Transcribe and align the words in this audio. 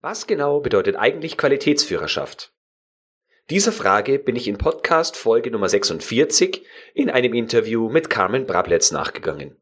Was 0.00 0.26
genau 0.26 0.60
bedeutet 0.60 0.96
eigentlich 0.96 1.36
Qualitätsführerschaft? 1.36 2.52
Dieser 3.50 3.72
Frage 3.72 4.18
bin 4.18 4.36
ich 4.36 4.48
in 4.48 4.56
Podcast 4.56 5.16
Folge 5.16 5.50
Nummer 5.50 5.68
46 5.68 6.64
in 6.94 7.10
einem 7.10 7.34
Interview 7.34 7.90
mit 7.90 8.08
Carmen 8.08 8.46
Brabletz 8.46 8.90
nachgegangen. 8.90 9.60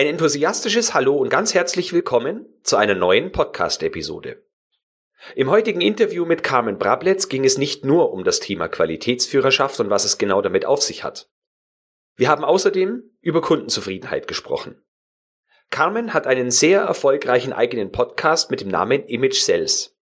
Ein 0.00 0.06
enthusiastisches 0.06 0.94
Hallo 0.94 1.14
und 1.14 1.28
ganz 1.28 1.52
herzlich 1.52 1.92
willkommen 1.92 2.46
zu 2.62 2.78
einer 2.78 2.94
neuen 2.94 3.32
Podcast-Episode. 3.32 4.42
Im 5.36 5.50
heutigen 5.50 5.82
Interview 5.82 6.24
mit 6.24 6.42
Carmen 6.42 6.78
Brabletz 6.78 7.28
ging 7.28 7.44
es 7.44 7.58
nicht 7.58 7.84
nur 7.84 8.10
um 8.10 8.24
das 8.24 8.40
Thema 8.40 8.68
Qualitätsführerschaft 8.68 9.78
und 9.78 9.90
was 9.90 10.06
es 10.06 10.16
genau 10.16 10.40
damit 10.40 10.64
auf 10.64 10.80
sich 10.80 11.04
hat. 11.04 11.28
Wir 12.16 12.30
haben 12.30 12.44
außerdem 12.44 13.10
über 13.20 13.42
Kundenzufriedenheit 13.42 14.26
gesprochen. 14.26 14.82
Carmen 15.68 16.14
hat 16.14 16.26
einen 16.26 16.50
sehr 16.50 16.80
erfolgreichen 16.80 17.52
eigenen 17.52 17.92
Podcast 17.92 18.50
mit 18.50 18.62
dem 18.62 18.68
Namen 18.68 19.04
Image 19.04 19.42
Sales. 19.42 19.98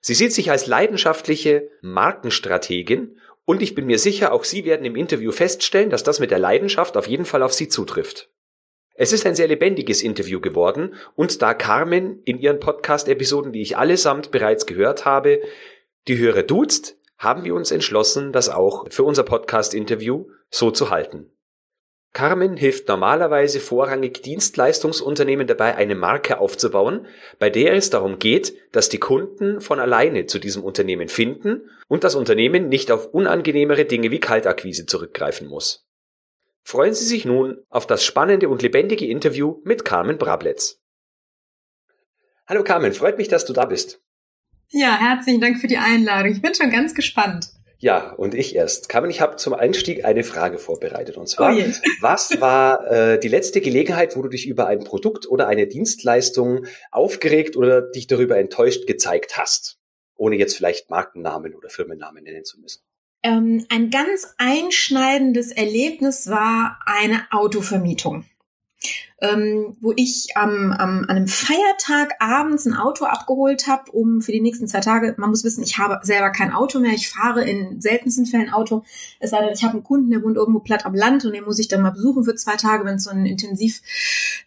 Sie 0.00 0.14
sieht 0.14 0.32
sich 0.32 0.50
als 0.50 0.66
leidenschaftliche 0.66 1.68
Markenstrategin 1.82 3.20
und 3.44 3.60
ich 3.60 3.74
bin 3.74 3.84
mir 3.84 3.98
sicher, 3.98 4.32
auch 4.32 4.44
Sie 4.44 4.64
werden 4.64 4.86
im 4.86 4.96
Interview 4.96 5.32
feststellen, 5.32 5.90
dass 5.90 6.02
das 6.02 6.18
mit 6.18 6.30
der 6.30 6.38
Leidenschaft 6.38 6.96
auf 6.96 7.06
jeden 7.06 7.26
Fall 7.26 7.42
auf 7.42 7.52
Sie 7.52 7.68
zutrifft. 7.68 8.30
Es 9.00 9.12
ist 9.12 9.24
ein 9.26 9.36
sehr 9.36 9.46
lebendiges 9.46 10.02
Interview 10.02 10.40
geworden 10.40 10.92
und 11.14 11.40
da 11.40 11.54
Carmen 11.54 12.20
in 12.24 12.40
ihren 12.40 12.58
Podcast-Episoden, 12.58 13.52
die 13.52 13.62
ich 13.62 13.76
allesamt 13.76 14.32
bereits 14.32 14.66
gehört 14.66 15.04
habe, 15.04 15.40
die 16.08 16.18
Hörer 16.18 16.42
duzt, 16.42 16.96
haben 17.16 17.44
wir 17.44 17.54
uns 17.54 17.70
entschlossen, 17.70 18.32
das 18.32 18.48
auch 18.48 18.90
für 18.90 19.04
unser 19.04 19.22
Podcast-Interview 19.22 20.26
so 20.50 20.72
zu 20.72 20.90
halten. 20.90 21.30
Carmen 22.12 22.56
hilft 22.56 22.88
normalerweise 22.88 23.60
vorrangig 23.60 24.20
Dienstleistungsunternehmen 24.24 25.46
dabei, 25.46 25.76
eine 25.76 25.94
Marke 25.94 26.40
aufzubauen, 26.40 27.06
bei 27.38 27.50
der 27.50 27.74
es 27.74 27.90
darum 27.90 28.18
geht, 28.18 28.54
dass 28.72 28.88
die 28.88 28.98
Kunden 28.98 29.60
von 29.60 29.78
alleine 29.78 30.26
zu 30.26 30.40
diesem 30.40 30.64
Unternehmen 30.64 31.06
finden 31.06 31.70
und 31.86 32.02
das 32.02 32.16
Unternehmen 32.16 32.68
nicht 32.68 32.90
auf 32.90 33.06
unangenehmere 33.14 33.84
Dinge 33.84 34.10
wie 34.10 34.18
Kaltakquise 34.18 34.86
zurückgreifen 34.86 35.46
muss. 35.46 35.87
Freuen 36.68 36.92
Sie 36.92 37.06
sich 37.06 37.24
nun 37.24 37.64
auf 37.70 37.86
das 37.86 38.04
spannende 38.04 38.50
und 38.50 38.60
lebendige 38.60 39.06
Interview 39.06 39.62
mit 39.64 39.86
Carmen 39.86 40.18
Brabletz. 40.18 40.82
Hallo 42.46 42.62
Carmen, 42.62 42.92
freut 42.92 43.16
mich, 43.16 43.28
dass 43.28 43.46
du 43.46 43.54
da 43.54 43.64
bist. 43.64 44.02
Ja, 44.68 44.98
herzlichen 45.00 45.40
Dank 45.40 45.62
für 45.62 45.66
die 45.66 45.78
Einladung. 45.78 46.30
Ich 46.30 46.42
bin 46.42 46.54
schon 46.54 46.70
ganz 46.70 46.94
gespannt. 46.94 47.48
Ja, 47.78 48.12
und 48.12 48.34
ich 48.34 48.54
erst. 48.54 48.90
Carmen, 48.90 49.08
ich 49.08 49.22
habe 49.22 49.36
zum 49.36 49.54
Einstieg 49.54 50.04
eine 50.04 50.24
Frage 50.24 50.58
vorbereitet. 50.58 51.16
Und 51.16 51.26
zwar, 51.26 51.56
oh 51.56 51.58
was 52.02 52.38
war 52.38 52.86
äh, 52.86 53.18
die 53.18 53.28
letzte 53.28 53.62
Gelegenheit, 53.62 54.14
wo 54.14 54.20
du 54.20 54.28
dich 54.28 54.46
über 54.46 54.66
ein 54.66 54.80
Produkt 54.80 55.26
oder 55.26 55.48
eine 55.48 55.68
Dienstleistung 55.68 56.66
aufgeregt 56.90 57.56
oder 57.56 57.80
dich 57.80 58.08
darüber 58.08 58.36
enttäuscht 58.36 58.86
gezeigt 58.86 59.38
hast? 59.38 59.78
Ohne 60.16 60.36
jetzt 60.36 60.54
vielleicht 60.54 60.90
Markennamen 60.90 61.54
oder 61.54 61.70
Firmennamen 61.70 62.24
nennen 62.24 62.44
zu 62.44 62.60
müssen. 62.60 62.82
Ähm, 63.22 63.66
ein 63.68 63.90
ganz 63.90 64.34
einschneidendes 64.38 65.50
Erlebnis 65.50 66.28
war 66.28 66.78
eine 66.86 67.26
Autovermietung 67.30 68.24
ähm, 69.20 69.76
wo 69.80 69.92
ich 69.96 70.28
am, 70.36 70.70
am, 70.70 71.00
an 71.00 71.08
einem 71.08 71.26
Feiertag 71.26 72.14
abends 72.20 72.66
ein 72.66 72.74
Auto 72.74 73.04
abgeholt 73.04 73.66
habe, 73.66 73.90
um 73.90 74.20
für 74.20 74.30
die 74.30 74.40
nächsten 74.40 74.68
zwei 74.68 74.80
Tage, 74.80 75.14
man 75.18 75.30
muss 75.30 75.42
wissen, 75.42 75.64
ich 75.64 75.78
habe 75.78 75.98
selber 76.02 76.30
kein 76.30 76.52
Auto 76.52 76.78
mehr, 76.78 76.92
ich 76.92 77.08
fahre 77.08 77.44
in 77.44 77.80
seltensten 77.80 78.26
Fällen 78.26 78.50
Auto, 78.50 78.84
es 79.18 79.30
sei 79.30 79.40
denn, 79.40 79.52
ich 79.52 79.64
habe 79.64 79.74
einen 79.74 79.82
Kunden, 79.82 80.10
der 80.10 80.22
wohnt 80.22 80.36
irgendwo 80.36 80.60
platt 80.60 80.86
am 80.86 80.94
Land 80.94 81.24
und 81.24 81.32
den 81.32 81.44
muss 81.44 81.58
ich 81.58 81.66
dann 81.66 81.82
mal 81.82 81.90
besuchen 81.90 82.22
für 82.22 82.36
zwei 82.36 82.54
Tage, 82.54 82.84
wenn 82.84 82.96
es 82.96 83.04
so 83.04 83.10
ein 83.10 83.26
Intensiv 83.26 83.80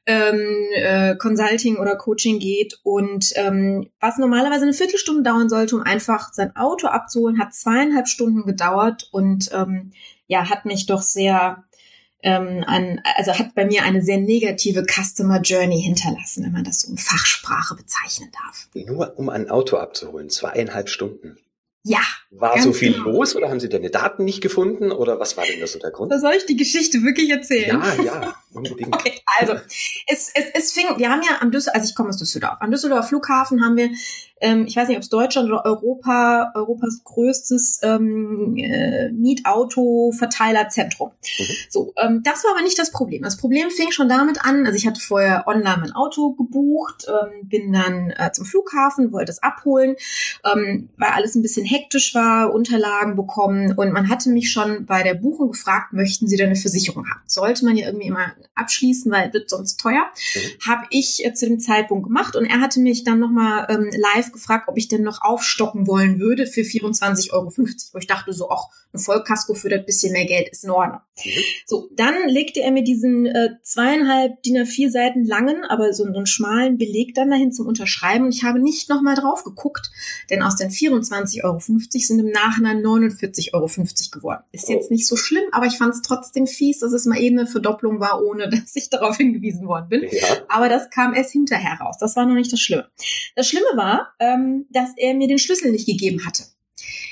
ähm, 0.06 0.40
äh, 0.74 1.16
Consulting 1.18 1.75
oder 1.78 1.97
Coaching 1.97 2.40
geht. 2.40 2.80
Und 2.84 3.34
ähm, 3.36 3.90
was 4.00 4.18
normalerweise 4.18 4.64
eine 4.64 4.74
Viertelstunde 4.74 5.24
dauern 5.24 5.50
sollte, 5.50 5.75
um 5.75 5.81
einfach 5.81 6.31
sein 6.31 6.56
Auto 6.56 6.88
abzuholen, 6.88 7.40
hat 7.40 7.53
zweieinhalb 7.53 8.08
Stunden 8.08 8.46
gedauert 8.46 9.09
und 9.12 9.50
ähm, 9.53 9.91
ja, 10.28 10.50
hat 10.50 10.66
mich 10.66 10.86
doch 10.86 11.02
sehr 11.02 11.66
ähm, 12.24 12.64
an, 12.68 13.02
also 13.16 13.34
hat 13.34 13.56
bei 13.56 13.66
mir 13.66 13.84
eine 13.84 14.02
sehr 14.02 14.18
negative 14.18 14.86
Customer 14.86 15.42
Journey 15.42 15.82
hinterlassen, 15.82 16.44
wenn 16.44 16.52
man 16.52 16.64
das 16.64 16.82
so 16.82 16.92
in 16.92 16.98
Fachsprache 16.98 17.76
bezeichnen 17.76 18.30
darf. 18.32 18.68
Nur 18.88 19.18
um 19.18 19.30
ein 19.30 19.50
Auto 19.50 19.78
abzuholen, 19.78 20.30
zweieinhalb 20.30 20.90
Stunden. 20.90 21.38
Ja. 21.84 22.02
War 22.30 22.62
so 22.62 22.74
viel 22.74 22.94
genau. 22.94 23.09
los 23.09 23.36
oder 23.36 23.50
haben 23.50 23.59
Sie 23.59 23.68
deine 23.68 23.90
Daten 23.90 24.24
nicht 24.24 24.42
gefunden 24.42 24.92
oder 24.92 25.20
was 25.20 25.36
war 25.36 25.46
denn 25.46 25.59
das 25.59 25.72
so 25.72 25.80
der 25.80 25.90
Grund? 25.90 26.12
Da 26.12 26.20
soll 26.20 26.34
ich 26.34 26.46
die 26.46 26.56
Geschichte 26.56 27.02
wirklich 27.02 27.30
erzählen? 27.32 27.82
Ja, 27.82 28.04
ja, 28.04 28.36
unbedingt. 28.53 28.94
okay, 28.96 29.20
also 29.40 29.53
es, 30.08 30.32
es, 30.36 30.46
es 30.53 30.72
fing, 30.74 30.86
wir 30.98 31.09
haben 31.09 31.24
ja 31.24 31.42
am 31.42 31.52
Düsseldorf, 31.52 31.76
also 31.76 31.90
ich 31.90 31.96
komme 31.96 32.09
aus 32.09 32.18
Düsseldorf, 32.18 32.58
am 32.59 32.70
Düsseldorfer 32.70 33.08
Flughafen 33.08 33.66
haben 33.66 33.78
wir 33.78 33.90
ähm, 34.41 34.66
ich 34.68 34.75
weiß 34.75 34.88
nicht, 34.88 34.97
ob 34.97 35.03
es 35.03 35.09
Deutschland 35.09 35.50
oder 35.50 35.66
Europa, 35.66 36.52
Europas 36.56 37.02
größtes 37.03 37.79
ähm, 37.84 38.56
äh, 38.57 39.09
Mietauto-Verteilerzentrum. 39.12 41.09
Mhm. 41.09 41.46
So, 41.69 41.94
ähm, 41.97 42.22
das 42.24 42.44
war 42.44 42.52
aber 42.52 42.63
nicht 42.63 42.78
das 42.78 42.91
Problem. 42.91 43.24
Das 43.24 43.38
Problem 43.38 43.69
fing 43.69 43.91
schon 43.91 44.09
damit 44.09 44.44
an, 44.44 44.66
also 44.66 44.75
ich 44.75 44.85
hatte 44.88 45.00
vorher 45.00 45.47
online 45.47 45.78
mein 45.79 45.94
Auto 45.94 46.31
gebucht, 46.34 47.06
ähm, 47.07 47.47
bin 47.47 47.72
dann 47.72 48.12
äh, 48.12 48.31
zum 48.31 48.46
Flughafen, 48.46 49.12
wollte 49.12 49.31
es 49.31 49.41
abholen, 49.44 49.96
ähm, 50.44 50.90
weil 50.97 51.09
alles 51.09 51.35
ein 51.35 51.41
bisschen 51.41 51.66
hektisch 51.66 52.13
war, 52.16 52.53
Unterlagen 52.53 53.16
bekommen 53.16 53.73
und 53.78 53.91
man 53.94 54.09
hatte 54.09 54.29
mich 54.29 54.52
schon 54.52 54.85
bei 54.85 55.03
der 55.03 55.13
Buchung 55.13 55.52
gefragt, 55.52 55.94
möchten 55.94 56.28
Sie 56.28 56.35
denn 56.38 56.47
eine 56.47 56.56
Versicherung 56.56 57.08
haben? 57.09 57.22
Sollte 57.25 57.66
man 57.66 57.78
ja 57.78 57.88
irgendwie 57.88 58.08
immer 58.08 58.34
abschließen, 58.56 59.12
weil 59.12 59.31
wird 59.34 59.50
sonst 59.50 59.79
teuer. 59.79 60.03
Mhm. 60.35 60.40
Habe 60.68 60.88
ich 60.90 61.25
äh, 61.25 61.34
zu 61.34 61.47
dem 61.47 61.59
Zeitpunkt 61.59 62.08
gemacht 62.08 62.35
und 62.35 62.46
er 62.46 62.59
hatte 62.59 62.79
mich 62.79 63.03
dann 63.03 63.19
nochmal 63.19 63.68
ähm, 63.69 63.90
live 63.96 64.31
gefragt, 64.34 64.68
ob 64.68 64.78
ich 64.78 64.88
denn 64.88 65.03
noch 65.03 65.22
aufstocken 65.22 65.88
wollen 65.88 66.19
würde 66.19 66.47
für 66.47 66.62
24,50 66.62 67.34
Euro. 67.34 67.52
Wo 67.56 67.97
ich 67.97 68.08
dachte 68.08 68.34
so, 68.34 68.50
ach, 68.50 68.68
ein 68.94 69.00
Vollkasko 69.00 69.53
für 69.53 69.69
das 69.69 69.86
bisschen 69.86 70.14
mehr 70.14 70.25
Geld 70.25 70.50
ist 70.50 70.64
in 70.64 70.69
Ordnung. 70.69 71.00
Mhm. 71.24 71.30
So, 71.66 71.90
dann 71.96 72.28
legte 72.28 72.62
er 72.62 72.72
mir 72.72 72.84
diesen 72.84 73.25
äh, 73.25 73.50
zweieinhalb 73.64 74.41
DIN 74.44 74.58
A4 74.58 74.90
Seiten 74.90 75.25
langen, 75.25 75.64
aber 75.66 75.94
so, 75.94 76.03
einen 76.03 76.25
schmalen 76.25 76.78
Beleg 76.78 77.16
dann 77.16 77.30
dahin 77.30 77.52
zum 77.52 77.68
Unterschreiben. 77.68 78.25
Und 78.25 78.36
ich 78.36 78.44
habe 78.44 78.59
nicht 78.59 78.90
nochmal 78.90 79.16
drauf 79.16 79.44
geguckt, 79.44 79.91
denn 80.30 80.44
aus 80.44 80.56
den 80.56 80.70
24,50 80.70 81.44
Euro 81.44 81.59
sind 81.59 82.20
im 82.20 82.31
Nachhinein 82.31 82.81
49,50 82.84 83.53
Euro 83.53 83.68
geworden. 84.12 84.44
Ist 84.52 84.70
jetzt 84.70 84.90
oh. 84.90 84.94
nicht 84.94 85.08
so 85.08 85.16
schlimm, 85.16 85.44
aber 85.52 85.66
ich 85.66 85.78
fand 85.78 85.94
es 85.94 86.02
trotzdem 86.02 86.47
fies, 86.47 86.80
dass 86.80 86.91
es 86.91 87.06
mal 87.06 87.20
eben 87.20 87.40
eine 87.40 87.47
Verdopplung 87.47 88.00
war, 88.00 88.22
ohne 88.24 88.50
dass 88.50 88.75
ich 88.75 88.90
darauf 88.90 89.18
hingewiesen 89.18 89.68
worden 89.68 89.90
bin. 89.90 90.03
Ja. 90.03 90.28
Aber 90.50 90.70
das 90.70 90.90
kam 90.90 91.14
erst 91.14 91.31
hinterher 91.31 91.80
raus. 91.80 91.97
Das 92.00 92.16
war 92.16 92.25
noch 92.25 92.36
nicht 92.36 92.52
das 92.52 92.59
Schlimme. 92.59 92.90
Das 93.36 93.47
Schlimme 93.47 93.68
war, 93.75 94.14
ähm, 94.22 94.68
dass 94.70 94.92
er 94.96 95.16
mir 95.16 95.28
den 95.28 95.40
Schlüssel 95.40 95.72
nicht 95.72 95.88
gegeben 95.88 96.26
hatte. 96.26 96.44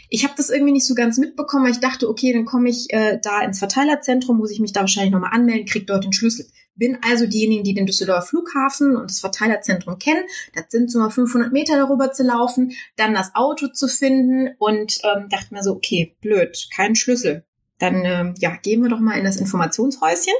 Ich 0.10 0.24
habe 0.24 0.34
das 0.38 0.50
irgendwie 0.50 0.72
nicht 0.72 0.88
so 0.88 0.96
ganz 0.96 1.18
mitbekommen, 1.18 1.66
weil 1.66 1.72
ich 1.72 1.80
dachte, 1.80 2.10
okay, 2.10 2.34
dann 2.34 2.46
komme 2.46 2.70
ich 2.70 2.92
äh, 2.92 3.20
da 3.22 3.42
ins 3.42 3.60
Verteilerzentrum, 3.60 4.38
muss 4.38 4.52
ich 4.52 4.60
mich 4.60 4.74
da 4.74 4.82
wahrscheinlich 4.82 5.12
nochmal 5.12 5.34
anmelden, 5.34 5.66
krieg 5.66 5.86
dort 5.86 6.04
den 6.04 6.14
Schlüssel. 6.14 6.48
Bin 6.76 6.98
also 7.02 7.28
diejenigen, 7.28 7.64
die 7.64 7.74
den 7.74 7.86
Düsseldorfer 7.86 8.26
Flughafen 8.26 8.96
und 8.96 9.10
das 9.10 9.20
Verteilerzentrum 9.20 10.00
kennen. 10.00 10.24
Das 10.56 10.66
sind 10.70 10.90
so 10.90 11.00
mal 11.00 11.10
500 11.10 11.52
Meter 11.52 11.76
darüber 11.76 12.14
zu 12.14 12.24
laufen, 12.24 12.72
dann 12.96 13.14
das 13.14 13.36
Auto 13.36 13.68
zu 13.68 13.88
finden 13.88 14.56
und 14.58 15.00
ähm, 15.04 15.28
dachte 15.30 15.54
mir 15.54 15.62
so, 15.62 15.74
okay, 15.74 16.16
blöd, 16.22 16.70
kein 16.74 16.96
Schlüssel. 16.96 17.44
Dann 17.80 18.04
ähm, 18.06 18.34
ja, 18.40 18.56
gehen 18.56 18.82
wir 18.82 18.90
doch 18.90 19.00
mal 19.00 19.18
in 19.18 19.26
das 19.26 19.38
Informationshäuschen. 19.38 20.34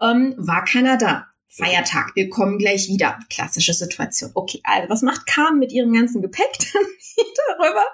Ähm, 0.00 0.34
war 0.36 0.64
keiner 0.64 0.96
da. 0.96 1.26
Feiertag, 1.56 2.16
wir 2.16 2.28
kommen 2.30 2.58
gleich 2.58 2.88
wieder. 2.88 3.20
Klassische 3.30 3.74
Situation. 3.74 4.32
Okay, 4.34 4.60
also 4.64 4.88
was 4.88 5.02
macht 5.02 5.26
Carmen 5.26 5.60
mit 5.60 5.70
ihrem 5.70 5.92
ganzen 5.92 6.20
Gepäck 6.20 6.52
dann 6.72 6.82
darüber? 7.58 7.84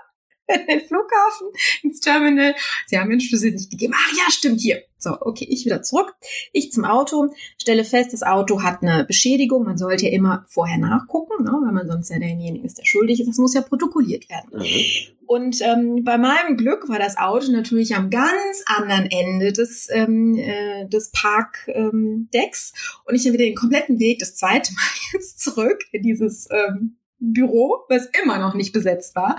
In 0.55 0.67
den 0.69 0.81
Flughafen, 0.87 1.49
ins 1.83 2.01
Terminal. 2.01 2.55
Sie 2.87 2.99
haben 2.99 3.09
mir 3.09 3.17
den 3.17 3.21
Schlüssel 3.21 3.53
nicht 3.53 3.71
gegeben. 3.71 3.95
Ach 3.97 4.13
ja, 4.13 4.31
stimmt 4.31 4.61
hier. 4.61 4.83
So, 4.99 5.17
okay, 5.21 5.47
ich 5.49 5.65
wieder 5.65 5.83
zurück. 5.83 6.15
Ich 6.53 6.73
zum 6.73 6.85
Auto, 6.85 7.33
stelle 7.57 7.85
fest, 7.85 8.13
das 8.13 8.23
Auto 8.23 8.63
hat 8.63 8.83
eine 8.83 9.05
Beschädigung. 9.05 9.65
Man 9.65 9.79
sollte 9.79 10.07
ja 10.07 10.13
immer 10.13 10.45
vorher 10.49 10.77
nachgucken, 10.77 11.43
ne, 11.43 11.51
weil 11.65 11.73
man 11.73 11.87
sonst 11.87 12.11
ja 12.11 12.19
derjenige 12.19 12.67
ist, 12.67 12.79
der 12.79 12.85
schuldig 12.85 13.21
ist. 13.21 13.29
Das 13.29 13.39
muss 13.39 13.55
ja 13.55 13.63
protokolliert 13.63 14.29
werden. 14.29 14.61
Mhm. 14.61 15.17
Und 15.27 15.63
ähm, 15.63 16.03
bei 16.03 16.19
meinem 16.19 16.57
Glück 16.57 16.89
war 16.89 16.99
das 16.99 17.17
Auto 17.17 17.53
natürlich 17.53 17.95
am 17.95 18.11
ganz 18.11 18.65
anderen 18.67 19.07
Ende 19.07 19.53
des, 19.53 19.89
ähm, 19.91 20.35
äh, 20.37 20.89
des 20.89 21.13
Parkdecks. 21.13 22.73
Ähm, 22.75 23.03
und 23.07 23.15
ich 23.15 23.23
dann 23.23 23.33
wieder 23.33 23.45
den 23.45 23.55
kompletten 23.55 24.01
Weg 24.01 24.19
das 24.19 24.35
zweite 24.35 24.75
Mal 24.75 24.83
jetzt 25.13 25.39
zurück 25.39 25.85
in 25.93 26.03
dieses 26.03 26.49
ähm, 26.51 26.97
Büro, 27.21 27.85
was 27.89 28.09
immer 28.23 28.39
noch 28.39 28.55
nicht 28.55 28.73
besetzt 28.73 29.15
war. 29.15 29.39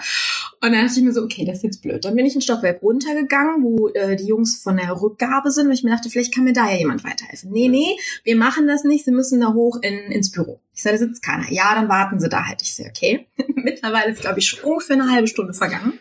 Und 0.63 0.73
dann 0.73 0.85
dachte 0.85 0.99
ich 0.99 1.05
mir 1.05 1.11
so, 1.11 1.23
okay, 1.23 1.43
das 1.43 1.57
ist 1.57 1.63
jetzt 1.63 1.81
blöd. 1.81 2.05
Dann 2.05 2.15
bin 2.15 2.25
ich 2.25 2.35
ein 2.35 2.41
Stockwerk 2.41 2.83
runtergegangen, 2.83 3.63
wo 3.63 3.87
äh, 3.89 4.15
die 4.15 4.27
Jungs 4.27 4.61
von 4.61 4.77
der 4.77 5.01
Rückgabe 5.01 5.49
sind, 5.49 5.65
weil 5.67 5.73
ich 5.73 5.83
mir 5.83 5.89
dachte, 5.89 6.11
vielleicht 6.11 6.35
kann 6.35 6.43
mir 6.43 6.53
da 6.53 6.69
ja 6.69 6.77
jemand 6.77 7.03
weiterhelfen. 7.03 7.51
Nee, 7.51 7.67
nee, 7.67 7.97
wir 8.23 8.35
machen 8.35 8.67
das 8.67 8.83
nicht, 8.83 9.03
sie 9.03 9.11
müssen 9.11 9.41
da 9.41 9.53
hoch 9.53 9.79
in, 9.81 10.11
ins 10.11 10.31
Büro. 10.31 10.61
Ich 10.75 10.83
sage, 10.83 10.97
da 10.97 10.99
sitzt 10.99 11.23
keiner. 11.23 11.51
Ja, 11.51 11.73
dann 11.73 11.89
warten 11.89 12.19
sie 12.19 12.29
da 12.29 12.45
halt. 12.45 12.61
Ich 12.61 12.75
sehe, 12.75 12.87
okay. 12.87 13.27
Mittlerweile 13.55 14.11
ist, 14.11 14.21
glaube 14.21 14.37
ich, 14.37 14.45
schon 14.45 14.59
ungefähr 14.59 14.97
eine 14.97 15.11
halbe 15.11 15.27
Stunde 15.27 15.53
vergangen. 15.53 15.93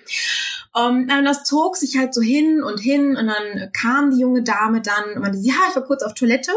Um, 0.72 1.08
und 1.08 1.24
das 1.24 1.44
zog 1.44 1.76
sich 1.76 1.96
halt 1.96 2.14
so 2.14 2.20
hin 2.20 2.62
und 2.62 2.78
hin 2.78 3.16
und 3.16 3.26
dann 3.26 3.72
kam 3.72 4.12
die 4.12 4.20
junge 4.20 4.42
Dame 4.42 4.80
dann 4.82 5.16
und 5.16 5.22
meinte, 5.22 5.38
ja, 5.38 5.54
ich 5.68 5.74
war 5.74 5.84
kurz 5.84 6.02
auf 6.02 6.14
Toilette 6.14 6.52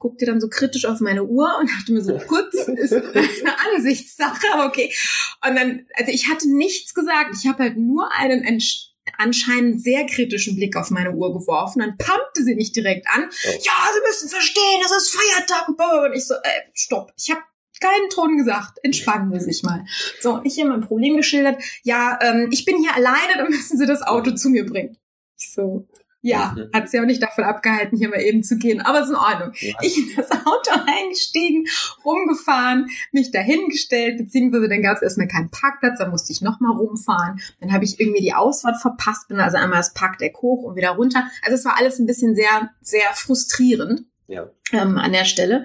guckte 0.00 0.26
dann 0.26 0.40
so 0.40 0.48
kritisch 0.48 0.86
auf 0.86 0.98
meine 0.98 1.22
Uhr 1.22 1.48
und 1.60 1.70
dachte 1.70 1.92
mir 1.92 2.02
so, 2.02 2.18
kurz 2.26 2.54
ist 2.54 2.92
eine 2.92 3.54
Ansichtssache, 3.72 4.66
okay. 4.66 4.92
Und 5.46 5.54
dann, 5.54 5.86
also 5.94 6.10
ich 6.10 6.28
hatte 6.28 6.52
nichts 6.52 6.92
gesagt. 6.94 7.36
Ich 7.38 7.46
habe 7.46 7.62
halt 7.62 7.76
nur 7.76 8.12
einen 8.12 8.44
anscheinend 9.18 9.82
sehr 9.82 10.06
kritischen 10.06 10.56
Blick 10.56 10.76
auf 10.76 10.90
meine 10.90 11.12
Uhr 11.12 11.32
geworfen. 11.32 11.80
Dann 11.80 11.96
pumpte 11.98 12.42
sie 12.42 12.54
mich 12.54 12.72
direkt 12.72 13.06
an. 13.08 13.24
Oh. 13.24 13.50
Ja, 13.50 13.72
Sie 13.94 14.00
müssen 14.06 14.28
verstehen, 14.28 14.80
das 14.82 14.92
ist 14.92 15.14
Feiertag. 15.14 15.68
Und 15.68 16.16
ich 16.16 16.26
so, 16.26 16.34
äh, 16.34 16.70
stopp. 16.74 17.12
Ich 17.16 17.30
habe 17.30 17.42
keinen 17.80 18.10
Ton 18.10 18.38
gesagt. 18.38 18.78
Entspannen 18.82 19.32
Sie 19.38 19.44
sich 19.44 19.62
mal. 19.62 19.84
So, 20.20 20.34
und 20.34 20.46
ich 20.46 20.54
hier 20.54 20.66
mein 20.66 20.82
Problem 20.82 21.16
geschildert. 21.16 21.62
Ja, 21.82 22.18
ähm, 22.22 22.48
ich 22.50 22.64
bin 22.64 22.78
hier 22.78 22.94
alleine, 22.94 23.36
dann 23.36 23.50
müssen 23.50 23.78
Sie 23.78 23.86
das 23.86 24.02
Auto 24.02 24.32
zu 24.32 24.48
mir 24.48 24.64
bringen. 24.64 24.96
Ich 25.38 25.52
so, 25.52 25.88
ja, 26.22 26.54
mhm. 26.56 26.70
hat 26.74 26.90
sie 26.90 27.00
auch 27.00 27.04
nicht 27.04 27.22
davon 27.22 27.44
abgehalten, 27.44 27.96
hier 27.96 28.08
mal 28.08 28.20
eben 28.20 28.42
zu 28.42 28.58
gehen. 28.58 28.80
Aber 28.80 29.00
ist 29.00 29.08
in 29.08 29.16
Ordnung. 29.16 29.52
Ja. 29.60 29.74
Ich 29.80 29.96
in 29.96 30.16
das 30.16 30.30
Auto 30.30 30.70
eingestiegen, 30.86 31.66
rumgefahren, 32.04 32.88
mich 33.12 33.30
dahingestellt, 33.30 34.18
beziehungsweise 34.18 34.68
dann 34.68 34.82
gab 34.82 34.96
es 34.96 35.02
erstmal 35.02 35.28
keinen 35.28 35.50
Parkplatz, 35.50 35.98
da 35.98 36.08
musste 36.08 36.32
ich 36.32 36.42
nochmal 36.42 36.76
rumfahren. 36.76 37.40
Dann 37.60 37.72
habe 37.72 37.84
ich 37.84 37.98
irgendwie 38.00 38.22
die 38.22 38.34
Ausfahrt 38.34 38.80
verpasst, 38.80 39.28
bin 39.28 39.40
also 39.40 39.56
einmal 39.56 39.78
das 39.78 39.94
Parkdeck 39.94 40.36
hoch 40.42 40.62
und 40.62 40.76
wieder 40.76 40.90
runter. 40.90 41.30
Also 41.42 41.56
es 41.56 41.64
war 41.64 41.78
alles 41.78 41.98
ein 41.98 42.06
bisschen 42.06 42.34
sehr, 42.34 42.70
sehr 42.80 43.08
frustrierend 43.14 44.04
ja. 44.26 44.50
ähm, 44.72 44.98
an 44.98 45.12
der 45.12 45.24
Stelle. 45.24 45.64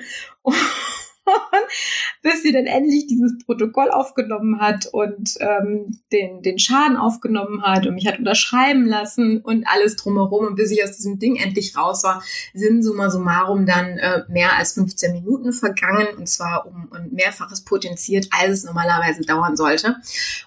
bis 2.22 2.44
sie 2.44 2.52
dann 2.52 2.66
endlich 2.66 3.08
dieses 3.08 3.38
Protokoll 3.46 3.90
aufgenommen 3.90 4.60
hat 4.60 4.88
und 4.88 5.36
ähm, 5.40 6.00
den, 6.12 6.42
den 6.42 6.60
Schaden 6.60 6.98
aufgenommen 6.98 7.64
hat 7.64 7.86
und 7.88 7.96
mich 7.96 8.08
hat 8.08 8.20
unterschreiben 8.20 8.86
lassen 8.86 9.42
und 9.42 9.68
alles 9.68 9.96
drumherum. 9.96 10.48
Und 10.48 10.56
bis 10.56 10.72
ich 10.72 10.84
aus 10.84 10.96
diesem 10.96 11.20
Ding 11.20 11.36
endlich 11.36 11.78
raus 11.78 12.04
war, 12.04 12.24
sind 12.54 12.84
summa 12.84 13.10
summarum 13.10 13.66
dann 13.66 13.98
äh, 13.98 14.24
mehr 14.28 14.58
als 14.58 14.74
15 14.74 15.14
Minuten 15.14 15.54
vergangen 15.54 16.08
und 16.18 16.28
zwar 16.28 16.66
um 16.66 16.92
ein 16.92 17.12
mehrfaches 17.12 17.64
potenziert, 17.64 18.28
als 18.32 18.60
es 18.60 18.64
normalerweise 18.64 19.22
dauern 19.22 19.56
sollte. 19.56 19.98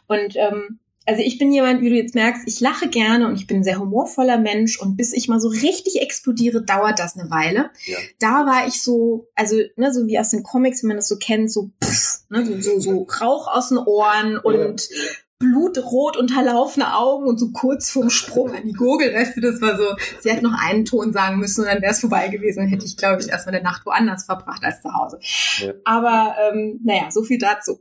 Und 0.07 0.37
ähm, 0.37 0.79
also 1.09 1.23
ich 1.23 1.39
bin 1.39 1.51
jemand, 1.51 1.81
wie 1.81 1.89
du 1.89 1.97
jetzt 1.97 2.15
merkst, 2.15 2.43
ich 2.47 2.61
lache 2.61 2.87
gerne 2.89 3.27
und 3.27 3.37
ich 3.37 3.47
bin 3.47 3.59
ein 3.59 3.65
sehr 3.65 3.79
humorvoller 3.79 4.37
Mensch 4.37 4.79
und 4.79 4.99
bis 4.99 5.15
ich 5.15 5.27
mal 5.27 5.41
so 5.41 5.49
richtig 5.49 6.03
explodiere, 6.03 6.63
dauert 6.63 6.99
das 6.99 7.17
eine 7.17 7.31
Weile. 7.31 7.71
Ja. 7.87 7.97
Da 8.19 8.45
war 8.45 8.67
ich 8.69 8.83
so, 8.83 9.27
also 9.35 9.57
ne, 9.77 9.91
so 9.91 10.07
wie 10.07 10.19
aus 10.19 10.29
den 10.29 10.43
Comics, 10.43 10.83
wenn 10.83 10.89
man 10.89 10.99
das 10.99 11.09
so 11.09 11.17
kennt, 11.17 11.51
so 11.51 11.71
pff, 11.83 12.19
ne, 12.29 12.45
so, 12.45 12.61
so, 12.61 12.81
so 12.81 13.07
Rauch 13.23 13.49
aus 13.49 13.71
den 13.71 13.79
Ohren 13.79 14.37
und 14.37 14.91
ja. 14.91 14.97
blutrot 15.39 16.19
unterlaufene 16.19 16.95
Augen 16.95 17.27
und 17.27 17.39
so 17.39 17.53
kurz 17.53 17.91
vorm 17.91 18.11
Sprung 18.11 18.53
an 18.53 18.67
die 18.67 18.75
Gurgel, 18.75 19.15
weißt 19.15 19.35
du, 19.39 19.41
das 19.41 19.63
war 19.63 19.79
so, 19.79 19.87
sie 20.21 20.31
hat 20.31 20.43
noch 20.43 20.61
einen 20.61 20.85
Ton 20.85 21.15
sagen 21.15 21.39
müssen 21.39 21.63
und 21.63 21.69
dann 21.69 21.81
wäre 21.81 21.93
es 21.93 22.01
vorbei 22.01 22.29
gewesen, 22.29 22.59
dann 22.59 22.69
hätte 22.69 22.85
ich, 22.85 22.99
glaube 22.99 23.23
ich, 23.23 23.31
erstmal 23.31 23.55
eine 23.55 23.65
Nacht 23.65 23.87
woanders 23.87 24.27
verbracht 24.27 24.63
als 24.63 24.83
zu 24.83 24.93
Hause. 24.93 25.19
Ja. 25.61 25.73
Aber 25.87 26.37
ähm, 26.39 26.81
naja, 26.85 27.11
so 27.11 27.23
viel 27.23 27.39
dazu. 27.39 27.81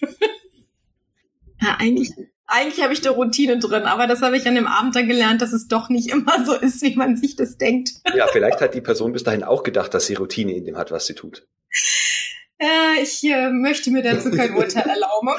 ja, 1.60 1.76
eigentlich 1.78 2.12
eigentlich 2.52 2.84
habe 2.84 2.92
ich 2.92 3.00
da 3.00 3.10
Routine 3.10 3.58
drin, 3.58 3.84
aber 3.84 4.06
das 4.06 4.20
habe 4.22 4.36
ich 4.36 4.46
an 4.46 4.54
dem 4.54 4.66
Abend 4.66 4.94
dann 4.94 5.08
gelernt, 5.08 5.42
dass 5.42 5.52
es 5.52 5.68
doch 5.68 5.88
nicht 5.88 6.10
immer 6.12 6.44
so 6.44 6.54
ist, 6.54 6.82
wie 6.82 6.94
man 6.94 7.16
sich 7.16 7.36
das 7.36 7.56
denkt. 7.56 7.90
Ja, 8.14 8.26
vielleicht 8.26 8.60
hat 8.60 8.74
die 8.74 8.80
Person 8.80 9.12
bis 9.12 9.24
dahin 9.24 9.42
auch 9.42 9.62
gedacht, 9.62 9.94
dass 9.94 10.06
sie 10.06 10.14
Routine 10.14 10.54
in 10.54 10.64
dem 10.64 10.76
hat, 10.76 10.90
was 10.90 11.06
sie 11.06 11.14
tut. 11.14 11.46
Äh, 12.58 13.02
ich 13.02 13.24
äh, 13.24 13.50
möchte 13.50 13.90
mir 13.90 14.02
dazu 14.02 14.30
kein 14.30 14.54
Urteil 14.54 14.88
erlauben. 14.88 15.30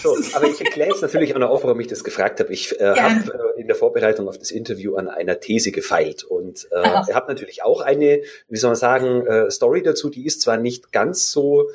so, 0.00 0.16
aber 0.34 0.46
ich 0.46 0.60
erkläre 0.60 0.90
jetzt 0.90 1.02
natürlich 1.02 1.34
auch 1.34 1.38
noch 1.40 1.50
auf, 1.50 1.64
warum 1.64 1.80
ich 1.80 1.88
das 1.88 2.04
gefragt 2.04 2.38
habe. 2.38 2.52
Ich 2.52 2.78
äh, 2.80 2.94
habe 2.94 3.54
äh, 3.56 3.60
in 3.60 3.66
der 3.66 3.74
Vorbereitung 3.74 4.28
auf 4.28 4.38
das 4.38 4.52
Interview 4.52 4.94
an 4.94 5.08
einer 5.08 5.40
These 5.40 5.72
gefeilt 5.72 6.22
und 6.22 6.68
äh, 6.70 6.82
habe 7.12 7.26
natürlich 7.32 7.64
auch 7.64 7.80
eine, 7.80 8.22
wie 8.48 8.56
soll 8.58 8.70
man 8.70 8.76
sagen, 8.76 9.26
äh, 9.26 9.50
Story 9.50 9.82
dazu. 9.82 10.08
Die 10.08 10.24
ist 10.24 10.40
zwar 10.40 10.56
nicht 10.56 10.92
ganz 10.92 11.32
so 11.32 11.68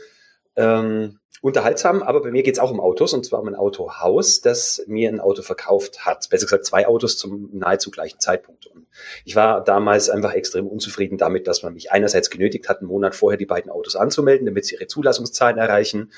ähm, 0.56 1.20
unterhaltsam, 1.42 2.04
aber 2.04 2.22
bei 2.22 2.32
mir 2.32 2.44
geht 2.44 2.56
es 2.56 2.60
auch 2.60 2.72
um 2.72 2.80
Autos 2.80 3.14
und 3.14 3.26
zwar 3.26 3.42
um 3.42 3.48
ein 3.48 3.56
Autohaus, 3.56 4.42
das 4.42 4.84
mir 4.88 5.10
ein 5.10 5.20
Auto 5.20 5.42
verkauft 5.42 6.06
hat. 6.06 6.30
Besser 6.30 6.46
gesagt 6.46 6.66
zwei 6.66 6.88
Autos 6.88 7.18
zum 7.18 7.50
nahezu 7.52 7.92
gleichen 7.92 8.20
Zeitpunkt. 8.20 8.68
Und 8.68 8.88
ich 9.26 9.36
war 9.36 9.64
damals 9.64 10.10
einfach 10.10 10.34
extrem 10.34 10.68
unzufrieden 10.68 11.18
damit, 11.18 11.48
dass 11.48 11.64
man 11.64 11.74
mich 11.74 11.92
einerseits 11.92 12.30
genötigt 12.30 12.70
hat, 12.70 12.80
einen 12.80 12.88
Monat 12.88 13.16
vorher 13.16 13.38
die 13.38 13.46
beiden 13.46 13.72
Autos 13.72 13.96
anzumelden, 13.96 14.46
damit 14.46 14.66
sie 14.66 14.76
ihre 14.76 14.88
Zulassungszahlen 14.88 15.58
erreichen. 15.58 16.12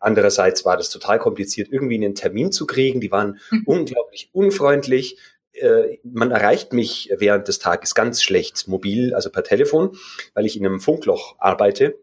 Andererseits 0.00 0.64
war 0.64 0.76
das 0.76 0.90
total 0.90 1.20
kompliziert, 1.20 1.68
irgendwie 1.70 1.94
einen 1.94 2.16
Termin 2.16 2.50
zu 2.50 2.66
kriegen. 2.66 3.00
Die 3.00 3.12
waren 3.12 3.38
mhm. 3.50 3.62
unglaublich 3.66 4.30
unfreundlich 4.32 5.18
äh, 5.52 5.98
man 6.02 6.30
erreicht 6.30 6.72
mich 6.72 7.12
während 7.14 7.46
des 7.46 7.58
Tages 7.58 7.94
ganz 7.94 8.22
schlecht 8.22 8.68
mobil, 8.68 9.14
also 9.14 9.30
per 9.30 9.44
Telefon, 9.44 9.96
weil 10.34 10.46
ich 10.46 10.56
in 10.56 10.64
einem 10.64 10.80
Funkloch 10.80 11.36
arbeite. 11.38 11.98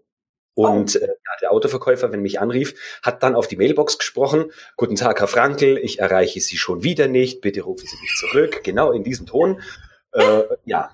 Und 0.59 1.00
oh. 1.01 1.06
äh, 1.06 1.07
der 1.41 1.53
Autoverkäufer, 1.53 2.11
wenn 2.11 2.21
mich 2.21 2.41
anrief, 2.41 2.75
hat 3.01 3.23
dann 3.23 3.33
auf 3.33 3.47
die 3.47 3.56
Mailbox 3.56 3.97
gesprochen. 3.97 4.51
Guten 4.75 4.97
Tag, 4.97 5.21
Herr 5.21 5.29
Frankel, 5.29 5.77
ich 5.77 6.00
erreiche 6.00 6.41
Sie 6.41 6.57
schon 6.57 6.83
wieder 6.83 7.07
nicht. 7.07 7.39
Bitte 7.39 7.61
rufen 7.61 7.88
Sie 7.88 7.95
mich 8.01 8.13
zurück. 8.19 8.61
Genau 8.65 8.91
in 8.91 9.06
diesem 9.06 9.25
Ton. 9.25 9.61
Äh, 10.11 10.44
ja. 10.65 10.94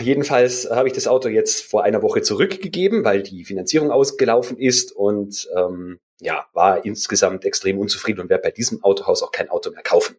Jedenfalls 0.00 0.70
habe 0.70 0.88
ich 0.88 0.94
das 0.94 1.06
Auto 1.06 1.28
jetzt 1.28 1.62
vor 1.62 1.84
einer 1.84 2.00
Woche 2.00 2.22
zurückgegeben, 2.22 3.04
weil 3.04 3.22
die 3.22 3.44
Finanzierung 3.44 3.90
ausgelaufen 3.90 4.56
ist 4.56 4.92
und 4.92 5.46
ähm, 5.54 6.00
ja, 6.20 6.46
war 6.54 6.86
insgesamt 6.86 7.44
extrem 7.44 7.78
unzufrieden 7.78 8.20
und 8.20 8.30
werde 8.30 8.44
bei 8.44 8.50
diesem 8.50 8.82
Autohaus 8.82 9.22
auch 9.22 9.30
kein 9.30 9.50
Auto 9.50 9.70
mehr 9.70 9.82
kaufen. 9.82 10.16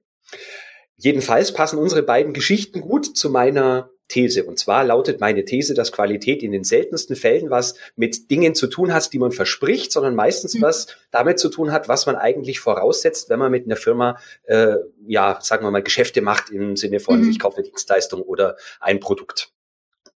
Jedenfalls 0.98 1.52
passen 1.52 1.80
unsere 1.80 2.04
beiden 2.04 2.34
Geschichten 2.34 2.82
gut 2.82 3.18
zu 3.18 3.32
meiner 3.32 3.90
These. 4.10 4.44
Und 4.44 4.60
zwar 4.60 4.84
lautet 4.84 5.22
meine 5.22 5.46
These, 5.46 5.74
dass 5.74 5.92
Qualität 5.94 6.44
in 6.44 6.52
den 6.52 6.66
seltensten 6.66 7.16
Fällen 7.16 7.50
was 7.50 7.76
mit 7.96 8.30
Dingen 8.30 8.56
zu 8.56 8.68
tun 8.68 8.94
hat, 8.94 9.14
die 9.14 9.20
man 9.20 9.32
verspricht, 9.32 9.92
sondern 9.92 10.16
meistens 10.16 10.56
mhm. 10.56 10.64
was 10.64 10.88
damit 11.12 11.40
zu 11.40 11.50
tun 11.50 11.72
hat, 11.72 11.88
was 11.88 12.06
man 12.06 12.18
eigentlich 12.18 12.60
voraussetzt, 12.60 13.30
wenn 13.30 13.40
man 13.40 13.52
mit 13.52 13.66
einer 13.66 13.78
Firma, 13.78 14.18
äh, 14.44 14.76
ja, 15.08 15.40
sagen 15.42 15.66
wir 15.66 15.72
mal, 15.72 15.84
Geschäfte 15.84 16.22
macht 16.22 16.50
im 16.50 16.76
Sinne 16.76 17.00
von, 17.00 17.22
mhm. 17.22 17.30
ich 17.30 17.40
kaufe 17.40 17.58
eine 17.58 17.68
Dienstleistung 17.68 18.22
oder 18.22 18.58
ein 18.82 19.00
Produkt. 19.00 19.52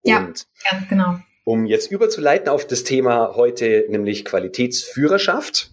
Ja, 0.03 0.19
Und 0.19 0.47
ganz 0.69 0.89
genau. 0.89 1.17
Um 1.45 1.67
jetzt 1.67 1.91
überzuleiten 1.91 2.49
auf 2.49 2.67
das 2.67 2.85
Thema 2.85 3.35
heute, 3.37 3.87
nämlich 3.89 4.25
Qualitätsführerschaft, 4.25 5.73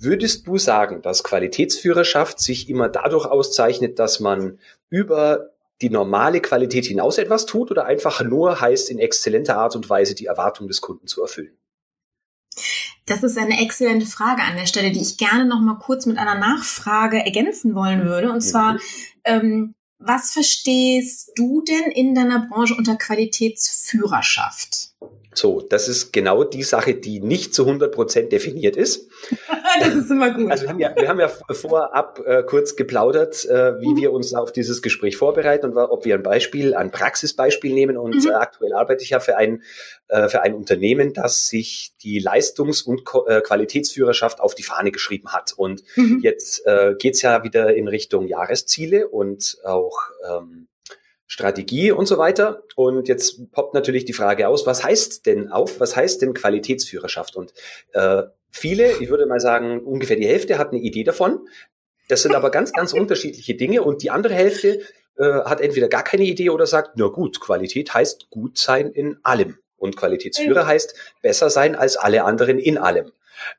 Würdest 0.00 0.46
du 0.46 0.58
sagen, 0.58 1.02
dass 1.02 1.24
Qualitätsführerschaft 1.24 2.38
sich 2.38 2.70
immer 2.70 2.88
dadurch 2.88 3.26
auszeichnet, 3.26 3.98
dass 3.98 4.20
man 4.20 4.60
über 4.90 5.50
die 5.80 5.90
normale 5.90 6.40
Qualität 6.40 6.86
hinaus 6.86 7.18
etwas 7.18 7.46
tut 7.46 7.70
oder 7.70 7.86
einfach 7.86 8.22
nur 8.22 8.60
heißt, 8.60 8.90
in 8.90 8.98
exzellenter 8.98 9.56
Art 9.56 9.76
und 9.76 9.88
Weise 9.88 10.14
die 10.14 10.26
Erwartung 10.26 10.68
des 10.68 10.80
Kunden 10.80 11.06
zu 11.06 11.22
erfüllen? 11.22 11.56
Das 13.06 13.22
ist 13.22 13.38
eine 13.38 13.62
exzellente 13.62 14.06
Frage 14.06 14.42
an 14.42 14.56
der 14.56 14.66
Stelle, 14.66 14.90
die 14.90 15.00
ich 15.00 15.16
gerne 15.16 15.46
noch 15.46 15.60
mal 15.60 15.78
kurz 15.78 16.04
mit 16.06 16.18
einer 16.18 16.34
Nachfrage 16.34 17.24
ergänzen 17.24 17.74
wollen 17.74 18.04
würde. 18.04 18.30
Und 18.30 18.42
zwar, 18.42 18.74
mhm. 18.74 18.80
ähm, 19.24 19.74
was 19.98 20.30
verstehst 20.32 21.32
du 21.34 21.62
denn 21.62 21.90
in 21.90 22.14
deiner 22.14 22.46
Branche 22.46 22.74
unter 22.74 22.96
Qualitätsführerschaft? 22.96 24.92
So, 25.38 25.60
das 25.60 25.86
ist 25.86 26.12
genau 26.12 26.42
die 26.42 26.64
Sache, 26.64 26.94
die 26.94 27.20
nicht 27.20 27.54
zu 27.54 27.64
100 27.64 27.94
Prozent 27.94 28.32
definiert 28.32 28.76
ist. 28.76 29.08
das 29.78 29.94
ist 29.94 30.10
immer 30.10 30.32
gut. 30.32 30.50
Also 30.50 30.64
wir 30.64 30.70
haben 30.70 30.80
ja, 30.80 30.96
wir 30.96 31.08
haben 31.08 31.20
ja 31.20 31.28
vorab 31.28 32.20
äh, 32.26 32.42
kurz 32.42 32.74
geplaudert, 32.74 33.44
äh, 33.44 33.80
wie 33.80 33.90
mhm. 33.90 33.96
wir 33.96 34.12
uns 34.12 34.34
auf 34.34 34.50
dieses 34.50 34.82
Gespräch 34.82 35.16
vorbereiten 35.16 35.66
und 35.66 35.76
ob 35.76 36.04
wir 36.04 36.16
ein 36.16 36.24
Beispiel, 36.24 36.74
ein 36.74 36.90
Praxisbeispiel 36.90 37.72
nehmen. 37.72 37.96
Und 37.96 38.24
mhm. 38.24 38.30
äh, 38.30 38.34
aktuell 38.34 38.72
arbeite 38.72 39.04
ich 39.04 39.10
ja 39.10 39.20
für 39.20 39.36
ein, 39.36 39.62
äh, 40.08 40.28
für 40.28 40.42
ein 40.42 40.54
Unternehmen, 40.54 41.12
das 41.12 41.46
sich 41.46 41.92
die 42.02 42.18
Leistungs- 42.18 42.82
und 42.82 43.04
Ko 43.04 43.26
äh, 43.26 43.40
Qualitätsführerschaft 43.40 44.40
auf 44.40 44.56
die 44.56 44.64
Fahne 44.64 44.90
geschrieben 44.90 45.28
hat. 45.28 45.52
Und 45.56 45.84
mhm. 45.94 46.18
jetzt 46.20 46.66
äh, 46.66 46.94
geht's 46.98 47.22
ja 47.22 47.44
wieder 47.44 47.74
in 47.74 47.86
Richtung 47.86 48.26
Jahresziele 48.26 49.06
und 49.06 49.58
auch 49.62 50.00
ähm, 50.28 50.67
Strategie 51.28 51.92
und 51.92 52.06
so 52.06 52.18
weiter. 52.18 52.64
Und 52.74 53.06
jetzt 53.06 53.52
poppt 53.52 53.74
natürlich 53.74 54.06
die 54.06 54.14
Frage 54.14 54.48
aus, 54.48 54.66
was 54.66 54.82
heißt 54.82 55.26
denn 55.26 55.52
auf, 55.52 55.78
was 55.78 55.94
heißt 55.94 56.22
denn 56.22 56.34
Qualitätsführerschaft? 56.34 57.36
Und 57.36 57.52
äh, 57.92 58.22
viele, 58.50 58.92
ich 58.98 59.10
würde 59.10 59.26
mal 59.26 59.38
sagen, 59.38 59.80
ungefähr 59.84 60.16
die 60.16 60.26
Hälfte 60.26 60.58
hat 60.58 60.72
eine 60.72 60.80
Idee 60.80 61.04
davon. 61.04 61.46
Das 62.08 62.22
sind 62.22 62.34
aber 62.34 62.50
ganz, 62.50 62.72
ganz 62.72 62.92
unterschiedliche 62.94 63.54
Dinge. 63.54 63.82
Und 63.82 64.02
die 64.02 64.10
andere 64.10 64.34
Hälfte 64.34 64.80
äh, 65.16 65.24
hat 65.44 65.60
entweder 65.60 65.88
gar 65.88 66.02
keine 66.02 66.24
Idee 66.24 66.48
oder 66.48 66.66
sagt, 66.66 66.92
na 66.96 67.08
gut, 67.08 67.40
Qualität 67.40 67.92
heißt 67.92 68.30
gut 68.30 68.56
sein 68.56 68.90
in 68.90 69.18
allem. 69.22 69.58
Und 69.76 69.96
Qualitätsführer 69.96 70.66
heißt 70.66 70.94
besser 71.22 71.50
sein 71.50 71.76
als 71.76 71.96
alle 71.96 72.24
anderen 72.24 72.58
in 72.58 72.78
allem. 72.78 73.12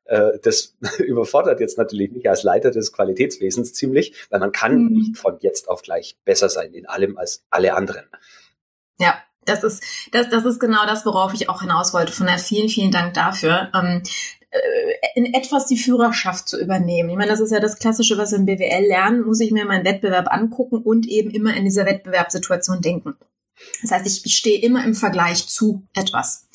Äh, 0.06 0.40
das 0.44 0.76
überfordert 1.00 1.60
jetzt 1.60 1.78
natürlich 1.78 2.12
mich 2.12 2.30
als 2.30 2.44
Leiter 2.44 2.72
des 2.72 2.92
Qualitätswesens 2.92 3.74
ziemlich, 3.74 4.14
weil 4.30 4.40
man 4.40 4.52
kann 4.52 4.84
mhm. 4.84 4.94
nicht 4.94 5.18
von 5.18 5.38
jetzt 5.42 5.70
auf 5.70 5.82
gleich 5.82 6.18
besser 6.26 6.50
sein 6.50 6.74
in 6.74 6.86
allem 6.86 7.18
als 7.18 7.44
alle 7.50 7.74
anderen. 7.74 8.06
Ja, 9.00 9.22
das 9.46 9.64
ist, 9.64 9.84
das, 10.12 10.30
das 10.30 10.46
ist 10.46 10.60
genau 10.60 10.86
das, 10.86 11.06
worauf 11.06 11.34
ich 11.34 11.50
auch 11.50 11.62
hinaus 11.62 11.94
wollte. 11.94 12.12
Von 12.12 12.28
daher 12.28 12.40
vielen, 12.40 12.70
vielen 12.70 12.92
Dank 12.92 13.14
dafür. 13.14 13.70
Ähm, 13.74 14.04
äh, 14.52 14.60
in 15.16 15.34
etwas 15.34 15.68
die 15.68 15.78
Führerschaft 15.78 16.48
zu 16.48 16.60
übernehmen. 16.60 17.10
Ich 17.10 17.16
meine, 17.16 17.30
das 17.30 17.40
ist 17.40 17.52
ja 17.52 17.60
das 17.60 17.78
Klassische, 17.78 18.18
was 18.18 18.32
wir 18.32 18.40
im 18.40 18.46
BWL 18.46 18.88
lernen, 18.88 19.22
muss 19.22 19.40
ich 19.40 19.52
mir 19.52 19.66
meinen 19.66 19.86
Wettbewerb 19.86 20.32
angucken 20.32 20.78
und 20.78 21.08
eben 21.08 21.30
immer 21.30 21.56
in 21.56 21.66
dieser 21.66 21.86
Wettbewerbssituation 21.86 22.82
denken. 22.82 23.16
Das 23.82 23.92
heißt, 23.92 24.26
ich 24.26 24.36
stehe 24.36 24.62
immer 24.62 24.84
im 24.84 24.94
Vergleich 24.94 25.48
zu 25.48 25.84
etwas. 25.94 26.48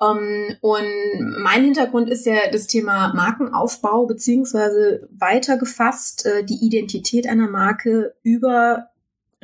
Ähm, 0.00 0.56
und 0.60 1.42
mein 1.42 1.64
Hintergrund 1.64 2.10
ist 2.10 2.26
ja 2.26 2.50
das 2.50 2.66
Thema 2.66 3.12
Markenaufbau 3.14 4.06
beziehungsweise 4.06 5.08
weiter 5.10 5.58
gefasst 5.58 6.26
äh, 6.26 6.44
die 6.44 6.64
Identität 6.64 7.26
einer 7.26 7.48
Marke 7.48 8.14
über 8.22 8.90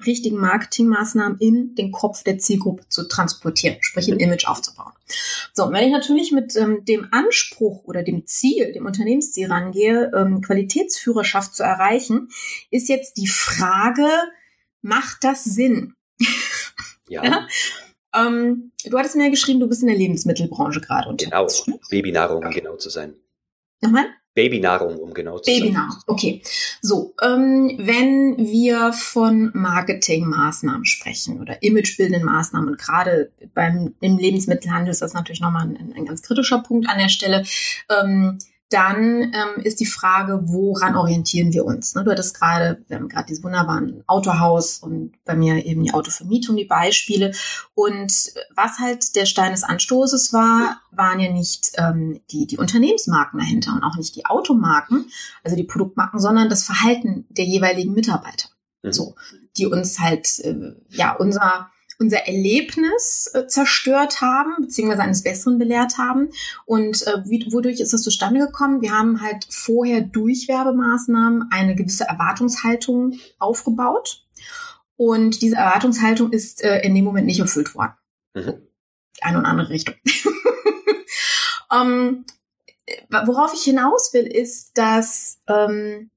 richtigen 0.04 0.36
Marketingmaßnahmen 0.36 1.38
in 1.38 1.74
den 1.74 1.90
Kopf 1.90 2.22
der 2.22 2.38
Zielgruppe 2.38 2.86
zu 2.88 3.08
transportieren, 3.08 3.78
sprich 3.80 4.08
ein 4.08 4.18
Image 4.18 4.46
aufzubauen. 4.46 4.92
So, 5.54 5.64
und 5.64 5.72
wenn 5.72 5.86
ich 5.86 5.92
natürlich 5.92 6.32
mit 6.32 6.54
ähm, 6.56 6.84
dem 6.84 7.08
Anspruch 7.12 7.84
oder 7.84 8.02
dem 8.02 8.26
Ziel, 8.26 8.72
dem 8.72 8.84
Unternehmensziel 8.84 9.50
rangehe, 9.50 10.10
ähm, 10.14 10.42
Qualitätsführerschaft 10.42 11.54
zu 11.54 11.62
erreichen, 11.62 12.28
ist 12.70 12.88
jetzt 12.88 13.16
die 13.16 13.26
Frage, 13.26 14.06
macht 14.82 15.24
das 15.24 15.44
Sinn? 15.44 15.94
Ja. 17.08 17.24
ja? 17.24 17.46
Ähm, 18.14 18.72
du 18.84 18.98
hattest 18.98 19.16
mir 19.16 19.24
ja 19.24 19.30
geschrieben, 19.30 19.60
du 19.60 19.68
bist 19.68 19.82
in 19.82 19.88
der 19.88 19.96
Lebensmittelbranche 19.96 20.80
gerade 20.80 21.08
unterwegs. 21.08 21.64
Genau, 21.64 21.78
Babynahrung, 21.90 22.44
um 22.44 22.50
genau 22.50 22.76
zu 22.76 22.90
sein. 22.90 23.14
Nochmal? 23.80 24.06
Babynahrung, 24.34 24.98
um 24.98 25.14
genau 25.14 25.38
zu 25.38 25.50
Babynahrung, 25.50 25.92
sein. 25.92 26.02
okay. 26.06 26.42
So, 26.82 27.14
ähm, 27.22 27.76
wenn 27.78 28.36
wir 28.36 28.92
von 28.92 29.50
Marketingmaßnahmen 29.54 30.84
sprechen 30.84 31.40
oder 31.40 31.62
imagebildenden 31.62 32.24
Maßnahmen, 32.24 32.68
und 32.68 32.78
gerade 32.78 33.32
beim 33.54 33.94
im 34.00 34.18
Lebensmittelhandel 34.18 34.92
ist 34.92 35.02
das 35.02 35.14
natürlich 35.14 35.40
nochmal 35.40 35.66
ein, 35.66 35.94
ein 35.96 36.04
ganz 36.04 36.22
kritischer 36.22 36.58
Punkt 36.58 36.88
an 36.88 36.98
der 36.98 37.08
Stelle, 37.08 37.44
ähm, 37.88 38.38
dann 38.70 39.32
ähm, 39.32 39.62
ist 39.62 39.78
die 39.78 39.86
Frage, 39.86 40.40
woran 40.46 40.96
orientieren 40.96 41.52
wir 41.52 41.64
uns? 41.64 41.94
Ne, 41.94 42.02
du 42.02 42.10
hattest 42.10 42.38
gerade, 42.38 42.84
wir 42.88 42.96
haben 42.96 43.08
gerade 43.08 43.26
dieses 43.26 43.44
wunderbaren 43.44 44.02
Autohaus 44.08 44.78
und 44.78 45.12
bei 45.24 45.36
mir 45.36 45.64
eben 45.64 45.84
die 45.84 45.94
Autovermietung, 45.94 46.56
die 46.56 46.64
Beispiele. 46.64 47.32
Und 47.74 48.32
was 48.56 48.78
halt 48.80 49.14
der 49.14 49.26
Stein 49.26 49.52
des 49.52 49.62
Anstoßes 49.62 50.32
war, 50.32 50.80
waren 50.90 51.20
ja 51.20 51.30
nicht 51.30 51.72
ähm, 51.76 52.20
die, 52.30 52.46
die 52.46 52.58
Unternehmensmarken 52.58 53.38
dahinter 53.38 53.72
und 53.72 53.84
auch 53.84 53.96
nicht 53.96 54.16
die 54.16 54.26
Automarken, 54.26 55.10
also 55.44 55.56
die 55.56 55.64
Produktmarken, 55.64 56.18
sondern 56.18 56.48
das 56.48 56.64
Verhalten 56.64 57.26
der 57.28 57.44
jeweiligen 57.44 57.92
Mitarbeiter. 57.92 58.48
Mhm. 58.82 58.92
So, 58.92 59.14
die 59.56 59.66
uns 59.66 60.00
halt, 60.00 60.40
äh, 60.40 60.74
ja, 60.90 61.12
unser 61.12 61.70
unser 61.98 62.26
Erlebnis 62.26 63.30
äh, 63.34 63.46
zerstört 63.46 64.20
haben, 64.20 64.54
beziehungsweise 64.60 65.02
eines 65.02 65.22
Besseren 65.22 65.58
belehrt 65.58 65.98
haben. 65.98 66.28
Und 66.64 67.06
äh, 67.06 67.22
wie, 67.24 67.46
wodurch 67.52 67.80
ist 67.80 67.92
das 67.92 68.02
zustande 68.02 68.40
gekommen? 68.40 68.82
Wir 68.82 68.92
haben 68.92 69.20
halt 69.22 69.46
vorher 69.50 70.00
durch 70.00 70.48
Werbemaßnahmen 70.48 71.48
eine 71.50 71.74
gewisse 71.74 72.04
Erwartungshaltung 72.04 73.18
aufgebaut. 73.38 74.24
Und 74.96 75.42
diese 75.42 75.56
Erwartungshaltung 75.56 76.32
ist 76.32 76.62
äh, 76.62 76.80
in 76.80 76.94
dem 76.94 77.04
Moment 77.04 77.26
nicht 77.26 77.40
erfüllt 77.40 77.74
worden. 77.74 77.92
Mhm. 78.34 78.54
Eine 79.20 79.38
und 79.38 79.46
andere 79.46 79.70
Richtung. 79.70 79.94
um, 81.70 81.76
ähm, 83.10 83.26
worauf 83.26 83.54
ich 83.54 83.62
hinaus 83.62 84.12
will, 84.12 84.26
ist, 84.26 84.76
dass 84.76 85.40
ähm, 85.48 86.10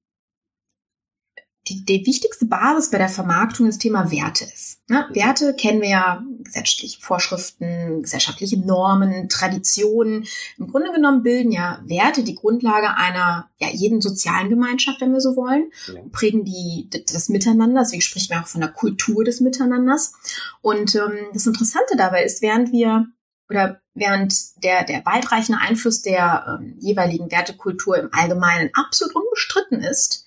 die, 1.69 1.85
die 1.85 2.05
wichtigste 2.05 2.45
Basis 2.45 2.89
bei 2.89 2.97
der 2.97 3.09
Vermarktung 3.09 3.67
das 3.67 3.77
Thema 3.77 4.11
Werte 4.11 4.45
ist. 4.45 4.79
Ne? 4.87 5.05
Werte 5.11 5.53
kennen 5.53 5.81
wir 5.81 5.89
ja 5.89 6.23
gesetzliche 6.39 6.99
Vorschriften, 6.99 8.01
gesellschaftliche 8.01 8.59
Normen, 8.59 9.29
Traditionen. 9.29 10.25
Im 10.57 10.67
Grunde 10.67 10.91
genommen 10.91 11.23
bilden 11.23 11.51
ja 11.51 11.81
Werte 11.85 12.23
die 12.23 12.35
Grundlage 12.35 12.95
einer 12.95 13.49
ja 13.59 13.69
jeden 13.69 14.01
sozialen 14.01 14.49
Gemeinschaft, 14.49 14.99
wenn 15.01 15.13
wir 15.13 15.21
so 15.21 15.35
wollen, 15.35 15.71
ja. 15.93 16.01
prägen 16.11 16.43
die 16.43 16.89
das 17.11 17.29
Miteinander. 17.29 17.81
Deswegen 17.81 18.01
spricht 18.01 18.31
man 18.31 18.43
auch 18.43 18.47
von 18.47 18.61
der 18.61 18.71
Kultur 18.71 19.23
des 19.23 19.39
Miteinanders. 19.39 20.13
Und 20.61 20.95
ähm, 20.95 21.27
das 21.33 21.45
Interessante 21.45 21.95
dabei 21.95 22.23
ist, 22.23 22.41
während 22.41 22.71
wir 22.71 23.07
oder 23.49 23.81
während 23.95 24.63
der, 24.63 24.83
der 24.83 25.05
weitreichende 25.05 25.59
Einfluss 25.59 26.01
der 26.01 26.59
ähm, 26.59 26.77
jeweiligen 26.79 27.31
Wertekultur 27.31 27.97
im 27.97 28.09
Allgemeinen 28.11 28.69
absolut 28.73 29.15
unbestritten 29.15 29.81
ist, 29.81 30.25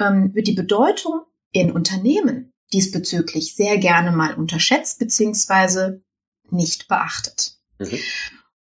ähm, 0.00 0.34
wird 0.34 0.46
die 0.46 0.52
Bedeutung 0.52 1.22
in 1.52 1.70
Unternehmen 1.72 2.52
diesbezüglich 2.72 3.54
sehr 3.54 3.78
gerne 3.78 4.12
mal 4.12 4.34
unterschätzt 4.34 4.98
beziehungsweise 4.98 6.02
nicht 6.50 6.88
beachtet. 6.88 7.58
Mhm. 7.78 7.98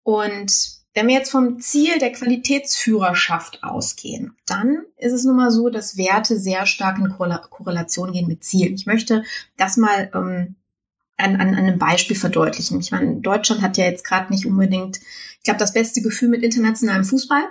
Und 0.04 0.80
wenn 0.94 1.08
wir 1.08 1.16
jetzt 1.16 1.32
vom 1.32 1.60
Ziel 1.60 2.00
der 2.00 2.12
Qualitätsführerschaft 2.12 3.64
ausgehen, 3.64 4.36
dann 4.46 4.84
ist 4.98 5.14
es 5.14 5.24
nun 5.24 5.38
mal 5.38 5.52
so, 5.52 5.70
dass 5.70 5.98
Werte 5.98 6.40
sehr 6.40 6.66
stark 6.66 6.98
in 6.98 7.10
Korrelation 7.10 8.12
gehen 8.12 8.28
mit 8.28 8.44
Zielen. 8.44 8.74
Ich 8.74 8.86
möchte 8.86 9.24
das 9.56 9.78
mal 9.78 10.12
ähm, 10.14 10.56
an, 11.20 11.36
an, 11.36 11.50
an 11.50 11.56
einem 11.56 11.80
Beispiel 11.80 12.16
verdeutlichen. 12.16 12.80
Ich 12.80 12.92
meine, 12.92 13.18
Deutschland 13.18 13.62
hat 13.62 13.78
ja 13.78 13.86
jetzt 13.86 14.04
gerade 14.04 14.32
nicht 14.32 14.46
unbedingt, 14.46 14.98
ich 14.98 15.44
glaube, 15.44 15.60
das 15.60 15.74
beste 15.74 16.02
Gefühl 16.02 16.30
mit 16.30 16.44
internationalem 16.44 17.04
Fußball. 17.04 17.44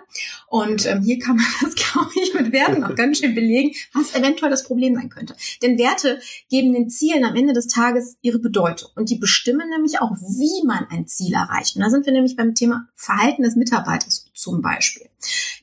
Und 0.49 0.87
ähm, 0.87 1.03
hier 1.03 1.19
kann 1.19 1.37
man 1.37 1.47
das, 1.63 1.75
glaube 1.75 2.11
ich, 2.23 2.35
mit 2.35 2.53
Werten 2.53 2.85
auch 2.85 2.95
ganz 2.95 3.19
schön 3.19 3.35
belegen, 3.35 3.75
was 3.93 4.15
eventuell 4.15 4.51
das 4.51 4.65
Problem 4.65 4.95
sein 4.95 5.09
könnte. 5.09 5.37
Denn 5.63 5.79
Werte 5.79 6.21
geben 6.51 6.73
den 6.73 6.91
Zielen 6.91 7.25
am 7.25 7.37
Ende 7.37 7.53
des 7.53 7.69
Tages 7.69 8.17
ihre 8.23 8.39
Bedeutung. 8.39 8.91
Und 8.95 9.11
die 9.11 9.17
bestimmen 9.17 9.69
nämlich 9.71 10.01
auch, 10.01 10.13
wie 10.13 10.67
man 10.67 10.87
ein 10.91 11.07
Ziel 11.07 11.35
erreicht. 11.35 11.77
Und 11.77 11.83
da 11.83 11.91
sind 11.91 12.07
wir 12.07 12.13
nämlich 12.13 12.37
beim 12.37 12.55
Thema 12.55 12.89
Verhalten 12.95 13.43
des 13.43 13.57
Mitarbeiters 13.57 14.31
zum 14.35 14.63
Beispiel. 14.63 15.09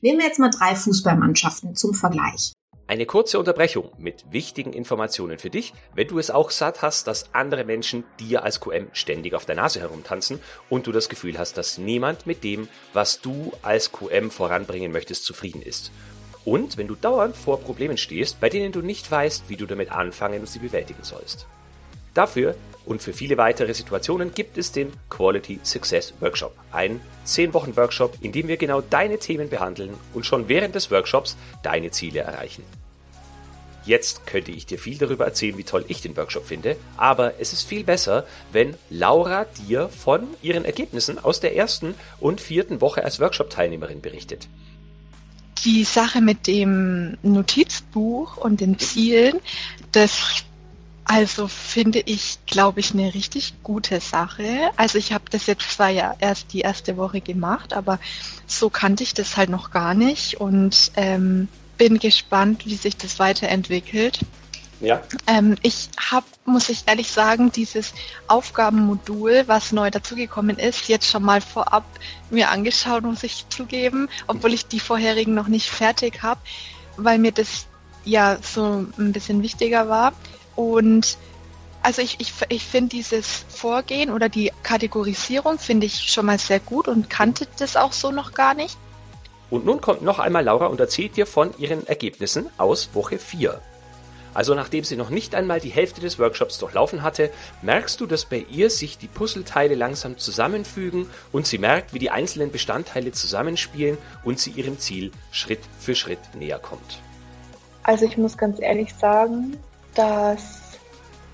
Nehmen 0.00 0.18
wir 0.18 0.26
jetzt 0.26 0.38
mal 0.38 0.50
drei 0.50 0.74
Fußballmannschaften 0.74 1.74
zum 1.74 1.94
Vergleich. 1.94 2.52
Eine 2.88 3.04
kurze 3.04 3.40
Unterbrechung 3.40 3.90
mit 3.98 4.24
wichtigen 4.30 4.72
Informationen 4.72 5.38
für 5.38 5.50
dich, 5.50 5.74
wenn 5.94 6.06
du 6.06 6.20
es 6.20 6.30
auch 6.30 6.52
satt 6.52 6.82
hast, 6.82 7.08
dass 7.08 7.34
andere 7.34 7.64
Menschen 7.64 8.04
dir 8.20 8.44
als 8.44 8.60
QM 8.60 8.90
ständig 8.92 9.34
auf 9.34 9.44
der 9.44 9.56
Nase 9.56 9.80
herumtanzen 9.80 10.40
und 10.70 10.86
du 10.86 10.92
das 10.92 11.08
Gefühl 11.08 11.36
hast, 11.36 11.58
dass 11.58 11.78
niemand 11.78 12.28
mit 12.28 12.44
dem, 12.44 12.68
was 12.92 13.20
du 13.20 13.52
als 13.62 13.90
QM 13.90 14.30
voranbringen 14.30 14.92
möchtest, 14.92 15.24
zufrieden 15.24 15.62
ist. 15.62 15.90
Und 16.44 16.76
wenn 16.76 16.86
du 16.86 16.94
dauernd 16.94 17.36
vor 17.36 17.58
Problemen 17.58 17.96
stehst, 17.96 18.38
bei 18.38 18.48
denen 18.48 18.70
du 18.70 18.82
nicht 18.82 19.10
weißt, 19.10 19.48
wie 19.48 19.56
du 19.56 19.66
damit 19.66 19.90
anfangen 19.90 20.38
und 20.38 20.46
sie 20.46 20.60
bewältigen 20.60 21.02
sollst. 21.02 21.48
Dafür 22.14 22.54
und 22.86 23.02
für 23.02 23.12
viele 23.12 23.36
weitere 23.36 23.74
Situationen 23.74 24.32
gibt 24.32 24.56
es 24.56 24.72
den 24.72 24.92
Quality 25.10 25.60
Success 25.62 26.14
Workshop. 26.20 26.56
Ein 26.72 27.00
10 27.24 27.52
Wochen 27.52 27.76
Workshop, 27.76 28.16
in 28.20 28.32
dem 28.32 28.48
wir 28.48 28.56
genau 28.56 28.80
deine 28.80 29.18
Themen 29.18 29.50
behandeln 29.50 29.94
und 30.14 30.24
schon 30.24 30.48
während 30.48 30.74
des 30.74 30.90
Workshops 30.90 31.36
deine 31.62 31.90
Ziele 31.90 32.20
erreichen. 32.20 32.62
Jetzt 33.84 34.26
könnte 34.26 34.50
ich 34.50 34.66
dir 34.66 34.78
viel 34.78 34.98
darüber 34.98 35.26
erzählen, 35.26 35.56
wie 35.58 35.64
toll 35.64 35.84
ich 35.86 36.02
den 36.02 36.16
Workshop 36.16 36.46
finde, 36.46 36.76
aber 36.96 37.34
es 37.38 37.52
ist 37.52 37.62
viel 37.62 37.84
besser, 37.84 38.26
wenn 38.50 38.74
Laura 38.90 39.44
dir 39.44 39.88
von 39.88 40.26
ihren 40.42 40.64
Ergebnissen 40.64 41.20
aus 41.22 41.38
der 41.38 41.54
ersten 41.54 41.94
und 42.18 42.40
vierten 42.40 42.80
Woche 42.80 43.04
als 43.04 43.20
Workshop-Teilnehmerin 43.20 44.00
berichtet. 44.00 44.48
Die 45.64 45.84
Sache 45.84 46.20
mit 46.20 46.48
dem 46.48 47.16
Notizbuch 47.22 48.36
und 48.36 48.60
den 48.60 48.78
Zielen, 48.78 49.40
das 49.92 50.44
also 51.08 51.46
finde 51.46 52.00
ich, 52.00 52.38
glaube 52.46 52.80
ich, 52.80 52.92
eine 52.92 53.14
richtig 53.14 53.54
gute 53.62 54.00
Sache. 54.00 54.70
Also 54.76 54.98
ich 54.98 55.12
habe 55.12 55.24
das 55.30 55.46
jetzt 55.46 55.70
zwar 55.70 55.88
ja 55.88 56.16
erst 56.18 56.52
die 56.52 56.60
erste 56.60 56.96
Woche 56.96 57.20
gemacht, 57.20 57.74
aber 57.74 58.00
so 58.46 58.70
kannte 58.70 59.04
ich 59.04 59.14
das 59.14 59.36
halt 59.36 59.48
noch 59.48 59.70
gar 59.70 59.94
nicht 59.94 60.40
und 60.40 60.90
ähm, 60.96 61.46
bin 61.78 62.00
gespannt, 62.00 62.66
wie 62.66 62.74
sich 62.74 62.96
das 62.96 63.20
weiterentwickelt. 63.20 64.20
Ja. 64.80 65.00
Ähm, 65.28 65.54
ich 65.62 65.88
habe, 66.10 66.26
muss 66.44 66.68
ich 66.68 66.82
ehrlich 66.86 67.10
sagen, 67.10 67.52
dieses 67.52 67.94
Aufgabenmodul, 68.26 69.44
was 69.46 69.72
neu 69.72 69.90
dazugekommen 69.90 70.58
ist, 70.58 70.88
jetzt 70.88 71.08
schon 71.08 71.22
mal 71.22 71.40
vorab 71.40 71.84
mir 72.30 72.50
angeschaut, 72.50 73.04
muss 73.04 73.22
ich 73.22 73.46
zugeben, 73.48 74.08
obwohl 74.26 74.52
ich 74.52 74.66
die 74.66 74.80
vorherigen 74.80 75.34
noch 75.34 75.48
nicht 75.48 75.70
fertig 75.70 76.22
habe, 76.22 76.40
weil 76.96 77.18
mir 77.18 77.32
das 77.32 77.66
ja 78.04 78.38
so 78.42 78.86
ein 78.98 79.12
bisschen 79.12 79.42
wichtiger 79.42 79.88
war. 79.88 80.12
Und 80.56 81.16
also 81.82 82.02
ich, 82.02 82.16
ich, 82.18 82.32
ich 82.48 82.64
finde 82.64 82.88
dieses 82.88 83.44
Vorgehen 83.48 84.10
oder 84.10 84.28
die 84.28 84.50
Kategorisierung 84.64 85.58
finde 85.58 85.86
ich 85.86 86.12
schon 86.12 86.26
mal 86.26 86.38
sehr 86.38 86.58
gut 86.58 86.88
und 86.88 87.08
kannte 87.08 87.46
das 87.58 87.76
auch 87.76 87.92
so 87.92 88.10
noch 88.10 88.34
gar 88.34 88.54
nicht. 88.54 88.76
Und 89.50 89.64
nun 89.64 89.80
kommt 89.80 90.02
noch 90.02 90.18
einmal 90.18 90.44
Laura 90.44 90.66
und 90.66 90.80
erzählt 90.80 91.16
dir 91.16 91.26
von 91.26 91.56
ihren 91.58 91.86
Ergebnissen 91.86 92.50
aus 92.58 92.90
Woche 92.94 93.18
4. 93.18 93.60
Also 94.34 94.54
nachdem 94.54 94.84
sie 94.84 94.96
noch 94.96 95.08
nicht 95.08 95.34
einmal 95.34 95.60
die 95.60 95.70
Hälfte 95.70 96.02
des 96.02 96.18
Workshops 96.18 96.58
durchlaufen 96.58 97.02
hatte, 97.02 97.30
merkst 97.62 98.00
du, 98.00 98.06
dass 98.06 98.26
bei 98.26 98.44
ihr 98.50 98.68
sich 98.68 98.98
die 98.98 99.06
Puzzleteile 99.06 99.74
langsam 99.74 100.18
zusammenfügen 100.18 101.08
und 101.32 101.46
sie 101.46 101.56
merkt, 101.56 101.94
wie 101.94 101.98
die 101.98 102.10
einzelnen 102.10 102.50
Bestandteile 102.50 103.12
zusammenspielen 103.12 103.96
und 104.24 104.38
sie 104.38 104.50
ihrem 104.50 104.78
Ziel 104.78 105.10
Schritt 105.30 105.60
für 105.78 105.94
Schritt 105.94 106.18
näher 106.34 106.58
kommt. 106.58 107.00
Also 107.84 108.04
ich 108.04 108.18
muss 108.18 108.36
ganz 108.36 108.60
ehrlich 108.60 108.92
sagen, 108.92 109.56
dass 109.96 110.62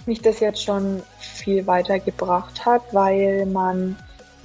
mich 0.06 0.20
das 0.20 0.40
jetzt 0.40 0.62
schon 0.62 1.02
viel 1.18 1.66
weitergebracht 1.66 2.64
hat, 2.64 2.82
weil 2.92 3.46
man 3.46 3.96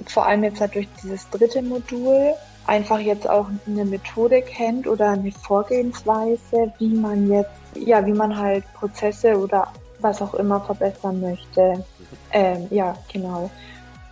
vor 0.06 0.26
allem 0.26 0.44
jetzt 0.44 0.60
halt 0.60 0.74
durch 0.74 0.88
dieses 1.02 1.28
dritte 1.30 1.62
Modul 1.62 2.34
einfach 2.66 2.98
jetzt 3.00 3.28
auch 3.28 3.46
eine 3.66 3.84
Methode 3.84 4.42
kennt 4.42 4.86
oder 4.86 5.10
eine 5.10 5.32
Vorgehensweise, 5.32 6.72
wie 6.78 6.94
man 6.94 7.28
jetzt, 7.28 7.50
ja, 7.74 8.04
wie 8.04 8.12
man 8.12 8.36
halt 8.36 8.64
Prozesse 8.74 9.36
oder 9.38 9.72
was 10.00 10.22
auch 10.22 10.34
immer 10.34 10.60
verbessern 10.60 11.20
möchte. 11.20 11.84
Ähm, 12.30 12.68
ja, 12.70 12.94
genau. 13.12 13.50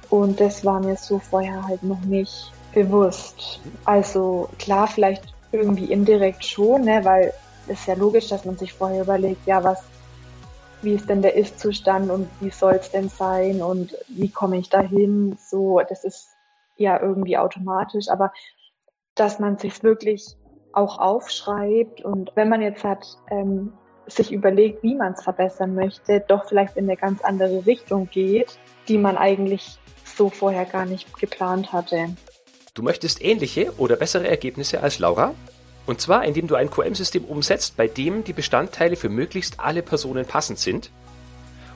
Und 0.08 0.40
das 0.40 0.64
war 0.64 0.80
mir 0.80 0.96
so 0.96 1.18
vorher 1.18 1.66
halt 1.66 1.82
noch 1.82 2.00
nicht 2.00 2.50
bewusst. 2.72 3.60
Also 3.84 4.48
klar, 4.58 4.86
vielleicht 4.88 5.34
irgendwie 5.52 5.92
indirekt 5.92 6.44
schon, 6.44 6.82
ne, 6.82 7.04
weil 7.04 7.32
es 7.68 7.80
ist 7.80 7.86
ja 7.86 7.94
logisch, 7.94 8.28
dass 8.28 8.44
man 8.44 8.56
sich 8.56 8.72
vorher 8.72 9.02
überlegt, 9.02 9.46
ja, 9.46 9.62
was 9.62 9.82
wie 10.86 10.94
ist 10.94 11.10
denn 11.10 11.20
der 11.20 11.34
Ist-Zustand 11.34 12.10
und 12.10 12.28
wie 12.40 12.50
soll 12.50 12.76
es 12.76 12.92
denn 12.92 13.08
sein 13.08 13.60
und 13.60 13.94
wie 14.08 14.30
komme 14.30 14.56
ich 14.56 14.70
dahin? 14.70 15.36
So, 15.36 15.82
das 15.86 16.04
ist 16.04 16.28
ja 16.76 16.98
irgendwie 17.02 17.36
automatisch, 17.36 18.08
aber 18.08 18.32
dass 19.16 19.40
man 19.40 19.58
sich 19.58 19.82
wirklich 19.82 20.36
auch 20.72 20.98
aufschreibt 20.98 22.02
und 22.02 22.30
wenn 22.36 22.48
man 22.48 22.62
jetzt 22.62 22.84
hat, 22.84 23.04
ähm, 23.30 23.72
sich 24.06 24.30
überlegt, 24.30 24.84
wie 24.84 24.94
man 24.94 25.14
es 25.14 25.24
verbessern 25.24 25.74
möchte, 25.74 26.20
doch 26.20 26.46
vielleicht 26.46 26.76
in 26.76 26.84
eine 26.84 26.96
ganz 26.96 27.20
andere 27.24 27.66
Richtung 27.66 28.08
geht, 28.08 28.56
die 28.86 28.98
man 28.98 29.18
eigentlich 29.18 29.78
so 30.04 30.30
vorher 30.30 30.66
gar 30.66 30.86
nicht 30.86 31.18
geplant 31.18 31.72
hatte. 31.72 32.10
Du 32.74 32.82
möchtest 32.82 33.20
ähnliche 33.20 33.72
oder 33.78 33.96
bessere 33.96 34.28
Ergebnisse 34.28 34.80
als 34.82 35.00
Laura? 35.00 35.34
Und 35.86 36.00
zwar, 36.00 36.24
indem 36.24 36.48
du 36.48 36.56
ein 36.56 36.70
QM-System 36.70 37.24
umsetzt, 37.24 37.76
bei 37.76 37.86
dem 37.86 38.24
die 38.24 38.32
Bestandteile 38.32 38.96
für 38.96 39.08
möglichst 39.08 39.60
alle 39.60 39.82
Personen 39.82 40.26
passend 40.26 40.58
sind 40.58 40.90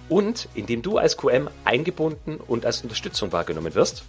und 0.09 0.49
indem 0.55 0.83
du 0.83 0.99
als 0.99 1.17
QM 1.17 1.49
eingebunden 1.65 2.37
und 2.37 2.67
als 2.67 2.83
Unterstützung 2.83 3.33
wahrgenommen 3.33 3.75
wirst. 3.75 4.03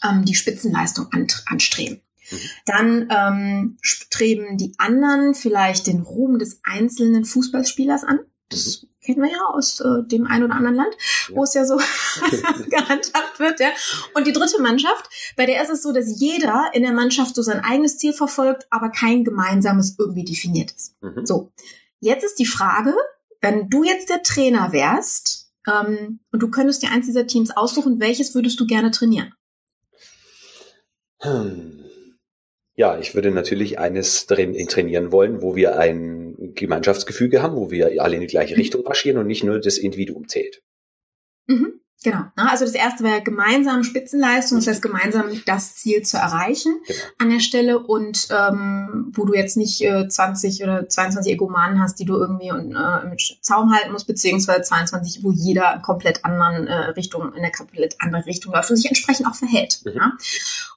ähm, 0.04 0.26
die 0.26 0.36
Spitzenleistung 0.36 1.08
an, 1.12 1.28
anstreben. 1.48 2.02
Mhm. 2.32 2.38
Dann 2.66 3.10
ähm, 3.10 3.78
streben 3.82 4.58
die 4.58 4.74
anderen 4.78 5.34
vielleicht 5.34 5.88
den 5.88 6.00
Ruhm 6.02 6.40
des 6.40 6.62
einzelnen 6.64 7.26
Fußballspielers 7.26 8.06
an. 8.06 8.20
Das 8.50 8.84
mhm 8.84 8.90
kennen 9.10 9.24
wir 9.24 9.32
ja 9.32 9.44
aus 9.46 9.80
äh, 9.80 10.04
dem 10.04 10.28
einen 10.28 10.46
oder 10.46 10.56
anderen 10.56 10.76
Land, 10.76 10.94
ja. 11.30 11.36
wo 11.36 11.44
es 11.44 11.54
ja 11.56 11.66
so 11.66 11.78
gehandhabt 12.70 13.40
wird. 13.40 13.60
Ja. 13.60 13.70
Und 14.14 14.28
die 14.28 14.34
dritte 14.34 14.62
Mannschaft, 14.62 15.10
bei 15.36 15.46
der 15.46 15.64
ist 15.64 15.70
es 15.70 15.82
so, 15.82 15.92
dass 15.92 16.20
jeder 16.20 16.70
in 16.74 16.84
der 16.84 16.94
Mannschaft 16.94 17.36
so 17.36 17.42
sein 17.42 17.64
eigenes 17.64 17.98
Ziel 17.98 18.14
verfolgt, 18.14 18.68
aber 18.70 18.90
kein 18.90 19.24
gemeinsames 19.24 19.96
irgendwie 19.98 20.24
definiert 20.24 20.72
ist. 20.72 20.96
Mhm. 21.02 21.26
So, 21.26 21.52
jetzt 22.00 22.24
ist 22.24 22.36
die 22.36 22.46
Frage, 22.46 22.94
wenn 23.42 23.70
du 23.70 23.84
jetzt 23.84 24.10
der 24.10 24.22
Trainer 24.22 24.72
wärst 24.74 25.52
ähm, 25.68 26.20
und 26.32 26.44
du 26.44 26.52
könntest 26.52 26.84
dir 26.84 26.92
eins 26.92 27.08
dieser 27.08 27.26
Teams 27.26 27.56
aussuchen, 27.56 28.00
welches 28.00 28.36
würdest 28.36 28.60
du 28.60 28.68
gerne 28.68 28.92
trainieren? 28.92 29.34
Hm. 31.22 31.79
Ja, 32.80 32.98
ich 32.98 33.14
würde 33.14 33.30
natürlich 33.30 33.78
eines 33.78 34.26
drin 34.26 34.56
trainieren 34.70 35.12
wollen, 35.12 35.42
wo 35.42 35.54
wir 35.54 35.78
ein 35.78 36.54
Gemeinschaftsgefüge 36.56 37.44
haben, 37.44 37.58
wo 37.58 37.72
wir 37.72 38.02
alle 38.02 38.16
in 38.16 38.22
die 38.22 38.28
gleiche 38.28 38.54
mhm. 38.54 38.62
Richtung 38.62 38.84
marschieren 38.84 39.20
und 39.20 39.28
nicht 39.28 39.44
nur 39.44 39.60
das 39.60 39.78
Individuum 39.78 40.30
zählt. 40.30 40.64
Mhm. 41.48 41.82
Genau. 42.02 42.22
Also 42.36 42.64
das 42.64 42.76
erste 42.76 43.04
wäre 43.04 43.22
gemeinsam 43.22 43.84
Spitzenleistung, 43.84 44.60
das 44.60 44.68
heißt 44.68 44.82
gemeinsam 44.82 45.26
das 45.46 45.76
Ziel 45.76 46.02
zu 46.02 46.16
erreichen 46.16 46.80
genau. 46.88 47.00
an 47.18 47.30
der 47.30 47.42
Stelle 47.42 47.80
und 47.80 48.30
ähm, 48.32 49.12
wo 49.14 49.26
du 49.26 49.34
jetzt 49.34 49.58
nicht 49.58 49.82
äh, 49.82 50.08
20 50.08 50.64
oder 50.64 50.88
22 50.88 51.34
Egomanen 51.34 51.82
hast, 51.82 52.00
die 52.00 52.06
du 52.06 52.16
irgendwie 52.16 52.48
äh, 52.48 53.10
mit 53.10 53.40
Zaum 53.42 53.74
halten 53.74 53.92
musst, 53.92 54.08
beziehungsweise 54.08 54.62
22, 54.62 55.26
wo 55.26 55.32
jeder 55.32 55.80
komplett 55.80 56.24
anderen 56.24 56.68
äh, 56.68 56.92
Richtung, 56.92 57.34
in 57.34 57.40
eine 57.40 57.52
komplett 57.52 57.98
andere 58.00 58.26
Richtung 58.26 58.54
läuft 58.54 58.70
und 58.70 58.78
sich 58.78 58.88
entsprechend 58.88 59.28
auch 59.28 59.36
verhält. 59.36 59.82
Mhm. 59.84 59.92
Ja? 59.96 60.14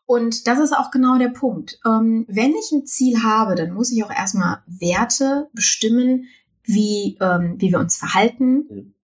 Und 0.06 0.48
das 0.48 0.58
ist 0.58 0.76
auch 0.76 0.90
genau 0.90 1.18
der 1.18 1.28
Punkt. 1.28 1.78
Ähm, 1.86 2.26
wenn 2.28 2.50
ich 2.56 2.72
ein 2.72 2.84
Ziel 2.84 3.22
habe, 3.22 3.54
dann 3.54 3.72
muss 3.72 3.92
ich 3.92 4.02
auch 4.02 4.10
erstmal 4.10 4.58
Werte 4.66 5.48
bestimmen, 5.52 6.24
wie, 6.64 7.16
ähm, 7.20 7.54
wie 7.58 7.70
wir 7.70 7.78
uns 7.78 7.96
verhalten. 7.96 8.66
Mhm 8.68 8.94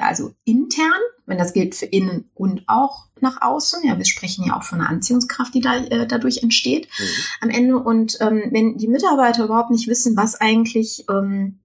also 0.00 0.34
intern, 0.44 0.90
wenn 1.26 1.38
das 1.38 1.52
gilt 1.52 1.74
für 1.74 1.86
innen 1.86 2.30
und 2.34 2.64
auch 2.66 3.06
nach 3.20 3.40
außen. 3.40 3.82
Ja, 3.84 3.96
wir 3.96 4.04
sprechen 4.04 4.44
ja 4.44 4.56
auch 4.56 4.62
von 4.62 4.80
einer 4.80 4.90
Anziehungskraft, 4.90 5.54
die 5.54 5.60
da 5.60 5.76
äh, 5.76 6.06
dadurch 6.06 6.42
entsteht 6.42 6.88
mhm. 6.98 7.04
am 7.40 7.50
Ende. 7.50 7.78
Und 7.78 8.18
ähm, 8.20 8.44
wenn 8.50 8.76
die 8.76 8.88
Mitarbeiter 8.88 9.44
überhaupt 9.44 9.70
nicht 9.70 9.88
wissen, 9.88 10.16
was 10.16 10.40
eigentlich 10.40 11.06
ähm, 11.08 11.60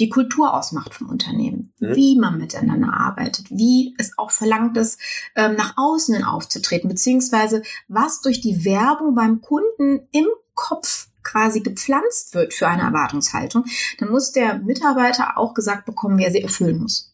die 0.00 0.08
Kultur 0.08 0.54
ausmacht 0.54 0.94
vom 0.94 1.08
Unternehmen, 1.10 1.72
mhm. 1.78 1.94
wie 1.94 2.18
man 2.18 2.38
miteinander 2.38 2.92
arbeitet, 2.92 3.50
wie 3.50 3.94
es 3.98 4.16
auch 4.18 4.30
verlangt 4.30 4.76
ist, 4.76 4.98
ähm, 5.36 5.54
nach 5.56 5.74
außen 5.76 6.24
aufzutreten, 6.24 6.88
beziehungsweise 6.88 7.62
was 7.88 8.22
durch 8.22 8.40
die 8.40 8.64
Werbung 8.64 9.14
beim 9.14 9.40
Kunden 9.40 10.08
im 10.12 10.26
Kopf 10.54 11.09
quasi 11.22 11.60
gepflanzt 11.60 12.34
wird 12.34 12.54
für 12.54 12.68
eine 12.68 12.82
Erwartungshaltung, 12.82 13.64
dann 13.98 14.10
muss 14.10 14.32
der 14.32 14.58
Mitarbeiter 14.58 15.36
auch 15.38 15.54
gesagt 15.54 15.84
bekommen, 15.84 16.18
wer 16.18 16.30
sie 16.30 16.42
erfüllen 16.42 16.78
muss. 16.78 17.10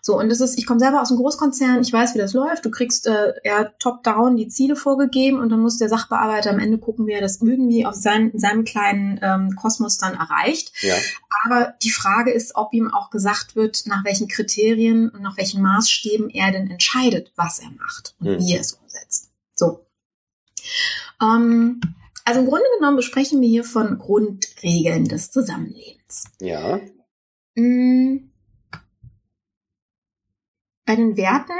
So, 0.00 0.18
und 0.18 0.28
das 0.28 0.40
ist, 0.40 0.58
ich 0.58 0.66
komme 0.66 0.80
selber 0.80 1.02
aus 1.02 1.10
einem 1.10 1.20
Großkonzern, 1.20 1.82
ich 1.82 1.92
weiß, 1.92 2.14
wie 2.14 2.18
das 2.18 2.32
läuft. 2.32 2.64
Du 2.64 2.70
kriegst 2.70 3.06
äh, 3.06 3.34
eher 3.42 3.76
top-down 3.78 4.36
die 4.36 4.48
Ziele 4.48 4.76
vorgegeben 4.76 5.38
und 5.38 5.50
dann 5.50 5.60
muss 5.60 5.78
der 5.78 5.88
Sachbearbeiter 5.88 6.50
am 6.50 6.58
Ende 6.58 6.78
gucken, 6.78 7.06
wie 7.06 7.12
er 7.12 7.20
das 7.20 7.40
irgendwie 7.40 7.86
auf 7.86 7.94
sein, 7.94 8.32
seinem 8.34 8.64
kleinen 8.64 9.18
ähm, 9.22 9.56
Kosmos 9.56 9.98
dann 9.98 10.14
erreicht. 10.14 10.72
Ja. 10.82 10.94
Aber 11.44 11.74
die 11.82 11.90
Frage 11.90 12.30
ist, 12.32 12.56
ob 12.56 12.72
ihm 12.72 12.92
auch 12.92 13.10
gesagt 13.10 13.56
wird, 13.56 13.82
nach 13.86 14.04
welchen 14.04 14.28
Kriterien 14.28 15.08
und 15.10 15.22
nach 15.22 15.36
welchen 15.36 15.62
Maßstäben 15.62 16.30
er 16.30 16.52
denn 16.52 16.70
entscheidet, 16.70 17.32
was 17.36 17.58
er 17.58 17.70
macht 17.70 18.14
und 18.20 18.28
mhm. 18.28 18.38
wie 18.38 18.54
er 18.54 18.60
es 18.60 18.72
umsetzt. 18.72 19.30
So. 19.54 19.84
Ähm, 21.20 21.80
also 22.28 22.40
im 22.40 22.46
Grunde 22.46 22.66
genommen 22.78 22.98
besprechen 22.98 23.40
wir 23.40 23.48
hier 23.48 23.64
von 23.64 23.96
Grundregeln 23.96 25.06
des 25.06 25.30
Zusammenlebens. 25.30 26.24
Ja. 26.42 26.78
Mm. 27.54 28.30
Bei 30.84 30.94
den 30.94 31.16
Werten 31.16 31.54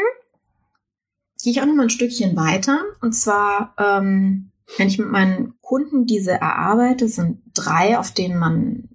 gehe 1.43 1.53
ich 1.53 1.63
auch 1.63 1.65
noch 1.65 1.75
mal 1.75 1.85
ein 1.85 1.91
Stückchen 1.91 2.37
weiter. 2.37 2.83
Und 3.01 3.15
zwar, 3.15 3.75
ähm, 3.79 4.53
wenn 4.77 4.89
ich 4.89 4.99
mit 4.99 5.09
meinen 5.09 5.59
Kunden 5.63 6.05
diese 6.05 6.33
erarbeite, 6.33 7.09
sind 7.09 7.41
drei, 7.55 7.99
auf 7.99 8.13
denen 8.13 8.39
man 8.39 8.91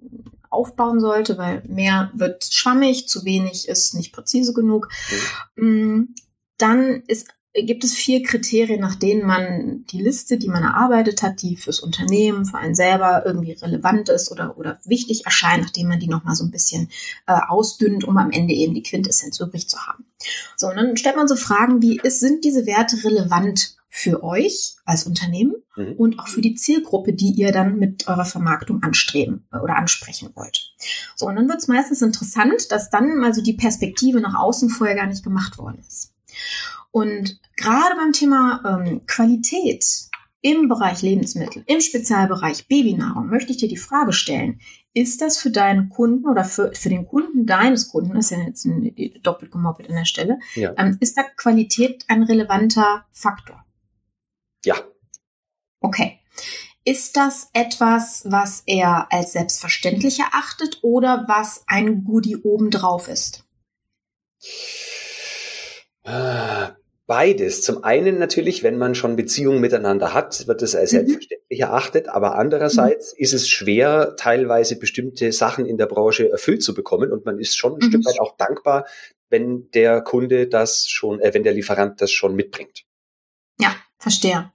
aufbauen 0.50 1.00
sollte, 1.00 1.38
weil 1.38 1.64
mehr 1.66 2.12
wird 2.14 2.44
schwammig, 2.44 3.08
zu 3.08 3.24
wenig 3.24 3.66
ist 3.66 3.94
nicht 3.94 4.12
präzise 4.12 4.54
genug. 4.54 4.90
Mhm. 5.56 6.14
Dann 6.56 7.02
ist 7.08 7.34
gibt 7.54 7.84
es 7.84 7.94
vier 7.94 8.22
Kriterien, 8.22 8.80
nach 8.80 8.96
denen 8.96 9.24
man 9.24 9.84
die 9.86 10.02
Liste, 10.02 10.38
die 10.38 10.48
man 10.48 10.64
erarbeitet 10.64 11.22
hat, 11.22 11.40
die 11.40 11.56
fürs 11.56 11.80
Unternehmen, 11.80 12.46
für 12.46 12.58
einen 12.58 12.74
selber 12.74 13.22
irgendwie 13.24 13.52
relevant 13.52 14.08
ist 14.08 14.32
oder, 14.32 14.58
oder 14.58 14.80
wichtig 14.84 15.24
erscheint, 15.24 15.62
nachdem 15.62 15.88
man 15.88 16.00
die 16.00 16.08
nochmal 16.08 16.34
so 16.34 16.44
ein 16.44 16.50
bisschen 16.50 16.90
äh, 17.26 17.38
ausdünnt, 17.48 18.04
um 18.04 18.16
am 18.16 18.32
Ende 18.32 18.54
eben 18.54 18.74
die 18.74 18.82
Quintessenz 18.82 19.38
übrig 19.38 19.68
zu 19.68 19.78
haben. 19.78 20.04
So, 20.56 20.68
und 20.68 20.76
dann 20.76 20.96
stellt 20.96 21.16
man 21.16 21.28
so 21.28 21.36
Fragen 21.36 21.80
wie, 21.80 22.00
ist, 22.02 22.18
sind 22.18 22.44
diese 22.44 22.66
Werte 22.66 23.04
relevant 23.04 23.76
für 23.88 24.24
euch 24.24 24.74
als 24.84 25.04
Unternehmen 25.04 25.54
mhm. 25.76 25.92
und 25.92 26.18
auch 26.18 26.26
für 26.26 26.40
die 26.40 26.56
Zielgruppe, 26.56 27.12
die 27.12 27.30
ihr 27.30 27.52
dann 27.52 27.78
mit 27.78 28.08
eurer 28.08 28.24
Vermarktung 28.24 28.82
anstreben 28.82 29.46
äh, 29.52 29.58
oder 29.58 29.76
ansprechen 29.76 30.30
wollt. 30.34 30.74
So, 31.14 31.26
und 31.26 31.36
dann 31.36 31.48
wird 31.48 31.58
es 31.58 31.68
meistens 31.68 32.02
interessant, 32.02 32.72
dass 32.72 32.90
dann 32.90 33.22
also 33.22 33.40
die 33.40 33.52
Perspektive 33.52 34.20
nach 34.20 34.34
außen 34.34 34.68
vorher 34.70 34.96
gar 34.96 35.06
nicht 35.06 35.22
gemacht 35.22 35.58
worden 35.58 35.78
ist. 35.86 36.12
Und 36.94 37.40
gerade 37.56 37.96
beim 37.96 38.12
Thema 38.12 38.62
ähm, 38.64 39.04
Qualität 39.06 39.84
im 40.42 40.68
Bereich 40.68 41.02
Lebensmittel, 41.02 41.64
im 41.66 41.80
Spezialbereich 41.80 42.68
Babynahrung, 42.68 43.26
möchte 43.26 43.50
ich 43.50 43.56
dir 43.56 43.66
die 43.66 43.76
Frage 43.76 44.12
stellen, 44.12 44.60
ist 44.92 45.20
das 45.20 45.36
für 45.36 45.50
deinen 45.50 45.88
Kunden 45.88 46.24
oder 46.28 46.44
für, 46.44 46.72
für 46.72 46.90
den 46.90 47.08
Kunden 47.08 47.46
deines 47.46 47.88
Kunden, 47.88 48.14
das 48.14 48.26
ist 48.26 48.38
ja 48.38 48.44
jetzt 48.44 48.64
ein, 48.64 48.94
doppelt 49.24 49.50
gemoppelt 49.50 49.88
an 49.88 49.96
der 49.96 50.04
Stelle, 50.04 50.38
ja. 50.54 50.72
ähm, 50.78 50.96
ist 51.00 51.16
da 51.16 51.24
Qualität 51.24 52.04
ein 52.06 52.22
relevanter 52.22 53.04
Faktor? 53.10 53.64
Ja. 54.64 54.76
Okay. 55.80 56.20
Ist 56.84 57.16
das 57.16 57.50
etwas, 57.54 58.22
was 58.24 58.62
er 58.66 59.12
als 59.12 59.32
selbstverständlich 59.32 60.20
erachtet 60.20 60.78
oder 60.82 61.24
was 61.26 61.64
ein 61.66 62.04
Goodie 62.04 62.36
obendrauf 62.36 63.08
ist? 63.08 63.44
Ah, 66.04 66.76
Beides. 67.06 67.60
Zum 67.60 67.84
einen 67.84 68.18
natürlich, 68.18 68.62
wenn 68.62 68.78
man 68.78 68.94
schon 68.94 69.16
Beziehungen 69.16 69.60
miteinander 69.60 70.14
hat, 70.14 70.46
wird 70.46 70.62
es 70.62 70.74
als 70.74 70.92
mhm. 70.92 70.96
selbstverständlich 70.96 71.60
erachtet, 71.60 72.08
aber 72.08 72.36
andererseits 72.36 73.12
mhm. 73.12 73.22
ist 73.22 73.34
es 73.34 73.48
schwer, 73.48 74.14
teilweise 74.16 74.78
bestimmte 74.78 75.30
Sachen 75.32 75.66
in 75.66 75.76
der 75.76 75.86
Branche 75.86 76.30
erfüllt 76.30 76.62
zu 76.62 76.72
bekommen 76.72 77.12
und 77.12 77.26
man 77.26 77.38
ist 77.38 77.56
schon 77.56 77.74
ein 77.74 77.84
mhm. 77.84 77.90
Stück 77.90 78.06
weit 78.06 78.20
auch 78.20 78.36
dankbar, 78.38 78.86
wenn 79.28 79.70
der 79.72 80.00
Kunde 80.00 80.46
das 80.46 80.88
schon, 80.88 81.20
äh, 81.20 81.34
wenn 81.34 81.44
der 81.44 81.52
Lieferant 81.52 82.00
das 82.00 82.10
schon 82.10 82.34
mitbringt. 82.34 82.84
Ja, 83.60 83.76
verstehe. 83.98 84.50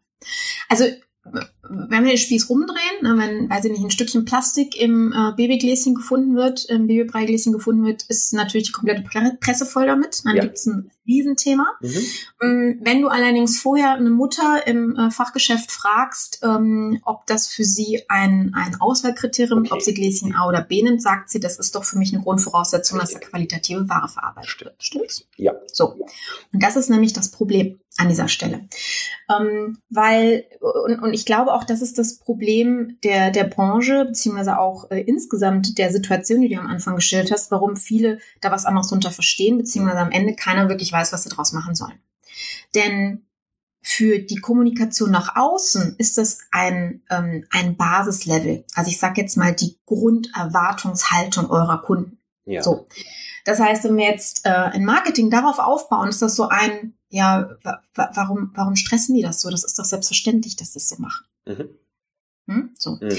Also 0.70 0.86
wenn 1.24 2.04
wir 2.04 2.12
den 2.12 2.18
Spieß 2.18 2.50
rumdrehen, 2.50 3.04
ne, 3.04 3.18
wenn, 3.18 3.50
weiß 3.50 3.66
ich 3.66 3.72
nicht, 3.72 3.84
ein 3.84 3.92
Stückchen 3.92 4.26
Plastik 4.26 4.80
im 4.80 5.14
äh, 5.14 5.34
Babygläschen 5.36 5.94
gefunden 5.94 6.36
wird, 6.36 6.66
im 6.66 6.88
Babybreigläschen 6.88 7.54
gefunden 7.54 7.86
wird, 7.86 8.04
ist 8.04 8.34
natürlich 8.34 8.68
die 8.68 8.74
komplette 8.74 9.04
Presse 9.40 9.66
voll 9.66 9.86
damit. 9.86 10.22
Dann 10.26 10.36
ja. 10.36 10.44
gibt's 10.44 10.66
ein 10.66 10.92
Riesenthema. 11.08 11.68
Mhm. 11.82 12.06
Ähm, 12.42 12.80
wenn 12.84 13.02
du 13.02 13.10
allerdings 13.10 13.60
vorher 13.60 13.94
eine 13.94 14.10
Mutter 14.10 14.66
im 14.66 14.96
äh, 14.96 15.12
Fachgeschäft 15.12 15.72
fragst, 15.72 16.40
ähm, 16.44 17.00
ob 17.04 17.26
das 17.28 17.48
für 17.48 17.64
sie 17.64 18.04
ein, 18.08 18.54
ein 18.56 18.80
Auswahlkriterium, 18.80 19.60
okay. 19.60 19.74
ob 19.74 19.82
sie 19.82 19.94
Gläschen 19.94 20.36
A 20.36 20.48
oder 20.48 20.62
B 20.62 20.82
nimmt, 20.82 21.02
sagt 21.02 21.30
sie, 21.30 21.40
das 21.40 21.60
ist 21.60 21.76
doch 21.76 21.84
für 21.84 21.98
mich 21.98 22.14
eine 22.14 22.24
Grundvoraussetzung, 22.24 23.00
dass 23.00 23.12
da 23.12 23.20
qualitative 23.20 23.90
Ware 23.90 24.08
verarbeitet 24.08 24.62
wird. 24.62 24.76
Stimmt's? 24.80 25.26
Ja. 25.36 25.54
So. 25.72 25.94
Und 26.54 26.64
das 26.64 26.76
ist 26.76 26.90
nämlich 26.90 27.14
das 27.14 27.30
Problem 27.30 27.80
an 28.00 28.08
dieser 28.08 28.30
Stelle. 28.30 28.68
Ähm, 29.30 29.80
weil, 29.90 30.46
und, 30.60 31.00
und 31.00 31.14
ich 31.14 31.26
glaube 31.26 31.54
auch, 31.54 31.66
das 31.66 31.82
ist 31.82 31.98
das 31.98 32.18
Problem 32.18 32.98
der, 33.04 33.30
der 33.30 33.44
Branche, 33.44 34.06
beziehungsweise 34.06 34.58
auch 34.58 34.90
äh, 34.90 35.02
insgesamt 35.02 35.78
der 35.78 35.92
Situation, 35.92 36.42
die 36.42 36.50
du 36.50 36.60
am 36.60 36.68
Anfang 36.68 36.96
gestellt 36.96 37.32
hast, 37.32 37.52
warum 37.52 37.76
viele 37.76 38.20
da 38.42 38.52
was 38.52 38.66
anderes 38.66 38.88
drunter 38.88 39.12
verstehen, 39.12 39.58
beziehungsweise 39.58 40.00
am 40.00 40.12
Ende 40.12 40.36
keiner 40.36 40.70
wirklich 40.70 40.92
weiß, 40.92 41.12
was 41.12 41.24
sie 41.24 41.30
draus 41.30 41.52
machen 41.52 41.76
sollen. 41.76 42.00
Denn 42.74 43.26
für 43.82 44.20
die 44.20 44.38
Kommunikation 44.40 45.12
nach 45.12 45.36
außen 45.36 45.96
ist 45.98 46.18
das 46.18 46.40
ein, 46.52 47.02
ähm, 47.10 47.46
ein 47.52 47.76
Basislevel. 47.76 48.66
Also 48.76 48.90
ich 48.92 49.00
sage 49.00 49.22
jetzt 49.22 49.36
mal 49.36 49.54
die 49.54 49.78
Grunderwartungshaltung 49.86 51.50
eurer 51.50 51.82
Kunden. 51.82 52.20
Ja. 52.46 52.64
So. 52.64 52.88
Das 53.46 53.60
heißt, 53.60 53.84
wenn 53.84 53.98
wir 53.98 54.06
jetzt 54.06 54.46
äh, 54.46 54.50
ein 54.50 54.86
Marketing 54.86 55.30
darauf 55.30 55.60
aufbauen, 55.60 56.10
ist 56.10 56.22
das 56.22 56.36
so 56.36 56.48
ein, 56.48 56.94
ja, 57.10 57.58
warum, 57.96 58.52
warum 58.54 58.76
stressen 58.76 59.16
die 59.16 59.22
das 59.22 59.42
so? 59.42 59.50
Das 59.50 59.64
ist 59.64 59.78
doch 59.78 59.86
selbstverständlich, 59.86 60.56
dass 60.56 60.74
das 60.74 60.90
so 60.90 60.98
machen. 60.98 61.26
Mhm. 61.46 61.70
Hm? 62.48 62.76
So. 62.78 62.98
Mhm. 63.02 63.18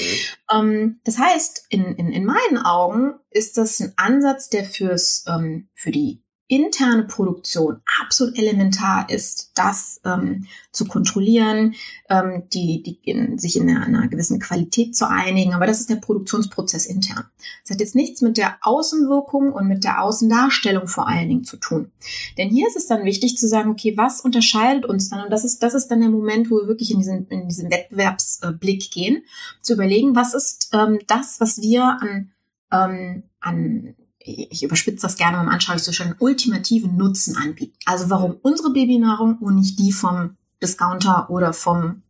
Ähm, 0.52 1.00
das 1.04 1.18
heißt, 1.18 1.66
in, 1.68 1.84
in, 1.96 2.12
in 2.12 2.24
meinen 2.24 2.58
Augen 2.58 3.14
ist 3.30 3.58
das 3.58 3.80
ein 3.80 3.92
Ansatz, 3.96 4.48
der 4.48 4.64
fürs, 4.64 5.24
ähm, 5.28 5.68
für 5.74 5.90
die 5.90 6.22
interne 6.50 7.04
Produktion 7.04 7.80
absolut 8.02 8.36
elementar 8.36 9.08
ist, 9.08 9.52
das 9.54 10.00
ähm, 10.04 10.46
zu 10.72 10.84
kontrollieren, 10.84 11.74
ähm, 12.08 12.42
die, 12.52 12.82
die 12.82 12.98
in, 13.08 13.38
sich 13.38 13.56
in 13.56 13.70
einer, 13.70 13.86
einer, 13.86 14.08
gewissen 14.08 14.40
Qualität 14.40 14.96
zu 14.96 15.08
einigen. 15.08 15.54
Aber 15.54 15.66
das 15.66 15.78
ist 15.78 15.90
der 15.90 15.96
Produktionsprozess 15.96 16.86
intern. 16.86 17.24
Das 17.62 17.70
hat 17.70 17.80
jetzt 17.80 17.94
nichts 17.94 18.20
mit 18.20 18.36
der 18.36 18.56
Außenwirkung 18.62 19.52
und 19.52 19.68
mit 19.68 19.84
der 19.84 20.02
Außendarstellung 20.02 20.88
vor 20.88 21.06
allen 21.06 21.28
Dingen 21.28 21.44
zu 21.44 21.56
tun. 21.56 21.92
Denn 22.36 22.50
hier 22.50 22.66
ist 22.66 22.76
es 22.76 22.88
dann 22.88 23.04
wichtig 23.04 23.38
zu 23.38 23.46
sagen, 23.46 23.70
okay, 23.70 23.96
was 23.96 24.20
unterscheidet 24.20 24.86
uns 24.86 25.08
dann? 25.08 25.24
Und 25.24 25.30
das 25.30 25.44
ist, 25.44 25.62
das 25.62 25.74
ist 25.74 25.86
dann 25.86 26.00
der 26.00 26.10
Moment, 26.10 26.50
wo 26.50 26.56
wir 26.56 26.66
wirklich 26.66 26.90
in 26.90 26.98
diesen, 26.98 27.28
in 27.28 27.48
diesen 27.48 27.70
Wettbewerbsblick 27.70 28.90
gehen, 28.90 29.22
zu 29.62 29.74
überlegen, 29.74 30.16
was 30.16 30.34
ist 30.34 30.70
ähm, 30.72 30.98
das, 31.06 31.38
was 31.38 31.62
wir 31.62 31.84
an 31.84 32.32
ähm, 32.72 33.24
an 33.40 33.94
ich 34.22 34.62
überspitze 34.62 35.02
das 35.02 35.16
gerne 35.16 35.38
beim 35.38 35.48
anschaulich 35.48 35.82
so 35.82 35.92
schön, 35.92 36.14
ultimativen 36.18 36.96
Nutzen 36.96 37.36
anbieten. 37.36 37.76
Also 37.86 38.10
warum 38.10 38.38
unsere 38.42 38.70
Babynahrung 38.70 39.38
und 39.38 39.56
nicht 39.56 39.78
die 39.78 39.92
vom 39.92 40.36
Discounter 40.62 41.30
oder 41.30 41.52
vom 41.52 42.02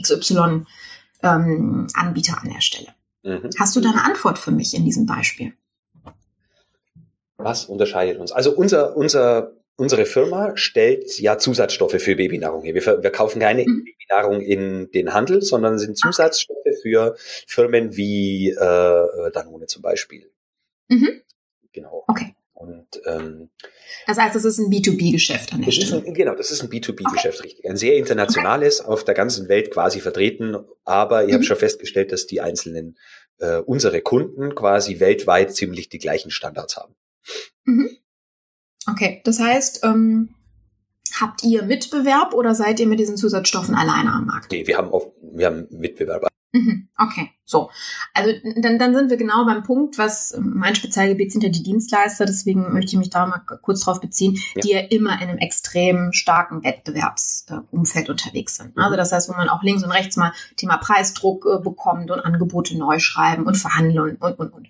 XY 0.00 0.64
ähm, 1.22 1.86
an 1.94 2.14
der 2.14 2.60
Stelle. 2.60 2.88
Mhm. 3.22 3.50
Hast 3.58 3.76
du 3.76 3.80
da 3.80 3.90
eine 3.90 4.04
Antwort 4.04 4.38
für 4.38 4.50
mich 4.50 4.74
in 4.74 4.84
diesem 4.84 5.06
Beispiel? 5.06 5.52
Was 7.36 7.66
unterscheidet 7.66 8.18
uns? 8.18 8.32
Also 8.32 8.54
unser, 8.54 8.96
unser, 8.96 9.52
unsere 9.76 10.04
Firma 10.04 10.56
stellt 10.56 11.18
ja 11.20 11.38
Zusatzstoffe 11.38 12.00
für 12.00 12.16
Babynahrung 12.16 12.62
her. 12.62 12.74
Wir, 12.74 13.02
wir 13.02 13.10
kaufen 13.10 13.40
keine 13.40 13.62
mhm. 13.62 13.84
Babynahrung 13.84 14.40
in 14.40 14.90
den 14.90 15.14
Handel, 15.14 15.42
sondern 15.42 15.78
sind 15.78 15.96
Zusatzstoffe 15.96 16.58
für 16.82 17.16
Firmen 17.46 17.96
wie 17.96 18.50
äh, 18.50 19.30
Danone 19.32 19.66
zum 19.66 19.82
Beispiel. 19.82 20.30
Mhm. 20.88 21.21
Genau. 21.72 22.04
Okay. 22.06 22.34
Und, 22.54 23.00
ähm, 23.06 23.50
das 24.06 24.18
heißt, 24.18 24.36
es 24.36 24.44
ist 24.44 24.58
ein 24.58 24.70
B2B-Geschäft 24.70 25.52
an 25.52 25.62
der 25.62 25.72
Stelle. 25.72 26.04
Ein, 26.06 26.14
genau, 26.14 26.34
das 26.36 26.52
ist 26.52 26.62
ein 26.62 26.68
B2B-Geschäft, 26.68 27.38
okay. 27.38 27.48
richtig. 27.48 27.68
Ein 27.68 27.76
sehr 27.76 27.96
internationales, 27.96 28.80
okay. 28.80 28.90
auf 28.90 29.04
der 29.04 29.14
ganzen 29.14 29.48
Welt 29.48 29.72
quasi 29.72 30.00
vertreten. 30.00 30.56
Aber 30.84 31.22
ihr 31.22 31.28
mhm. 31.28 31.32
habt 31.34 31.46
schon 31.46 31.56
festgestellt, 31.56 32.12
dass 32.12 32.26
die 32.26 32.40
einzelnen, 32.40 32.98
äh, 33.38 33.56
unsere 33.56 34.00
Kunden 34.00 34.54
quasi 34.54 35.00
weltweit 35.00 35.54
ziemlich 35.54 35.88
die 35.88 35.98
gleichen 35.98 36.30
Standards 36.30 36.76
haben. 36.76 36.94
Mhm. 37.64 37.90
Okay, 38.88 39.22
das 39.24 39.40
heißt, 39.40 39.84
ähm, 39.84 40.34
habt 41.20 41.42
ihr 41.42 41.62
Mitbewerb 41.64 42.34
oder 42.34 42.54
seid 42.54 42.80
ihr 42.80 42.86
mit 42.86 43.00
diesen 43.00 43.16
Zusatzstoffen 43.16 43.74
alleine 43.74 44.12
am 44.12 44.26
Markt? 44.26 44.52
Nee, 44.52 44.66
wir 44.66 44.76
haben 44.76 44.92
auch, 44.92 45.12
wir 45.20 45.46
haben 45.46 45.66
Mitbewerber. 45.70 46.28
Mhm. 46.52 46.88
Okay, 46.98 47.30
so. 47.44 47.70
Also 48.12 48.30
dann, 48.56 48.78
dann 48.78 48.94
sind 48.94 49.08
wir 49.08 49.16
genau 49.16 49.46
beim 49.46 49.62
Punkt, 49.62 49.96
was 49.96 50.36
mein 50.38 50.74
Spezialgebiet 50.74 51.32
sind 51.32 51.42
ja 51.42 51.48
die 51.48 51.62
Dienstleister, 51.62 52.26
deswegen 52.26 52.74
möchte 52.74 52.92
ich 52.92 52.98
mich 52.98 53.08
da 53.08 53.26
mal 53.26 53.40
kurz 53.62 53.80
drauf 53.80 54.00
beziehen, 54.00 54.38
ja. 54.54 54.60
die 54.62 54.70
ja 54.70 54.80
immer 54.80 55.14
in 55.22 55.28
einem 55.28 55.38
extrem 55.38 56.12
starken 56.12 56.62
Wettbewerbsumfeld 56.62 58.10
unterwegs 58.10 58.56
sind. 58.56 58.76
Also 58.76 58.96
das 58.96 59.12
heißt, 59.12 59.30
wo 59.30 59.32
man 59.32 59.48
auch 59.48 59.62
links 59.62 59.82
und 59.82 59.90
rechts 59.90 60.16
mal 60.16 60.32
Thema 60.56 60.76
Preisdruck 60.76 61.46
äh, 61.46 61.62
bekommt 61.62 62.10
und 62.10 62.20
Angebote 62.20 62.76
neu 62.76 62.98
schreiben 62.98 63.46
und 63.46 63.56
verhandeln 63.56 64.18
und, 64.20 64.38
und, 64.38 64.52
und. 64.52 64.68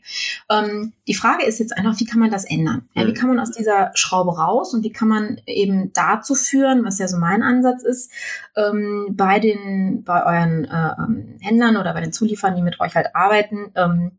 Ähm, 0.48 0.92
die 1.08 1.14
Frage 1.14 1.44
ist 1.44 1.58
jetzt 1.58 1.76
einfach, 1.76 1.98
wie 1.98 2.06
kann 2.06 2.20
man 2.20 2.30
das 2.30 2.44
ändern? 2.44 2.88
Ja, 2.94 3.04
wie 3.06 3.10
mhm. 3.10 3.14
kann 3.14 3.28
man 3.28 3.40
aus 3.40 3.50
dieser 3.50 3.90
Schraube 3.94 4.36
raus 4.36 4.72
und 4.72 4.84
wie 4.84 4.92
kann 4.92 5.08
man 5.08 5.40
eben 5.46 5.92
dazu 5.92 6.36
führen, 6.36 6.84
was 6.84 7.00
ja 7.00 7.08
so 7.08 7.18
mein 7.18 7.42
Ansatz 7.42 7.82
ist, 7.82 8.12
ähm, 8.56 9.08
bei 9.10 9.40
den, 9.40 10.04
bei 10.04 10.24
euren 10.24 10.64
äh, 10.64 10.94
ähm, 10.98 11.38
Händlern 11.40 11.71
Partnern 11.72 11.80
oder 11.80 11.94
bei 11.94 12.00
den 12.00 12.12
Zulieferern, 12.12 12.56
die 12.56 12.62
mit 12.62 12.80
euch 12.80 12.94
halt 12.94 13.14
arbeiten, 13.14 13.72
ähm, 13.74 14.18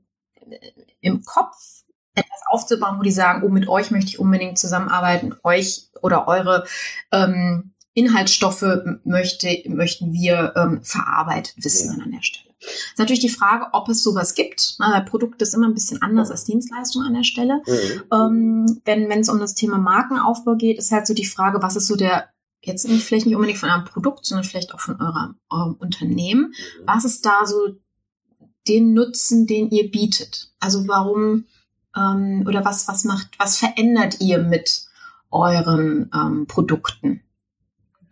im 1.01 1.23
Kopf 1.23 1.83
etwas 2.15 2.41
aufzubauen, 2.47 2.99
wo 2.99 3.03
die 3.03 3.11
sagen, 3.11 3.43
oh, 3.43 3.49
mit 3.49 3.67
euch 3.67 3.91
möchte 3.91 4.09
ich 4.09 4.19
unbedingt 4.19 4.59
zusammenarbeiten, 4.59 5.35
euch 5.43 5.89
oder 6.01 6.27
eure 6.27 6.65
ähm, 7.11 7.73
Inhaltsstoffe 7.93 8.65
möchte, 9.03 9.63
möchten 9.67 10.13
wir 10.13 10.53
ähm, 10.55 10.83
verarbeitet 10.83 11.55
wissen 11.57 12.01
an 12.01 12.11
der 12.11 12.21
Stelle. 12.21 12.53
Ist 12.59 12.97
natürlich 12.97 13.19
die 13.19 13.29
Frage, 13.29 13.67
ob 13.73 13.89
es 13.89 14.03
sowas 14.03 14.35
gibt. 14.35 14.75
Na, 14.79 14.93
weil 14.93 15.03
Produkt 15.03 15.41
ist 15.41 15.53
immer 15.53 15.67
ein 15.67 15.73
bisschen 15.73 16.01
anders 16.01 16.31
als 16.31 16.45
Dienstleistung 16.45 17.03
an 17.03 17.13
der 17.13 17.23
Stelle. 17.23 17.61
Mhm. 17.67 18.03
Ähm, 18.13 18.81
wenn 18.85 19.19
es 19.19 19.29
um 19.29 19.39
das 19.39 19.53
Thema 19.53 19.77
Markenaufbau 19.77 20.55
geht, 20.55 20.77
ist 20.77 20.91
halt 20.91 21.05
so 21.05 21.13
die 21.13 21.25
Frage, 21.25 21.61
was 21.61 21.75
ist 21.75 21.87
so 21.87 21.95
der 21.95 22.29
jetzt 22.65 22.87
nicht, 22.87 23.03
vielleicht 23.03 23.25
nicht 23.25 23.35
unbedingt 23.35 23.59
von 23.59 23.69
eurem 23.69 23.85
Produkt, 23.85 24.25
sondern 24.25 24.45
vielleicht 24.45 24.73
auch 24.73 24.79
von 24.79 24.99
eurem, 24.99 25.35
eurem 25.49 25.73
Unternehmen. 25.75 26.53
Was 26.85 27.05
ist 27.05 27.25
da 27.25 27.45
so 27.45 27.75
den 28.67 28.93
Nutzen, 28.93 29.47
den 29.47 29.69
ihr 29.69 29.91
bietet? 29.91 30.51
Also 30.59 30.87
warum 30.87 31.45
ähm, 31.95 32.45
oder 32.47 32.65
was, 32.65 32.87
was 32.87 33.03
macht, 33.03 33.27
was 33.37 33.57
verändert 33.57 34.21
ihr 34.21 34.39
mit 34.39 34.85
euren 35.29 36.09
ähm, 36.13 36.45
Produkten? 36.47 37.23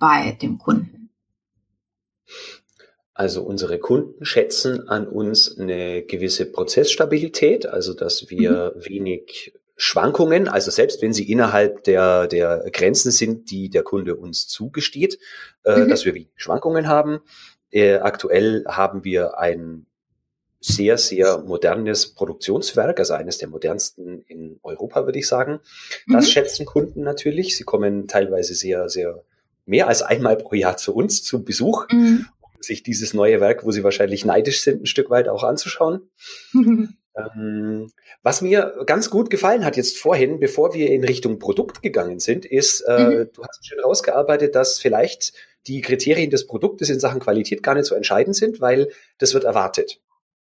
bei 0.02 0.32
dem 0.42 0.58
Kunden? 0.58 1.12
Also 3.14 3.44
unsere 3.44 3.78
Kunden 3.78 4.26
schätzen 4.26 4.90
an 4.90 5.08
uns 5.08 5.58
eine 5.58 6.02
gewisse 6.02 6.52
Prozessstabilität, 6.52 7.68
also 7.68 7.94
dass 7.94 8.30
wir 8.30 8.74
mhm. 8.76 8.86
wenig 8.90 9.54
Schwankungen, 9.84 10.48
also 10.48 10.70
selbst 10.70 11.02
wenn 11.02 11.12
sie 11.12 11.32
innerhalb 11.32 11.84
der, 11.86 12.28
der 12.28 12.70
Grenzen 12.72 13.10
sind, 13.10 13.50
die 13.50 13.68
der 13.72 13.82
Kunde 13.82 14.16
uns 14.16 14.48
zugesteht, 14.48 15.18
äh, 15.64 15.76
mhm. 15.76 15.90
dass 15.90 16.06
wir 16.06 16.14
wenig 16.14 16.30
Schwankungen 16.36 16.88
haben. 16.88 17.22
Äh, 17.72 17.96
aktuell 17.96 18.64
haben 18.68 19.04
wir 19.04 19.40
ein 19.40 19.88
sehr, 20.60 21.00
sehr 21.00 21.40
modernes 21.40 22.14
Produktionswerk, 22.14 23.00
also 23.00 23.16
eines 23.16 23.40
der 23.40 23.48
modernsten 23.48 24.24
in 24.28 24.60
Europa, 24.62 25.06
würde 25.06 25.18
ich 25.18 25.28
sagen. 25.28 25.62
Das 26.06 26.28
mhm. 26.28 26.30
schätzen 26.30 26.66
Kunden 26.68 27.02
natürlich. 27.02 27.58
Sie 27.58 27.64
kommen 27.64 28.08
teilweise 28.08 28.54
sehr, 28.54 28.88
sehr 28.88 29.24
mehr 29.66 29.88
als 29.88 30.04
einmal 30.04 30.38
pro 30.38 30.54
Jahr 30.54 30.78
zu 30.78 30.94
uns 30.94 31.24
zu 31.24 31.44
Besuch, 31.44 31.88
mhm. 31.92 32.28
um 32.40 32.62
sich 32.62 32.84
dieses 32.84 33.16
neue 33.16 33.42
Werk, 33.42 33.66
wo 33.66 33.72
sie 33.72 33.84
wahrscheinlich 33.84 34.26
neidisch 34.26 34.62
sind, 34.62 34.84
ein 34.84 34.86
Stück 34.86 35.10
weit 35.10 35.28
auch 35.28 35.44
anzuschauen. 35.44 36.08
Ähm, 37.16 37.92
was 38.24 38.42
mir 38.42 38.84
ganz 38.86 39.10
gut 39.10 39.30
gefallen 39.30 39.66
hat 39.66 39.78
jetzt 39.78 39.98
vorhin, 39.98 40.40
bevor 40.40 40.74
wir 40.74 40.90
in 40.90 41.04
Richtung 41.04 41.40
Produkt 41.40 41.82
gegangen 41.82 42.20
sind, 42.20 42.46
ist, 42.46 42.82
äh, 42.82 43.04
mhm. 43.04 43.30
du 43.34 43.44
hast 43.44 43.66
schön 43.66 43.80
rausgearbeitet, 43.80 44.56
dass 44.56 44.80
vielleicht 44.80 45.34
die 45.68 45.82
Kriterien 45.82 46.30
des 46.30 46.48
Produktes 46.48 46.90
in 46.90 47.00
Sachen 47.00 47.20
Qualität 47.20 47.64
gar 47.64 47.76
nicht 47.76 47.86
so 47.86 47.96
entscheidend 47.96 48.36
sind, 48.36 48.62
weil 48.62 48.90
das 49.18 49.34
wird 49.34 49.44
erwartet. 49.44 50.00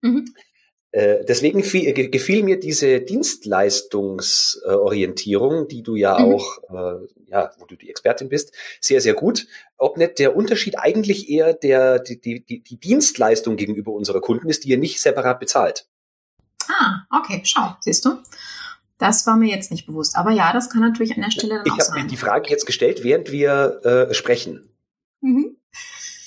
Mhm. 0.01 0.33
Äh, 0.91 1.25
deswegen 1.25 1.61
gefiel 1.61 2.43
mir 2.43 2.59
diese 2.59 3.01
Dienstleistungsorientierung, 3.01 5.67
die 5.67 5.83
du 5.83 5.95
ja 5.95 6.17
mhm. 6.17 6.33
auch, 6.33 6.57
äh, 6.69 7.05
ja, 7.29 7.51
wo 7.59 7.65
du 7.65 7.75
die 7.75 7.89
Expertin 7.89 8.29
bist, 8.29 8.53
sehr, 8.81 9.01
sehr 9.01 9.13
gut. 9.13 9.47
Ob 9.77 9.97
nicht 9.97 10.17
der 10.17 10.35
Unterschied 10.35 10.79
eigentlich 10.79 11.29
eher 11.29 11.53
der, 11.53 11.99
die, 11.99 12.19
die, 12.19 12.63
die 12.63 12.79
Dienstleistung 12.79 13.57
gegenüber 13.57 13.91
unserer 13.91 14.21
Kunden 14.21 14.49
ist, 14.49 14.63
die 14.63 14.69
ihr 14.69 14.77
nicht 14.77 15.01
separat 15.01 15.39
bezahlt. 15.39 15.87
Ah, 16.69 17.05
okay, 17.11 17.41
schau, 17.43 17.75
siehst 17.81 18.05
du. 18.05 18.17
Das 18.97 19.27
war 19.27 19.37
mir 19.37 19.53
jetzt 19.53 19.69
nicht 19.71 19.85
bewusst. 19.85 20.15
Aber 20.15 20.31
ja, 20.31 20.51
das 20.53 20.69
kann 20.69 20.81
natürlich 20.81 21.15
an 21.15 21.21
der 21.21 21.31
Stelle 21.31 21.55
dann 21.55 21.65
ich 21.65 21.71
auch 21.71 21.79
sein. 21.79 21.95
Ich 21.95 22.01
habe 22.01 22.09
die 22.09 22.17
Frage 22.17 22.49
jetzt 22.49 22.65
gestellt, 22.65 23.03
während 23.03 23.31
wir 23.31 23.81
äh, 24.09 24.13
sprechen. 24.13 24.69
Mhm. 25.21 25.57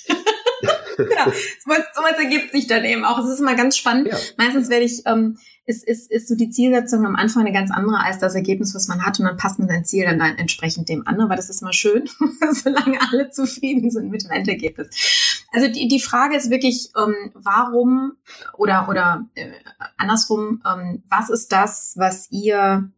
genau. 0.97 1.25
Sowas, 1.63 1.85
sowas 1.93 2.17
ergibt 2.17 2.51
sich 2.53 2.67
dann 2.67 2.85
eben 2.85 3.03
auch. 3.03 3.19
Es 3.19 3.29
ist 3.29 3.39
immer 3.39 3.55
ganz 3.55 3.77
spannend. 3.77 4.07
Ja. 4.07 4.17
Meistens 4.37 4.69
werde 4.69 4.85
ich, 4.85 5.01
ähm, 5.05 5.37
ist, 5.65 5.85
ist, 5.85 6.09
ist 6.09 6.27
so 6.29 6.35
die 6.35 6.49
Zielsetzung 6.49 7.05
am 7.05 7.15
Anfang 7.15 7.45
eine 7.45 7.53
ganz 7.53 7.71
andere 7.71 8.03
als 8.03 8.19
das 8.19 8.35
Ergebnis, 8.35 8.73
was 8.73 8.87
man 8.87 9.05
hat. 9.05 9.19
Und 9.19 9.25
dann 9.25 9.37
passt 9.37 9.59
man 9.59 9.67
sein 9.67 9.83
Ziel 9.85 10.05
dann, 10.05 10.19
dann 10.19 10.37
entsprechend 10.37 10.87
dem 10.87 11.05
an. 11.07 11.19
Aber 11.19 11.35
das 11.35 11.49
ist 11.49 11.61
mal 11.61 11.73
schön, 11.73 12.09
solange 12.51 12.99
alle 13.01 13.29
zufrieden 13.29 13.91
sind 13.91 14.09
mit 14.09 14.23
dem 14.23 14.31
Endergebnis. 14.31 15.30
Also 15.51 15.67
die, 15.67 15.87
die 15.87 15.99
Frage 15.99 16.35
ist 16.35 16.49
wirklich, 16.49 16.91
ähm, 16.97 17.31
warum 17.33 18.13
oder, 18.57 18.87
oder 18.89 19.25
äh, 19.35 19.51
andersrum, 19.97 20.61
ähm, 20.65 21.03
was 21.09 21.29
ist 21.29 21.51
das, 21.51 21.93
was 21.97 22.31
ihr 22.31 22.89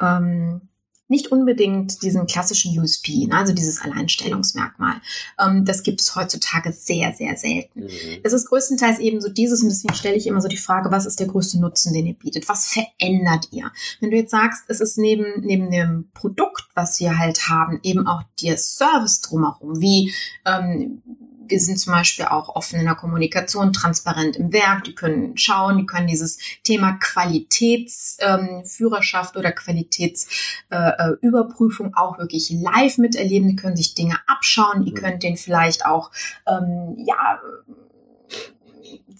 ähm, 0.00 0.62
nicht 1.10 1.32
unbedingt 1.32 2.02
diesen 2.02 2.26
klassischen 2.26 2.78
USP, 2.78 3.26
ne, 3.26 3.36
also 3.36 3.52
dieses 3.52 3.80
Alleinstellungsmerkmal. 3.80 5.00
Ähm, 5.40 5.64
das 5.64 5.82
gibt 5.82 6.00
es 6.00 6.14
heutzutage 6.14 6.72
sehr, 6.72 7.12
sehr 7.12 7.36
selten. 7.36 7.80
Mhm. 7.80 8.20
Es 8.22 8.32
ist 8.32 8.48
größtenteils 8.48 9.00
eben 9.00 9.20
so 9.20 9.28
dieses, 9.28 9.60
und 9.62 9.70
deswegen 9.70 9.94
stelle 9.94 10.14
ich 10.14 10.28
immer 10.28 10.40
so 10.40 10.46
die 10.46 10.56
Frage, 10.56 10.92
was 10.92 11.06
ist 11.06 11.18
der 11.18 11.26
größte 11.26 11.60
Nutzen, 11.60 11.92
den 11.92 12.06
ihr 12.06 12.14
bietet? 12.14 12.48
Was 12.48 12.68
verändert 12.68 13.48
ihr? 13.50 13.72
Wenn 14.00 14.12
du 14.12 14.16
jetzt 14.16 14.30
sagst, 14.30 14.64
es 14.68 14.80
ist 14.80 14.98
neben, 14.98 15.40
neben 15.40 15.72
dem 15.72 16.10
Produkt, 16.14 16.68
was 16.74 17.00
wir 17.00 17.18
halt 17.18 17.48
haben, 17.48 17.80
eben 17.82 18.06
auch 18.06 18.22
der 18.40 18.56
Service 18.56 19.20
drumherum, 19.20 19.80
wie 19.80 20.14
ähm, 20.46 21.02
wir 21.50 21.60
sind 21.60 21.78
zum 21.78 21.92
Beispiel 21.92 22.24
auch 22.26 22.54
offen 22.54 22.78
in 22.80 22.86
der 22.86 22.94
Kommunikation, 22.94 23.72
transparent 23.72 24.36
im 24.36 24.52
Werk. 24.52 24.84
Die 24.84 24.94
können 24.94 25.36
schauen, 25.36 25.78
die 25.78 25.86
können 25.86 26.06
dieses 26.06 26.38
Thema 26.62 26.92
Qualitätsführerschaft 26.92 29.34
ähm, 29.34 29.40
oder 29.40 29.50
Qualitätsüberprüfung 29.52 31.88
äh, 31.88 31.96
auch 31.96 32.18
wirklich 32.18 32.50
live 32.50 32.98
miterleben. 32.98 33.48
Die 33.48 33.56
können 33.56 33.76
sich 33.76 33.94
Dinge 33.94 34.18
abschauen. 34.26 34.86
Ihr 34.86 34.92
mhm. 34.92 34.96
könnt 34.96 35.22
denen 35.22 35.36
vielleicht 35.36 35.86
auch 35.86 36.10
ähm, 36.46 36.96
ja 37.06 37.40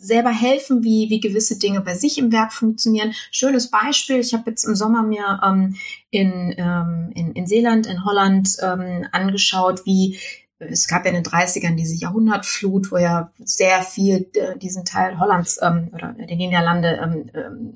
selber 0.00 0.30
helfen, 0.30 0.82
wie, 0.82 1.10
wie 1.10 1.20
gewisse 1.20 1.58
Dinge 1.58 1.82
bei 1.82 1.94
sich 1.94 2.18
im 2.18 2.32
Werk 2.32 2.52
funktionieren. 2.52 3.12
Schönes 3.30 3.70
Beispiel, 3.70 4.16
ich 4.16 4.32
habe 4.32 4.50
jetzt 4.50 4.64
im 4.64 4.74
Sommer 4.74 5.02
mir 5.02 5.40
ähm, 5.46 5.76
in, 6.10 6.54
ähm, 6.56 7.12
in, 7.14 7.32
in 7.32 7.46
Seeland, 7.46 7.86
in 7.86 8.04
Holland 8.04 8.56
ähm, 8.62 9.06
angeschaut, 9.12 9.84
wie 9.84 10.18
es 10.60 10.86
gab 10.86 11.04
ja 11.04 11.10
in 11.10 11.22
den 11.22 11.24
30ern 11.24 11.74
diese 11.74 11.94
Jahrhundertflut, 11.94 12.92
wo 12.92 12.98
ja 12.98 13.32
sehr 13.38 13.82
viel 13.82 14.30
äh, 14.34 14.58
diesen 14.58 14.84
Teil 14.84 15.18
Hollands 15.18 15.58
ähm, 15.62 15.90
oder 15.94 16.12
der 16.12 16.36
Niederlande 16.36 17.00
ähm, 17.02 17.30
ähm, 17.34 17.74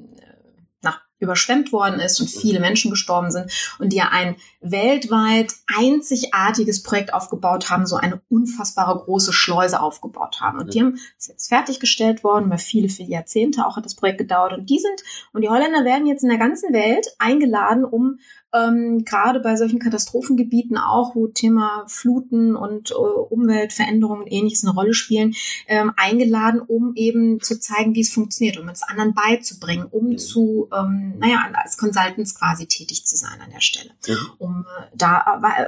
na, 0.83 1.01
überschwemmt 1.19 1.73
worden 1.73 1.99
ist 1.99 2.21
und 2.21 2.29
viele 2.29 2.61
Menschen 2.61 2.91
gestorben 2.91 3.31
sind 3.31 3.51
und 3.79 3.93
die 3.93 3.97
ja 3.97 4.11
ein 4.13 4.37
weltweit 4.61 5.55
einzigartiges 5.75 6.83
Projekt 6.83 7.15
aufgebaut 7.15 7.71
haben, 7.71 7.87
so 7.87 7.97
eine 7.97 8.21
unfassbare 8.29 8.99
große 8.99 9.33
Schleuse 9.33 9.81
aufgebaut 9.81 10.43
haben. 10.43 10.59
Und 10.59 10.75
die 10.75 10.81
haben 10.81 10.99
es 11.19 11.29
jetzt 11.29 11.49
fertiggestellt 11.49 12.23
worden, 12.23 12.51
weil 12.51 12.59
viele, 12.59 12.91
viele 12.91 13.09
Jahrzehnte 13.09 13.67
auch 13.67 13.77
hat 13.79 13.87
das 13.87 13.97
Projekt 13.97 14.19
gedauert. 14.19 14.53
Und 14.53 14.69
die 14.69 14.79
sind, 14.79 15.03
und 15.33 15.41
die 15.41 15.49
Holländer 15.49 15.87
werden 15.87 16.07
jetzt 16.07 16.23
in 16.23 16.29
der 16.29 16.39
ganzen 16.39 16.75
Welt 16.75 17.07
eingeladen, 17.19 17.85
um 17.85 18.19
ähm, 18.55 19.05
gerade 19.05 19.41
bei 19.41 19.57
solchen 19.57 19.79
Katastrophengebieten 19.79 20.79
auch, 20.79 21.15
wo 21.15 21.27
Thema 21.27 21.85
Fluten 21.89 22.57
und 22.57 22.93
äh, 22.93 22.95
Umweltveränderungen 22.95 24.23
und 24.25 24.33
ähnliches 24.33 24.65
eine 24.65 24.75
Rolle 24.75 24.95
spielen, 24.95 25.35
ähm, 25.67 25.93
eingeladen, 25.97 26.61
um 26.61 26.93
eben 26.95 27.41
zu 27.41 27.59
zeigen, 27.59 27.95
wie 27.95 28.01
es 28.01 28.13
funktioniert, 28.13 28.59
um 28.59 28.69
es 28.69 28.83
anderen 28.83 29.15
beizubringen, 29.15 29.87
um 29.91 30.11
mhm. 30.11 30.19
zu, 30.19 30.69
ähm, 30.73 31.15
naja, 31.19 31.45
als 31.55 31.77
Consultants 31.77 32.35
quasi 32.35 32.67
tätig 32.67 33.05
zu 33.05 33.17
sein 33.17 33.41
an 33.43 33.51
der 33.51 33.61
Stelle, 33.61 33.91
mhm. 34.07 34.17
um 34.39 34.67
äh, 34.79 34.87
da 34.95 35.41
äh, 35.43 35.67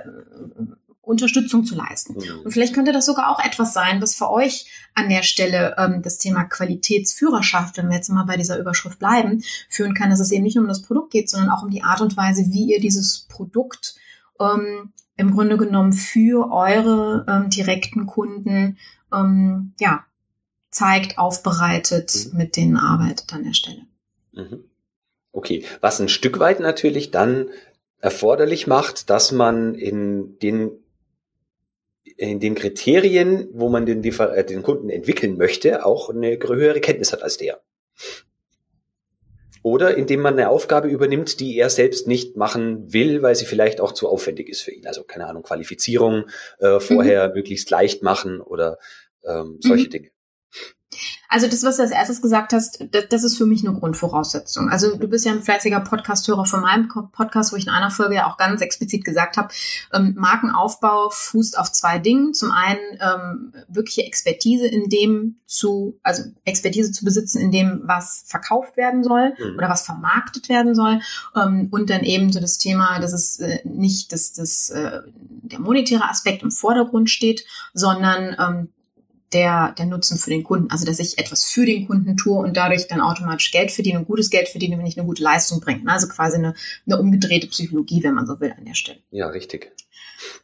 Unterstützung 1.06 1.64
zu 1.64 1.76
leisten. 1.76 2.14
Mhm. 2.14 2.40
Und 2.44 2.50
vielleicht 2.50 2.74
könnte 2.74 2.92
das 2.92 3.06
sogar 3.06 3.30
auch 3.30 3.42
etwas 3.42 3.72
sein, 3.72 4.02
was 4.02 4.16
für 4.16 4.28
euch 4.28 4.66
an 4.94 5.08
der 5.08 5.22
Stelle 5.22 5.76
ähm, 5.78 6.02
das 6.02 6.18
Thema 6.18 6.44
Qualitätsführerschaft, 6.44 7.76
wenn 7.76 7.88
wir 7.88 7.96
jetzt 7.96 8.08
mal 8.08 8.24
bei 8.24 8.36
dieser 8.36 8.58
Überschrift 8.58 8.98
bleiben, 8.98 9.42
führen 9.68 9.94
kann, 9.94 10.10
dass 10.10 10.18
es 10.18 10.32
eben 10.32 10.42
nicht 10.42 10.56
nur 10.56 10.64
um 10.64 10.68
das 10.68 10.82
Produkt 10.82 11.12
geht, 11.12 11.30
sondern 11.30 11.50
auch 11.50 11.62
um 11.62 11.70
die 11.70 11.82
Art 11.82 12.00
und 12.00 12.16
Weise, 12.16 12.46
wie 12.48 12.72
ihr 12.72 12.80
dieses 12.80 13.26
Produkt 13.28 13.94
ähm, 14.40 14.92
im 15.16 15.30
Grunde 15.30 15.56
genommen 15.56 15.92
für 15.92 16.50
eure 16.50 17.24
ähm, 17.28 17.50
direkten 17.50 18.06
Kunden 18.06 18.76
ähm, 19.12 19.74
ja, 19.78 20.04
zeigt, 20.70 21.18
aufbereitet, 21.18 22.30
mhm. 22.32 22.38
mit 22.38 22.56
denen 22.56 22.76
arbeitet 22.76 23.32
an 23.32 23.44
der 23.44 23.54
Stelle. 23.54 23.82
Mhm. 24.32 24.64
Okay, 25.30 25.64
was 25.80 26.00
ein 26.00 26.08
Stück 26.08 26.40
weit 26.40 26.58
natürlich 26.58 27.12
dann 27.12 27.46
erforderlich 28.00 28.66
macht, 28.66 29.08
dass 29.08 29.30
man 29.30 29.74
in 29.74 30.38
den 30.40 30.70
in 32.16 32.40
den 32.40 32.54
Kriterien, 32.54 33.48
wo 33.52 33.68
man 33.68 33.86
den, 33.86 34.02
äh, 34.02 34.44
den 34.44 34.62
Kunden 34.62 34.88
entwickeln 34.88 35.36
möchte, 35.36 35.84
auch 35.84 36.10
eine 36.10 36.38
höhere 36.38 36.80
Kenntnis 36.80 37.12
hat 37.12 37.22
als 37.22 37.36
der. 37.36 37.60
Oder 39.62 39.96
indem 39.96 40.20
man 40.20 40.34
eine 40.34 40.48
Aufgabe 40.48 40.88
übernimmt, 40.88 41.40
die 41.40 41.58
er 41.58 41.70
selbst 41.70 42.06
nicht 42.06 42.36
machen 42.36 42.92
will, 42.92 43.22
weil 43.22 43.34
sie 43.34 43.46
vielleicht 43.46 43.80
auch 43.80 43.92
zu 43.92 44.08
aufwendig 44.08 44.48
ist 44.48 44.60
für 44.60 44.70
ihn. 44.70 44.86
Also 44.86 45.02
keine 45.02 45.26
Ahnung, 45.26 45.42
Qualifizierung 45.42 46.26
äh, 46.60 46.78
vorher 46.78 47.28
mhm. 47.28 47.34
möglichst 47.34 47.68
leicht 47.70 48.02
machen 48.02 48.40
oder 48.40 48.78
ähm, 49.24 49.58
solche 49.60 49.86
mhm. 49.86 49.90
Dinge. 49.90 50.10
Also 51.28 51.46
das, 51.46 51.64
was 51.64 51.76
du 51.76 51.82
als 51.82 51.90
erstes 51.90 52.22
gesagt 52.22 52.52
hast, 52.52 52.86
das, 52.92 53.08
das, 53.08 53.24
ist 53.24 53.36
für 53.36 53.46
mich 53.46 53.66
eine 53.66 53.76
Grundvoraussetzung. 53.76 54.68
Also 54.68 54.96
du 54.96 55.08
bist 55.08 55.24
ja 55.24 55.32
ein 55.32 55.42
fleißiger 55.42 55.80
Podcasthörer 55.80 56.46
von 56.46 56.60
meinem 56.60 56.88
Podcast, 56.88 57.52
wo 57.52 57.56
ich 57.56 57.66
in 57.66 57.72
einer 57.72 57.90
Folge 57.90 58.16
ja 58.16 58.30
auch 58.30 58.36
ganz 58.36 58.60
explizit 58.60 59.04
gesagt 59.04 59.36
habe, 59.36 59.48
ähm, 59.92 60.14
Markenaufbau 60.16 61.10
fußt 61.10 61.58
auf 61.58 61.72
zwei 61.72 61.98
Dingen. 61.98 62.34
Zum 62.34 62.50
einen 62.52 62.80
ähm, 63.00 63.52
wirkliche 63.68 64.04
Expertise 64.04 64.66
in 64.66 64.88
dem 64.88 65.36
zu, 65.46 65.98
also 66.02 66.24
Expertise 66.44 66.92
zu 66.92 67.04
besitzen 67.04 67.40
in 67.40 67.50
dem, 67.50 67.82
was 67.84 68.24
verkauft 68.26 68.76
werden 68.76 69.04
soll 69.04 69.34
mhm. 69.38 69.56
oder 69.56 69.68
was 69.68 69.82
vermarktet 69.82 70.48
werden 70.48 70.74
soll. 70.74 71.00
Ähm, 71.34 71.68
und 71.70 71.90
dann 71.90 72.02
eben 72.02 72.32
so 72.32 72.40
das 72.40 72.58
Thema, 72.58 72.98
dass 73.00 73.12
es 73.12 73.40
äh, 73.40 73.60
nicht 73.64 74.12
dass 74.12 74.32
das, 74.32 74.70
äh, 74.70 75.02
der 75.14 75.60
monetäre 75.60 76.08
Aspekt 76.08 76.42
im 76.42 76.50
Vordergrund 76.50 77.10
steht, 77.10 77.44
sondern 77.74 78.36
ähm, 78.38 78.68
der, 79.32 79.74
der 79.78 79.86
Nutzen 79.86 80.18
für 80.18 80.30
den 80.30 80.44
Kunden. 80.44 80.70
Also, 80.70 80.84
dass 80.84 80.98
ich 80.98 81.18
etwas 81.18 81.44
für 81.44 81.66
den 81.66 81.86
Kunden 81.86 82.16
tue 82.16 82.38
und 82.38 82.56
dadurch 82.56 82.88
dann 82.88 83.00
automatisch 83.00 83.50
Geld 83.50 83.70
verdiene 83.70 83.98
und 83.98 84.06
gutes 84.06 84.30
Geld 84.30 84.48
verdiene, 84.48 84.78
wenn 84.78 84.86
ich 84.86 84.98
eine 84.98 85.06
gute 85.06 85.22
Leistung 85.22 85.60
bringe. 85.60 85.82
Also 85.90 86.08
quasi 86.08 86.36
eine, 86.36 86.54
eine 86.86 86.98
umgedrehte 86.98 87.48
Psychologie, 87.48 88.02
wenn 88.02 88.14
man 88.14 88.26
so 88.26 88.40
will, 88.40 88.54
an 88.56 88.64
der 88.64 88.74
Stelle. 88.74 88.98
Ja, 89.10 89.28
richtig. 89.28 89.72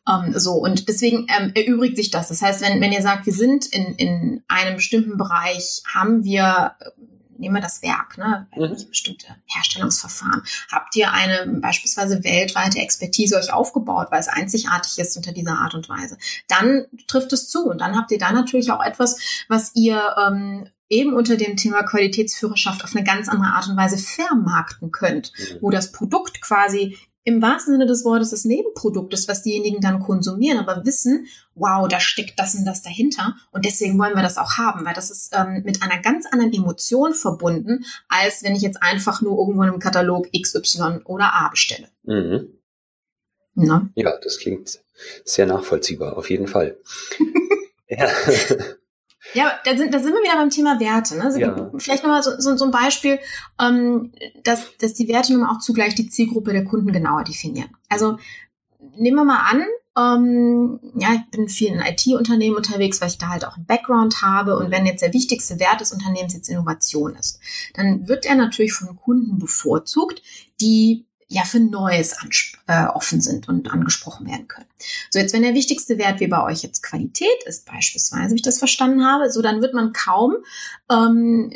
Ähm, 0.08 0.32
so, 0.38 0.52
und 0.52 0.88
deswegen 0.88 1.26
ähm, 1.36 1.52
erübrigt 1.54 1.96
sich 1.96 2.10
das. 2.10 2.28
Das 2.28 2.42
heißt, 2.42 2.62
wenn, 2.62 2.80
wenn 2.80 2.92
ihr 2.92 3.02
sagt, 3.02 3.26
wir 3.26 3.32
sind 3.32 3.66
in, 3.66 3.94
in 3.94 4.42
einem 4.48 4.76
bestimmten 4.76 5.16
Bereich, 5.16 5.82
haben 5.92 6.24
wir 6.24 6.76
nehmen 7.42 7.56
wir 7.56 7.60
das 7.60 7.82
Werk, 7.82 8.16
ne? 8.16 8.46
Mhm. 8.56 8.88
bestimmte 8.88 9.26
Herstellungsverfahren. 9.46 10.42
Habt 10.70 10.96
ihr 10.96 11.12
eine 11.12 11.60
beispielsweise 11.60 12.24
weltweite 12.24 12.78
Expertise 12.78 13.36
euch 13.36 13.52
aufgebaut, 13.52 14.08
weil 14.10 14.20
es 14.20 14.28
einzigartig 14.28 14.98
ist 14.98 15.16
unter 15.16 15.32
dieser 15.32 15.58
Art 15.58 15.74
und 15.74 15.88
Weise? 15.88 16.16
Dann 16.48 16.86
trifft 17.08 17.32
es 17.32 17.48
zu 17.48 17.66
und 17.66 17.80
dann 17.80 17.96
habt 17.96 18.10
ihr 18.12 18.18
da 18.18 18.32
natürlich 18.32 18.70
auch 18.70 18.82
etwas, 18.82 19.44
was 19.48 19.72
ihr 19.74 20.00
ähm, 20.24 20.68
eben 20.88 21.14
unter 21.14 21.36
dem 21.36 21.56
Thema 21.56 21.82
Qualitätsführerschaft 21.82 22.84
auf 22.84 22.94
eine 22.94 23.04
ganz 23.04 23.28
andere 23.28 23.52
Art 23.52 23.68
und 23.68 23.76
Weise 23.76 23.98
vermarkten 23.98 24.92
könnt, 24.92 25.32
mhm. 25.36 25.58
wo 25.60 25.70
das 25.70 25.90
Produkt 25.90 26.40
quasi 26.40 26.96
im 27.24 27.40
wahrsten 27.40 27.74
Sinne 27.74 27.86
des 27.86 28.04
Wortes 28.04 28.30
das 28.30 28.44
Nebenprodukt 28.44 29.14
ist, 29.14 29.28
was 29.28 29.42
diejenigen 29.42 29.80
dann 29.80 30.00
konsumieren, 30.00 30.58
aber 30.58 30.84
wissen, 30.84 31.26
wow, 31.54 31.86
da 31.86 32.00
steckt 32.00 32.38
das 32.38 32.54
und 32.54 32.64
das 32.64 32.82
dahinter 32.82 33.36
und 33.52 33.64
deswegen 33.64 33.98
wollen 33.98 34.14
wir 34.14 34.22
das 34.22 34.38
auch 34.38 34.58
haben, 34.58 34.84
weil 34.84 34.94
das 34.94 35.10
ist 35.10 35.32
ähm, 35.34 35.62
mit 35.64 35.82
einer 35.82 36.00
ganz 36.00 36.26
anderen 36.26 36.52
Emotion 36.52 37.14
verbunden, 37.14 37.84
als 38.08 38.42
wenn 38.42 38.56
ich 38.56 38.62
jetzt 38.62 38.82
einfach 38.82 39.22
nur 39.22 39.38
irgendwo 39.38 39.62
in 39.62 39.70
einem 39.70 39.78
Katalog 39.78 40.28
X, 40.32 40.54
Y 40.54 41.02
oder 41.04 41.32
A 41.32 41.48
bestelle. 41.48 41.88
Mhm. 42.02 42.58
Na? 43.54 43.90
Ja, 43.94 44.16
das 44.22 44.38
klingt 44.38 44.80
sehr 45.24 45.46
nachvollziehbar, 45.46 46.16
auf 46.16 46.30
jeden 46.30 46.48
Fall. 46.48 46.78
ja. 47.88 48.08
Ja, 49.34 49.52
da 49.64 49.76
sind, 49.76 49.94
da 49.94 50.00
sind 50.00 50.12
wir 50.12 50.22
wieder 50.22 50.36
beim 50.36 50.50
Thema 50.50 50.80
Werte. 50.80 51.16
Ne? 51.16 51.24
Also 51.24 51.38
ja. 51.38 51.70
Vielleicht 51.78 52.02
nochmal 52.02 52.22
so, 52.22 52.32
so, 52.38 52.56
so 52.56 52.64
ein 52.64 52.70
Beispiel, 52.70 53.18
ähm, 53.60 54.12
dass, 54.42 54.76
dass 54.78 54.94
die 54.94 55.08
Werte 55.08 55.32
nun 55.32 55.46
auch 55.46 55.60
zugleich 55.60 55.94
die 55.94 56.08
Zielgruppe 56.08 56.52
der 56.52 56.64
Kunden 56.64 56.92
genauer 56.92 57.24
definieren. 57.24 57.70
Also 57.88 58.18
nehmen 58.96 59.16
wir 59.16 59.24
mal 59.24 59.48
an, 59.48 59.64
ähm, 59.96 60.80
ja, 60.96 61.14
ich 61.14 61.30
bin 61.30 61.48
viel 61.48 61.68
in 61.68 61.80
IT-Unternehmen 61.80 62.56
unterwegs, 62.56 63.00
weil 63.00 63.08
ich 63.08 63.18
da 63.18 63.28
halt 63.28 63.44
auch 63.44 63.56
einen 63.56 63.66
Background 63.66 64.22
habe. 64.22 64.56
Und 64.56 64.70
wenn 64.70 64.86
jetzt 64.86 65.02
der 65.02 65.12
wichtigste 65.12 65.60
Wert 65.60 65.80
des 65.80 65.92
Unternehmens 65.92 66.34
jetzt 66.34 66.48
Innovation 66.48 67.14
ist, 67.14 67.40
dann 67.74 68.08
wird 68.08 68.24
er 68.24 68.34
natürlich 68.34 68.72
von 68.72 68.96
Kunden 68.96 69.38
bevorzugt, 69.38 70.22
die 70.60 71.06
ja 71.32 71.44
für 71.44 71.60
Neues 71.60 72.16
äh, 72.66 72.86
offen 72.86 73.20
sind 73.20 73.48
und 73.48 73.70
angesprochen 73.72 74.26
werden 74.26 74.48
können. 74.48 74.66
So, 75.10 75.18
jetzt 75.18 75.32
wenn 75.32 75.42
der 75.42 75.54
wichtigste 75.54 75.98
Wert 75.98 76.20
wie 76.20 76.26
bei 76.26 76.42
euch 76.42 76.62
jetzt 76.62 76.82
Qualität 76.82 77.42
ist, 77.46 77.66
beispielsweise, 77.66 78.30
wie 78.30 78.36
ich 78.36 78.42
das 78.42 78.58
verstanden 78.58 79.04
habe, 79.04 79.30
so 79.30 79.42
dann 79.42 79.62
wird 79.62 79.74
man 79.74 79.92
kaum 79.92 80.36
ähm, 80.90 81.52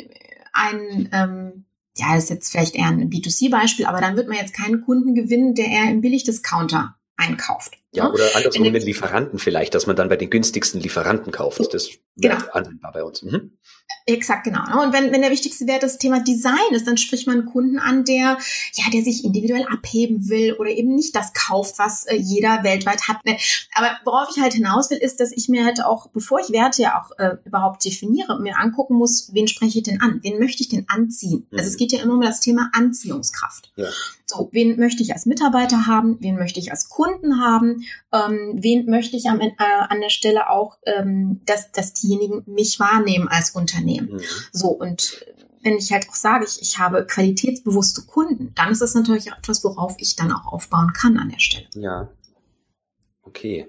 ein 0.53 1.09
ähm, 1.13 1.65
ja, 1.99 2.13
das 2.13 2.25
ist 2.25 2.29
jetzt 2.29 2.51
vielleicht 2.51 2.75
eher 2.75 2.87
ein 2.87 3.09
B2C-Beispiel, 3.09 3.87
aber 3.87 4.01
dann 4.01 4.15
wird 4.15 4.27
man 4.27 4.37
jetzt 4.37 4.53
keinen 4.53 4.81
Kunden 4.81 5.15
gewinnen, 5.15 5.55
der 5.55 5.65
eher 5.65 5.89
im 5.89 6.01
Billigdiscounter 6.01 6.95
einkauft. 7.15 7.75
Ja, 7.93 8.05
ne? 8.05 8.13
oder 8.13 8.35
andersrum 8.35 8.71
mit 8.71 8.83
Lieferanten 8.83 9.39
vielleicht, 9.39 9.73
dass 9.73 9.87
man 9.87 9.95
dann 9.95 10.09
bei 10.09 10.17
den 10.17 10.29
günstigsten 10.29 10.81
Lieferanten 10.81 11.31
kauft. 11.31 11.73
Das 11.73 11.89
genau. 12.17 12.37
anwendbar 12.51 12.91
bei 12.91 13.03
uns. 13.03 13.21
Mhm. 13.21 13.57
Exakt, 14.05 14.45
genau. 14.45 14.63
Ne? 14.65 14.81
Und 14.81 14.93
wenn, 14.93 15.11
wenn 15.11 15.21
der 15.21 15.31
wichtigste 15.31 15.67
Wert 15.67 15.83
das 15.83 15.97
Thema 15.97 16.21
Design 16.21 16.71
ist, 16.71 16.87
dann 16.87 16.97
spricht 16.97 17.27
man 17.27 17.39
einen 17.39 17.45
Kunden 17.45 17.77
an, 17.77 18.05
der, 18.05 18.37
ja, 18.73 18.85
der 18.93 19.01
sich 19.01 19.25
individuell 19.25 19.65
abheben 19.65 20.29
will 20.29 20.53
oder 20.53 20.69
eben 20.69 20.95
nicht 20.95 21.13
das 21.13 21.33
kauft, 21.33 21.77
was 21.77 22.05
äh, 22.05 22.15
jeder 22.15 22.63
weltweit 22.63 23.07
hat. 23.09 23.25
Ne? 23.25 23.37
Aber 23.75 23.91
worauf 24.05 24.29
ich 24.33 24.41
halt 24.41 24.53
hinaus 24.53 24.89
will, 24.89 24.97
ist, 24.97 25.19
dass 25.19 25.33
ich 25.33 25.49
mir 25.49 25.65
halt 25.65 25.83
auch, 25.83 26.07
bevor 26.07 26.39
ich 26.39 26.51
Werte 26.51 26.83
ja 26.83 27.01
auch 27.01 27.17
äh, 27.19 27.35
überhaupt 27.43 27.83
definiere, 27.83 28.39
mir 28.39 28.57
angucken 28.57 28.95
muss, 28.95 29.29
wen 29.33 29.49
spreche 29.49 29.79
ich 29.79 29.83
denn 29.83 29.99
an? 29.99 30.19
Wen 30.21 30.39
möchte 30.39 30.63
ich 30.63 30.69
denn 30.69 30.85
anziehen? 30.87 31.47
Mhm. 31.49 31.59
Also 31.59 31.69
es 31.69 31.77
geht 31.77 31.91
ja 31.91 32.01
immer 32.01 32.13
um 32.13 32.21
das 32.21 32.39
Thema 32.39 32.69
Anziehungskraft. 32.73 33.73
Ja. 33.75 33.87
So, 34.25 34.49
wen 34.51 34.77
möchte 34.77 35.03
ich 35.03 35.13
als 35.13 35.25
Mitarbeiter 35.25 35.87
haben? 35.87 36.17
Wen 36.19 36.35
möchte 36.35 36.59
ich 36.59 36.71
als 36.71 36.89
Kunden 36.89 37.39
haben? 37.41 37.83
Ähm, 38.13 38.53
wen 38.55 38.85
möchte 38.85 39.17
ich 39.17 39.27
am, 39.27 39.41
äh, 39.41 39.53
an 39.57 40.01
der 40.01 40.09
Stelle 40.09 40.49
auch, 40.49 40.77
ähm, 40.85 41.41
dass, 41.45 41.71
dass 41.71 41.93
diejenigen 41.93 42.43
mich 42.45 42.79
wahrnehmen 42.79 43.27
als 43.27 43.51
Unternehmen? 43.51 43.87
nehmen. 43.87 44.13
Mhm. 44.13 44.21
So, 44.51 44.67
und 44.69 45.25
wenn 45.63 45.77
ich 45.77 45.91
halt 45.91 46.07
auch 46.09 46.15
sage, 46.15 46.45
ich, 46.45 46.61
ich 46.61 46.77
habe 46.77 47.05
qualitätsbewusste 47.05 48.03
Kunden, 48.03 48.53
dann 48.55 48.71
ist 48.71 48.81
das 48.81 48.93
natürlich 48.93 49.31
auch 49.31 49.37
etwas, 49.37 49.63
worauf 49.63 49.95
ich 49.97 50.15
dann 50.15 50.31
auch 50.31 50.45
aufbauen 50.45 50.93
kann 50.93 51.17
an 51.17 51.29
der 51.29 51.39
Stelle. 51.39 51.67
Ja. 51.73 52.09
Okay. 53.23 53.67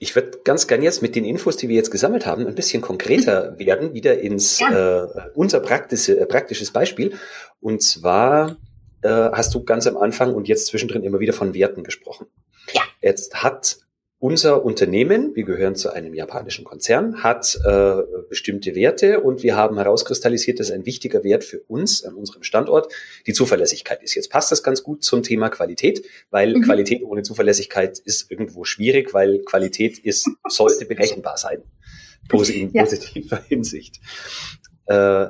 Ich 0.00 0.14
würde 0.14 0.38
ganz 0.44 0.68
gern 0.68 0.80
jetzt 0.80 1.02
mit 1.02 1.16
den 1.16 1.24
Infos, 1.24 1.56
die 1.56 1.68
wir 1.68 1.74
jetzt 1.74 1.90
gesammelt 1.90 2.24
haben, 2.24 2.46
ein 2.46 2.54
bisschen 2.54 2.80
konkreter 2.80 3.58
werden, 3.58 3.94
wieder 3.94 4.20
ins 4.20 4.60
ja. 4.60 5.04
äh, 5.04 5.30
unser 5.34 5.60
praktische, 5.60 6.18
äh, 6.18 6.26
praktisches 6.26 6.70
Beispiel. 6.70 7.18
Und 7.60 7.82
zwar 7.82 8.56
äh, 9.02 9.08
hast 9.08 9.54
du 9.54 9.64
ganz 9.64 9.86
am 9.86 9.96
Anfang 9.96 10.34
und 10.34 10.46
jetzt 10.46 10.66
zwischendrin 10.68 11.02
immer 11.02 11.18
wieder 11.18 11.32
von 11.32 11.52
Werten 11.52 11.82
gesprochen. 11.82 12.26
Ja. 13.00 13.10
Jetzt 13.10 13.42
hat 13.42 13.78
unser 14.20 14.64
Unternehmen, 14.64 15.36
wir 15.36 15.44
gehören 15.44 15.76
zu 15.76 15.92
einem 15.92 16.12
japanischen 16.12 16.64
Konzern, 16.64 17.22
hat 17.22 17.56
äh, 17.64 18.02
bestimmte 18.28 18.74
Werte 18.74 19.20
und 19.20 19.44
wir 19.44 19.54
haben 19.54 19.76
herauskristallisiert, 19.76 20.58
dass 20.58 20.72
ein 20.72 20.84
wichtiger 20.86 21.22
Wert 21.22 21.44
für 21.44 21.60
uns 21.68 22.02
an 22.02 22.14
unserem 22.14 22.42
Standort 22.42 22.92
die 23.28 23.32
Zuverlässigkeit 23.32 24.02
ist. 24.02 24.16
Jetzt 24.16 24.30
passt 24.30 24.50
das 24.50 24.64
ganz 24.64 24.82
gut 24.82 25.04
zum 25.04 25.22
Thema 25.22 25.50
Qualität, 25.50 26.04
weil 26.30 26.56
mhm. 26.56 26.62
Qualität 26.62 27.04
ohne 27.04 27.22
Zuverlässigkeit 27.22 28.00
ist 28.00 28.28
irgendwo 28.30 28.64
schwierig, 28.64 29.14
weil 29.14 29.38
Qualität 29.44 29.98
ist, 30.00 30.28
sollte 30.48 30.84
berechenbar 30.84 31.36
sein. 31.36 31.62
in 32.32 32.72
ja. 32.72 32.82
positiver 32.82 33.40
Hinsicht. 33.48 34.00
Äh, 34.86 35.26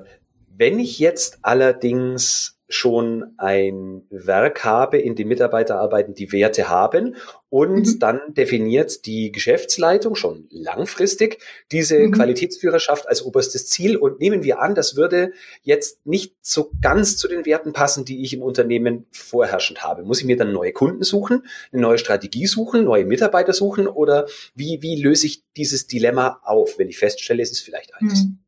wenn 0.56 0.78
ich 0.78 0.98
jetzt 0.98 1.38
allerdings 1.42 2.57
schon 2.68 3.32
ein 3.38 4.02
Werk 4.10 4.64
habe, 4.64 4.98
in 4.98 5.14
dem 5.14 5.28
Mitarbeiter 5.28 5.80
arbeiten, 5.80 6.12
die 6.12 6.32
Werte 6.32 6.68
haben 6.68 7.16
und 7.48 7.86
mhm. 7.86 7.98
dann 7.98 8.20
definiert 8.34 9.06
die 9.06 9.32
Geschäftsleitung 9.32 10.14
schon 10.14 10.46
langfristig 10.50 11.38
diese 11.72 11.98
mhm. 11.98 12.12
Qualitätsführerschaft 12.12 13.08
als 13.08 13.22
oberstes 13.22 13.68
Ziel 13.68 13.96
und 13.96 14.20
nehmen 14.20 14.42
wir 14.42 14.60
an, 14.60 14.74
das 14.74 14.96
würde 14.96 15.32
jetzt 15.62 16.06
nicht 16.06 16.36
so 16.42 16.70
ganz 16.82 17.16
zu 17.16 17.26
den 17.26 17.46
Werten 17.46 17.72
passen, 17.72 18.04
die 18.04 18.22
ich 18.22 18.34
im 18.34 18.42
Unternehmen 18.42 19.06
vorherrschend 19.12 19.82
habe. 19.82 20.02
Muss 20.02 20.20
ich 20.20 20.26
mir 20.26 20.36
dann 20.36 20.52
neue 20.52 20.72
Kunden 20.72 21.04
suchen, 21.04 21.46
eine 21.72 21.80
neue 21.80 21.98
Strategie 21.98 22.46
suchen, 22.46 22.84
neue 22.84 23.06
Mitarbeiter 23.06 23.54
suchen 23.54 23.88
oder 23.88 24.26
wie, 24.54 24.82
wie 24.82 25.00
löse 25.00 25.26
ich 25.26 25.42
dieses 25.56 25.86
Dilemma 25.86 26.40
auf, 26.44 26.78
wenn 26.78 26.90
ich 26.90 26.98
feststelle, 26.98 27.42
es 27.42 27.50
ist 27.50 27.60
vielleicht 27.60 27.94
eines? 27.94 28.24
Mhm. 28.24 28.40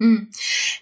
Hm. 0.00 0.28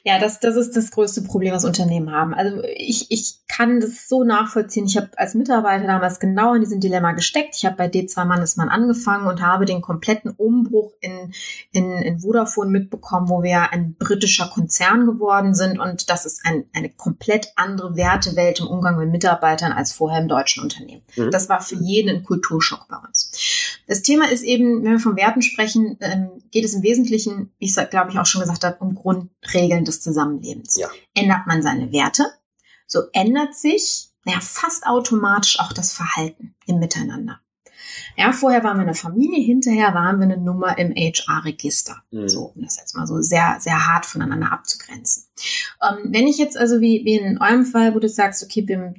Ja, 0.04 0.18
das, 0.18 0.40
das 0.40 0.56
ist 0.56 0.74
das 0.74 0.90
größte 0.90 1.22
Problem, 1.22 1.54
was 1.54 1.64
Unternehmen 1.64 2.10
haben. 2.10 2.32
Also 2.34 2.62
ich, 2.64 3.10
ich 3.10 3.40
kann 3.46 3.80
das 3.80 4.08
so 4.08 4.24
nachvollziehen. 4.24 4.86
Ich 4.86 4.96
habe 4.96 5.10
als 5.16 5.34
Mitarbeiter 5.34 5.86
damals 5.86 6.18
genau 6.18 6.54
in 6.54 6.62
diesem 6.62 6.80
Dilemma 6.80 7.12
gesteckt. 7.12 7.54
Ich 7.56 7.66
habe 7.66 7.76
bei 7.76 7.86
D2 7.86 8.24
Mannesmann 8.24 8.70
angefangen 8.70 9.26
und 9.26 9.42
habe 9.42 9.66
den 9.66 9.82
kompletten 9.82 10.30
Umbruch 10.30 10.92
in, 11.00 11.32
in, 11.72 11.92
in 11.92 12.20
Vodafone 12.20 12.70
mitbekommen, 12.70 13.28
wo 13.28 13.42
wir 13.42 13.70
ein 13.72 13.94
britischer 13.94 14.48
Konzern 14.48 15.06
geworden 15.06 15.54
sind. 15.54 15.78
Und 15.78 16.08
das 16.08 16.24
ist 16.24 16.40
ein, 16.44 16.64
eine 16.72 16.88
komplett 16.88 17.52
andere 17.56 17.94
Wertewelt 17.94 18.60
im 18.60 18.68
Umgang 18.68 18.96
mit 18.96 19.10
Mitarbeitern 19.10 19.72
als 19.72 19.92
vorher 19.92 20.22
im 20.22 20.28
deutschen 20.28 20.62
Unternehmen. 20.62 21.02
Mhm. 21.16 21.30
Das 21.30 21.50
war 21.50 21.60
für 21.60 21.76
jeden 21.76 22.08
ein 22.08 22.22
Kulturschock 22.24 22.88
bei 22.88 22.96
uns. 22.96 23.30
Das 23.86 24.02
Thema 24.02 24.30
ist 24.30 24.42
eben, 24.42 24.84
wenn 24.84 24.92
wir 24.92 25.00
von 25.00 25.16
Werten 25.16 25.42
sprechen, 25.42 25.98
ähm, 26.00 26.42
geht 26.50 26.64
es 26.64 26.74
im 26.74 26.82
Wesentlichen, 26.82 27.52
wie 27.58 27.66
ich 27.66 27.74
glaube 27.90 28.10
ich 28.10 28.18
auch 28.18 28.26
schon 28.26 28.40
gesagt 28.40 28.64
habe, 28.64 28.78
um 28.80 28.94
Grundregeln 28.94 29.84
des 29.84 30.00
Zusammenlebens. 30.00 30.76
Ja. 30.76 30.88
Ändert 31.14 31.46
man 31.46 31.62
seine 31.62 31.92
Werte, 31.92 32.26
so 32.86 33.00
ändert 33.12 33.54
sich 33.54 34.12
naja, 34.24 34.40
fast 34.40 34.86
automatisch 34.86 35.58
auch 35.58 35.72
das 35.72 35.92
Verhalten 35.92 36.54
im 36.66 36.78
Miteinander. 36.78 37.40
Ja, 38.16 38.32
vorher 38.32 38.62
waren 38.64 38.76
wir 38.76 38.82
eine 38.82 38.94
Familie, 38.94 39.44
hinterher 39.44 39.94
waren 39.94 40.18
wir 40.18 40.24
eine 40.24 40.38
Nummer 40.38 40.78
im 40.78 40.92
HR-Register. 40.94 42.02
Mhm. 42.10 42.28
So, 42.28 42.52
um 42.54 42.62
das 42.62 42.76
jetzt 42.76 42.94
mal 42.96 43.06
so 43.06 43.20
sehr, 43.20 43.56
sehr 43.60 43.86
hart 43.86 44.06
voneinander 44.06 44.52
abzugrenzen. 44.52 45.24
Ähm, 45.82 46.12
wenn 46.12 46.26
ich 46.26 46.38
jetzt 46.38 46.56
also 46.56 46.80
wie, 46.80 47.04
wie 47.04 47.16
in 47.16 47.40
eurem 47.40 47.64
Fall, 47.64 47.94
wo 47.94 47.98
du 47.98 48.08
sagst, 48.08 48.42
okay, 48.44 48.66
wir 48.66 48.78
haben 48.78 48.94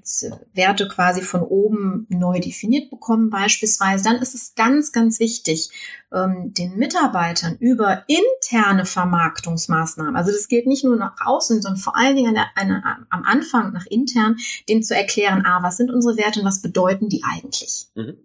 Werte 0.54 0.88
quasi 0.88 1.22
von 1.22 1.42
oben 1.42 2.06
neu 2.10 2.40
definiert 2.40 2.90
bekommen 2.90 3.30
beispielsweise, 3.30 4.04
dann 4.04 4.18
ist 4.18 4.36
es 4.36 4.56
ganz, 4.56 4.92
ganz 4.92 5.20
wichtig, 5.20 5.70
ähm, 6.14 6.54
den 6.54 6.78
Mitarbeitern 6.78 7.58
über 7.60 8.04
interne 8.08 8.86
Vermarktungsmaßnahmen, 8.86 10.16
also 10.16 10.32
das 10.32 10.48
gilt 10.48 10.68
nicht 10.68 10.84
nur 10.84 10.96
nach 10.96 11.16
außen, 11.24 11.62
sondern 11.62 11.82
vor 11.82 11.98
allen 11.98 12.16
Dingen 12.16 12.36
eine, 12.36 12.46
eine, 12.56 12.84
am 13.10 13.24
Anfang 13.24 13.74
nach 13.74 13.86
intern, 13.86 14.38
denen 14.70 14.84
zu 14.84 14.96
erklären, 14.96 15.44
ah, 15.46 15.64
was 15.64 15.78
sind 15.78 15.92
unsere 15.92 16.18
Werte 16.18 16.40
und 16.40 16.46
was 16.46 16.62
bedeuten 16.62 17.10
die 17.10 17.24
eigentlich? 17.24 17.88
Mhm. 17.96 18.18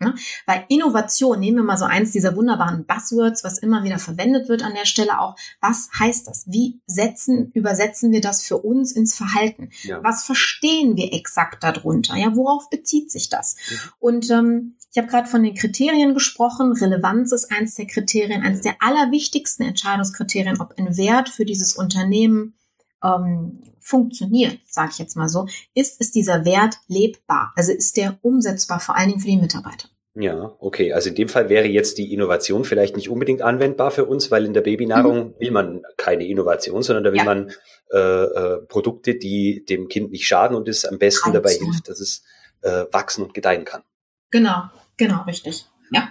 Ne? 0.00 0.14
Weil 0.46 0.64
Innovation, 0.68 1.40
nehmen 1.40 1.56
wir 1.56 1.64
mal 1.64 1.76
so 1.76 1.84
eins 1.84 2.12
dieser 2.12 2.36
wunderbaren 2.36 2.86
Buzzwords, 2.86 3.42
was 3.42 3.58
immer 3.58 3.82
wieder 3.82 3.98
verwendet 3.98 4.48
wird 4.48 4.62
an 4.62 4.74
der 4.74 4.84
Stelle 4.84 5.20
auch. 5.20 5.34
Was 5.60 5.90
heißt 5.98 6.28
das? 6.28 6.44
Wie 6.46 6.80
setzen, 6.86 7.50
übersetzen 7.52 8.12
wir 8.12 8.20
das 8.20 8.42
für 8.42 8.58
uns 8.58 8.92
ins 8.92 9.14
Verhalten? 9.14 9.70
Ja. 9.82 10.02
Was 10.04 10.24
verstehen 10.24 10.96
wir 10.96 11.12
exakt 11.12 11.64
darunter? 11.64 12.16
Ja, 12.16 12.36
worauf 12.36 12.70
bezieht 12.70 13.10
sich 13.10 13.28
das? 13.28 13.56
Mhm. 13.70 13.76
Und 13.98 14.30
ähm, 14.30 14.76
ich 14.90 14.98
habe 14.98 15.08
gerade 15.08 15.28
von 15.28 15.42
den 15.42 15.54
Kriterien 15.54 16.14
gesprochen. 16.14 16.72
Relevanz 16.72 17.32
ist 17.32 17.52
eins 17.52 17.74
der 17.74 17.86
Kriterien, 17.86 18.42
eines 18.42 18.62
der 18.62 18.76
allerwichtigsten 18.80 19.66
Entscheidungskriterien, 19.66 20.60
ob 20.60 20.78
ein 20.78 20.96
Wert 20.96 21.28
für 21.28 21.44
dieses 21.44 21.74
Unternehmen 21.74 22.54
ähm, 23.02 23.60
funktioniert, 23.80 24.58
sage 24.68 24.90
ich 24.92 24.98
jetzt 24.98 25.16
mal 25.16 25.28
so, 25.28 25.46
ist, 25.74 26.00
ist 26.00 26.14
dieser 26.14 26.44
Wert 26.44 26.76
lebbar? 26.88 27.52
Also 27.56 27.72
ist 27.72 27.96
der 27.96 28.18
umsetzbar, 28.22 28.80
vor 28.80 28.96
allen 28.96 29.08
Dingen 29.08 29.20
für 29.20 29.28
die 29.28 29.36
Mitarbeiter? 29.36 29.88
Ja, 30.14 30.52
okay. 30.58 30.92
Also 30.92 31.10
in 31.10 31.14
dem 31.14 31.28
Fall 31.28 31.48
wäre 31.48 31.68
jetzt 31.68 31.96
die 31.96 32.12
Innovation 32.12 32.64
vielleicht 32.64 32.96
nicht 32.96 33.08
unbedingt 33.08 33.40
anwendbar 33.40 33.92
für 33.92 34.04
uns, 34.04 34.32
weil 34.32 34.44
in 34.44 34.52
der 34.52 34.62
Babynahrung 34.62 35.28
mhm. 35.28 35.34
will 35.38 35.50
man 35.52 35.82
keine 35.96 36.26
Innovation, 36.26 36.82
sondern 36.82 37.04
da 37.04 37.12
will 37.12 37.18
ja. 37.18 37.24
man 37.24 37.52
äh, 37.92 37.98
äh, 37.98 38.58
Produkte, 38.66 39.14
die 39.14 39.64
dem 39.64 39.88
Kind 39.88 40.10
nicht 40.10 40.26
schaden 40.26 40.56
und 40.56 40.68
es 40.68 40.84
am 40.84 40.98
besten 40.98 41.32
dabei 41.32 41.52
hilft, 41.52 41.88
dass 41.88 42.00
es 42.00 42.24
äh, 42.62 42.86
wachsen 42.90 43.24
und 43.24 43.32
gedeihen 43.32 43.64
kann. 43.64 43.82
Genau, 44.30 44.64
genau, 44.96 45.22
richtig. 45.22 45.66
Ja. 45.92 46.08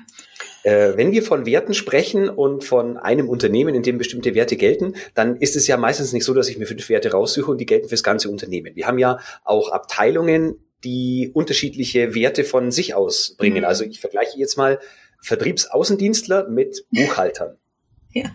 Äh, 0.67 0.97
wenn 0.97 1.13
wir 1.13 1.23
von 1.23 1.45
Werten 1.45 1.73
sprechen 1.73 2.27
und 2.27 2.61
von 2.65 2.97
einem 2.97 3.29
Unternehmen, 3.29 3.73
in 3.73 3.83
dem 3.83 3.97
bestimmte 3.97 4.35
Werte 4.35 4.57
gelten, 4.57 4.95
dann 5.13 5.37
ist 5.37 5.55
es 5.55 5.65
ja 5.65 5.77
meistens 5.77 6.11
nicht 6.11 6.25
so, 6.25 6.33
dass 6.33 6.49
ich 6.49 6.57
mir 6.57 6.65
fünf 6.65 6.89
Werte 6.89 7.11
raussuche 7.11 7.49
und 7.49 7.57
die 7.59 7.65
gelten 7.65 7.87
fürs 7.87 8.03
ganze 8.03 8.29
Unternehmen. 8.29 8.75
Wir 8.75 8.85
haben 8.85 8.99
ja 8.99 9.19
auch 9.45 9.71
Abteilungen 9.71 10.59
die 10.83 11.31
unterschiedliche 11.33 12.13
Werte 12.15 12.43
von 12.43 12.71
sich 12.71 12.95
aus 12.95 13.35
bringen. 13.37 13.59
Mhm. 13.59 13.63
Also 13.63 13.85
ich 13.85 14.01
vergleiche 14.01 14.37
jetzt 14.37 14.57
mal 14.57 14.79
Vertriebsaußendienstler 15.21 16.49
mit 16.49 16.85
Buchhaltern. 16.91 17.55
Ja. 18.13 18.31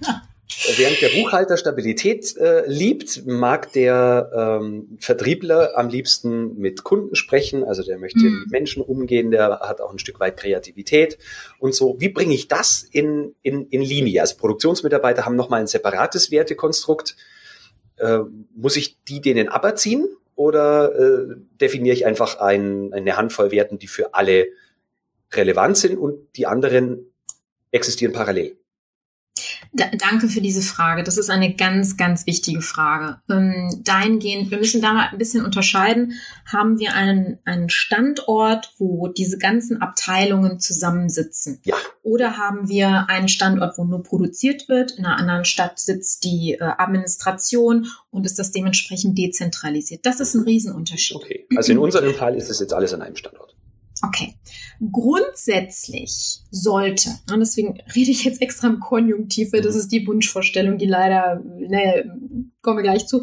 Während 0.76 1.00
der 1.00 1.08
Buchhalter 1.08 1.56
Stabilität 1.56 2.36
äh, 2.36 2.66
liebt, 2.66 3.26
mag 3.26 3.72
der 3.72 4.60
ähm, 4.60 4.96
Vertriebler 5.00 5.76
am 5.76 5.88
liebsten 5.88 6.56
mit 6.58 6.84
Kunden 6.84 7.14
sprechen. 7.14 7.64
Also 7.64 7.82
der 7.82 7.98
möchte 7.98 8.20
mhm. 8.20 8.40
mit 8.40 8.50
Menschen 8.50 8.82
umgehen, 8.82 9.30
der 9.30 9.60
hat 9.60 9.80
auch 9.80 9.92
ein 9.92 9.98
Stück 9.98 10.20
weit 10.20 10.36
Kreativität 10.36 11.18
und 11.58 11.74
so. 11.74 11.96
Wie 11.98 12.08
bringe 12.08 12.34
ich 12.34 12.48
das 12.48 12.82
in, 12.82 13.34
in, 13.42 13.66
in 13.66 13.82
Linie? 13.82 14.20
Also 14.20 14.36
Produktionsmitarbeiter 14.36 15.24
haben 15.24 15.36
nochmal 15.36 15.60
ein 15.60 15.66
separates 15.66 16.30
Wertekonstrukt. 16.30 17.16
Äh, 17.96 18.20
muss 18.54 18.76
ich 18.76 19.02
die 19.04 19.20
denen 19.20 19.48
aberziehen 19.48 20.08
oder 20.34 20.94
äh, 20.94 21.36
definiere 21.60 21.94
ich 21.94 22.06
einfach 22.06 22.38
ein, 22.38 22.92
eine 22.92 23.16
Handvoll 23.16 23.50
Werten, 23.50 23.78
die 23.78 23.88
für 23.88 24.14
alle 24.14 24.46
relevant 25.32 25.76
sind 25.76 25.98
und 25.98 26.36
die 26.36 26.46
anderen 26.46 27.12
existieren 27.70 28.12
parallel? 28.12 28.56
Da, 29.74 29.86
danke 29.96 30.28
für 30.28 30.42
diese 30.42 30.60
Frage. 30.60 31.02
Das 31.02 31.16
ist 31.16 31.30
eine 31.30 31.54
ganz, 31.54 31.96
ganz 31.96 32.26
wichtige 32.26 32.60
Frage. 32.60 33.20
Ähm, 33.30 33.80
dahingehend, 33.84 34.50
wir 34.50 34.58
müssen 34.58 34.82
da 34.82 34.92
mal 34.92 35.08
ein 35.10 35.18
bisschen 35.18 35.44
unterscheiden. 35.44 36.12
Haben 36.44 36.78
wir 36.78 36.94
einen, 36.94 37.38
einen 37.46 37.70
Standort, 37.70 38.74
wo 38.78 39.08
diese 39.08 39.38
ganzen 39.38 39.80
Abteilungen 39.80 40.60
zusammensitzen? 40.60 41.60
Ja. 41.64 41.76
Oder 42.02 42.36
haben 42.36 42.68
wir 42.68 43.06
einen 43.08 43.28
Standort, 43.28 43.78
wo 43.78 43.84
nur 43.84 44.02
produziert 44.02 44.68
wird? 44.68 44.92
In 44.92 45.06
einer 45.06 45.16
anderen 45.16 45.46
Stadt 45.46 45.78
sitzt 45.78 46.24
die 46.24 46.58
äh, 46.60 46.64
Administration 46.76 47.86
und 48.10 48.26
ist 48.26 48.38
das 48.38 48.52
dementsprechend 48.52 49.16
dezentralisiert? 49.16 50.04
Das 50.04 50.20
ist 50.20 50.34
ein 50.34 50.42
Riesenunterschied. 50.42 51.16
Okay. 51.16 51.46
Also 51.56 51.72
in 51.72 51.78
unserem 51.78 52.14
Fall 52.14 52.36
ist 52.36 52.50
es 52.50 52.60
jetzt 52.60 52.74
alles 52.74 52.92
an 52.92 53.00
einem 53.00 53.16
Standort. 53.16 53.56
Okay. 54.02 54.34
Grundsätzlich 54.90 56.40
sollte, 56.50 57.10
und 57.32 57.38
deswegen 57.38 57.80
rede 57.94 58.10
ich 58.10 58.24
jetzt 58.24 58.42
extra 58.42 58.66
im 58.66 58.80
Konjunktiv, 58.80 59.50
das 59.52 59.76
ist 59.76 59.92
die 59.92 60.06
Wunschvorstellung, 60.06 60.76
die 60.76 60.86
leider, 60.86 61.40
naja, 61.44 62.02
kommen 62.62 62.78
wir 62.78 62.82
gleich 62.82 63.06
zu. 63.06 63.22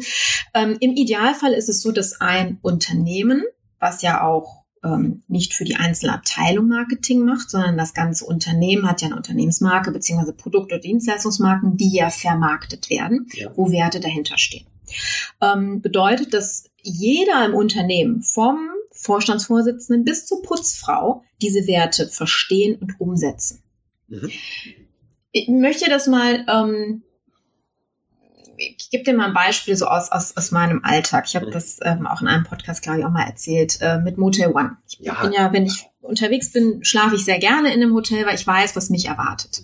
Ähm, 0.54 0.78
Im 0.80 0.92
Idealfall 0.92 1.52
ist 1.52 1.68
es 1.68 1.82
so, 1.82 1.92
dass 1.92 2.20
ein 2.20 2.58
Unternehmen, 2.62 3.44
was 3.78 4.00
ja 4.00 4.22
auch 4.26 4.64
ähm, 4.82 5.22
nicht 5.28 5.52
für 5.52 5.64
die 5.64 5.76
einzelne 5.76 6.14
Abteilung 6.14 6.68
Marketing 6.68 7.24
macht, 7.24 7.50
sondern 7.50 7.76
das 7.76 7.92
ganze 7.92 8.24
Unternehmen 8.24 8.88
hat 8.88 9.02
ja 9.02 9.08
eine 9.08 9.16
Unternehmensmarke 9.16 9.90
beziehungsweise 9.90 10.32
Produkt- 10.32 10.72
oder 10.72 10.80
Dienstleistungsmarken, 10.80 11.76
die 11.76 11.94
ja 11.94 12.08
vermarktet 12.08 12.88
werden, 12.88 13.26
ja. 13.34 13.50
wo 13.54 13.70
Werte 13.70 14.00
dahinter 14.00 14.38
stehen. 14.38 14.66
Ähm, 15.42 15.82
bedeutet, 15.82 16.32
dass 16.32 16.64
jeder 16.82 17.44
im 17.44 17.54
Unternehmen 17.54 18.22
vom 18.22 18.70
Vorstandsvorsitzenden 19.00 20.04
bis 20.04 20.26
zur 20.26 20.42
Putzfrau 20.42 21.24
diese 21.40 21.66
Werte 21.66 22.06
verstehen 22.08 22.76
und 22.80 23.00
umsetzen. 23.00 23.62
Mhm. 24.08 24.30
Ich 25.32 25.48
möchte 25.48 25.88
das 25.88 26.06
mal, 26.06 26.44
ähm, 26.48 27.02
ich 28.60 28.90
gebe 28.90 29.04
dir 29.04 29.14
mal 29.14 29.28
ein 29.28 29.34
Beispiel 29.34 29.76
so 29.76 29.86
aus, 29.86 30.12
aus, 30.12 30.36
aus 30.36 30.50
meinem 30.50 30.84
Alltag. 30.84 31.24
Ich 31.26 31.36
habe 31.36 31.46
mhm. 31.46 31.50
das 31.52 31.78
ähm, 31.82 32.06
auch 32.06 32.20
in 32.20 32.28
einem 32.28 32.44
Podcast, 32.44 32.82
glaube 32.82 33.00
ich, 33.00 33.04
auch 33.04 33.10
mal 33.10 33.26
erzählt, 33.26 33.78
äh, 33.80 33.98
mit 33.98 34.18
Motel 34.18 34.52
One. 34.52 34.76
Ich 34.88 34.98
ja. 35.00 35.20
bin 35.22 35.32
ja, 35.32 35.52
wenn 35.52 35.66
ich 35.66 35.86
unterwegs 36.02 36.50
bin, 36.50 36.82
schlafe 36.82 37.14
ich 37.14 37.24
sehr 37.24 37.38
gerne 37.38 37.72
in 37.72 37.82
einem 37.82 37.94
Hotel, 37.94 38.24
weil 38.26 38.34
ich 38.34 38.46
weiß, 38.46 38.74
was 38.74 38.90
mich 38.90 39.06
erwartet. 39.06 39.62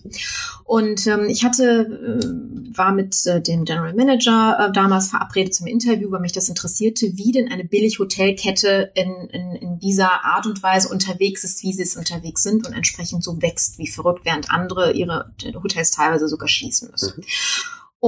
Und 0.65 1.07
ähm, 1.07 1.27
ich 1.29 1.45
hatte, 1.45 2.21
äh, 2.23 2.77
war 2.77 2.93
mit 2.93 3.27
äh, 3.27 3.41
dem 3.41 3.65
General 3.65 3.95
Manager 3.95 4.69
äh, 4.69 4.73
damals 4.73 5.09
verabredet 5.09 5.55
zum 5.55 5.67
Interview, 5.67 6.11
weil 6.11 6.21
mich 6.21 6.33
das 6.33 6.49
interessierte, 6.49 7.17
wie 7.17 7.33
denn 7.33 7.51
eine 7.51 7.65
Billig-Hotelkette 7.65 8.93
in, 8.95 9.13
in, 9.31 9.53
in 9.53 9.79
dieser 9.79 10.25
Art 10.25 10.47
und 10.47 10.63
Weise 10.63 10.89
unterwegs 10.89 11.43
ist, 11.43 11.63
wie 11.63 11.73
sie 11.73 11.83
es 11.83 11.97
unterwegs 11.97 12.43
sind 12.43 12.67
und 12.67 12.75
entsprechend 12.75 13.25
so 13.25 13.41
wächst 13.41 13.79
wie 13.79 13.87
verrückt, 13.87 14.25
während 14.25 14.51
andere 14.51 14.93
ihre 14.93 15.33
Hotels 15.55 15.91
teilweise 15.91 16.29
sogar 16.29 16.49
schließen 16.49 16.91
müssen. 16.91 17.15
Mhm. 17.17 17.25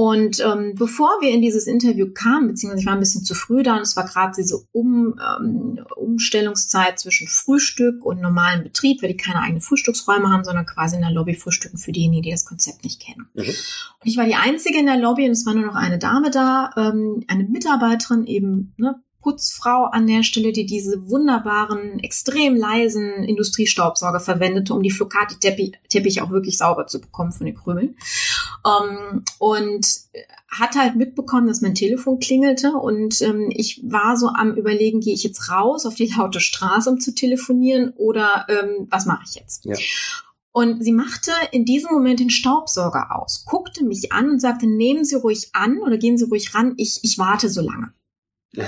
Und 0.01 0.39
ähm, 0.39 0.75
bevor 0.75 1.09
wir 1.19 1.29
in 1.29 1.41
dieses 1.41 1.67
Interview 1.67 2.07
kamen, 2.13 2.47
beziehungsweise 2.47 2.79
ich 2.79 2.85
war 2.85 2.93
ein 2.93 3.01
bisschen 3.01 3.25
zu 3.25 3.35
früh 3.35 3.63
da 3.63 3.75
und 3.75 3.81
es 3.81 3.97
war 3.97 4.05
gerade 4.05 4.31
diese 4.37 4.63
um, 4.71 5.19
ähm, 5.19 5.85
Umstellungszeit 5.97 6.97
zwischen 6.97 7.27
Frühstück 7.27 8.05
und 8.05 8.21
normalen 8.21 8.63
Betrieb, 8.63 9.01
weil 9.01 9.09
die 9.09 9.17
keine 9.17 9.41
eigenen 9.41 9.59
Frühstücksräume 9.59 10.29
haben, 10.29 10.45
sondern 10.45 10.65
quasi 10.65 10.95
in 10.95 11.01
der 11.01 11.11
Lobby 11.11 11.35
frühstücken 11.35 11.77
für 11.77 11.91
diejenigen, 11.91 12.23
die 12.23 12.31
das 12.31 12.45
Konzept 12.45 12.85
nicht 12.85 13.01
kennen. 13.01 13.27
Mhm. 13.33 13.41
Und 13.41 14.05
ich 14.05 14.15
war 14.15 14.23
die 14.23 14.35
Einzige 14.35 14.79
in 14.79 14.85
der 14.85 14.95
Lobby 14.95 15.25
und 15.25 15.31
es 15.31 15.45
war 15.45 15.53
nur 15.53 15.65
noch 15.65 15.75
eine 15.75 15.99
Dame 15.99 16.31
da, 16.31 16.71
ähm, 16.77 17.25
eine 17.27 17.43
Mitarbeiterin 17.43 18.25
eben, 18.25 18.73
ne, 18.77 19.03
Putzfrau 19.21 19.85
an 19.85 20.07
der 20.07 20.23
Stelle, 20.23 20.53
die 20.53 20.65
diese 20.65 21.09
wunderbaren, 21.09 21.99
extrem 21.99 22.55
leisen 22.55 23.23
Industriestaubsauger 23.23 24.19
verwendete, 24.19 24.73
um 24.73 24.81
die 24.81 24.91
Flocati-Teppiche 24.91 26.23
auch 26.23 26.29
wirklich 26.29 26.57
sauber 26.57 26.87
zu 26.87 27.01
bekommen 27.01 27.33
von 27.33 27.45
den 27.45 27.55
Krümeln. 27.55 27.95
Ähm, 28.65 29.23
und 29.37 29.87
hat 30.49 30.75
halt 30.75 30.95
mitbekommen, 30.95 31.47
dass 31.47 31.61
mein 31.61 31.75
Telefon 31.75 32.19
klingelte 32.19 32.73
und 32.73 33.21
ähm, 33.21 33.49
ich 33.51 33.81
war 33.83 34.17
so 34.17 34.27
am 34.27 34.55
überlegen, 34.55 34.99
gehe 34.99 35.13
ich 35.13 35.23
jetzt 35.23 35.49
raus 35.49 35.85
auf 35.85 35.95
die 35.95 36.11
laute 36.17 36.39
Straße, 36.39 36.89
um 36.89 36.99
zu 36.99 37.13
telefonieren 37.13 37.93
oder 37.95 38.45
ähm, 38.49 38.87
was 38.89 39.05
mache 39.05 39.23
ich 39.27 39.35
jetzt? 39.35 39.65
Ja. 39.65 39.75
Und 40.51 40.83
sie 40.83 40.91
machte 40.91 41.31
in 41.51 41.65
diesem 41.65 41.93
Moment 41.93 42.19
den 42.19 42.31
Staubsauger 42.31 43.15
aus, 43.15 43.45
guckte 43.45 43.85
mich 43.85 44.11
an 44.11 44.31
und 44.31 44.39
sagte, 44.39 44.65
nehmen 44.67 45.05
Sie 45.05 45.15
ruhig 45.15 45.49
an 45.53 45.77
oder 45.79 45.97
gehen 45.97 46.17
Sie 46.17 46.25
ruhig 46.25 46.55
ran, 46.55 46.73
ich, 46.77 46.99
ich 47.03 47.17
warte 47.17 47.49
so 47.49 47.61
lange. 47.61 47.93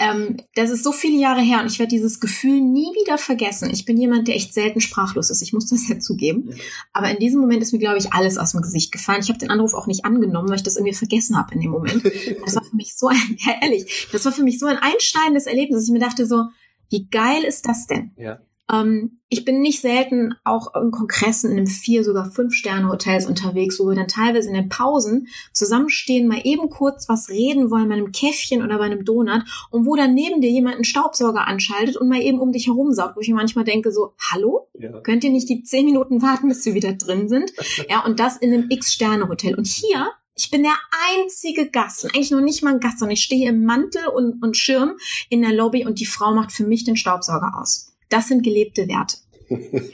Ähm, 0.00 0.38
das 0.54 0.70
ist 0.70 0.82
so 0.82 0.92
viele 0.92 1.18
Jahre 1.18 1.42
her 1.42 1.60
und 1.60 1.66
ich 1.66 1.78
werde 1.78 1.90
dieses 1.90 2.20
Gefühl 2.20 2.58
nie 2.62 2.90
wieder 3.00 3.18
vergessen. 3.18 3.68
Ich 3.70 3.84
bin 3.84 3.98
jemand, 3.98 4.28
der 4.28 4.34
echt 4.34 4.54
selten 4.54 4.80
sprachlos 4.80 5.28
ist. 5.28 5.42
Ich 5.42 5.52
muss 5.52 5.68
das 5.68 5.86
ja 5.88 5.98
zugeben. 5.98 6.54
Aber 6.94 7.10
in 7.10 7.18
diesem 7.18 7.42
Moment 7.42 7.62
ist 7.62 7.72
mir, 7.72 7.78
glaube 7.78 7.98
ich, 7.98 8.10
alles 8.14 8.38
aus 8.38 8.52
dem 8.52 8.62
Gesicht 8.62 8.92
gefallen. 8.92 9.20
Ich 9.22 9.28
habe 9.28 9.38
den 9.38 9.50
Anruf 9.50 9.74
auch 9.74 9.86
nicht 9.86 10.06
angenommen, 10.06 10.48
weil 10.48 10.56
ich 10.56 10.62
das 10.62 10.76
irgendwie 10.76 10.94
vergessen 10.94 11.36
habe 11.36 11.52
in 11.52 11.60
dem 11.60 11.70
Moment. 11.70 12.02
Das 12.42 12.56
war 12.56 12.64
für 12.64 12.76
mich 12.76 12.96
so 12.96 13.08
ein, 13.08 13.16
ja 13.38 13.52
ehrlich, 13.60 14.08
das 14.10 14.24
war 14.24 14.32
für 14.32 14.42
mich 14.42 14.58
so 14.58 14.64
ein 14.64 14.78
einsteigendes 14.78 15.44
Erlebnis, 15.44 15.80
dass 15.80 15.88
ich 15.88 15.92
mir 15.92 16.00
dachte 16.00 16.24
so, 16.24 16.44
wie 16.88 17.06
geil 17.06 17.44
ist 17.44 17.68
das 17.68 17.86
denn? 17.86 18.12
Ja. 18.16 18.40
Ähm, 18.72 19.20
ich 19.28 19.44
bin 19.44 19.60
nicht 19.60 19.80
selten 19.80 20.34
auch 20.44 20.74
in 20.74 20.90
Kongressen 20.90 21.50
in 21.50 21.58
einem 21.58 21.66
vier, 21.66 22.02
sogar 22.04 22.30
fünf 22.30 22.54
Sterne 22.54 22.88
Hotels 22.88 23.26
unterwegs, 23.26 23.78
wo 23.78 23.88
wir 23.88 23.94
dann 23.94 24.08
teilweise 24.08 24.48
in 24.48 24.54
den 24.54 24.68
Pausen 24.68 25.28
zusammenstehen, 25.52 26.26
mal 26.26 26.40
eben 26.44 26.68
kurz 26.68 27.08
was 27.08 27.28
reden 27.28 27.70
wollen 27.70 27.88
bei 27.88 27.94
einem 27.94 28.12
Käffchen 28.12 28.62
oder 28.62 28.78
bei 28.78 28.84
einem 28.84 29.04
Donut 29.04 29.42
und 29.70 29.86
wo 29.86 29.94
dann 29.94 30.14
neben 30.14 30.40
dir 30.40 30.50
jemand 30.50 30.76
einen 30.76 30.84
Staubsauger 30.84 31.46
anschaltet 31.46 31.96
und 31.96 32.08
mal 32.08 32.20
eben 32.20 32.40
um 32.40 32.52
dich 32.52 32.66
herum 32.66 32.92
saugt, 32.92 33.16
wo 33.16 33.20
ich 33.20 33.28
mir 33.28 33.36
manchmal 33.36 33.64
denke 33.64 33.92
so, 33.92 34.14
hallo? 34.32 34.68
Ja. 34.78 35.00
Könnt 35.00 35.24
ihr 35.24 35.30
nicht 35.30 35.48
die 35.48 35.62
zehn 35.62 35.84
Minuten 35.84 36.22
warten, 36.22 36.48
bis 36.48 36.64
wir 36.64 36.74
wieder 36.74 36.92
drin 36.92 37.28
sind? 37.28 37.52
ja, 37.88 38.04
und 38.04 38.18
das 38.18 38.36
in 38.36 38.52
einem 38.52 38.66
X-Sterne-Hotel. 38.68 39.54
Und 39.54 39.66
hier 39.66 40.08
ich 40.36 40.50
bin 40.50 40.62
der 40.62 40.76
einzige 41.18 41.70
Gast, 41.70 42.06
eigentlich 42.06 42.30
noch 42.30 42.40
nicht 42.40 42.62
mal 42.62 42.72
ein 42.72 42.80
Gast, 42.80 43.00
sondern 43.00 43.12
ich 43.12 43.20
stehe 43.20 43.50
im 43.50 43.64
Mantel 43.64 44.06
und, 44.06 44.42
und 44.42 44.56
Schirm 44.56 44.96
in 45.28 45.42
der 45.42 45.52
Lobby 45.52 45.84
und 45.84 46.00
die 46.00 46.06
Frau 46.06 46.34
macht 46.34 46.50
für 46.50 46.64
mich 46.64 46.84
den 46.84 46.96
Staubsauger 46.96 47.58
aus. 47.60 47.89
Das 48.10 48.28
sind 48.28 48.42
gelebte 48.42 48.86
Werte. 48.86 49.16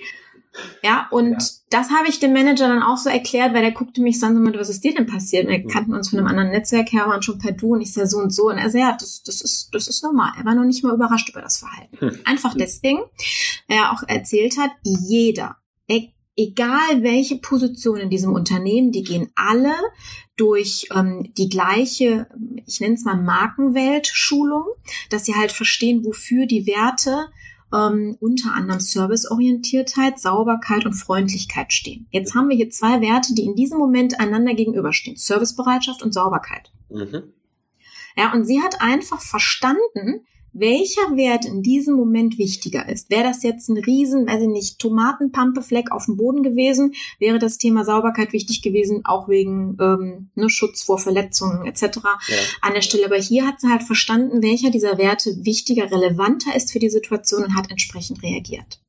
Ja, 0.82 1.08
und 1.10 1.32
ja. 1.32 1.48
das 1.70 1.90
habe 1.90 2.08
ich 2.08 2.20
dem 2.20 2.32
Manager 2.32 2.68
dann 2.68 2.82
auch 2.82 2.96
so 2.96 3.10
erklärt, 3.10 3.54
weil 3.54 3.62
der 3.62 3.72
guckte 3.72 4.00
mich 4.00 4.20
so 4.20 4.26
an, 4.26 4.54
was 4.54 4.68
ist 4.68 4.84
dir 4.84 4.94
denn 4.94 5.06
passiert? 5.06 5.46
Und 5.46 5.50
wir 5.50 5.66
kannten 5.66 5.94
uns 5.94 6.10
von 6.10 6.18
einem 6.18 6.28
anderen 6.28 6.50
Netzwerk 6.50 6.92
her, 6.92 7.06
waren 7.06 7.22
schon 7.22 7.38
per 7.38 7.52
Du 7.52 7.74
und 7.74 7.80
ich 7.80 7.92
sah 7.92 8.06
so 8.06 8.18
und 8.18 8.32
so. 8.32 8.48
Und 8.48 8.58
er 8.58 8.70
sagt, 8.70 8.82
ja, 8.82 8.96
das, 8.98 9.22
das, 9.22 9.40
ist, 9.40 9.74
das 9.74 9.88
ist 9.88 10.02
normal. 10.02 10.32
Er 10.38 10.44
war 10.44 10.54
noch 10.54 10.64
nicht 10.64 10.84
mal 10.84 10.94
überrascht 10.94 11.28
über 11.28 11.42
das 11.42 11.58
Verhalten. 11.58 11.98
Hm. 11.98 12.20
Einfach 12.24 12.54
deswegen, 12.54 13.00
weil 13.68 13.78
er 13.78 13.92
auch 13.92 14.02
erzählt 14.06 14.56
hat, 14.58 14.70
jeder, 14.82 15.56
e-, 15.88 16.08
egal 16.36 17.02
welche 17.02 17.36
Position 17.36 17.98
in 17.98 18.10
diesem 18.10 18.32
Unternehmen, 18.32 18.92
die 18.92 19.02
gehen 19.02 19.30
alle 19.34 19.74
durch 20.36 20.88
ähm, 20.94 21.32
die 21.36 21.48
gleiche, 21.48 22.28
ich 22.66 22.80
nenne 22.80 22.94
es 22.94 23.04
mal 23.04 23.16
Markenwelt-Schulung, 23.16 24.64
dass 25.10 25.24
sie 25.24 25.34
halt 25.34 25.50
verstehen, 25.50 26.04
wofür 26.04 26.46
die 26.46 26.66
Werte 26.66 27.28
ähm, 27.72 28.16
unter 28.20 28.54
anderem 28.54 28.80
Serviceorientiertheit, 28.80 30.20
Sauberkeit 30.20 30.86
und 30.86 30.94
Freundlichkeit 30.94 31.72
stehen. 31.72 32.06
Jetzt 32.10 32.34
haben 32.34 32.48
wir 32.48 32.56
hier 32.56 32.70
zwei 32.70 33.00
Werte, 33.00 33.34
die 33.34 33.44
in 33.44 33.56
diesem 33.56 33.78
Moment 33.78 34.20
einander 34.20 34.54
gegenüberstehen. 34.54 35.16
Servicebereitschaft 35.16 36.02
und 36.02 36.12
Sauberkeit. 36.12 36.70
Mhm. 36.88 37.32
Ja, 38.16 38.32
und 38.32 38.44
sie 38.44 38.62
hat 38.62 38.80
einfach 38.80 39.20
verstanden, 39.20 40.24
welcher 40.58 41.16
Wert 41.16 41.44
in 41.44 41.62
diesem 41.62 41.94
Moment 41.94 42.38
wichtiger 42.38 42.88
ist. 42.88 43.10
Wäre 43.10 43.24
das 43.24 43.42
jetzt 43.42 43.68
ein 43.68 43.76
Riesen, 43.76 44.26
weiß 44.26 44.42
ich 44.42 44.48
nicht, 44.48 44.78
Tomatenpampefleck 44.78 45.92
auf 45.92 46.06
dem 46.06 46.16
Boden 46.16 46.42
gewesen, 46.42 46.94
wäre 47.18 47.38
das 47.38 47.58
Thema 47.58 47.84
Sauberkeit 47.84 48.32
wichtig 48.32 48.62
gewesen, 48.62 49.04
auch 49.04 49.28
wegen 49.28 49.76
ähm, 49.80 50.30
ne, 50.34 50.48
Schutz 50.48 50.82
vor 50.82 50.98
Verletzungen 50.98 51.66
etc. 51.66 51.82
Ja. 51.82 52.36
an 52.62 52.74
der 52.74 52.82
Stelle. 52.82 53.06
Aber 53.06 53.16
hier 53.16 53.46
hat 53.46 53.60
sie 53.60 53.68
halt 53.68 53.82
verstanden, 53.82 54.42
welcher 54.42 54.70
dieser 54.70 54.98
Werte 54.98 55.44
wichtiger, 55.44 55.90
relevanter 55.90 56.54
ist 56.54 56.72
für 56.72 56.78
die 56.78 56.90
Situation 56.90 57.44
und 57.44 57.56
hat 57.56 57.70
entsprechend 57.70 58.22
reagiert. 58.22 58.80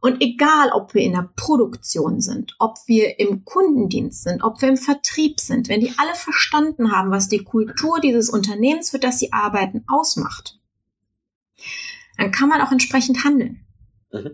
Und 0.00 0.22
egal, 0.22 0.70
ob 0.72 0.94
wir 0.94 1.02
in 1.02 1.12
der 1.12 1.30
Produktion 1.36 2.20
sind, 2.20 2.54
ob 2.58 2.76
wir 2.86 3.20
im 3.20 3.44
Kundendienst 3.44 4.22
sind, 4.22 4.42
ob 4.42 4.62
wir 4.62 4.68
im 4.68 4.76
Vertrieb 4.76 5.40
sind, 5.40 5.68
wenn 5.68 5.80
die 5.80 5.92
alle 5.98 6.14
verstanden 6.14 6.92
haben, 6.92 7.10
was 7.10 7.28
die 7.28 7.44
Kultur 7.44 8.00
dieses 8.00 8.30
Unternehmens, 8.30 8.90
für 8.90 8.98
das 8.98 9.18
sie 9.18 9.32
arbeiten, 9.32 9.84
ausmacht, 9.86 10.58
dann 12.16 12.32
kann 12.32 12.48
man 12.48 12.60
auch 12.60 12.72
entsprechend 12.72 13.24
handeln. 13.24 13.64
Mhm. 14.12 14.30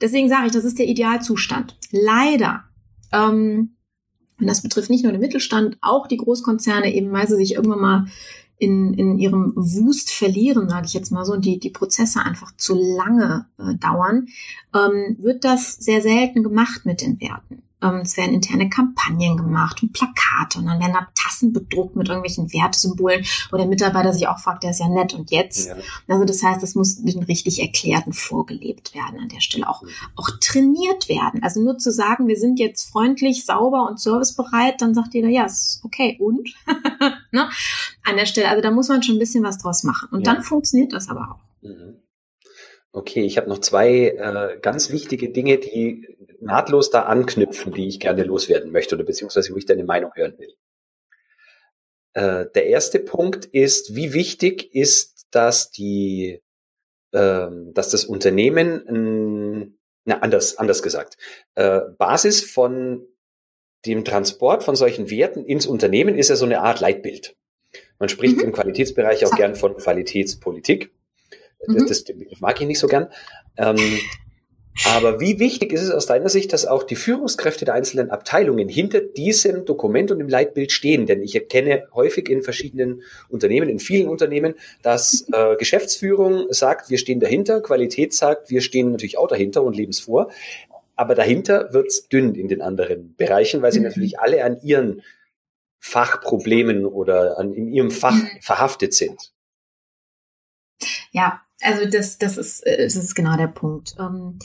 Deswegen 0.00 0.28
sage 0.28 0.46
ich, 0.46 0.52
das 0.52 0.64
ist 0.64 0.78
der 0.78 0.86
Idealzustand. 0.86 1.76
Leider, 1.90 2.64
ähm, 3.12 3.76
und 4.40 4.46
das 4.46 4.62
betrifft 4.62 4.90
nicht 4.90 5.02
nur 5.02 5.12
den 5.12 5.20
Mittelstand, 5.20 5.78
auch 5.80 6.06
die 6.06 6.16
Großkonzerne, 6.16 6.94
eben 6.94 7.10
weil 7.12 7.26
sie 7.26 7.36
sich 7.36 7.54
irgendwann 7.54 7.80
mal 7.80 8.06
in, 8.58 8.94
in 8.94 9.18
ihrem 9.18 9.52
Wust 9.56 10.10
verlieren, 10.10 10.68
sage 10.68 10.86
ich 10.86 10.94
jetzt 10.94 11.10
mal 11.10 11.24
so, 11.24 11.32
und 11.32 11.44
die, 11.44 11.58
die 11.58 11.70
Prozesse 11.70 12.20
einfach 12.20 12.56
zu 12.56 12.74
lange 12.74 13.46
äh, 13.58 13.74
dauern, 13.76 14.28
ähm, 14.74 15.16
wird 15.18 15.44
das 15.44 15.74
sehr 15.74 16.02
selten 16.02 16.42
gemacht 16.42 16.84
mit 16.84 17.00
den 17.00 17.20
Werten. 17.20 17.62
Ähm, 17.82 18.00
es 18.02 18.16
werden 18.16 18.34
interne 18.34 18.68
Kampagnen 18.68 19.36
gemacht 19.36 19.82
und 19.82 19.92
Plakate 19.92 20.58
und 20.58 20.66
dann 20.66 20.80
werden 20.80 20.94
da 20.94 21.08
Tassen 21.14 21.52
bedruckt 21.52 21.96
mit 21.96 22.08
irgendwelchen 22.08 22.52
Wertesymbolen, 22.52 23.24
wo 23.50 23.56
der 23.56 23.66
Mitarbeiter 23.66 24.12
sich 24.12 24.26
auch 24.26 24.38
fragt, 24.38 24.64
der 24.64 24.70
ist 24.70 24.80
ja 24.80 24.88
nett 24.88 25.14
und 25.14 25.30
jetzt. 25.30 25.68
Ja. 25.68 25.76
Also 26.08 26.24
das 26.24 26.42
heißt, 26.42 26.62
das 26.62 26.74
muss 26.74 26.96
den 27.02 27.22
richtig 27.22 27.60
erklärten 27.60 28.12
vorgelebt 28.12 28.94
werden 28.94 29.20
an 29.20 29.28
der 29.28 29.40
Stelle, 29.40 29.68
auch, 29.68 29.82
auch 30.16 30.30
trainiert 30.40 31.08
werden. 31.08 31.42
Also 31.42 31.62
nur 31.62 31.78
zu 31.78 31.92
sagen, 31.92 32.26
wir 32.26 32.36
sind 32.36 32.58
jetzt 32.58 32.90
freundlich, 32.90 33.44
sauber 33.44 33.88
und 33.88 34.00
servicebereit, 34.00 34.80
dann 34.82 34.94
sagt 34.94 35.14
jeder, 35.14 35.28
ja, 35.28 35.44
ist 35.44 35.80
okay, 35.84 36.16
und? 36.20 36.48
ne? 37.32 37.48
An 38.04 38.16
der 38.16 38.26
Stelle, 38.26 38.48
also 38.48 38.62
da 38.62 38.70
muss 38.70 38.88
man 38.88 39.02
schon 39.02 39.16
ein 39.16 39.20
bisschen 39.20 39.44
was 39.44 39.58
draus 39.58 39.84
machen. 39.84 40.08
Und 40.10 40.26
ja. 40.26 40.34
dann 40.34 40.42
funktioniert 40.42 40.92
das 40.92 41.08
aber 41.08 41.32
auch. 41.32 41.62
Mhm. 41.62 41.96
Okay, 42.98 43.22
ich 43.22 43.36
habe 43.36 43.48
noch 43.48 43.60
zwei 43.60 44.08
äh, 44.08 44.58
ganz 44.60 44.90
wichtige 44.90 45.28
Dinge, 45.28 45.58
die 45.58 46.16
nahtlos 46.40 46.90
da 46.90 47.02
anknüpfen, 47.02 47.72
die 47.72 47.86
ich 47.86 48.00
gerne 48.00 48.24
loswerden 48.24 48.72
möchte 48.72 48.96
oder 48.96 49.04
beziehungsweise 49.04 49.52
wo 49.52 49.56
ich 49.56 49.66
deine 49.66 49.84
Meinung 49.84 50.10
hören 50.16 50.36
will. 50.36 50.52
Äh, 52.14 52.46
der 52.56 52.66
erste 52.66 52.98
Punkt 52.98 53.44
ist, 53.44 53.94
wie 53.94 54.14
wichtig 54.14 54.74
ist, 54.74 55.28
dass 55.30 55.70
die, 55.70 56.42
äh, 57.12 57.46
dass 57.72 57.90
das 57.90 58.04
Unternehmen, 58.04 59.78
na 60.04 60.18
anders, 60.18 60.58
anders 60.58 60.82
gesagt, 60.82 61.18
äh, 61.54 61.82
Basis 61.98 62.50
von 62.50 63.06
dem 63.86 64.04
Transport 64.04 64.64
von 64.64 64.74
solchen 64.74 65.08
Werten 65.08 65.44
ins 65.44 65.68
Unternehmen 65.68 66.18
ist 66.18 66.30
ja 66.30 66.36
so 66.36 66.46
eine 66.46 66.62
Art 66.62 66.80
Leitbild. 66.80 67.36
Man 68.00 68.08
spricht 68.08 68.38
mhm. 68.38 68.42
im 68.46 68.52
Qualitätsbereich 68.52 69.24
auch 69.24 69.36
gern 69.36 69.54
von 69.54 69.76
Qualitätspolitik. 69.76 70.90
Mhm. 71.66 71.86
Das, 71.86 72.04
das 72.04 72.40
mag 72.40 72.60
ich 72.60 72.66
nicht 72.66 72.78
so 72.78 72.86
gern. 72.86 73.08
Ähm, 73.56 73.76
aber 74.86 75.18
wie 75.18 75.40
wichtig 75.40 75.72
ist 75.72 75.82
es 75.82 75.90
aus 75.90 76.06
deiner 76.06 76.28
Sicht, 76.28 76.52
dass 76.52 76.64
auch 76.64 76.84
die 76.84 76.94
Führungskräfte 76.94 77.64
der 77.64 77.74
einzelnen 77.74 78.10
Abteilungen 78.10 78.68
hinter 78.68 79.00
diesem 79.00 79.64
Dokument 79.64 80.12
und 80.12 80.20
dem 80.20 80.28
Leitbild 80.28 80.70
stehen? 80.70 81.06
Denn 81.06 81.22
ich 81.22 81.34
erkenne 81.34 81.88
häufig 81.92 82.28
in 82.28 82.42
verschiedenen 82.42 83.02
Unternehmen, 83.28 83.68
in 83.68 83.80
vielen 83.80 84.08
Unternehmen, 84.08 84.54
dass 84.82 85.26
äh, 85.32 85.56
Geschäftsführung 85.56 86.46
sagt, 86.50 86.90
wir 86.90 86.98
stehen 86.98 87.18
dahinter, 87.18 87.60
Qualität 87.60 88.14
sagt, 88.14 88.50
wir 88.50 88.60
stehen 88.60 88.92
natürlich 88.92 89.18
auch 89.18 89.28
dahinter 89.28 89.64
und 89.64 89.76
leben 89.76 89.90
es 89.90 90.00
vor. 90.00 90.30
Aber 90.94 91.14
dahinter 91.14 91.72
wird's 91.72 92.08
dünn 92.08 92.34
in 92.34 92.48
den 92.48 92.62
anderen 92.62 93.14
Bereichen, 93.16 93.62
weil 93.62 93.72
sie 93.72 93.80
mhm. 93.80 93.86
natürlich 93.86 94.20
alle 94.20 94.44
an 94.44 94.60
ihren 94.62 95.02
Fachproblemen 95.80 96.86
oder 96.86 97.38
an, 97.38 97.52
in 97.52 97.68
ihrem 97.68 97.90
Fach 97.90 98.14
mhm. 98.14 98.28
verhaftet 98.40 98.94
sind. 98.94 99.32
Ja, 101.10 101.42
also 101.60 101.88
das, 101.90 102.18
das 102.18 102.36
ist, 102.36 102.66
äh, 102.66 102.84
das 102.84 102.96
ist 102.96 103.14
genau 103.14 103.36
der 103.36 103.48
Punkt. 103.48 103.96
Ähm, 103.98 104.38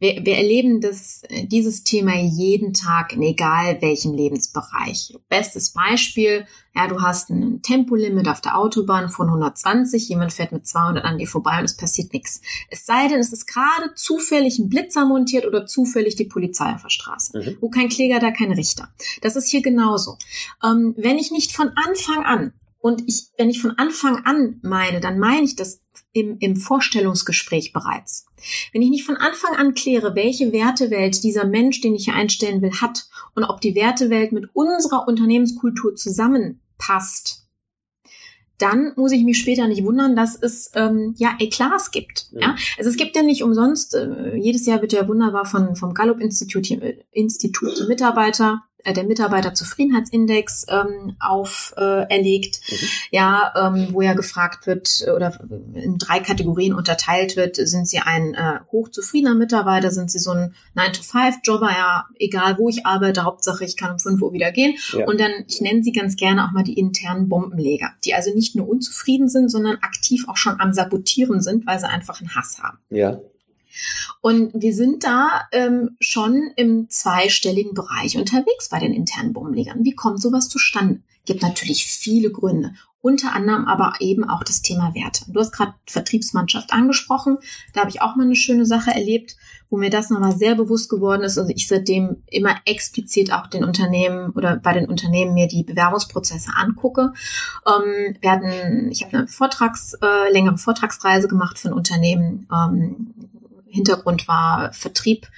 wir, 0.00 0.24
wir 0.24 0.36
erleben 0.36 0.80
das, 0.80 1.22
äh, 1.28 1.46
dieses 1.46 1.82
Thema 1.82 2.14
jeden 2.14 2.72
Tag 2.72 3.12
in 3.12 3.22
egal 3.22 3.80
welchem 3.82 4.14
Lebensbereich. 4.14 5.14
Bestes 5.28 5.70
Beispiel, 5.72 6.46
ja, 6.74 6.86
du 6.86 7.00
hast 7.00 7.30
ein 7.30 7.62
Tempolimit 7.62 8.28
auf 8.28 8.40
der 8.40 8.56
Autobahn 8.56 9.08
von 9.08 9.26
120, 9.26 10.08
jemand 10.08 10.32
fährt 10.32 10.52
mit 10.52 10.66
200 10.66 11.04
an 11.04 11.18
dir 11.18 11.26
vorbei 11.26 11.58
und 11.58 11.64
es 11.64 11.76
passiert 11.76 12.12
nichts. 12.12 12.40
Es 12.70 12.86
sei 12.86 13.08
denn, 13.08 13.18
es 13.18 13.32
ist 13.32 13.46
gerade 13.46 13.94
zufällig 13.94 14.58
ein 14.58 14.68
Blitzer 14.68 15.04
montiert 15.04 15.46
oder 15.46 15.66
zufällig 15.66 16.14
die 16.14 16.26
Polizei 16.26 16.72
auf 16.72 16.82
der 16.82 16.90
Straße. 16.90 17.38
Mhm. 17.38 17.56
Wo 17.60 17.68
kein 17.68 17.88
Kläger, 17.88 18.20
da 18.20 18.30
kein 18.30 18.52
Richter. 18.52 18.88
Das 19.22 19.34
ist 19.34 19.48
hier 19.48 19.62
genauso. 19.62 20.16
Ähm, 20.62 20.94
wenn 20.96 21.18
ich 21.18 21.32
nicht 21.32 21.52
von 21.52 21.70
Anfang 21.74 22.24
an 22.24 22.52
und 22.80 23.02
ich, 23.06 23.28
wenn 23.36 23.50
ich 23.50 23.60
von 23.60 23.72
Anfang 23.72 24.24
an 24.24 24.60
meine, 24.62 25.00
dann 25.00 25.18
meine 25.18 25.44
ich 25.44 25.56
das 25.56 25.80
im, 26.12 26.36
im 26.38 26.56
Vorstellungsgespräch 26.56 27.72
bereits. 27.72 28.26
Wenn 28.72 28.82
ich 28.82 28.90
nicht 28.90 29.04
von 29.04 29.16
Anfang 29.16 29.56
an 29.56 29.74
kläre, 29.74 30.14
welche 30.14 30.52
Wertewelt 30.52 31.22
dieser 31.24 31.44
Mensch, 31.44 31.80
den 31.80 31.94
ich 31.94 32.04
hier 32.04 32.14
einstellen 32.14 32.62
will, 32.62 32.72
hat 32.80 33.08
und 33.34 33.44
ob 33.44 33.60
die 33.60 33.74
Wertewelt 33.74 34.32
mit 34.32 34.50
unserer 34.54 35.08
Unternehmenskultur 35.08 35.96
zusammenpasst, 35.96 37.48
dann 38.58 38.92
muss 38.96 39.12
ich 39.12 39.24
mich 39.24 39.38
später 39.38 39.68
nicht 39.68 39.84
wundern, 39.84 40.16
dass 40.16 40.36
es 40.36 40.70
ähm, 40.74 41.14
ja 41.16 41.36
Eklats 41.38 41.90
gibt. 41.90 42.26
Ja. 42.32 42.40
ja. 42.40 42.56
Also 42.76 42.90
es 42.90 42.96
gibt 42.96 43.14
ja 43.14 43.22
nicht 43.22 43.42
umsonst, 43.42 43.94
äh, 43.94 44.36
jedes 44.36 44.66
Jahr 44.66 44.80
wird 44.80 44.92
ja 44.92 45.06
wunderbar 45.06 45.44
von, 45.44 45.76
vom 45.76 45.94
Gallup-Institut 45.94 46.68
Institut 47.12 47.86
Mitarbeiter 47.88 48.62
äh, 48.62 48.67
der 48.86 49.04
Mitarbeiterzufriedenheitsindex 49.04 50.66
ähm, 50.68 51.16
auferlegt, 51.20 52.60
äh, 52.68 52.74
mhm. 52.74 52.88
ja, 53.10 53.52
ähm, 53.56 53.88
wo 53.92 54.02
ja 54.02 54.14
gefragt 54.14 54.66
wird 54.66 55.02
äh, 55.06 55.10
oder 55.10 55.38
in 55.74 55.98
drei 55.98 56.20
Kategorien 56.20 56.74
unterteilt 56.74 57.36
wird, 57.36 57.56
sind 57.56 57.88
Sie 57.88 57.98
ein 57.98 58.34
äh, 58.34 58.60
hochzufriedener 58.70 59.34
Mitarbeiter, 59.34 59.90
sind 59.90 60.10
Sie 60.10 60.18
so 60.18 60.30
ein 60.30 60.54
9-to-5-Jobber, 60.76 61.70
ja, 61.70 62.06
egal 62.18 62.56
wo 62.58 62.68
ich 62.68 62.86
arbeite, 62.86 63.24
Hauptsache 63.24 63.64
ich 63.64 63.76
kann 63.76 63.92
um 63.92 63.98
5 63.98 64.22
Uhr 64.22 64.32
wieder 64.32 64.52
gehen. 64.52 64.76
Ja. 64.92 65.06
Und 65.06 65.20
dann, 65.20 65.32
ich 65.46 65.60
nenne 65.60 65.82
sie 65.82 65.92
ganz 65.92 66.16
gerne 66.16 66.44
auch 66.44 66.52
mal 66.52 66.64
die 66.64 66.78
internen 66.78 67.28
Bombenleger, 67.28 67.90
die 68.04 68.14
also 68.14 68.34
nicht 68.34 68.54
nur 68.54 68.68
unzufrieden 68.68 69.28
sind, 69.28 69.50
sondern 69.50 69.76
aktiv 69.76 70.26
auch 70.28 70.36
schon 70.36 70.60
am 70.60 70.72
Sabotieren 70.72 71.40
sind, 71.40 71.66
weil 71.66 71.78
sie 71.78 71.88
einfach 71.88 72.20
einen 72.20 72.34
Hass 72.34 72.58
haben. 72.62 72.78
Ja. 72.90 73.20
Und 74.20 74.52
wir 74.54 74.74
sind 74.74 75.04
da 75.04 75.48
ähm, 75.52 75.96
schon 76.00 76.50
im 76.56 76.90
zweistelligen 76.90 77.74
Bereich 77.74 78.16
unterwegs 78.16 78.68
bei 78.68 78.78
den 78.78 78.92
internen 78.92 79.32
Bombenlegern. 79.32 79.84
Wie 79.84 79.94
kommt 79.94 80.20
sowas 80.20 80.48
zustande? 80.48 81.00
Gibt 81.24 81.42
natürlich 81.42 81.86
viele 81.86 82.30
Gründe. 82.30 82.72
Unter 83.00 83.32
anderem 83.32 83.66
aber 83.66 83.92
eben 84.00 84.28
auch 84.28 84.42
das 84.42 84.60
Thema 84.60 84.92
Werte. 84.94 85.24
Du 85.28 85.38
hast 85.38 85.52
gerade 85.52 85.74
Vertriebsmannschaft 85.86 86.72
angesprochen. 86.72 87.38
Da 87.72 87.80
habe 87.80 87.90
ich 87.90 88.02
auch 88.02 88.16
mal 88.16 88.24
eine 88.24 88.34
schöne 88.34 88.66
Sache 88.66 88.90
erlebt, 88.90 89.36
wo 89.70 89.76
mir 89.76 89.90
das 89.90 90.10
nochmal 90.10 90.36
sehr 90.36 90.56
bewusst 90.56 90.90
geworden 90.90 91.22
ist. 91.22 91.38
Also 91.38 91.52
ich 91.54 91.68
seitdem 91.68 92.22
immer 92.26 92.56
explizit 92.64 93.32
auch 93.32 93.46
den 93.46 93.62
Unternehmen 93.62 94.30
oder 94.30 94.56
bei 94.56 94.72
den 94.72 94.88
Unternehmen 94.88 95.34
mir 95.34 95.46
die 95.46 95.62
Bewerbungsprozesse 95.62 96.50
angucke. 96.56 97.12
Ähm, 97.66 98.16
wir 98.20 98.30
hatten, 98.32 98.90
ich 98.90 99.04
habe 99.04 99.16
eine 99.16 99.28
Vortrags, 99.28 99.94
äh, 100.02 100.32
längere 100.32 100.58
Vortragsreise 100.58 101.28
gemacht 101.28 101.64
ein 101.64 101.72
Unternehmen, 101.72 102.48
ähm, 102.52 103.14
Hintergrund 103.70 104.28
war 104.28 104.72
Vertrieb 104.72 105.28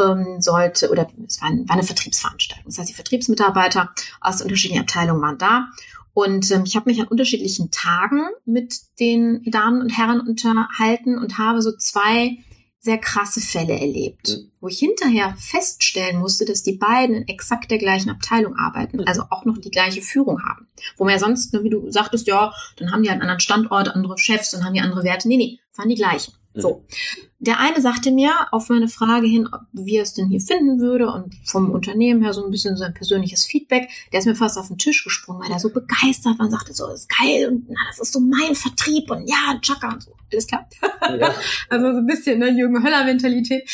ähm, 0.00 0.40
sollte, 0.40 0.90
oder 0.90 1.08
es 1.26 1.40
war, 1.40 1.50
war 1.50 1.76
eine 1.76 1.82
Vertriebsveranstaltung. 1.82 2.66
Das 2.66 2.78
heißt, 2.78 2.88
die 2.88 2.94
Vertriebsmitarbeiter 2.94 3.90
aus 4.20 4.42
unterschiedlichen 4.42 4.82
Abteilungen 4.82 5.22
waren 5.22 5.38
da. 5.38 5.68
Und 6.14 6.50
ähm, 6.50 6.64
ich 6.64 6.76
habe 6.76 6.90
mich 6.90 7.00
an 7.00 7.08
unterschiedlichen 7.08 7.70
Tagen 7.70 8.22
mit 8.44 8.80
den 9.00 9.42
Damen 9.44 9.80
und 9.80 9.96
Herren 9.96 10.20
unterhalten 10.20 11.18
und 11.18 11.38
habe 11.38 11.62
so 11.62 11.72
zwei 11.76 12.38
sehr 12.82 12.98
krasse 12.98 13.40
Fälle 13.40 13.78
erlebt, 13.78 14.28
mhm. 14.28 14.50
wo 14.60 14.66
ich 14.66 14.80
hinterher 14.80 15.36
feststellen 15.38 16.18
musste, 16.18 16.44
dass 16.44 16.64
die 16.64 16.76
beiden 16.76 17.14
in 17.14 17.28
exakt 17.28 17.70
der 17.70 17.78
gleichen 17.78 18.10
Abteilung 18.10 18.56
arbeiten, 18.56 18.98
mhm. 18.98 19.04
also 19.06 19.22
auch 19.30 19.44
noch 19.44 19.58
die 19.58 19.70
gleiche 19.70 20.02
Führung 20.02 20.42
haben. 20.42 20.66
Wo 20.96 21.04
man 21.04 21.12
ja 21.12 21.20
sonst, 21.20 21.52
wie 21.52 21.70
du 21.70 21.90
sagtest, 21.92 22.26
ja, 22.26 22.52
dann 22.76 22.90
haben 22.90 23.04
die 23.04 23.08
halt 23.08 23.20
einen 23.20 23.22
anderen 23.22 23.40
Standort, 23.40 23.88
andere 23.88 24.18
Chefs, 24.18 24.50
dann 24.50 24.64
haben 24.64 24.74
die 24.74 24.80
andere 24.80 25.04
Werte. 25.04 25.28
Nee, 25.28 25.36
nee, 25.36 25.60
waren 25.76 25.88
die 25.88 25.94
gleichen. 25.94 26.34
Mhm. 26.54 26.60
So. 26.60 26.84
Der 27.42 27.58
eine 27.58 27.80
sagte 27.80 28.12
mir 28.12 28.30
auf 28.52 28.68
meine 28.68 28.86
Frage 28.86 29.26
hin, 29.26 29.48
wie 29.72 29.96
er 29.96 30.04
es 30.04 30.14
denn 30.14 30.28
hier 30.28 30.40
finden 30.40 30.78
würde 30.78 31.10
und 31.10 31.34
vom 31.44 31.70
Unternehmen 31.72 32.22
her 32.22 32.32
so 32.32 32.44
ein 32.44 32.52
bisschen 32.52 32.76
sein 32.76 32.94
persönliches 32.94 33.44
Feedback. 33.44 33.90
Der 34.12 34.20
ist 34.20 34.26
mir 34.26 34.36
fast 34.36 34.56
auf 34.58 34.68
den 34.68 34.78
Tisch 34.78 35.02
gesprungen, 35.02 35.42
weil 35.42 35.50
er 35.50 35.58
so 35.58 35.70
begeistert 35.70 36.38
war 36.38 36.46
und 36.46 36.52
sagte 36.52 36.72
so, 36.72 36.86
das 36.86 37.00
ist 37.00 37.08
geil 37.08 37.48
und 37.48 37.64
na, 37.68 37.80
das 37.88 37.98
ist 37.98 38.12
so 38.12 38.20
mein 38.20 38.54
Vertrieb 38.54 39.10
und 39.10 39.28
ja, 39.28 39.58
Chaka 39.60 39.92
und 39.92 40.02
so. 40.04 40.12
Alles 40.32 40.46
klar. 40.46 40.68
Ja. 41.18 41.34
also 41.68 41.92
so 41.92 41.98
ein 41.98 42.06
bisschen 42.06 42.38
ne, 42.38 42.50
Jürgen 42.50 42.82
Höller-Mentalität. 42.82 43.68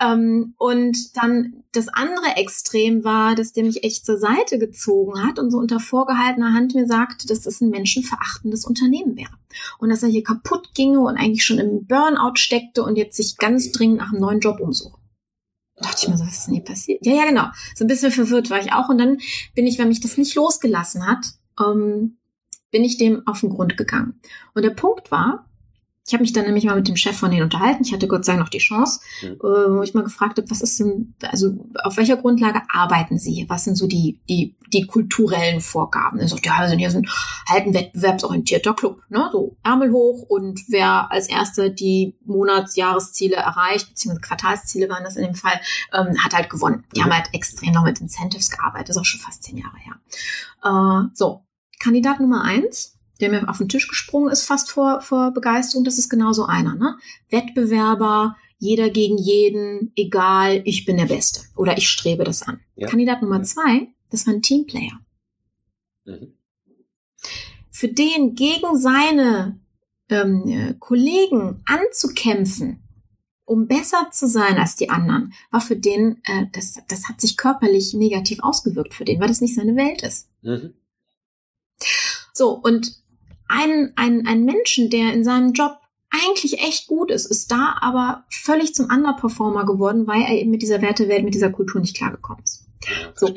Ähm, 0.00 0.54
und 0.58 1.16
dann 1.16 1.62
das 1.72 1.88
andere 1.88 2.36
Extrem 2.36 3.02
war, 3.02 3.34
dass 3.34 3.52
der 3.52 3.64
mich 3.64 3.82
echt 3.82 4.04
zur 4.04 4.18
Seite 4.18 4.58
gezogen 4.58 5.26
hat 5.26 5.38
und 5.38 5.50
so 5.50 5.58
unter 5.58 5.80
vorgehaltener 5.80 6.52
Hand 6.52 6.74
mir 6.74 6.86
sagte, 6.86 7.26
dass 7.26 7.40
das 7.40 7.60
ein 7.60 7.70
menschenverachtendes 7.70 8.66
Unternehmen 8.66 9.16
wäre. 9.16 9.30
Und 9.78 9.88
dass 9.88 10.02
er 10.02 10.08
hier 10.08 10.22
kaputt 10.22 10.74
ginge 10.74 11.00
und 11.00 11.16
eigentlich 11.16 11.44
schon 11.44 11.58
im 11.58 11.86
Burnout 11.86 12.36
steckte 12.36 12.82
und 12.82 12.96
jetzt 12.96 13.11
sich 13.14 13.36
ganz 13.36 13.72
dringend 13.72 13.98
nach 13.98 14.12
einem 14.12 14.20
neuen 14.20 14.40
Job 14.40 14.60
umsuche. 14.60 14.98
Da 15.76 15.88
dachte 15.88 16.02
ich 16.02 16.08
mir 16.08 16.18
so, 16.18 16.24
was 16.24 16.38
ist 16.38 16.46
denn 16.46 16.54
hier 16.54 16.64
passiert? 16.64 17.06
Ja, 17.06 17.14
ja, 17.14 17.24
genau. 17.24 17.46
So 17.74 17.84
ein 17.84 17.88
bisschen 17.88 18.12
verwirrt 18.12 18.50
war 18.50 18.60
ich 18.60 18.72
auch. 18.72 18.88
Und 18.88 18.98
dann 18.98 19.18
bin 19.54 19.66
ich, 19.66 19.78
weil 19.78 19.86
mich 19.86 20.00
das 20.00 20.18
nicht 20.18 20.34
losgelassen 20.34 21.06
hat, 21.06 21.24
ähm, 21.60 22.18
bin 22.70 22.84
ich 22.84 22.98
dem 22.98 23.26
auf 23.26 23.40
den 23.40 23.50
Grund 23.50 23.76
gegangen. 23.76 24.20
Und 24.54 24.62
der 24.62 24.70
Punkt 24.70 25.10
war, 25.10 25.48
ich 26.06 26.12
habe 26.14 26.22
mich 26.22 26.32
dann 26.32 26.46
nämlich 26.46 26.64
mal 26.64 26.74
mit 26.74 26.88
dem 26.88 26.96
Chef 26.96 27.16
von 27.16 27.30
denen 27.30 27.44
unterhalten. 27.44 27.84
Ich 27.84 27.92
hatte 27.92 28.08
Gott 28.08 28.24
sei 28.24 28.32
Dank 28.32 28.44
noch 28.44 28.50
die 28.50 28.58
Chance, 28.58 29.00
mhm. 29.22 29.34
äh, 29.34 29.76
wo 29.76 29.82
ich 29.82 29.94
mal 29.94 30.02
gefragt 30.02 30.36
habe, 30.36 30.50
was 30.50 30.60
ist 30.60 30.80
denn, 30.80 31.14
also 31.22 31.64
auf 31.84 31.96
welcher 31.96 32.16
Grundlage 32.16 32.60
arbeiten 32.68 33.18
Sie? 33.18 33.46
Was 33.48 33.64
sind 33.64 33.76
so 33.76 33.86
die, 33.86 34.20
die, 34.28 34.56
die 34.72 34.86
kulturellen 34.86 35.60
Vorgaben? 35.60 36.18
Er 36.18 36.26
sagt, 36.26 36.44
ja, 36.44 36.60
wir 36.60 36.68
sind 36.68 36.80
hier 36.80 36.90
so 36.90 36.98
ein 36.98 37.08
halt 37.48 37.66
ein 37.66 37.74
wettbewerbsorientierter 37.74 38.74
Club, 38.74 39.02
ne? 39.10 39.28
So 39.30 39.56
Ärmel 39.62 39.92
hoch 39.92 40.22
und 40.28 40.60
wer 40.68 41.10
als 41.12 41.28
erster 41.28 41.68
die 41.68 42.16
Monatsjahresziele 42.24 43.36
erreicht, 43.36 43.90
beziehungsweise 43.90 44.26
Quartalsziele 44.26 44.88
waren 44.88 45.04
das 45.04 45.16
in 45.16 45.24
dem 45.24 45.34
Fall, 45.36 45.60
ähm, 45.92 46.22
hat 46.22 46.34
halt 46.34 46.50
gewonnen. 46.50 46.84
Die 46.96 47.00
mhm. 47.00 47.04
haben 47.04 47.14
halt 47.14 47.28
extrem 47.32 47.72
noch 47.72 47.84
mit 47.84 48.00
Incentives 48.00 48.50
gearbeitet, 48.50 48.88
das 48.88 48.96
ist 48.96 49.02
auch 49.02 49.06
schon 49.06 49.20
fast 49.20 49.44
zehn 49.44 49.56
Jahre 49.56 49.76
her. 49.78 49.94
Äh, 50.64 51.08
so, 51.14 51.44
Kandidat 51.78 52.20
Nummer 52.20 52.42
eins 52.42 52.91
der 53.22 53.30
mir 53.30 53.48
auf 53.48 53.58
den 53.58 53.68
Tisch 53.68 53.88
gesprungen 53.88 54.30
ist, 54.30 54.44
fast 54.44 54.70
vor, 54.70 55.00
vor 55.00 55.30
Begeisterung, 55.30 55.84
das 55.84 55.96
ist 55.96 56.08
genauso 56.08 56.44
einer. 56.44 56.74
Ne? 56.74 56.96
Wettbewerber, 57.30 58.36
jeder 58.58 58.90
gegen 58.90 59.16
jeden, 59.16 59.92
egal, 59.96 60.62
ich 60.64 60.84
bin 60.84 60.96
der 60.96 61.06
Beste 61.06 61.40
oder 61.56 61.78
ich 61.78 61.88
strebe 61.88 62.24
das 62.24 62.42
an. 62.42 62.60
Ja. 62.74 62.88
Kandidat 62.88 63.22
Nummer 63.22 63.42
zwei, 63.42 63.88
das 64.10 64.26
war 64.26 64.34
ein 64.34 64.42
Teamplayer. 64.42 65.00
Mhm. 66.04 66.34
Für 67.70 67.88
den 67.88 68.34
gegen 68.34 68.76
seine 68.76 69.60
ähm, 70.08 70.48
äh, 70.48 70.74
Kollegen 70.78 71.62
anzukämpfen, 71.64 72.82
um 73.44 73.66
besser 73.66 74.10
zu 74.12 74.28
sein 74.28 74.58
als 74.58 74.76
die 74.76 74.90
anderen, 74.90 75.32
war 75.50 75.60
für 75.60 75.76
den, 75.76 76.20
äh, 76.24 76.46
das, 76.52 76.78
das 76.88 77.08
hat 77.08 77.20
sich 77.20 77.36
körperlich 77.36 77.94
negativ 77.94 78.40
ausgewirkt 78.42 78.94
für 78.94 79.04
den, 79.04 79.20
weil 79.20 79.28
das 79.28 79.40
nicht 79.40 79.54
seine 79.54 79.76
Welt 79.76 80.02
ist. 80.02 80.28
Mhm. 80.42 80.74
So, 82.32 82.50
und 82.52 83.01
einen, 83.52 83.92
einen, 83.96 84.26
einen 84.26 84.44
Menschen, 84.44 84.90
der 84.90 85.12
in 85.12 85.24
seinem 85.24 85.52
Job 85.52 85.78
eigentlich 86.10 86.60
echt 86.60 86.88
gut 86.88 87.10
ist, 87.10 87.26
ist 87.26 87.50
da 87.50 87.76
aber 87.80 88.24
völlig 88.28 88.74
zum 88.74 88.86
Underperformer 88.90 89.64
geworden, 89.64 90.06
weil 90.06 90.22
er 90.22 90.38
eben 90.38 90.50
mit 90.50 90.62
dieser 90.62 90.82
Wertewelt, 90.82 91.24
mit 91.24 91.34
dieser 91.34 91.50
Kultur 91.50 91.80
nicht 91.80 91.96
klargekommen 91.96 92.42
ist. 92.42 92.66
So. 93.14 93.34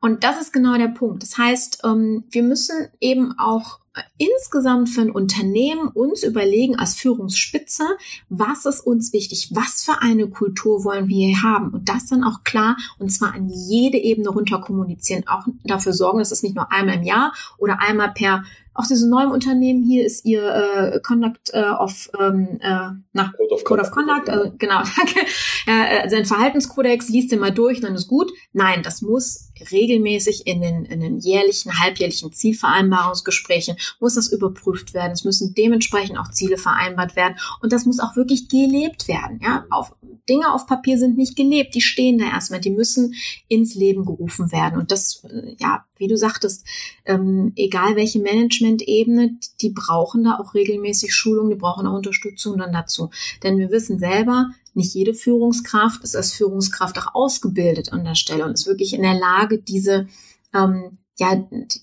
Und 0.00 0.24
das 0.24 0.40
ist 0.40 0.52
genau 0.52 0.78
der 0.78 0.88
Punkt. 0.88 1.22
Das 1.22 1.36
heißt, 1.36 1.82
ähm, 1.84 2.24
wir 2.30 2.42
müssen 2.42 2.88
eben 3.00 3.38
auch 3.38 3.80
insgesamt 4.18 4.88
für 4.88 5.00
ein 5.00 5.10
Unternehmen 5.10 5.88
uns 5.88 6.22
überlegen 6.22 6.76
als 6.76 6.94
Führungsspitze, 6.94 7.84
was 8.28 8.64
ist 8.64 8.80
uns 8.80 9.12
wichtig, 9.12 9.50
was 9.52 9.82
für 9.82 10.00
eine 10.00 10.28
Kultur 10.28 10.84
wollen 10.84 11.08
wir 11.08 11.42
haben 11.42 11.70
und 11.70 11.88
das 11.88 12.06
dann 12.06 12.22
auch 12.22 12.44
klar 12.44 12.76
und 12.98 13.10
zwar 13.10 13.34
an 13.34 13.48
jede 13.48 13.98
Ebene 13.98 14.28
runter 14.28 14.60
kommunizieren, 14.60 15.26
auch 15.26 15.44
dafür 15.64 15.92
sorgen, 15.92 16.20
dass 16.20 16.30
es 16.30 16.44
nicht 16.44 16.54
nur 16.54 16.70
einmal 16.72 16.96
im 16.96 17.02
Jahr 17.02 17.34
oder 17.58 17.80
einmal 17.80 18.12
per 18.12 18.44
auch 18.80 18.86
diese 18.86 19.08
neuen 19.08 19.30
Unternehmen 19.30 19.84
hier 19.84 20.06
ist 20.06 20.24
ihr 20.24 20.42
äh, 20.42 21.00
Conduct 21.00 21.50
äh, 21.52 21.62
of 21.62 22.10
ähm, 22.18 22.58
äh, 22.60 22.90
nach 23.12 23.32
Code 23.34 23.54
of 23.54 23.64
Code 23.64 23.82
Conduct, 23.90 24.28
of 24.28 24.34
Conduct. 24.34 24.54
Äh, 24.54 24.56
genau 24.58 24.82
danke. 24.96 25.20
Äh, 25.66 26.08
sein 26.08 26.24
Verhaltenskodex 26.24 27.10
liest 27.10 27.30
den 27.30 27.40
mal 27.40 27.52
durch 27.52 27.80
dann 27.80 27.94
ist 27.94 28.08
gut. 28.08 28.32
Nein 28.52 28.82
das 28.82 29.02
muss 29.02 29.50
regelmäßig 29.70 30.46
in 30.46 30.62
den 30.62 30.86
in 30.86 31.00
den 31.00 31.18
jährlichen 31.18 31.78
halbjährlichen 31.78 32.32
Zielvereinbarungsgesprächen 32.32 33.76
muss 34.00 34.14
das 34.14 34.32
überprüft 34.32 34.94
werden. 34.94 35.12
Es 35.12 35.24
müssen 35.24 35.54
dementsprechend 35.54 36.18
auch 36.18 36.30
Ziele 36.30 36.56
vereinbart 36.56 37.16
werden. 37.16 37.36
Und 37.60 37.72
das 37.72 37.84
muss 37.84 38.00
auch 38.00 38.16
wirklich 38.16 38.48
gelebt 38.48 39.06
werden 39.06 39.40
ja. 39.42 39.66
Auf 39.70 39.94
Dinge 40.28 40.52
auf 40.52 40.66
Papier 40.66 40.98
sind 40.98 41.18
nicht 41.18 41.36
gelebt 41.36 41.74
die 41.74 41.82
stehen 41.82 42.18
da 42.18 42.26
erstmal. 42.26 42.60
Die 42.60 42.70
müssen 42.70 43.14
ins 43.48 43.74
Leben 43.74 44.06
gerufen 44.06 44.50
werden. 44.52 44.78
Und 44.78 44.90
das 44.90 45.24
äh, 45.24 45.54
ja 45.58 45.84
wie 46.00 46.08
du 46.08 46.16
sagtest 46.16 46.66
ähm, 47.04 47.52
egal 47.54 47.94
welche 47.94 48.18
Management 48.18 48.40
Management-Ebene, 48.50 49.38
die 49.60 49.70
brauchen 49.70 50.24
da 50.24 50.38
auch 50.38 50.54
regelmäßig 50.54 51.14
Schulung, 51.14 51.50
die 51.50 51.56
brauchen 51.56 51.86
auch 51.86 51.94
Unterstützung 51.94 52.58
dann 52.58 52.72
dazu. 52.72 53.10
Denn 53.42 53.58
wir 53.58 53.70
wissen 53.70 53.98
selber, 53.98 54.50
nicht 54.74 54.94
jede 54.94 55.14
Führungskraft 55.14 56.02
ist 56.04 56.16
als 56.16 56.32
Führungskraft 56.32 56.98
auch 56.98 57.14
ausgebildet 57.14 57.92
an 57.92 58.04
der 58.04 58.14
Stelle 58.14 58.44
und 58.44 58.52
ist 58.52 58.66
wirklich 58.66 58.94
in 58.94 59.02
der 59.02 59.18
Lage, 59.18 59.58
diese 59.58 60.06
ähm, 60.54 60.98
ja, 61.18 61.36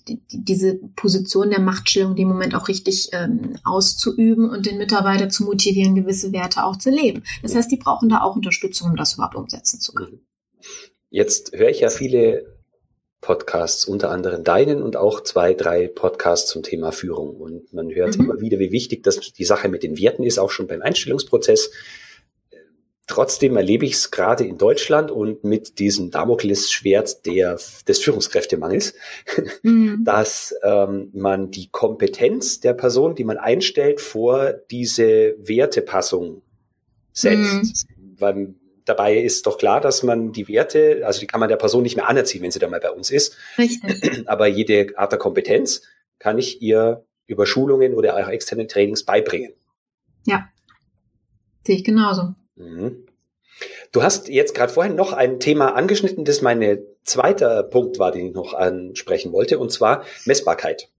die, 0.07 0.19
diese 0.31 0.79
Position 0.95 1.51
der 1.51 1.59
Machtstellung 1.59 2.17
im 2.17 2.27
Moment 2.27 2.55
auch 2.55 2.67
richtig 2.67 3.09
ähm, 3.11 3.55
auszuüben 3.63 4.49
und 4.49 4.65
den 4.65 4.79
Mitarbeiter 4.79 5.29
zu 5.29 5.43
motivieren, 5.43 5.93
gewisse 5.93 6.31
Werte 6.33 6.63
auch 6.63 6.77
zu 6.77 6.89
leben. 6.89 7.21
Das 7.43 7.53
heißt, 7.53 7.71
die 7.71 7.77
brauchen 7.77 8.09
da 8.09 8.21
auch 8.21 8.35
Unterstützung, 8.35 8.89
um 8.89 8.95
das 8.95 9.13
überhaupt 9.13 9.35
umsetzen 9.35 9.79
zu 9.79 9.93
können. 9.93 10.25
Jetzt 11.11 11.51
höre 11.55 11.69
ich 11.69 11.81
ja 11.81 11.89
viele 11.89 12.56
Podcasts, 13.21 13.85
unter 13.85 14.11
anderem 14.11 14.43
deinen 14.43 14.81
und 14.81 14.95
auch 14.95 15.21
zwei, 15.21 15.53
drei 15.53 15.87
Podcasts 15.87 16.49
zum 16.49 16.63
Thema 16.63 16.91
Führung. 16.91 17.35
Und 17.35 17.73
man 17.73 17.89
hört 17.93 18.17
mhm. 18.17 18.25
immer 18.25 18.41
wieder, 18.41 18.59
wie 18.59 18.71
wichtig 18.71 19.03
das 19.03 19.19
die 19.33 19.45
Sache 19.45 19.69
mit 19.69 19.83
den 19.83 19.97
Werten 19.97 20.23
ist, 20.23 20.37
auch 20.37 20.51
schon 20.51 20.67
beim 20.67 20.81
Einstellungsprozess. 20.81 21.71
Trotzdem 23.07 23.55
erlebe 23.55 23.85
ich 23.85 23.93
es 23.93 24.11
gerade 24.11 24.43
in 24.43 24.57
Deutschland 24.57 25.11
und 25.11 25.45
mit 25.45 25.79
diesem 25.79 26.11
Damoklesschwert 26.11 27.25
der, 27.25 27.57
des 27.87 27.99
Führungskräftemangels, 27.99 28.93
mhm. 29.63 30.01
dass 30.05 30.53
ähm, 30.61 31.09
man 31.13 31.49
die 31.49 31.69
Kompetenz 31.69 32.59
der 32.59 32.73
Person, 32.73 33.15
die 33.15 33.23
man 33.23 33.37
einstellt, 33.37 34.01
vor 34.01 34.53
diese 34.69 35.35
Wertepassung 35.39 36.41
setzt. 37.13 37.87
Mhm. 37.89 38.15
Weil 38.19 38.55
dabei 38.87 39.17
ist 39.17 39.45
doch 39.45 39.57
klar, 39.57 39.81
dass 39.81 40.03
man 40.03 40.31
die 40.31 40.47
Werte, 40.47 41.01
also 41.05 41.19
die 41.19 41.27
kann 41.27 41.39
man 41.39 41.49
der 41.49 41.57
Person 41.57 41.83
nicht 41.83 41.95
mehr 41.95 42.07
anerziehen, 42.07 42.41
wenn 42.41 42.51
sie 42.51 42.59
dann 42.59 42.71
mal 42.71 42.79
bei 42.79 42.91
uns 42.91 43.11
ist. 43.11 43.35
Richtig. 43.57 44.23
Aber 44.27 44.47
jede 44.47 44.97
Art 44.97 45.11
der 45.11 45.19
Kompetenz 45.19 45.81
kann 46.19 46.37
ich 46.37 46.61
ihr 46.61 47.05
über 47.27 47.45
Schulungen 47.45 47.93
oder 47.93 48.15
auch 48.15 48.29
externe 48.29 48.67
Trainings 48.67 49.03
beibringen. 49.03 49.53
Ja, 50.25 50.49
sehe 51.65 51.75
ich 51.75 51.83
genauso. 51.83 52.33
Mhm. 52.55 53.05
Du 53.91 54.03
hast 54.03 54.29
jetzt 54.29 54.53
gerade 54.53 54.71
vorhin 54.71 54.95
noch 54.95 55.13
ein 55.13 55.39
Thema 55.39 55.75
angeschnitten, 55.75 56.25
das 56.25 56.41
mein 56.41 56.79
zweiter 57.03 57.63
Punkt 57.63 57.99
war, 57.99 58.11
den 58.11 58.27
ich 58.27 58.33
noch 58.33 58.53
ansprechen 58.53 59.31
wollte, 59.31 59.59
und 59.59 59.71
zwar 59.71 60.03
Messbarkeit. 60.25 60.89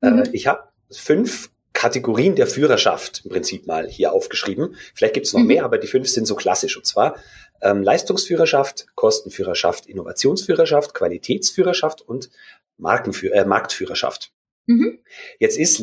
Mhm. 0.00 0.22
Äh, 0.22 0.28
ich 0.32 0.46
habe 0.46 0.68
fünf 0.90 1.50
Kategorien 1.78 2.34
der 2.34 2.48
Führerschaft 2.48 3.20
im 3.24 3.30
Prinzip 3.30 3.68
mal 3.68 3.86
hier 3.86 4.12
aufgeschrieben. 4.12 4.74
Vielleicht 4.94 5.14
gibt 5.14 5.26
es 5.26 5.32
noch 5.32 5.42
mhm. 5.42 5.46
mehr, 5.46 5.64
aber 5.64 5.78
die 5.78 5.86
fünf 5.86 6.08
sind 6.08 6.26
so 6.26 6.34
klassisch. 6.34 6.76
Und 6.76 6.84
zwar 6.86 7.14
ähm, 7.62 7.84
Leistungsführerschaft, 7.84 8.88
Kostenführerschaft, 8.96 9.86
Innovationsführerschaft, 9.86 10.92
Qualitätsführerschaft 10.92 12.02
und 12.02 12.30
Markenführ 12.78 13.32
äh, 13.32 13.44
Marktführerschaft. 13.44 14.32
Mhm. 14.66 14.98
Jetzt 15.38 15.56
ist, 15.56 15.80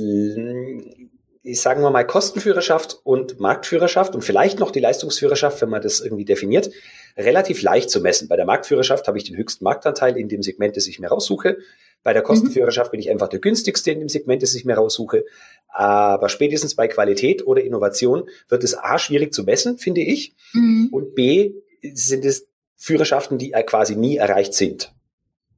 ich 1.44 1.62
sagen 1.62 1.82
wir 1.82 1.92
mal, 1.92 2.06
Kostenführerschaft 2.06 3.00
und 3.06 3.40
Marktführerschaft 3.40 4.16
und 4.16 4.22
vielleicht 4.22 4.60
noch 4.60 4.72
die 4.72 4.82
Leistungsführerschaft, 4.82 5.62
wenn 5.62 5.70
man 5.70 5.82
das 5.82 6.02
irgendwie 6.02 6.26
definiert, 6.26 6.72
relativ 7.16 7.62
leicht 7.62 7.90
zu 7.90 8.02
messen. 8.02 8.28
Bei 8.28 8.36
der 8.36 8.46
Marktführerschaft 8.46 9.08
habe 9.08 9.18
ich 9.18 9.24
den 9.24 9.38
höchsten 9.38 9.64
Marktanteil 9.64 10.18
in 10.18 10.28
dem 10.28 10.44
Segment, 10.44 10.76
das 10.76 10.88
ich 10.88 11.00
mir 11.00 11.08
raussuche. 11.08 11.60
Bei 12.06 12.14
der 12.14 12.22
mhm. 12.22 12.28
Kostenführerschaft 12.28 12.92
bin 12.92 13.00
ich 13.00 13.10
einfach 13.10 13.30
der 13.30 13.40
günstigste 13.40 13.90
in 13.90 13.98
dem 13.98 14.10
Segment, 14.10 14.44
das 14.44 14.54
ich 14.54 14.64
mir 14.64 14.76
raussuche. 14.76 15.26
Aber 15.70 16.30
spätestens 16.30 16.76
bei 16.76 16.88
Qualität 16.88 17.48
oder 17.48 17.64
Innovation 17.64 18.30
wird 18.48 18.64
es 18.64 18.78
A 18.78 19.00
schwierig 19.00 19.34
zu 19.34 19.44
messen, 19.44 19.80
finde 19.80 20.02
ich. 20.02 20.36
Mhm. 20.54 20.90
Und 20.92 21.16
B 21.16 21.54
sind 21.82 22.24
es 22.24 22.48
Führerschaften, 22.76 23.40
die 23.40 23.56
quasi 23.66 23.96
nie 23.96 24.18
erreicht 24.18 24.54
sind. 24.54 24.94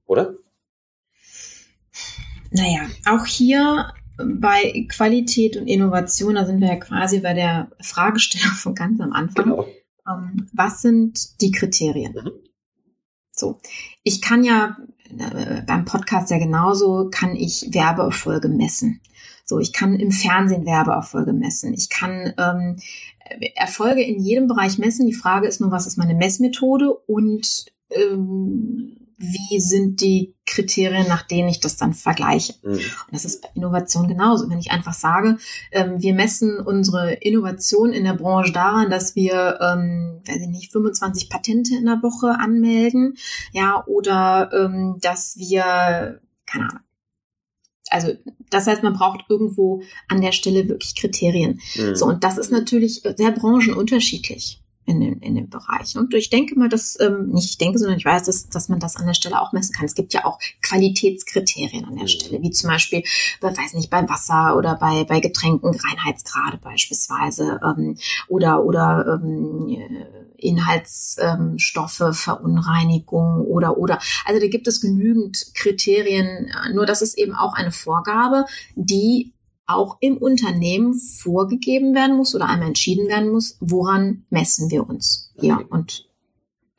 Oder? 0.05 0.35
Naja, 2.51 2.87
auch 3.05 3.25
hier 3.25 3.91
bei 4.17 4.87
Qualität 4.89 5.57
und 5.57 5.67
Innovation, 5.67 6.35
da 6.35 6.45
sind 6.45 6.61
wir 6.61 6.69
ja 6.69 6.77
quasi 6.77 7.19
bei 7.19 7.33
der 7.33 7.69
Fragestellung 7.81 8.51
von 8.55 8.73
ganz 8.73 9.01
am 9.01 9.11
Anfang. 9.11 9.49
Genau. 9.49 9.67
Ähm, 10.07 10.47
was 10.53 10.81
sind 10.81 11.41
die 11.41 11.51
Kriterien? 11.51 12.13
Mhm. 12.13 12.31
So, 13.39 13.59
ich 14.03 14.21
kann 14.21 14.43
ja 14.43 14.77
äh, 15.09 15.61
beim 15.65 15.85
Podcast 15.85 16.31
ja 16.31 16.37
genauso, 16.37 17.09
kann 17.11 17.35
ich 17.35 17.69
Werbeerfolge 17.71 18.49
messen. 18.49 19.01
So, 19.45 19.59
ich 19.59 19.71
kann 19.71 19.95
im 19.95 20.11
Fernsehen 20.11 20.65
Werbeerfolge 20.65 21.33
messen. 21.33 21.73
Ich 21.73 21.89
kann 21.89 22.33
ähm, 22.37 22.77
Erfolge 23.55 24.03
in 24.03 24.21
jedem 24.21 24.47
Bereich 24.47 24.77
messen. 24.77 25.07
Die 25.07 25.13
Frage 25.13 25.47
ist 25.47 25.61
nur, 25.61 25.71
was 25.71 25.87
ist 25.87 25.97
meine 25.97 26.15
Messmethode 26.15 26.93
und 26.93 27.65
ähm, 27.91 29.06
wie 29.17 29.59
sind 29.59 30.01
die 30.01 30.35
Kriterien, 30.45 31.07
nach 31.07 31.23
denen 31.23 31.49
ich 31.49 31.59
das 31.59 31.75
dann 31.75 31.93
vergleiche. 31.93 32.53
Mhm. 32.61 32.73
Und 32.73 32.83
das 33.11 33.25
ist 33.25 33.41
bei 33.41 33.49
Innovation 33.55 34.07
genauso. 34.07 34.49
Wenn 34.49 34.59
ich 34.59 34.71
einfach 34.71 34.93
sage, 34.93 35.37
ähm, 35.71 36.01
wir 36.01 36.13
messen 36.13 36.59
unsere 36.59 37.13
Innovation 37.13 37.93
in 37.93 38.03
der 38.03 38.13
Branche 38.13 38.53
daran, 38.53 38.91
dass 38.91 39.15
wir, 39.15 39.59
ähm, 39.59 40.21
weiß 40.25 40.41
ich 40.41 40.47
nicht, 40.47 40.71
25 40.71 41.29
Patente 41.29 41.75
in 41.75 41.85
der 41.85 42.03
Woche 42.03 42.39
anmelden, 42.39 43.17
ja, 43.51 43.83
oder 43.87 44.51
ähm, 44.53 44.97
dass 45.01 45.35
wir, 45.37 46.21
keine 46.45 46.69
Ahnung, 46.69 46.83
also 47.89 48.13
das 48.49 48.67
heißt, 48.67 48.83
man 48.83 48.93
braucht 48.93 49.25
irgendwo 49.29 49.81
an 50.09 50.21
der 50.21 50.33
Stelle 50.33 50.67
wirklich 50.67 50.95
Kriterien. 50.95 51.61
Mhm. 51.75 51.95
So, 51.95 52.05
und 52.05 52.23
das 52.23 52.37
ist 52.37 52.51
natürlich 52.51 53.01
sehr 53.15 53.31
branchenunterschiedlich 53.31 54.61
in 54.87 55.01
dem, 55.01 55.19
in 55.19 55.35
dem 55.35 55.49
Bereich. 55.49 55.97
Und 55.97 56.13
ich 56.13 56.29
denke 56.29 56.57
mal, 56.57 56.69
dass, 56.69 56.97
ähm, 57.01 57.27
nicht 57.27 57.49
ich 57.49 57.57
denke, 57.57 57.77
sondern 57.77 57.97
ich 57.97 58.05
weiß, 58.05 58.23
dass, 58.23 58.47
dass 58.47 58.69
man 58.69 58.79
das 58.79 58.95
an 58.95 59.05
der 59.05 59.13
Stelle 59.13 59.41
auch 59.41 59.51
messen 59.51 59.73
kann. 59.73 59.85
Es 59.85 59.95
gibt 59.95 60.13
ja 60.13 60.23
auch 60.23 60.39
Qualitätskriterien 60.61 61.83
an 61.83 61.95
der 61.95 62.03
mhm. 62.03 62.07
Stelle, 62.07 62.41
wie 62.41 62.51
zum 62.51 62.69
Beispiel, 62.69 63.03
weiß 63.41 63.73
nicht, 63.73 63.89
bei 63.89 64.07
Wasser 64.07 64.55
oder 64.55 64.75
bei, 64.75 65.03
bei 65.03 65.19
Getränken, 65.19 65.77
Reinheitsgrade 65.77 66.57
beispielsweise, 66.57 67.59
ähm, 67.63 67.97
oder, 68.29 68.63
oder 68.63 69.19
ähm, 69.21 69.77
Inhaltsstoffe, 70.37 72.03
Verunreinigung 72.13 73.41
oder, 73.41 73.77
oder. 73.77 73.99
Also 74.25 74.39
da 74.39 74.47
gibt 74.47 74.67
es 74.67 74.79
genügend 74.79 75.51
Kriterien, 75.53 76.49
nur 76.73 76.85
das 76.85 77.01
ist 77.01 77.17
eben 77.17 77.35
auch 77.35 77.53
eine 77.55 77.73
Vorgabe, 77.73 78.45
die 78.75 79.33
auch 79.67 79.97
im 79.99 80.17
Unternehmen 80.17 80.93
vorgegeben 80.95 81.93
werden 81.93 82.15
muss 82.15 82.33
oder 82.33 82.49
einmal 82.49 82.69
entschieden 82.69 83.07
werden 83.07 83.29
muss, 83.29 83.57
woran 83.59 84.25
messen 84.29 84.71
wir 84.71 84.87
uns 84.87 85.31
hier 85.39 85.65
und 85.69 86.09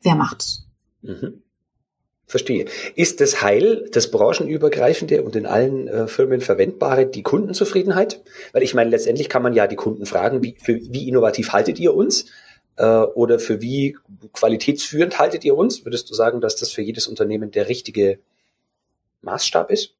wer 0.01 0.15
macht's. 0.15 0.65
Mhm. 1.01 1.43
Verstehe. 2.25 2.65
Ist 2.95 3.21
das 3.21 3.41
Heil, 3.41 3.89
das 3.91 4.11
branchenübergreifende 4.11 5.23
und 5.23 5.35
in 5.35 5.47
allen 5.47 5.87
äh, 5.87 6.07
Firmen 6.07 6.41
verwendbare, 6.41 7.07
die 7.07 7.23
Kundenzufriedenheit? 7.23 8.21
Weil 8.51 8.61
ich 8.61 8.75
meine, 8.75 8.91
letztendlich 8.91 9.29
kann 9.29 9.41
man 9.41 9.53
ja 9.53 9.65
die 9.65 9.75
Kunden 9.75 10.05
fragen, 10.05 10.43
wie, 10.43 10.55
für, 10.61 10.75
wie 10.75 11.07
innovativ 11.07 11.53
haltet 11.53 11.79
ihr 11.79 11.95
uns? 11.95 12.25
Äh, 12.75 12.85
oder 12.85 13.39
für 13.39 13.61
wie 13.61 13.97
qualitätsführend 14.31 15.17
haltet 15.17 15.43
ihr 15.43 15.57
uns? 15.57 15.85
Würdest 15.85 16.09
du 16.11 16.13
sagen, 16.13 16.39
dass 16.39 16.55
das 16.55 16.71
für 16.71 16.83
jedes 16.83 17.07
Unternehmen 17.07 17.49
der 17.49 17.67
richtige 17.67 18.19
Maßstab 19.21 19.71
ist? 19.71 19.95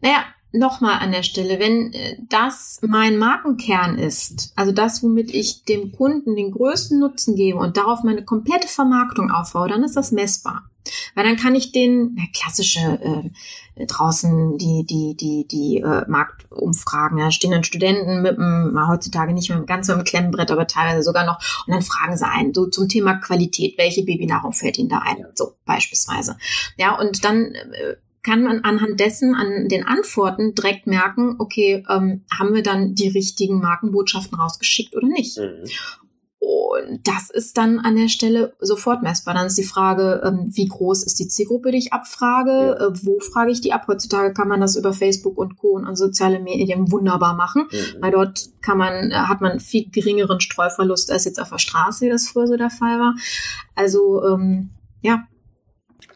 Naja, 0.00 0.24
nochmal 0.52 0.98
an 1.00 1.12
der 1.12 1.22
Stelle, 1.22 1.58
wenn 1.58 1.92
äh, 1.92 2.16
das 2.28 2.80
mein 2.82 3.18
Markenkern 3.18 3.98
ist, 3.98 4.52
also 4.56 4.72
das, 4.72 5.02
womit 5.02 5.32
ich 5.34 5.64
dem 5.64 5.92
Kunden 5.92 6.36
den 6.36 6.52
größten 6.52 6.98
Nutzen 6.98 7.36
gebe 7.36 7.58
und 7.58 7.76
darauf 7.76 8.02
meine 8.02 8.24
komplette 8.24 8.68
Vermarktung 8.68 9.30
aufbaue, 9.30 9.68
dann 9.68 9.84
ist 9.84 9.96
das 9.96 10.12
messbar. 10.12 10.64
Weil 11.14 11.24
dann 11.24 11.36
kann 11.36 11.54
ich 11.54 11.70
den, 11.70 12.16
na, 12.16 12.24
klassische 12.34 12.80
äh, 12.80 13.86
draußen 13.86 14.58
die 14.58 14.84
die 14.84 15.16
die 15.16 15.46
die 15.46 15.78
äh, 15.78 16.04
Marktumfragen, 16.08 17.18
da 17.18 17.30
stehen 17.30 17.52
dann 17.52 17.64
Studenten 17.64 18.22
mit 18.22 18.36
dem, 18.36 18.76
heutzutage 18.88 19.32
nicht 19.32 19.48
mehr 19.48 19.60
ganz 19.60 19.86
so 19.86 19.92
im 19.92 20.04
Klemmbrett, 20.04 20.50
aber 20.50 20.66
teilweise 20.66 21.02
sogar 21.02 21.24
noch, 21.24 21.38
und 21.66 21.72
dann 21.72 21.82
fragen 21.82 22.16
sie 22.16 22.26
ein, 22.26 22.52
so 22.52 22.66
zum 22.66 22.88
Thema 22.88 23.14
Qualität, 23.14 23.78
welche 23.78 24.04
Babynahrung 24.04 24.52
fällt 24.52 24.76
ihnen 24.78 24.88
da 24.88 24.98
ein, 24.98 25.24
so 25.34 25.54
beispielsweise. 25.64 26.36
Ja, 26.76 26.98
und 26.98 27.24
dann 27.24 27.54
äh, 27.54 27.96
kann 28.22 28.42
man 28.42 28.60
anhand 28.60 29.00
dessen, 29.00 29.34
an 29.34 29.68
den 29.68 29.86
Antworten 29.86 30.54
direkt 30.54 30.86
merken, 30.86 31.36
okay, 31.38 31.84
ähm, 31.88 32.24
haben 32.32 32.54
wir 32.54 32.62
dann 32.62 32.94
die 32.94 33.08
richtigen 33.08 33.60
Markenbotschaften 33.60 34.38
rausgeschickt 34.38 34.94
oder 34.94 35.08
nicht? 35.08 35.38
Mhm. 35.38 35.64
Und 36.42 37.06
das 37.06 37.30
ist 37.30 37.56
dann 37.56 37.78
an 37.78 37.94
der 37.94 38.08
Stelle 38.08 38.56
sofort 38.58 39.00
messbar. 39.02 39.34
Dann 39.34 39.46
ist 39.46 39.58
die 39.58 39.62
Frage, 39.62 40.22
ähm, 40.24 40.50
wie 40.52 40.66
groß 40.66 41.04
ist 41.04 41.20
die 41.20 41.28
Zielgruppe, 41.28 41.70
die 41.70 41.78
ich 41.78 41.92
abfrage? 41.92 42.50
Ja. 42.50 42.88
Äh, 42.88 43.06
wo 43.06 43.20
frage 43.20 43.52
ich 43.52 43.60
die 43.60 43.72
ab? 43.72 43.84
Heutzutage 43.86 44.34
kann 44.34 44.48
man 44.48 44.60
das 44.60 44.74
über 44.74 44.92
Facebook 44.92 45.38
und 45.38 45.56
Co. 45.56 45.76
und 45.76 45.94
soziale 45.94 46.40
Medien 46.40 46.90
wunderbar 46.90 47.36
machen, 47.36 47.68
mhm. 47.70 48.02
weil 48.02 48.10
dort 48.10 48.48
kann 48.60 48.76
man, 48.76 49.12
äh, 49.12 49.14
hat 49.14 49.40
man 49.40 49.60
viel 49.60 49.88
geringeren 49.90 50.40
Streuverlust 50.40 51.12
als 51.12 51.26
jetzt 51.26 51.40
auf 51.40 51.50
der 51.50 51.58
Straße, 51.58 52.06
wie 52.06 52.10
das 52.10 52.26
früher 52.26 52.48
so 52.48 52.56
der 52.56 52.70
Fall 52.70 52.98
war. 52.98 53.14
Also, 53.76 54.24
ähm, 54.24 54.70
ja, 55.00 55.28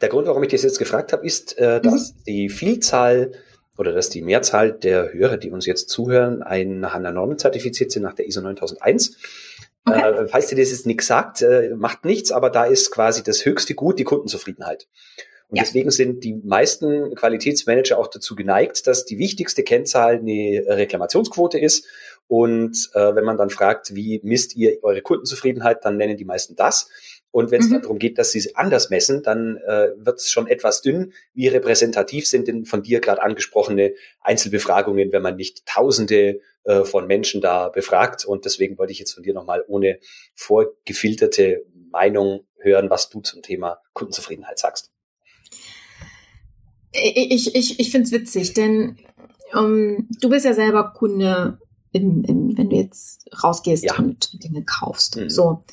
der 0.01 0.09
Grund, 0.09 0.26
warum 0.26 0.42
ich 0.42 0.51
das 0.51 0.62
jetzt 0.62 0.78
gefragt 0.78 1.12
habe, 1.12 1.26
ist, 1.26 1.59
äh, 1.59 1.80
dass 1.80 2.12
mhm. 2.12 2.24
die 2.26 2.49
Vielzahl 2.49 3.32
oder 3.78 3.92
dass 3.92 4.09
die 4.09 4.22
Mehrzahl 4.22 4.72
der 4.72 5.12
Hörer, 5.12 5.36
die 5.36 5.51
uns 5.51 5.66
jetzt 5.66 5.88
zuhören, 5.90 6.42
ein, 6.42 6.80
nach 6.80 6.94
einer 6.94 7.12
Normen 7.12 7.38
zertifiziert 7.38 7.92
sind, 7.92 8.03
nach 8.03 8.14
der 8.14 8.26
ISO 8.26 8.40
9001. 8.40 9.16
Okay. 9.84 10.01
Äh, 10.01 10.28
falls 10.28 10.49
dir 10.49 10.57
das 10.57 10.70
jetzt 10.70 10.86
nichts 10.86 11.07
sagt, 11.07 11.42
äh, 11.42 11.74
macht 11.76 12.05
nichts, 12.05 12.32
aber 12.32 12.51
da 12.51 12.64
ist 12.64 12.90
quasi 12.90 13.22
das 13.22 13.44
höchste 13.44 13.74
Gut 13.74 13.99
die 13.99 14.05
Kundenzufriedenheit. 14.05 14.88
Und 15.49 15.59
ja. 15.59 15.62
deswegen 15.62 15.90
sind 15.90 16.24
die 16.24 16.34
meisten 16.34 17.14
Qualitätsmanager 17.14 17.99
auch 17.99 18.09
dazu 18.09 18.34
geneigt, 18.34 18.86
dass 18.88 19.05
die 19.05 19.18
wichtigste 19.18 19.62
Kennzahl 19.62 20.16
eine 20.16 20.64
Reklamationsquote 20.66 21.59
ist. 21.59 21.86
Und 22.29 22.91
äh, 22.95 23.14
wenn 23.14 23.24
man 23.24 23.37
dann 23.37 23.51
fragt, 23.51 23.95
wie 23.95 24.20
misst 24.24 24.57
ihr 24.57 24.83
eure 24.83 25.03
Kundenzufriedenheit, 25.03 25.85
dann 25.85 25.97
nennen 25.97 26.16
die 26.16 26.24
meisten 26.24 26.57
das. 26.57 26.89
Und 27.31 27.51
wenn 27.51 27.61
es 27.61 27.68
mhm. 27.68 27.83
darum 27.83 27.99
geht, 27.99 28.18
dass 28.18 28.33
sie 28.33 28.39
es 28.39 28.57
anders 28.57 28.91
messen, 28.91 29.22
dann 29.22 29.59
äh, 29.59 29.91
wird 29.97 30.18
es 30.18 30.31
schon 30.31 30.47
etwas 30.47 30.81
dünn. 30.81 31.12
Wie 31.35 31.49
repräsentativ 31.49 32.27
sind 32.27 32.49
denn 32.49 32.64
von 32.64 32.83
dir 32.83 33.01
gerade 33.01 33.22
angesprochene 33.22 33.95
Einzelbefragungen, 34.20 35.12
wenn 35.12 35.22
man 35.22 35.37
nicht 35.37 35.66
Tausende 35.66 36.41
äh, 36.64 36.85
von 36.85 37.07
Menschen 37.07 37.41
da 37.41 37.68
befragt? 37.68 38.24
Und 38.24 38.45
deswegen 38.45 38.79
wollte 38.79 38.93
ich 38.93 38.99
jetzt 38.99 39.12
von 39.12 39.22
dir 39.22 39.35
nochmal 39.35 39.62
ohne 39.68 39.99
vorgefilterte 40.35 41.64
Meinung 41.91 42.47
hören, 42.59 42.91
was 42.91 43.11
du 43.11 43.20
zum 43.20 43.43
Thema 43.43 43.81
Kundenzufriedenheit 43.93 44.59
sagst. 44.59 44.91
Ich, 46.93 47.55
ich, 47.55 47.79
ich 47.79 47.91
finde 47.91 48.07
es 48.07 48.12
witzig, 48.12 48.55
denn 48.55 48.97
um, 49.53 50.09
du 50.20 50.31
bist 50.31 50.47
ja 50.47 50.55
selber 50.55 50.93
Kunde, 50.97 51.59
im, 51.97 52.24
im, 52.24 52.59
wenn 52.59 52.70
du 52.70 52.76
jetzt 52.76 53.28
rausgehst 53.42 53.84
ja. 53.84 53.97
und 53.97 54.42
Dinge 54.42 54.64
kaufst. 54.64 55.16
Mhm. 55.16 55.30
So. 55.30 55.64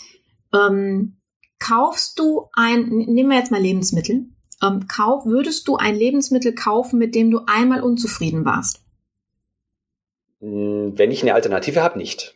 Ähm, 0.53 1.17
kaufst 1.59 2.19
du 2.19 2.49
ein, 2.53 2.87
nehmen 2.89 3.29
wir 3.29 3.37
jetzt 3.37 3.51
mal 3.51 3.61
Lebensmittel, 3.61 4.25
ähm, 4.61 4.87
kauf, 4.87 5.25
würdest 5.25 5.67
du 5.67 5.75
ein 5.75 5.95
Lebensmittel 5.95 6.53
kaufen, 6.53 6.97
mit 6.99 7.15
dem 7.15 7.31
du 7.31 7.41
einmal 7.47 7.81
unzufrieden 7.81 8.45
warst? 8.45 8.81
Hm, 10.39 10.93
wenn 10.97 11.11
ich 11.11 11.21
eine 11.21 11.33
Alternative 11.33 11.81
habe, 11.81 11.97
nicht. 11.97 12.35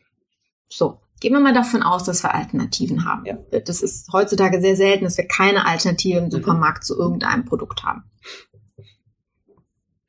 So, 0.69 0.99
gehen 1.19 1.33
wir 1.33 1.39
mal 1.39 1.53
davon 1.53 1.83
aus, 1.83 2.03
dass 2.03 2.23
wir 2.23 2.33
Alternativen 2.33 3.05
haben. 3.05 3.25
Ja. 3.25 3.37
Das 3.59 3.81
ist 3.81 4.11
heutzutage 4.11 4.61
sehr 4.61 4.75
selten, 4.75 5.05
dass 5.05 5.17
wir 5.17 5.27
keine 5.27 5.65
Alternative 5.65 6.17
im 6.17 6.25
mhm. 6.25 6.31
Supermarkt 6.31 6.83
mhm. 6.83 6.85
zu 6.85 6.97
irgendeinem 6.97 7.45
Produkt 7.45 7.83
haben. 7.83 8.03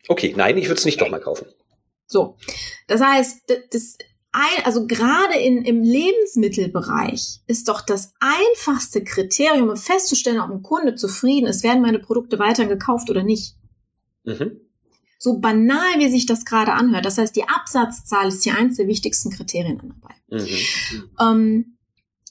Okay, 0.08 0.34
nein, 0.36 0.56
ich 0.56 0.68
würde 0.68 0.78
es 0.78 0.84
nicht 0.86 1.00
doch 1.00 1.10
mal 1.10 1.20
kaufen. 1.20 1.46
So, 2.08 2.36
das 2.86 3.02
heißt, 3.02 3.42
das, 3.70 3.98
ein, 4.32 4.64
also 4.64 4.86
gerade 4.86 5.34
in, 5.38 5.64
im 5.64 5.82
Lebensmittelbereich 5.82 7.40
ist 7.46 7.68
doch 7.68 7.82
das 7.82 8.14
einfachste 8.18 9.04
Kriterium, 9.04 9.68
um 9.68 9.76
festzustellen, 9.76 10.40
ob 10.40 10.50
ein 10.50 10.62
Kunde 10.62 10.94
zufrieden 10.94 11.46
ist, 11.46 11.62
werden 11.62 11.82
meine 11.82 11.98
Produkte 11.98 12.38
weiter 12.38 12.66
gekauft 12.66 13.10
oder 13.10 13.22
nicht. 13.22 13.56
Mhm. 14.24 14.60
So 15.18 15.38
banal, 15.38 15.98
wie 15.98 16.08
sich 16.08 16.26
das 16.26 16.44
gerade 16.44 16.72
anhört. 16.72 17.04
Das 17.04 17.18
heißt, 17.18 17.36
die 17.36 17.48
Absatzzahl 17.48 18.28
ist 18.28 18.44
hier 18.44 18.56
eins 18.56 18.76
der 18.76 18.86
wichtigsten 18.86 19.30
Kriterien 19.30 19.78
dabei. 19.78 20.14
Mhm. 20.30 21.10
Ähm, 21.20 21.77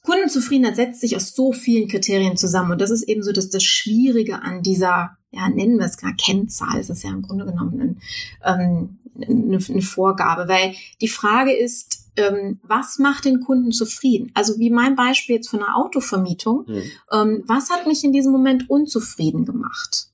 Kundenzufriedenheit 0.08 0.78
setzt 0.78 1.02
sich 1.02 1.18
aus 1.18 1.36
so 1.36 1.52
vielen 1.52 1.90
Kriterien 1.90 2.38
zusammen. 2.38 2.72
Und 2.72 2.80
das 2.80 2.92
ist 2.92 3.04
eben 3.04 3.24
so 3.24 3.34
das, 3.34 3.50
das 3.50 3.64
Schwierige 3.64 4.42
an 4.42 4.64
dieser, 4.64 5.18
ja, 5.32 5.50
nennen 5.50 5.78
wir 5.78 5.86
es 5.86 5.98
gar 5.98 6.14
Kennzahl. 6.14 6.80
Es 6.80 6.90
ist 6.90 7.04
ja 7.04 7.10
im 7.10 7.24
Grunde 7.24 7.46
genommen 7.46 7.82
ein, 7.82 8.02
ähm, 8.46 9.00
eine, 9.22 9.60
eine 9.70 9.82
Vorgabe, 9.82 10.48
weil 10.48 10.76
die 11.02 11.10
Frage 11.10 11.52
ist, 11.52 12.06
ähm, 12.16 12.62
was 12.64 13.00
macht 13.00 13.26
den 13.26 13.42
Kunden 13.42 13.74
zufrieden? 13.74 14.32
Also 14.34 14.58
wie 14.60 14.70
mein 14.70 14.96
Beispiel 14.96 15.36
jetzt 15.36 15.50
von 15.50 15.62
einer 15.62 15.76
Autovermietung, 15.76 16.64
mhm. 16.68 16.84
ähm, 17.12 17.44
was 17.46 17.70
hat 17.70 17.86
mich 17.86 18.06
in 18.06 18.14
diesem 18.14 18.32
Moment 18.32 18.70
unzufrieden 18.70 19.44
gemacht? 19.44 20.08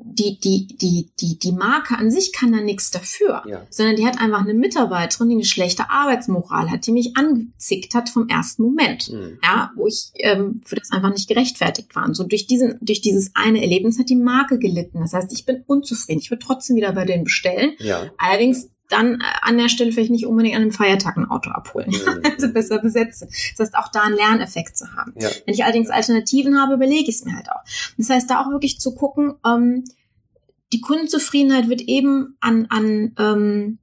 Die, 0.00 0.38
die, 0.38 0.66
die, 0.66 1.10
die, 1.20 1.38
die 1.38 1.52
Marke 1.52 1.96
an 1.96 2.10
sich 2.10 2.32
kann 2.32 2.52
da 2.52 2.60
nichts 2.60 2.90
dafür, 2.90 3.42
ja. 3.46 3.66
sondern 3.68 3.96
die 3.96 4.06
hat 4.06 4.20
einfach 4.20 4.42
eine 4.42 4.54
Mitarbeiterin, 4.54 5.28
die 5.28 5.34
eine 5.34 5.44
schlechte 5.44 5.90
Arbeitsmoral 5.90 6.70
hat, 6.70 6.86
die 6.86 6.92
mich 6.92 7.16
angezickt 7.16 7.94
hat 7.94 8.08
vom 8.08 8.28
ersten 8.28 8.62
Moment, 8.62 9.10
mhm. 9.10 9.38
ja, 9.42 9.72
wo 9.76 9.86
ich 9.86 10.10
ähm, 10.14 10.60
für 10.64 10.76
das 10.76 10.92
einfach 10.92 11.10
nicht 11.10 11.28
gerechtfertigt 11.28 11.94
war. 11.96 12.04
Und 12.04 12.14
so 12.14 12.24
durch 12.24 12.46
diesen, 12.46 12.78
durch 12.80 13.00
dieses 13.00 13.32
eine 13.34 13.60
Erlebnis 13.60 13.98
hat 13.98 14.08
die 14.08 14.16
Marke 14.16 14.58
gelitten. 14.58 15.00
Das 15.00 15.14
heißt, 15.14 15.32
ich 15.32 15.44
bin 15.44 15.64
unzufrieden. 15.66 16.20
Ich 16.20 16.30
würde 16.30 16.44
trotzdem 16.44 16.76
wieder 16.76 16.92
bei 16.92 17.04
denen 17.04 17.24
bestellen. 17.24 17.72
Ja. 17.78 18.10
Allerdings 18.18 18.68
dann 18.88 19.20
äh, 19.20 19.24
an 19.42 19.58
der 19.58 19.68
Stelle 19.68 19.92
vielleicht 19.92 20.10
nicht 20.10 20.26
unbedingt 20.26 20.56
an 20.56 20.62
einem 20.62 20.72
Feiertag 20.72 21.16
ein 21.16 21.30
Auto 21.30 21.50
abholen. 21.50 21.90
Mhm. 21.90 22.22
also 22.32 22.52
besser 22.52 22.78
besetzen. 22.78 23.28
Das 23.56 23.66
heißt, 23.66 23.76
auch 23.76 23.88
da 23.88 24.02
einen 24.02 24.16
Lerneffekt 24.16 24.76
zu 24.76 24.92
haben. 24.94 25.14
Ja. 25.18 25.28
Wenn 25.44 25.54
ich 25.54 25.64
allerdings 25.64 25.90
Alternativen 25.90 26.60
habe, 26.60 26.74
überlege 26.74 27.08
ich 27.08 27.16
es 27.16 27.24
mir 27.24 27.36
halt 27.36 27.50
auch. 27.50 27.62
Das 27.96 28.10
heißt, 28.10 28.30
da 28.30 28.42
auch 28.42 28.50
wirklich 28.50 28.80
zu 28.80 28.94
gucken, 28.94 29.34
ähm, 29.46 29.84
die 30.72 30.80
Kundenzufriedenheit 30.80 31.68
wird 31.68 31.82
eben 31.82 32.36
an, 32.40 32.66
an, 32.68 33.12
ähm, 33.18 33.78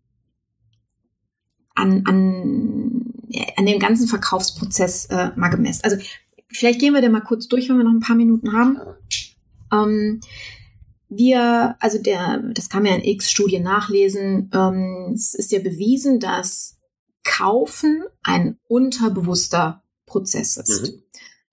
an, 1.73 2.03
an, 2.05 3.13
an 3.57 3.65
dem 3.65 3.79
ganzen 3.79 4.07
Verkaufsprozess 4.07 5.05
äh, 5.05 5.31
mal 5.35 5.49
gemessen. 5.49 5.81
Also 5.83 5.97
vielleicht 6.47 6.79
gehen 6.79 6.93
wir 6.93 7.01
da 7.01 7.09
mal 7.09 7.21
kurz 7.21 7.47
durch, 7.47 7.69
wenn 7.69 7.77
wir 7.77 7.83
noch 7.83 7.91
ein 7.91 8.01
paar 8.01 8.15
Minuten 8.15 8.53
haben. 8.53 8.79
Ähm, 9.71 10.21
wir, 11.09 11.75
also 11.79 12.01
der, 12.01 12.41
das 12.53 12.69
kann 12.69 12.83
man 12.83 12.93
ja 12.93 12.97
in 12.97 13.03
X-Studien 13.03 13.63
nachlesen, 13.63 14.49
ähm, 14.53 15.11
es 15.13 15.33
ist 15.33 15.51
ja 15.51 15.59
bewiesen, 15.59 16.19
dass 16.19 16.77
Kaufen 17.23 18.03
ein 18.23 18.57
unterbewusster 18.67 19.83
Prozess 20.05 20.57
ist. 20.57 20.83
Mhm. 20.83 21.03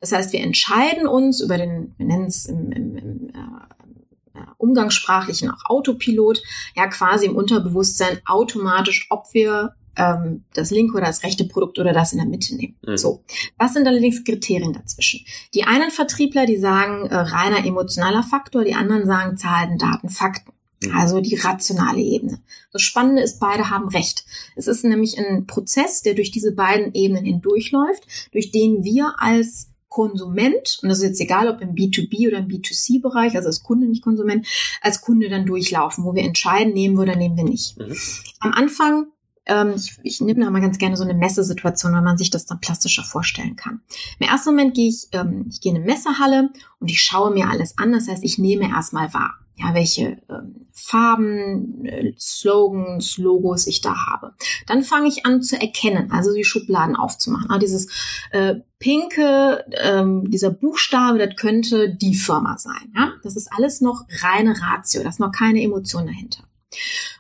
Das 0.01 0.13
heißt, 0.13 0.33
wir 0.33 0.41
entscheiden 0.41 1.07
uns 1.07 1.41
über 1.41 1.59
den, 1.59 1.95
wir 1.97 2.07
nennen 2.07 2.27
es 2.27 2.47
im, 2.47 2.73
im, 2.73 2.97
im 2.97 3.29
äh, 3.29 4.41
umgangssprachlichen 4.59 5.51
auch 5.51 5.65
Autopilot, 5.67 6.43
ja 6.75 6.87
quasi 6.89 7.27
im 7.27 7.37
Unterbewusstsein 7.37 8.21
automatisch, 8.27 9.07
ob 9.11 9.33
wir 9.33 9.75
ähm, 9.97 10.45
das 10.55 10.71
linke 10.71 10.97
oder 10.97 11.07
das 11.07 11.23
rechte 11.23 11.45
Produkt 11.45 11.79
oder 11.79 11.93
das 11.93 12.13
in 12.13 12.19
der 12.19 12.27
Mitte 12.27 12.55
nehmen. 12.55 12.77
Mhm. 12.87 12.97
So. 12.97 13.23
Was 13.59 13.75
sind 13.75 13.87
allerdings 13.87 14.25
Kriterien 14.25 14.73
dazwischen? 14.73 15.25
Die 15.55 15.65
einen 15.65 15.91
Vertriebler, 15.91 16.47
die 16.47 16.59
sagen 16.59 17.07
äh, 17.07 17.17
reiner 17.17 17.65
emotionaler 17.65 18.23
Faktor, 18.23 18.65
die 18.65 18.75
anderen 18.75 19.07
sagen 19.07 19.37
Zahlen, 19.37 19.79
Daten, 19.79 20.09
Fakten. 20.09 20.53
Mhm. 20.83 20.97
Also 20.97 21.21
die 21.21 21.37
rationale 21.37 22.01
Ebene. 22.01 22.41
Das 22.73 22.83
Spannende 22.83 23.23
ist, 23.23 23.39
beide 23.41 23.71
haben 23.71 23.89
recht. 23.89 24.25
Es 24.57 24.67
ist 24.67 24.85
nämlich 24.85 25.19
ein 25.19 25.47
Prozess, 25.47 26.03
der 26.03 26.15
durch 26.15 26.31
diese 26.31 26.53
beiden 26.53 26.95
Ebenen 26.95 27.25
hindurchläuft, 27.25 28.31
durch 28.33 28.51
den 28.51 28.85
wir 28.85 29.15
als 29.19 29.69
Konsument, 29.93 30.79
und 30.83 30.89
das 30.89 30.99
ist 30.99 31.05
jetzt 31.05 31.21
egal, 31.21 31.49
ob 31.49 31.61
im 31.61 31.75
B2B 31.75 32.29
oder 32.29 32.39
im 32.39 32.49
B2C-Bereich, 32.49 33.37
also 33.37 33.49
als 33.49 33.63
Kunde, 33.63 33.87
nicht 33.87 34.03
Konsument, 34.03 34.47
als 34.81 35.03
Kunde 35.03 35.29
dann 35.29 35.45
durchlaufen, 35.45 36.05
wo 36.05 36.15
wir 36.15 36.23
entscheiden, 36.23 36.73
nehmen 36.73 36.97
wir 36.97 37.03
oder 37.03 37.17
nehmen 37.17 37.37
wir 37.37 37.45
nicht. 37.45 37.77
Mhm. 37.79 37.95
Am 38.41 38.53
Anfang 38.53 39.12
ähm, 39.47 39.75
ich, 39.77 39.99
ich 40.03 40.21
nehme 40.21 40.45
da 40.45 40.51
mal 40.51 40.61
ganz 40.61 40.79
gerne 40.79 40.97
so 40.97 41.05
eine 41.05 41.15
Messesituation, 41.15 41.93
weil 41.93 42.03
man 42.03 42.19
sich 42.19 42.31
das 42.31 42.47
dann 42.47 42.61
plastischer 42.61 43.03
vorstellen 43.03 43.57
kann. 43.57 43.81
Im 44.19 44.29
ersten 44.29 44.51
Moment 44.51 44.75
gehe 44.75 44.89
ich, 44.89 45.09
ähm, 45.13 45.47
ich 45.51 45.61
gehe 45.61 45.73
in 45.73 45.77
eine 45.77 45.85
Messehalle 45.85 46.51
und 46.79 46.91
ich 46.91 47.03
schaue 47.03 47.33
mir 47.33 47.49
alles 47.49 47.79
an. 47.79 47.93
Das 47.93 48.09
heißt, 48.09 48.23
ich 48.25 48.39
nehme 48.39 48.69
erstmal 48.69 49.13
wahr, 49.13 49.35
ja, 49.57 49.75
welche 49.75 50.19
ähm, 50.29 50.67
Farben, 50.73 51.85
äh, 51.85 52.13
Slogans, 52.19 53.19
Logos 53.19 53.67
ich 53.67 53.81
da 53.81 54.07
habe. 54.07 54.35
Dann 54.67 54.83
fange 54.83 55.09
ich 55.09 55.27
an 55.27 55.43
zu 55.43 55.61
erkennen, 55.61 56.11
also 56.13 56.33
die 56.33 56.45
Schubladen 56.45 56.97
aufzumachen. 56.97 57.51
Ah, 57.51 57.59
dieses 57.59 57.89
äh, 58.31 58.57
pinke, 58.79 59.65
ähm, 59.83 60.31
dieser 60.31 60.51
Buchstabe, 60.51 61.19
das 61.19 61.37
könnte 61.37 61.95
die 61.95 62.15
Firma 62.15 62.59
sein. 62.59 62.93
Ja? 62.97 63.13
Das 63.23 63.37
ist 63.37 63.53
alles 63.53 63.81
noch 63.81 64.05
reine 64.23 64.55
Ratio, 64.61 65.03
da 65.03 65.09
ist 65.09 65.21
noch 65.21 65.33
keine 65.33 65.63
Emotion 65.63 66.07
dahinter. 66.07 66.45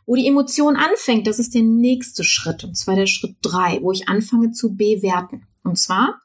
Wo 0.06 0.14
die 0.16 0.26
Emotion 0.26 0.76
anfängt, 0.76 1.26
das 1.26 1.38
ist 1.38 1.54
der 1.54 1.62
nächste 1.62 2.24
Schritt, 2.24 2.64
und 2.64 2.76
zwar 2.76 2.96
der 2.96 3.06
Schritt 3.06 3.36
drei, 3.42 3.80
wo 3.82 3.92
ich 3.92 4.08
anfange 4.08 4.52
zu 4.52 4.74
bewerten. 4.74 5.46
Und 5.62 5.78
zwar 5.78 6.20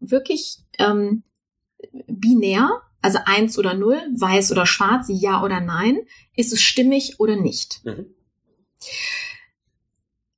wirklich 0.00 0.58
ähm, 0.78 1.22
binär, 2.06 2.82
also 3.00 3.18
eins 3.24 3.58
oder 3.58 3.74
null, 3.74 4.00
weiß 4.16 4.52
oder 4.52 4.66
schwarz, 4.66 5.06
ja 5.08 5.42
oder 5.42 5.60
nein, 5.60 5.98
ist 6.36 6.52
es 6.52 6.60
stimmig 6.60 7.18
oder 7.18 7.36
nicht. 7.36 7.84
Mhm. 7.84 8.06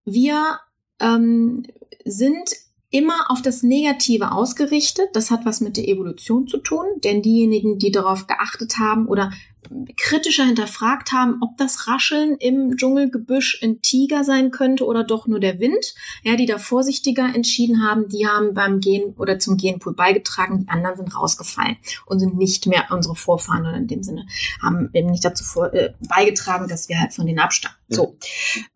Wir 0.05 0.59
ähm, 1.01 1.64
sind 2.05 2.51
immer 2.91 3.31
auf 3.31 3.43
das 3.43 3.62
Negative 3.62 4.33
ausgerichtet. 4.33 5.09
Das 5.14 5.31
hat 5.31 5.45
was 5.45 5.61
mit 5.61 5.77
der 5.77 5.89
Evolution 5.89 6.47
zu 6.47 6.59
tun, 6.59 6.85
denn 7.03 7.22
diejenigen, 7.22 7.79
die 7.79 7.91
darauf 7.91 8.27
geachtet 8.27 8.79
haben 8.79 9.09
oder 9.09 9.33
kritischer 9.97 10.45
hinterfragt 10.45 11.12
haben, 11.12 11.39
ob 11.41 11.57
das 11.57 11.89
Rascheln 11.89 12.37
im 12.37 12.77
Dschungelgebüsch 12.77 13.61
ein 13.62 13.83
Tiger 13.83 14.25
sein 14.25 14.51
könnte 14.51 14.85
oder 14.85 15.05
doch 15.05 15.27
nur 15.27 15.41
der 15.41 15.61
Wind. 15.61 15.95
Ja, 16.23 16.37
die 16.37 16.47
da 16.47 16.59
vorsichtiger 16.59 17.35
entschieden 17.35 17.83
haben, 17.83 18.09
die 18.09 18.27
haben 18.27 18.55
beim 18.55 18.81
Gehen 18.81 19.15
oder 19.17 19.39
zum 19.39 19.57
Genpool 19.57 19.95
beigetragen, 19.95 20.61
die 20.61 20.69
anderen 20.69 20.97
sind 20.97 21.17
rausgefallen 21.17 21.77
und 22.07 22.21
sind 22.21 22.37
nicht 22.37 22.67
mehr 22.67 22.85
unsere 22.91 23.17
Vorfahren 23.17 23.67
oder 23.67 23.77
in 23.77 23.87
dem 23.87 24.03
Sinne 24.03 24.27
haben 24.62 24.91
eben 24.93 25.11
nicht 25.11 25.25
dazu 25.25 25.45
vor, 25.45 25.73
äh, 25.73 25.93
beigetragen, 26.09 26.69
dass 26.69 26.89
wir 26.89 27.01
halt 27.01 27.12
von 27.12 27.27
denen 27.27 27.39
abstammen. 27.39 27.77
So. 27.89 28.16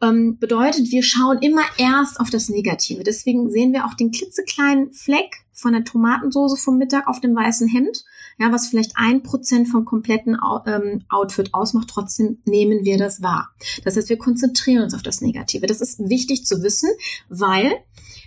Ähm, 0.02 0.38
bedeutet, 0.38 0.90
wir 0.90 1.02
schauen 1.02 1.38
immer 1.40 1.62
erst 1.78 2.20
auf 2.20 2.30
das 2.30 2.48
Negative. 2.48 3.02
Deswegen 3.02 3.50
sehen 3.50 3.72
wir 3.72 3.86
auch 3.86 3.94
den 3.94 4.10
klitzekleinen 4.10 4.92
Fleck 4.92 5.44
von 5.52 5.72
der 5.72 5.84
Tomatensauce 5.84 6.60
vom 6.60 6.78
Mittag 6.78 7.08
auf 7.08 7.20
dem 7.20 7.34
weißen 7.34 7.68
Hemd 7.68 8.04
ja, 8.38 8.52
was 8.52 8.68
vielleicht 8.68 8.92
ein 8.94 9.22
Prozent 9.22 9.68
vom 9.68 9.84
kompletten 9.84 10.38
ähm, 10.66 11.04
Outfit 11.08 11.54
ausmacht, 11.54 11.88
trotzdem 11.90 12.38
nehmen 12.44 12.84
wir 12.84 12.96
das 12.96 13.20
wahr. 13.20 13.50
Das 13.84 13.96
heißt, 13.96 14.08
wir 14.08 14.18
konzentrieren 14.18 14.84
uns 14.84 14.94
auf 14.94 15.02
das 15.02 15.20
Negative. 15.20 15.66
Das 15.66 15.80
ist 15.80 15.98
wichtig 16.08 16.46
zu 16.46 16.62
wissen, 16.62 16.88
weil 17.28 17.72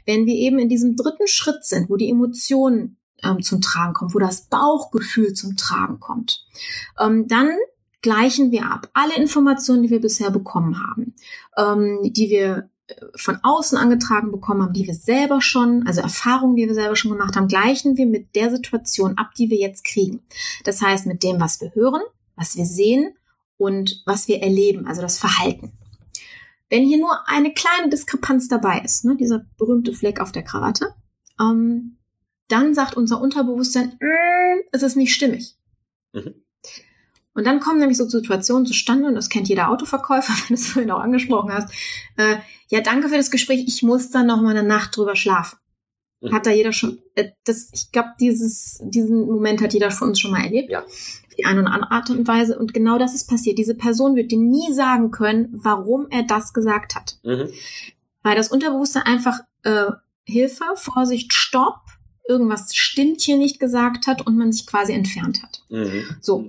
wenn 0.06 0.26
wir 0.26 0.36
eben 0.36 0.60
in 0.60 0.70
diesem 0.70 0.96
dritten 0.96 1.28
Schritt 1.28 1.64
sind, 1.64 1.90
wo 1.90 1.96
die 1.96 2.10
Emotionen 2.10 2.98
ähm, 3.24 3.42
zum 3.42 3.62
Tragen 3.62 3.94
kommen, 3.94 4.14
wo 4.14 4.20
das 4.20 4.48
Bauchgefühl 4.48 5.34
zum 5.34 5.56
Tragen 5.56 6.00
kommt, 6.00 6.46
ähm, 7.00 7.28
dann 7.28 7.50
gleichen 8.02 8.52
wir 8.52 8.66
ab. 8.66 8.90
Alle 8.94 9.16
Informationen, 9.16 9.84
die 9.84 9.90
wir 9.90 10.02
bisher 10.02 10.32
bekommen 10.32 10.80
haben, 10.80 11.16
ähm, 11.58 12.00
die 12.04 12.30
wir 12.30 12.70
von 13.16 13.40
außen 13.42 13.78
angetragen 13.78 14.32
bekommen 14.32 14.64
haben, 14.64 14.74
die 14.74 14.88
wir 14.88 14.94
selber 14.94 15.42
schon, 15.42 15.86
also 15.88 16.02
Erfahrungen, 16.02 16.56
die 16.56 16.68
wir 16.68 16.74
selber 16.74 16.96
schon 16.96 17.12
gemacht 17.12 17.36
haben, 17.36 17.48
gleichen 17.48 17.98
wir 17.98 18.06
mit 18.06 18.36
der 18.36 18.52
Situation 18.52 19.18
ab, 19.18 19.32
die 19.38 19.50
wir 19.50 19.58
jetzt 19.58 19.84
kriegen. 19.84 20.22
Das 20.64 20.82
heißt, 20.82 21.06
mit 21.06 21.24
dem, 21.24 21.40
was 21.40 21.62
wir 21.62 21.74
hören, 21.74 22.02
was 22.36 22.56
wir 22.56 22.66
sehen 22.66 23.16
und 23.58 24.02
was 24.06 24.28
wir 24.28 24.42
erleben, 24.42 24.88
also 24.88 25.02
das 25.02 25.20
Verhalten. 25.20 25.72
Wenn 26.70 26.86
hier 26.86 27.00
nur 27.00 27.28
eine 27.28 27.54
kleine 27.54 27.90
Diskrepanz 27.90 28.48
dabei 28.48 28.82
ist, 28.84 29.04
ne, 29.06 29.16
dieser 29.16 29.46
berühmte 29.58 29.94
Fleck 29.94 30.20
auf 30.20 30.32
der 30.32 30.44
Krawatte, 30.44 30.94
ähm, 31.40 31.98
dann 32.48 32.74
sagt 32.74 32.96
unser 32.96 33.22
Unterbewusstsein, 33.22 33.98
mm, 34.00 34.62
es 34.72 34.84
ist 34.84 34.96
nicht 34.96 35.14
stimmig. 35.14 35.56
Mhm. 36.14 36.41
Und 37.34 37.46
dann 37.46 37.60
kommen 37.60 37.80
nämlich 37.80 37.98
so 37.98 38.08
Situationen 38.08 38.66
zustande, 38.66 39.08
und 39.08 39.16
das 39.16 39.30
kennt 39.30 39.48
jeder 39.48 39.70
Autoverkäufer, 39.70 40.34
wenn 40.48 40.56
du 40.56 40.62
es 40.62 40.68
vorhin 40.68 40.92
auch 40.92 41.00
angesprochen 41.00 41.54
hast. 41.54 41.70
Äh, 42.18 42.38
ja, 42.68 42.82
danke 42.82 43.10
für 43.10 43.18
das 43.18 43.32
Gespräch, 43.32 43.64
ich 43.68 43.84
muss 43.84 44.10
dann 44.10 44.28
noch 44.28 44.42
mal 44.42 44.56
eine 44.56 44.68
Nacht 44.68 44.96
drüber 44.96 45.16
schlafen. 45.16 45.58
Mhm. 46.22 46.34
Hat 46.34 46.46
da 46.46 46.52
jeder 46.52 46.74
schon, 46.74 47.00
äh, 47.16 47.32
das, 47.46 47.70
ich 47.74 47.92
glaube, 47.92 48.10
diesen 48.20 49.26
Moment 49.26 49.62
hat 49.62 49.74
jeder 49.74 49.92
von 49.92 50.10
uns 50.10 50.20
schon 50.20 50.32
mal 50.32 50.44
erlebt. 50.44 50.70
Ja. 50.70 50.84
Die 51.38 51.46
eine 51.46 51.62
oder 51.62 51.72
andere 51.72 51.92
Art 51.92 52.10
und 52.10 52.28
Weise. 52.28 52.60
Und 52.60 52.74
genau 52.74 52.98
das 52.98 53.16
ist 53.16 53.28
passiert. 53.28 53.58
Diese 53.58 53.76
Person 53.76 54.16
wird 54.16 54.32
dir 54.32 54.38
nie 54.38 54.74
sagen 54.74 55.12
können, 55.12 55.50
warum 55.54 56.08
er 56.10 56.24
das 56.24 56.54
gesagt 56.54 56.96
hat. 56.96 57.18
Mhm. 57.24 57.50
Weil 58.22 58.36
das 58.36 58.50
Unterbewusstsein 58.50 59.04
einfach 59.04 59.40
äh, 59.64 59.92
Hilfe, 60.24 60.66
Vorsicht, 60.76 61.34
Stopp, 61.34 61.80
irgendwas 62.28 62.76
stimmt 62.76 63.22
hier 63.22 63.38
nicht 63.38 63.60
gesagt 63.60 64.08
hat 64.08 64.26
und 64.28 64.38
man 64.38 64.52
sich 64.52 64.68
quasi 64.68 64.94
entfernt 64.94 65.42
hat. 65.42 65.64
Mhm. 65.70 66.04
So. 66.20 66.48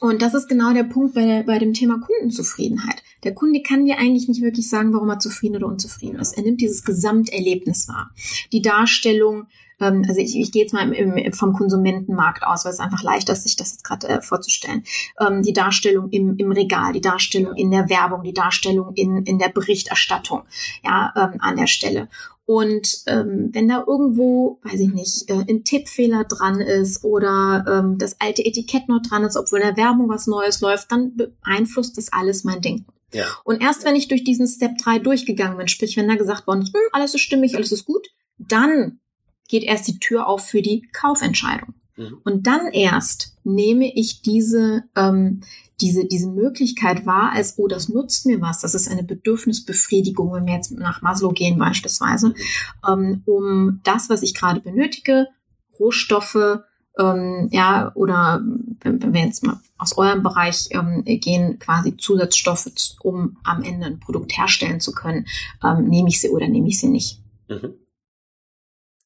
Und 0.00 0.22
das 0.22 0.34
ist 0.34 0.48
genau 0.48 0.72
der 0.72 0.84
Punkt 0.84 1.14
bei, 1.14 1.24
der, 1.24 1.42
bei 1.42 1.58
dem 1.58 1.74
Thema 1.74 1.98
Kundenzufriedenheit. 1.98 3.02
Der 3.24 3.34
Kunde 3.34 3.62
kann 3.62 3.84
dir 3.84 3.98
eigentlich 3.98 4.28
nicht 4.28 4.42
wirklich 4.42 4.68
sagen, 4.68 4.92
warum 4.92 5.08
er 5.10 5.18
zufrieden 5.18 5.56
oder 5.56 5.66
unzufrieden 5.66 6.20
ist. 6.20 6.36
Er 6.36 6.44
nimmt 6.44 6.60
dieses 6.60 6.84
Gesamterlebnis 6.84 7.88
wahr. 7.88 8.10
Die 8.52 8.62
Darstellung, 8.62 9.46
ähm, 9.80 10.04
also 10.06 10.20
ich, 10.20 10.36
ich 10.36 10.52
gehe 10.52 10.62
jetzt 10.62 10.72
mal 10.72 10.92
im, 10.92 11.16
im, 11.16 11.32
vom 11.32 11.52
Konsumentenmarkt 11.52 12.44
aus, 12.44 12.64
weil 12.64 12.72
es 12.72 12.78
einfach 12.78 13.02
leichter 13.02 13.32
ist, 13.32 13.42
sich 13.42 13.56
das 13.56 13.72
jetzt 13.72 13.84
gerade 13.84 14.08
äh, 14.08 14.22
vorzustellen. 14.22 14.84
Ähm, 15.18 15.42
die 15.42 15.52
Darstellung 15.52 16.10
im, 16.10 16.36
im 16.36 16.52
Regal, 16.52 16.92
die 16.92 17.00
Darstellung 17.00 17.56
in 17.56 17.72
der 17.72 17.88
Werbung, 17.88 18.22
die 18.22 18.34
Darstellung 18.34 18.94
in, 18.94 19.24
in 19.24 19.38
der 19.40 19.48
Berichterstattung, 19.48 20.42
ja, 20.84 21.12
ähm, 21.16 21.40
an 21.40 21.56
der 21.56 21.66
Stelle. 21.66 22.08
Und 22.48 23.02
ähm, 23.04 23.50
wenn 23.52 23.68
da 23.68 23.84
irgendwo, 23.86 24.58
weiß 24.62 24.80
ich 24.80 24.88
nicht, 24.88 25.28
äh, 25.28 25.44
ein 25.50 25.64
Tippfehler 25.64 26.24
dran 26.24 26.62
ist 26.62 27.04
oder 27.04 27.62
ähm, 27.68 27.98
das 27.98 28.18
alte 28.22 28.42
Etikett 28.42 28.88
noch 28.88 29.02
dran 29.02 29.22
ist, 29.22 29.36
obwohl 29.36 29.58
in 29.58 29.66
der 29.66 29.76
Werbung 29.76 30.08
was 30.08 30.26
Neues 30.26 30.62
läuft, 30.62 30.90
dann 30.90 31.14
beeinflusst 31.14 31.98
das 31.98 32.10
alles 32.10 32.44
mein 32.44 32.62
Denken. 32.62 32.86
Ja. 33.12 33.26
Und 33.44 33.60
erst 33.60 33.84
wenn 33.84 33.96
ich 33.96 34.08
durch 34.08 34.24
diesen 34.24 34.46
Step 34.46 34.78
3 34.78 34.98
durchgegangen 35.00 35.58
bin, 35.58 35.68
sprich, 35.68 35.98
wenn 35.98 36.08
da 36.08 36.14
gesagt 36.14 36.46
worden 36.46 36.62
ist, 36.62 36.72
hm, 36.72 36.80
alles 36.92 37.14
ist 37.14 37.20
stimmig, 37.20 37.54
alles 37.54 37.70
ist 37.70 37.84
gut, 37.84 38.08
dann 38.38 38.98
geht 39.46 39.64
erst 39.64 39.86
die 39.86 39.98
Tür 39.98 40.26
auf 40.26 40.46
für 40.46 40.62
die 40.62 40.88
Kaufentscheidung. 40.94 41.74
Mhm. 41.96 42.22
Und 42.24 42.46
dann 42.46 42.68
erst 42.68 43.36
nehme 43.44 43.94
ich 43.94 44.22
diese, 44.22 44.84
ähm, 44.96 45.42
diese, 45.80 46.06
diese 46.06 46.28
Möglichkeit 46.28 47.06
wahr, 47.06 47.32
als, 47.32 47.58
oh, 47.58 47.68
das 47.68 47.88
nutzt 47.88 48.26
mir 48.26 48.40
was. 48.40 48.60
Das 48.60 48.74
ist 48.74 48.90
eine 48.90 49.04
Bedürfnisbefriedigung, 49.04 50.32
wenn 50.32 50.46
wir 50.46 50.54
jetzt 50.54 50.72
nach 50.72 51.02
Maslow 51.02 51.30
gehen 51.30 51.58
beispielsweise, 51.58 52.34
ähm, 52.86 53.22
um 53.26 53.80
das, 53.84 54.10
was 54.10 54.22
ich 54.22 54.34
gerade 54.34 54.60
benötige, 54.60 55.28
Rohstoffe, 55.78 56.60
ähm, 56.98 57.48
ja, 57.52 57.92
oder 57.94 58.42
wenn, 58.80 59.02
wenn 59.02 59.14
wir 59.14 59.20
jetzt 59.20 59.46
mal 59.46 59.60
aus 59.76 59.96
eurem 59.96 60.22
Bereich 60.24 60.68
ähm, 60.72 61.04
gehen, 61.04 61.58
quasi 61.60 61.96
Zusatzstoffe, 61.96 62.96
um 63.00 63.36
am 63.44 63.62
Ende 63.62 63.86
ein 63.86 64.00
Produkt 64.00 64.36
herstellen 64.36 64.80
zu 64.80 64.92
können, 64.92 65.26
ähm, 65.64 65.84
nehme 65.88 66.08
ich 66.08 66.20
sie 66.20 66.30
oder 66.30 66.48
nehme 66.48 66.68
ich 66.68 66.80
sie 66.80 66.88
nicht. 66.88 67.20
Mhm. 67.48 67.74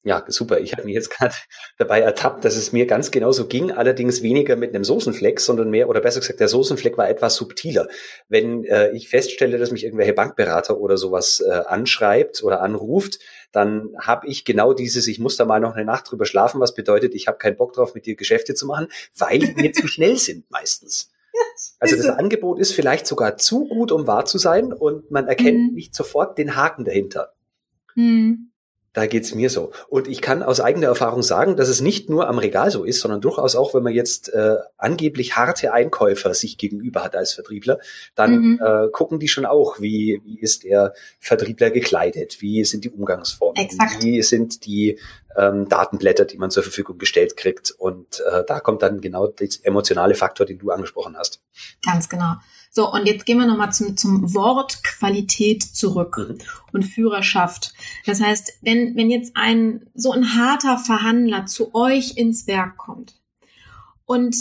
Ja, 0.04 0.24
super. 0.26 0.58
Ich 0.58 0.72
habe 0.72 0.84
mich 0.84 0.94
jetzt 0.94 1.10
gerade 1.10 1.34
dabei 1.78 2.00
ertappt, 2.00 2.44
dass 2.44 2.56
es 2.56 2.72
mir 2.72 2.86
ganz 2.86 3.12
genauso 3.12 3.46
ging, 3.46 3.70
allerdings 3.70 4.22
weniger 4.22 4.56
mit 4.56 4.74
einem 4.74 4.82
Soßenfleck, 4.82 5.38
sondern 5.38 5.70
mehr, 5.70 5.88
oder 5.88 6.00
besser 6.00 6.18
gesagt, 6.18 6.40
der 6.40 6.48
Soßenfleck 6.48 6.98
war 6.98 7.08
etwas 7.08 7.36
subtiler. 7.36 7.86
Wenn 8.28 8.64
äh, 8.64 8.90
ich 8.90 9.08
feststelle, 9.08 9.58
dass 9.58 9.70
mich 9.70 9.84
irgendwelche 9.84 10.12
Bankberater 10.12 10.78
oder 10.78 10.96
sowas 10.96 11.40
äh, 11.40 11.52
anschreibt 11.52 12.42
oder 12.42 12.62
anruft, 12.62 13.20
dann 13.52 13.94
habe 14.00 14.26
ich 14.26 14.44
genau 14.44 14.72
dieses, 14.72 15.06
ich 15.06 15.20
muss 15.20 15.36
da 15.36 15.44
mal 15.44 15.60
noch 15.60 15.76
eine 15.76 15.84
Nacht 15.84 16.10
drüber 16.10 16.26
schlafen, 16.26 16.60
was 16.60 16.74
bedeutet, 16.74 17.14
ich 17.14 17.28
habe 17.28 17.38
keinen 17.38 17.56
Bock 17.56 17.72
drauf, 17.72 17.94
mit 17.94 18.04
dir 18.04 18.16
Geschäfte 18.16 18.54
zu 18.54 18.66
machen, 18.66 18.88
weil 19.16 19.38
die 19.38 19.54
mir 19.54 19.72
zu 19.72 19.86
schnell 19.86 20.16
sind 20.18 20.50
meistens. 20.50 21.10
Also 21.80 21.96
das 21.96 22.06
Angebot 22.06 22.60
ist 22.60 22.72
vielleicht 22.72 23.06
sogar 23.06 23.36
zu 23.36 23.66
gut, 23.66 23.90
um 23.90 24.06
wahr 24.06 24.26
zu 24.26 24.38
sein 24.38 24.72
und 24.72 25.10
man 25.10 25.26
erkennt 25.26 25.70
mhm. 25.70 25.74
nicht 25.74 25.94
sofort 25.94 26.36
den 26.36 26.56
Haken 26.56 26.84
dahinter. 26.84 27.32
Mhm. 27.94 28.51
Da 28.92 29.06
geht's 29.06 29.34
mir 29.34 29.48
so. 29.48 29.72
Und 29.88 30.06
ich 30.06 30.20
kann 30.20 30.42
aus 30.42 30.60
eigener 30.60 30.88
Erfahrung 30.88 31.22
sagen, 31.22 31.56
dass 31.56 31.68
es 31.68 31.80
nicht 31.80 32.10
nur 32.10 32.28
am 32.28 32.38
Regal 32.38 32.70
so 32.70 32.84
ist, 32.84 33.00
sondern 33.00 33.20
durchaus 33.20 33.56
auch, 33.56 33.72
wenn 33.74 33.82
man 33.82 33.94
jetzt 33.94 34.28
äh, 34.34 34.56
angeblich 34.76 35.36
harte 35.36 35.72
Einkäufer 35.72 36.34
sich 36.34 36.58
gegenüber 36.58 37.02
hat 37.02 37.16
als 37.16 37.32
Vertriebler, 37.32 37.78
dann 38.14 38.32
mhm. 38.34 38.60
äh, 38.62 38.88
gucken 38.92 39.18
die 39.18 39.28
schon 39.28 39.46
auch, 39.46 39.80
wie, 39.80 40.20
wie 40.24 40.38
ist 40.38 40.64
der 40.64 40.92
Vertriebler 41.18 41.70
gekleidet, 41.70 42.42
wie 42.42 42.64
sind 42.64 42.84
die 42.84 42.90
Umgangsformen, 42.90 43.56
Exakt. 43.56 44.02
wie 44.02 44.22
sind 44.22 44.66
die 44.66 44.98
ähm, 45.36 45.68
Datenblätter, 45.68 46.26
die 46.26 46.36
man 46.36 46.50
zur 46.50 46.62
Verfügung 46.62 46.98
gestellt 46.98 47.36
kriegt. 47.36 47.70
Und 47.70 48.22
äh, 48.30 48.44
da 48.46 48.60
kommt 48.60 48.82
dann 48.82 49.00
genau 49.00 49.26
der 49.26 49.48
emotionale 49.62 50.14
Faktor, 50.14 50.44
den 50.44 50.58
du 50.58 50.70
angesprochen 50.70 51.16
hast. 51.16 51.40
Ganz 51.84 52.08
genau. 52.08 52.34
So, 52.74 52.90
und 52.90 53.04
jetzt 53.04 53.26
gehen 53.26 53.36
wir 53.36 53.46
nochmal 53.46 53.70
zum, 53.70 53.98
zum 53.98 54.32
Wort 54.34 54.82
Qualität 54.82 55.62
zurück 55.62 56.16
mhm. 56.16 56.38
und 56.72 56.84
Führerschaft. 56.84 57.74
Das 58.06 58.22
heißt, 58.22 58.60
wenn, 58.62 58.96
wenn 58.96 59.10
jetzt 59.10 59.36
ein 59.36 59.90
so 59.94 60.10
ein 60.12 60.34
harter 60.34 60.78
Verhandler 60.78 61.44
zu 61.44 61.74
euch 61.74 62.16
ins 62.16 62.46
Werk 62.46 62.78
kommt 62.78 63.20
und 64.06 64.34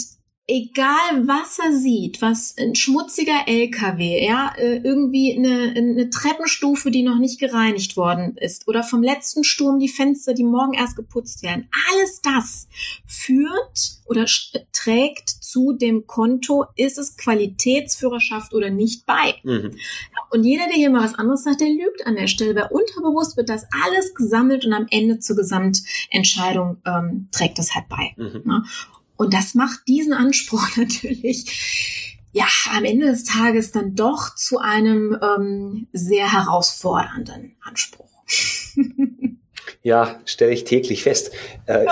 egal 0.52 1.26
was 1.26 1.58
er 1.58 1.72
sieht, 1.72 2.20
was 2.20 2.54
ein 2.58 2.74
schmutziger 2.74 3.46
LKW, 3.46 4.24
ja, 4.24 4.52
äh, 4.58 4.76
irgendwie 4.84 5.36
eine, 5.36 5.72
eine 5.74 6.10
Treppenstufe, 6.10 6.90
die 6.90 7.02
noch 7.02 7.18
nicht 7.18 7.40
gereinigt 7.40 7.96
worden 7.96 8.36
ist 8.36 8.68
oder 8.68 8.82
vom 8.82 9.02
letzten 9.02 9.44
Sturm 9.44 9.78
die 9.78 9.88
Fenster, 9.88 10.34
die 10.34 10.44
morgen 10.44 10.74
erst 10.74 10.96
geputzt 10.96 11.42
werden, 11.42 11.68
alles 11.90 12.20
das 12.20 12.68
führt 13.06 14.02
oder 14.04 14.26
trägt 14.72 15.30
zu 15.30 15.72
dem 15.72 16.06
Konto, 16.06 16.66
ist 16.76 16.98
es 16.98 17.16
Qualitätsführerschaft 17.16 18.52
oder 18.52 18.68
nicht 18.68 19.06
bei. 19.06 19.36
Mhm. 19.44 19.76
Und 20.30 20.44
jeder, 20.44 20.66
der 20.66 20.74
hier 20.74 20.90
mal 20.90 21.04
was 21.04 21.14
anderes 21.14 21.44
sagt, 21.44 21.60
der 21.60 21.68
lügt 21.68 22.06
an 22.06 22.16
der 22.16 22.26
Stelle, 22.26 22.54
weil 22.54 22.68
unterbewusst 22.70 23.36
wird 23.36 23.48
das 23.48 23.66
alles 23.84 24.14
gesammelt 24.14 24.66
und 24.66 24.72
am 24.74 24.86
Ende 24.90 25.18
zur 25.18 25.36
Gesamtentscheidung 25.36 26.78
ähm, 26.84 27.28
trägt 27.32 27.58
das 27.58 27.74
halt 27.74 27.88
bei. 27.88 28.12
Mhm. 28.16 28.42
Ne? 28.44 28.64
Und 29.22 29.32
das 29.32 29.54
macht 29.54 29.86
diesen 29.86 30.12
Anspruch 30.12 30.68
natürlich 30.76 32.18
ja 32.32 32.46
am 32.72 32.84
Ende 32.84 33.06
des 33.06 33.22
Tages 33.22 33.70
dann 33.70 33.94
doch 33.94 34.34
zu 34.34 34.58
einem 34.58 35.16
ähm, 35.22 35.86
sehr 35.92 36.32
herausfordernden 36.32 37.54
Anspruch. 37.62 38.10
Ja, 39.82 40.20
stelle 40.24 40.52
ich 40.52 40.64
täglich 40.64 41.02
fest. 41.02 41.32
Äh, 41.66 41.86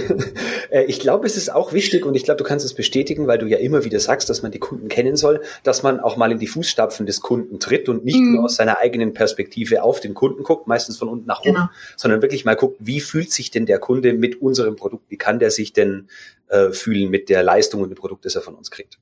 äh, 0.70 0.84
ich 0.84 1.00
glaube, 1.00 1.26
es 1.26 1.36
ist 1.36 1.52
auch 1.52 1.72
wichtig 1.72 2.06
und 2.06 2.14
ich 2.14 2.24
glaube, 2.24 2.38
du 2.38 2.44
kannst 2.44 2.64
es 2.64 2.74
bestätigen, 2.74 3.26
weil 3.26 3.38
du 3.38 3.46
ja 3.46 3.58
immer 3.58 3.84
wieder 3.84 3.98
sagst, 4.00 4.30
dass 4.30 4.42
man 4.42 4.52
die 4.52 4.58
Kunden 4.58 4.88
kennen 4.88 5.16
soll, 5.16 5.42
dass 5.62 5.82
man 5.82 6.00
auch 6.00 6.16
mal 6.16 6.30
in 6.32 6.38
die 6.38 6.46
Fußstapfen 6.46 7.06
des 7.06 7.20
Kunden 7.20 7.58
tritt 7.58 7.88
und 7.88 8.04
nicht 8.04 8.18
mhm. 8.18 8.34
nur 8.34 8.44
aus 8.44 8.56
seiner 8.56 8.78
eigenen 8.78 9.14
Perspektive 9.14 9.82
auf 9.82 10.00
den 10.00 10.14
Kunden 10.14 10.42
guckt, 10.42 10.66
meistens 10.66 10.98
von 10.98 11.08
unten 11.08 11.26
nach 11.26 11.40
oben, 11.40 11.54
genau. 11.54 11.68
sondern 11.96 12.22
wirklich 12.22 12.44
mal 12.44 12.56
guckt, 12.56 12.76
wie 12.80 13.00
fühlt 13.00 13.32
sich 13.32 13.50
denn 13.50 13.66
der 13.66 13.78
Kunde 13.78 14.12
mit 14.12 14.40
unserem 14.40 14.76
Produkt, 14.76 15.10
wie 15.10 15.16
kann 15.16 15.38
der 15.38 15.50
sich 15.50 15.72
denn 15.72 16.08
äh, 16.48 16.70
fühlen 16.70 17.10
mit 17.10 17.28
der 17.28 17.42
Leistung 17.42 17.82
und 17.82 17.90
dem 17.90 17.96
Produkt, 17.96 18.24
das 18.24 18.34
er 18.34 18.42
von 18.42 18.54
uns 18.54 18.70
kriegt. 18.70 18.98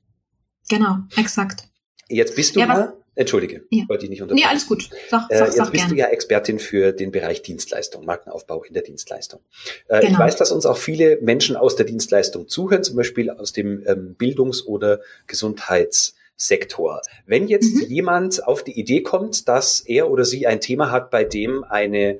Genau, 0.69 0.97
exakt. 1.17 1.65
Jetzt 2.09 2.35
bist 2.35 2.55
du 2.55 2.61
ja, 2.61 2.65
mal, 2.67 2.93
entschuldige, 3.15 3.63
ja. 3.69 3.83
wollte 3.87 4.05
ich 4.05 4.09
nicht 4.09 4.21
unterbrechen. 4.21 4.45
Nee, 4.45 4.49
alles 4.49 4.67
gut. 4.67 4.89
Sag, 5.09 5.29
äh, 5.29 5.37
sag, 5.37 5.41
äh, 5.41 5.45
jetzt 5.45 5.55
sag 5.57 5.71
bist 5.71 5.83
gern. 5.83 5.89
du 5.89 5.95
ja 5.95 6.07
Expertin 6.07 6.59
für 6.59 6.91
den 6.91 7.11
Bereich 7.11 7.41
Dienstleistung, 7.41 8.05
Markenaufbau 8.05 8.63
in 8.63 8.73
der 8.73 8.83
Dienstleistung. 8.83 9.41
Äh, 9.87 10.01
genau. 10.01 10.13
Ich 10.13 10.19
weiß, 10.19 10.35
dass 10.37 10.51
uns 10.51 10.65
auch 10.65 10.77
viele 10.77 11.19
Menschen 11.21 11.55
aus 11.55 11.75
der 11.75 11.85
Dienstleistung 11.85 12.47
zuhören, 12.47 12.83
zum 12.83 12.95
Beispiel 12.95 13.29
aus 13.29 13.53
dem 13.53 13.83
ähm, 13.85 14.15
Bildungs- 14.15 14.65
oder 14.65 14.99
Gesundheitssektor. 15.27 17.01
Wenn 17.25 17.47
jetzt 17.47 17.75
mhm. 17.75 17.81
jemand 17.87 18.45
auf 18.47 18.63
die 18.63 18.79
Idee 18.79 19.01
kommt, 19.01 19.47
dass 19.47 19.79
er 19.81 20.09
oder 20.09 20.25
sie 20.25 20.47
ein 20.47 20.61
Thema 20.61 20.91
hat, 20.91 21.11
bei 21.11 21.23
dem 21.23 21.63
eine, 21.63 22.19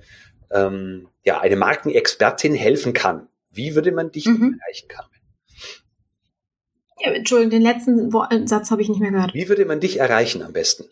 ähm, 0.51 1.07
ja, 1.23 1.39
eine 1.39 1.55
Markenexpertin 1.55 2.53
helfen 2.53 2.93
kann, 2.93 3.27
wie 3.51 3.75
würde 3.75 3.91
man 3.91 4.11
dich 4.11 4.25
mhm. 4.25 4.59
erreichen, 4.59 4.87
Carmen? 4.87 5.12
Entschuldigung, 7.03 7.51
den 7.51 7.61
letzten 7.61 8.13
äh, 8.13 8.47
Satz 8.47 8.71
habe 8.71 8.81
ich 8.81 8.89
nicht 8.89 9.01
mehr 9.01 9.11
gehört. 9.11 9.33
Wie 9.33 9.49
würde 9.49 9.65
man 9.65 9.79
dich 9.79 9.99
erreichen 9.99 10.41
am 10.41 10.53
besten? 10.53 10.85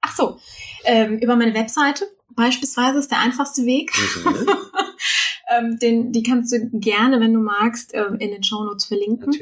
Ach 0.00 0.14
so, 0.16 0.38
ähm, 0.84 1.18
über 1.18 1.36
meine 1.36 1.54
Webseite 1.54 2.04
beispielsweise 2.38 2.98
ist 2.98 3.10
der 3.10 3.20
einfachste 3.20 3.66
Weg. 3.66 3.92
Mhm. 4.24 4.48
ähm, 5.58 5.78
den, 5.78 6.12
die 6.12 6.22
kannst 6.22 6.52
du 6.52 6.70
gerne, 6.72 7.20
wenn 7.20 7.34
du 7.34 7.40
magst, 7.40 7.92
äh, 7.92 8.04
in 8.18 8.30
den 8.30 8.44
Shownotes 8.44 8.86
verlinken. 8.86 9.34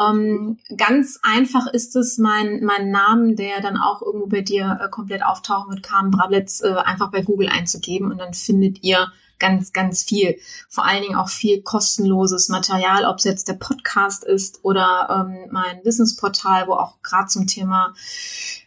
Ähm, 0.00 0.58
ganz 0.76 1.18
einfach 1.22 1.66
ist 1.66 1.96
es, 1.96 2.16
mein, 2.16 2.64
mein 2.64 2.90
Namen, 2.90 3.36
der 3.36 3.60
dann 3.60 3.76
auch 3.76 4.02
irgendwo 4.02 4.26
bei 4.26 4.40
dir 4.40 4.78
äh, 4.80 4.88
komplett 4.88 5.24
auftauchen 5.24 5.70
wird, 5.70 5.82
Carmen 5.82 6.12
Brablitz, 6.12 6.62
äh, 6.62 6.74
einfach 6.74 7.10
bei 7.10 7.22
Google 7.22 7.48
einzugeben 7.48 8.10
und 8.10 8.18
dann 8.18 8.34
findet 8.34 8.82
ihr 8.84 9.12
ganz, 9.38 9.72
ganz 9.72 10.02
viel. 10.02 10.38
Vor 10.68 10.84
allen 10.84 11.02
Dingen 11.02 11.16
auch 11.16 11.28
viel 11.28 11.62
kostenloses 11.62 12.48
Material, 12.48 13.04
ob 13.04 13.18
es 13.18 13.24
jetzt 13.24 13.48
der 13.48 13.54
Podcast 13.54 14.24
ist 14.24 14.60
oder 14.62 15.26
ähm, 15.28 15.48
mein 15.50 15.84
Wissensportal, 15.84 16.66
wo 16.68 16.74
auch 16.74 17.02
gerade 17.02 17.28
zum 17.28 17.46
Thema 17.46 17.94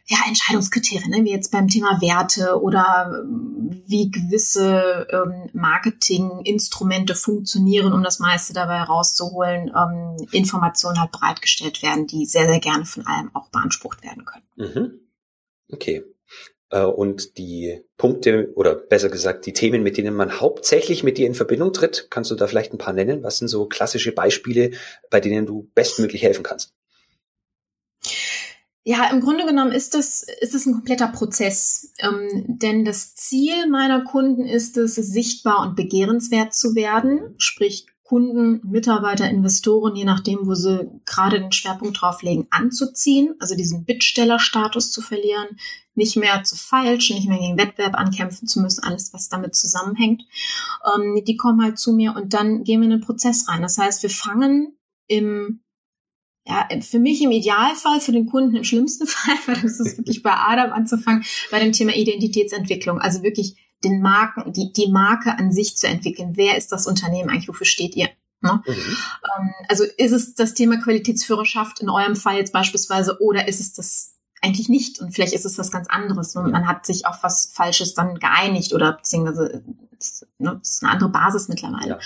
ja, 0.09 0.19
Entscheidungskriterien, 0.25 1.09
ne, 1.09 1.25
wie 1.25 1.31
jetzt 1.31 1.51
beim 1.51 1.67
Thema 1.67 1.99
Werte 1.99 2.61
oder 2.61 3.23
ähm, 3.23 3.83
wie 3.85 4.09
gewisse 4.09 5.05
ähm, 5.11 5.49
Marketinginstrumente 5.53 7.13
funktionieren, 7.13 7.91
um 7.91 8.03
das 8.03 8.19
meiste 8.19 8.53
dabei 8.53 8.83
rauszuholen, 8.83 9.69
ähm, 9.75 10.27
Informationen 10.31 11.01
halt 11.01 11.11
bereitgestellt 11.11 11.83
werden, 11.83 12.07
die 12.07 12.25
sehr, 12.25 12.47
sehr 12.47 12.59
gerne 12.59 12.85
von 12.85 13.05
allem 13.05 13.35
auch 13.35 13.49
beansprucht 13.49 14.01
werden 14.01 14.23
können. 14.23 14.45
Mhm. 14.55 14.99
Okay. 15.73 16.03
Äh, 16.69 16.83
und 16.83 17.37
die 17.37 17.81
Punkte 17.97 18.51
oder 18.55 18.75
besser 18.75 19.09
gesagt 19.09 19.45
die 19.45 19.53
Themen, 19.53 19.83
mit 19.83 19.97
denen 19.97 20.15
man 20.15 20.39
hauptsächlich 20.39 21.03
mit 21.03 21.17
dir 21.17 21.27
in 21.27 21.35
Verbindung 21.35 21.73
tritt, 21.73 22.07
kannst 22.09 22.31
du 22.31 22.35
da 22.35 22.47
vielleicht 22.47 22.73
ein 22.73 22.77
paar 22.77 22.93
nennen? 22.93 23.23
Was 23.23 23.37
sind 23.37 23.47
so 23.47 23.67
klassische 23.67 24.11
Beispiele, 24.11 24.71
bei 25.09 25.19
denen 25.19 25.45
du 25.45 25.69
bestmöglich 25.73 26.23
helfen 26.23 26.43
kannst? 26.43 26.73
Ja, 28.83 29.09
im 29.11 29.19
Grunde 29.19 29.45
genommen 29.45 29.73
ist 29.73 29.95
das, 29.95 30.25
ist 30.39 30.53
das 30.53 30.65
ein 30.65 30.71
kompletter 30.71 31.09
Prozess. 31.09 31.91
Ähm, 31.99 32.45
denn 32.47 32.85
das 32.85 33.15
Ziel 33.15 33.67
meiner 33.67 34.05
Kunden 34.05 34.45
ist 34.45 34.77
es, 34.77 34.95
sichtbar 34.95 35.67
und 35.67 35.75
begehrenswert 35.75 36.53
zu 36.53 36.73
werden, 36.73 37.35
sprich 37.37 37.85
Kunden, 38.07 38.61
Mitarbeiter, 38.63 39.29
Investoren, 39.29 39.97
je 39.97 40.05
nachdem, 40.05 40.47
wo 40.47 40.55
sie 40.55 40.89
gerade 41.05 41.41
den 41.41 41.51
Schwerpunkt 41.51 42.01
drauf 42.01 42.21
legen, 42.21 42.47
anzuziehen, 42.51 43.35
also 43.39 43.53
diesen 43.53 43.83
Bittstellerstatus 43.83 44.93
zu 44.93 45.01
verlieren, 45.01 45.57
nicht 45.93 46.15
mehr 46.15 46.41
zu 46.45 46.55
feilschen, 46.55 47.17
nicht 47.17 47.27
mehr 47.27 47.37
gegen 47.37 47.57
Wettbewerb 47.57 47.95
ankämpfen 47.95 48.47
zu 48.47 48.61
müssen, 48.61 48.85
alles, 48.85 49.11
was 49.13 49.27
damit 49.27 49.55
zusammenhängt. 49.55 50.23
Ähm, 50.95 51.21
die 51.25 51.35
kommen 51.35 51.61
halt 51.61 51.77
zu 51.79 51.91
mir 51.91 52.15
und 52.15 52.33
dann 52.33 52.63
gehen 52.63 52.79
wir 52.79 52.85
in 52.85 52.91
den 52.91 53.01
Prozess 53.01 53.49
rein. 53.49 53.61
Das 53.61 53.77
heißt, 53.77 54.03
wir 54.03 54.09
fangen 54.09 54.77
im 55.07 55.59
ja, 56.47 56.65
für 56.79 56.99
mich 56.99 57.21
im 57.21 57.31
Idealfall, 57.31 57.99
für 57.99 58.13
den 58.13 58.27
Kunden 58.27 58.55
im 58.55 58.63
schlimmsten 58.63 59.05
Fall, 59.07 59.35
weil 59.47 59.61
das 59.61 59.81
ist 59.81 59.97
wirklich 59.97 60.23
bei 60.23 60.33
Adam 60.33 60.71
anzufangen, 60.71 61.25
bei 61.51 61.59
dem 61.59 61.73
Thema 61.73 61.93
Identitätsentwicklung. 61.93 62.99
Also 63.01 63.21
wirklich 63.21 63.57
den 63.83 64.01
Marken, 64.01 64.53
die, 64.53 64.71
die 64.73 64.91
Marke 64.91 65.37
an 65.37 65.51
sich 65.51 65.77
zu 65.77 65.87
entwickeln. 65.87 66.31
Wer 66.35 66.57
ist 66.57 66.71
das 66.71 66.87
Unternehmen 66.87 67.29
eigentlich? 67.29 67.47
Wofür 67.47 67.65
steht 67.65 67.95
ihr? 67.95 68.09
Ne? 68.41 68.61
Mhm. 68.65 68.73
Ähm, 68.73 69.53
also 69.67 69.83
ist 69.97 70.11
es 70.11 70.35
das 70.35 70.53
Thema 70.53 70.77
Qualitätsführerschaft 70.77 71.79
in 71.79 71.89
eurem 71.89 72.15
Fall 72.15 72.37
jetzt 72.37 72.53
beispielsweise 72.53 73.19
oder 73.21 73.47
ist 73.47 73.59
es 73.59 73.73
das 73.73 74.13
eigentlich 74.41 74.69
nicht 74.69 74.99
und 74.99 75.13
vielleicht 75.13 75.33
ist 75.33 75.45
es 75.45 75.57
was 75.57 75.71
ganz 75.71 75.87
anderes 75.89 76.35
und 76.35 76.51
man 76.51 76.67
hat 76.67 76.85
sich 76.85 77.07
auf 77.07 77.23
was 77.23 77.51
Falsches 77.53 77.95
dann 77.95 78.19
geeinigt 78.19 78.73
oder 78.73 78.93
beziehungsweise 78.93 79.63
das, 79.97 80.27
ne, 80.37 80.57
das 80.59 80.69
ist 80.69 80.83
eine 80.83 80.91
andere 80.91 81.09
Basis 81.09 81.47
mittlerweile. 81.47 81.99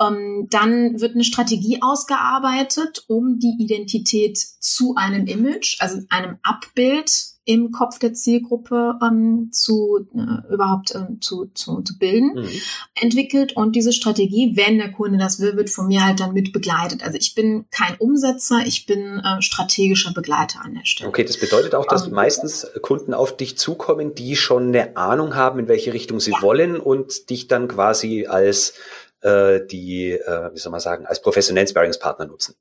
Ja. 0.00 0.08
Ähm, 0.08 0.48
dann 0.50 1.00
wird 1.00 1.14
eine 1.14 1.22
Strategie 1.22 1.80
ausgearbeitet, 1.80 3.04
um 3.06 3.38
die 3.38 3.56
Identität 3.60 4.38
zu 4.38 4.96
einem 4.96 5.26
Image, 5.26 5.76
also 5.80 6.00
einem 6.10 6.38
Abbild 6.42 7.10
im 7.48 7.72
Kopf 7.72 7.98
der 7.98 8.12
Zielgruppe 8.12 8.98
ähm, 9.02 9.48
zu 9.52 10.06
äh, 10.14 10.52
überhaupt 10.52 10.94
ähm, 10.94 11.22
zu, 11.22 11.46
zu, 11.54 11.80
zu 11.80 11.98
bilden, 11.98 12.34
mhm. 12.34 12.48
entwickelt. 12.94 13.56
Und 13.56 13.74
diese 13.74 13.94
Strategie, 13.94 14.52
wenn 14.54 14.76
der 14.76 14.92
Kunde 14.92 15.16
das 15.16 15.40
will, 15.40 15.56
wird 15.56 15.70
von 15.70 15.88
mir 15.88 16.04
halt 16.04 16.20
dann 16.20 16.34
mit 16.34 16.52
begleitet. 16.52 17.02
Also 17.02 17.16
ich 17.16 17.34
bin 17.34 17.64
kein 17.70 17.96
Umsetzer, 17.96 18.60
ich 18.66 18.84
bin 18.84 19.20
äh, 19.20 19.40
strategischer 19.40 20.12
Begleiter 20.12 20.60
an 20.62 20.74
der 20.74 20.84
Stelle. 20.84 21.08
Okay, 21.08 21.24
das 21.24 21.40
bedeutet 21.40 21.74
auch, 21.74 21.86
dass 21.86 22.02
um, 22.02 22.08
ähm, 22.08 22.16
meistens 22.16 22.66
Kunden 22.82 23.14
auf 23.14 23.34
dich 23.34 23.56
zukommen, 23.56 24.14
die 24.14 24.36
schon 24.36 24.68
eine 24.68 24.98
Ahnung 24.98 25.34
haben, 25.34 25.58
in 25.58 25.68
welche 25.68 25.94
Richtung 25.94 26.20
sie 26.20 26.32
ja. 26.32 26.42
wollen 26.42 26.78
und 26.78 27.30
dich 27.30 27.48
dann 27.48 27.66
quasi 27.66 28.26
als 28.26 28.74
äh, 29.22 29.60
die, 29.66 30.10
äh, 30.10 30.50
wie 30.52 30.58
soll 30.58 30.70
man 30.70 30.80
sagen, 30.80 31.06
als 31.06 31.22
professionellen 31.22 31.66
Sparringspartner 31.66 32.26
nutzen. 32.26 32.56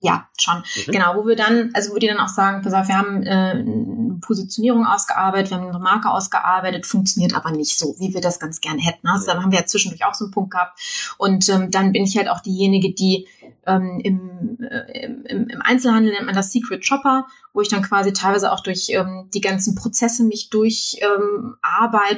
Ja, 0.00 0.28
schon. 0.38 0.58
Mhm. 0.58 0.92
Genau, 0.92 1.16
wo 1.16 1.26
wir 1.26 1.36
dann, 1.36 1.70
also 1.72 1.92
wo 1.92 1.96
die 1.96 2.06
dann 2.06 2.18
auch 2.18 2.28
sagen, 2.28 2.62
pass 2.62 2.74
auf, 2.74 2.88
wir 2.88 2.98
haben 2.98 3.22
äh, 3.22 3.30
eine 3.30 4.18
Positionierung 4.20 4.86
ausgearbeitet, 4.86 5.50
wir 5.50 5.58
haben 5.58 5.68
eine 5.68 5.78
Marke 5.78 6.10
ausgearbeitet, 6.10 6.86
funktioniert 6.86 7.34
aber 7.34 7.50
nicht 7.50 7.78
so, 7.78 7.96
wie 7.98 8.12
wir 8.12 8.20
das 8.20 8.38
ganz 8.38 8.60
gerne 8.60 8.82
hätten. 8.82 9.08
Also 9.08 9.26
da 9.26 9.42
haben 9.42 9.52
wir 9.52 9.60
ja 9.60 9.66
zwischendurch 9.66 10.04
auch 10.04 10.14
so 10.14 10.26
einen 10.26 10.32
Punkt 10.32 10.50
gehabt. 10.50 10.78
Und 11.16 11.48
ähm, 11.48 11.70
dann 11.70 11.92
bin 11.92 12.04
ich 12.04 12.16
halt 12.16 12.28
auch 12.28 12.40
diejenige, 12.40 12.92
die 12.92 13.26
ähm, 13.66 14.00
im, 14.02 14.58
äh, 14.60 15.04
im, 15.04 15.48
im 15.48 15.62
Einzelhandel 15.62 16.12
nennt 16.12 16.26
man 16.26 16.34
das 16.34 16.52
Secret 16.52 16.86
Shopper 16.86 17.26
wo 17.56 17.62
ich 17.62 17.68
dann 17.68 17.80
quasi 17.80 18.12
teilweise 18.12 18.52
auch 18.52 18.60
durch 18.60 18.90
ähm, 18.90 19.30
die 19.32 19.40
ganzen 19.40 19.74
Prozesse 19.76 20.24
mich 20.24 20.50
durch 20.50 20.98
ähm, 21.00 21.56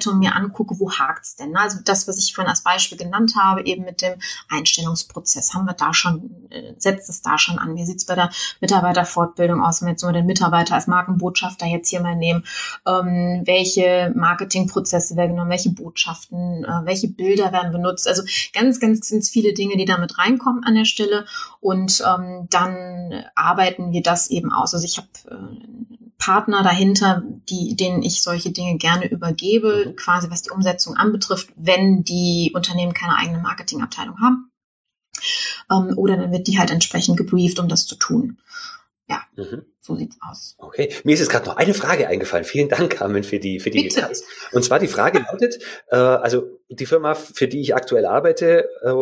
und 0.07 0.19
mir 0.19 0.35
angucke, 0.35 0.81
wo 0.81 0.91
hakt's 0.91 1.37
denn? 1.37 1.57
Also 1.57 1.79
das, 1.85 2.09
was 2.09 2.19
ich 2.19 2.35
vorhin 2.35 2.51
als 2.51 2.63
Beispiel 2.63 2.99
genannt 2.99 3.35
habe, 3.39 3.65
eben 3.65 3.85
mit 3.85 4.03
dem 4.03 4.15
Einstellungsprozess, 4.49 5.55
haben 5.55 5.67
wir 5.67 5.75
da 5.75 5.95
schon, 5.95 6.49
äh, 6.51 6.75
setzt 6.77 7.09
es 7.09 7.23
da 7.23 7.39
schon 7.39 7.61
an? 7.61 7.77
Wie 7.77 7.87
sieht's 7.87 8.05
bei 8.05 8.17
der 8.17 8.31
Mitarbeiterfortbildung 8.61 9.63
aus, 9.63 9.81
wenn 9.81 9.87
wir 9.87 9.93
jetzt 9.93 10.03
nur 10.03 10.13
den 10.13 10.27
Mitarbeiter 10.27 10.75
als 10.75 10.89
Markenbotschafter 10.89 11.67
jetzt 11.67 11.89
hier 11.89 12.01
mal 12.01 12.17
nehmen? 12.17 12.45
Ähm, 12.85 13.43
welche 13.45 14.13
Marketingprozesse 14.17 15.15
werden 15.15 15.31
genommen, 15.35 15.51
welche 15.51 15.71
Botschaften, 15.71 16.65
äh, 16.65 16.81
welche 16.85 17.09
Bilder 17.09 17.53
werden 17.53 17.71
benutzt? 17.71 18.09
Also 18.09 18.25
ganz, 18.53 18.81
ganz, 18.81 19.09
ganz 19.09 19.29
viele 19.29 19.53
Dinge, 19.53 19.77
die 19.77 19.85
damit 19.85 20.19
reinkommen 20.19 20.65
an 20.65 20.75
der 20.75 20.85
Stelle. 20.85 21.27
Und 21.61 22.03
ähm, 22.07 22.47
dann 22.51 23.25
arbeiten 23.35 23.93
wir 23.93 24.03
das 24.03 24.31
eben 24.31 24.53
aus. 24.53 24.75
Also 24.75 24.85
ich 24.85 24.97
habe 24.97 25.09
Partner 26.19 26.63
dahinter, 26.63 27.23
die, 27.49 27.77
denen 27.77 28.03
ich 28.03 28.23
solche 28.23 28.51
Dinge 28.51 28.77
gerne 28.77 29.09
übergebe, 29.09 29.87
mhm. 29.87 29.97
quasi 29.97 30.31
was 30.31 30.43
die 30.43 30.51
Umsetzung 30.51 30.97
anbetrifft, 30.97 31.51
wenn 31.57 32.03
die 32.05 32.53
Unternehmen 32.55 32.93
keine 32.93 33.17
eigene 33.17 33.39
Marketingabteilung 33.39 34.21
haben. 34.21 34.51
Ähm, 35.71 35.97
oder 35.97 36.17
dann 36.17 36.33
wird 36.33 36.49
die 36.49 36.59
halt 36.59 36.71
entsprechend 36.71 37.17
gebrieft, 37.17 37.59
um 37.59 37.69
das 37.69 37.87
zu 37.87 37.95
tun. 37.95 38.39
Ja, 39.09 39.23
mhm. 39.37 39.65
so 39.81 39.97
sieht's 39.97 40.19
aus. 40.21 40.55
Okay, 40.59 40.93
mir 41.05 41.15
ist 41.15 41.21
jetzt 41.21 41.31
gerade 41.31 41.47
noch 41.47 41.57
eine 41.57 41.73
Frage 41.73 42.09
eingefallen. 42.09 42.45
Vielen 42.45 42.69
Dank, 42.69 42.97
Carmen, 42.97 43.25
für 43.25 43.39
die 43.39 43.61
für 43.61 43.71
die 43.71 43.85
Bitte. 43.85 44.01
Details. 44.01 44.25
Und 44.53 44.65
zwar 44.65 44.81
die 44.81 44.89
Frage 44.89 45.21
lautet: 45.21 45.63
äh, 45.89 45.97
Also 45.97 46.61
die 46.69 46.87
Firma, 46.87 47.15
für 47.15 47.49
die 47.49 47.61
ich 47.61 47.75
aktuell 47.75 48.05
arbeite, 48.05 48.69
äh, 48.83 48.93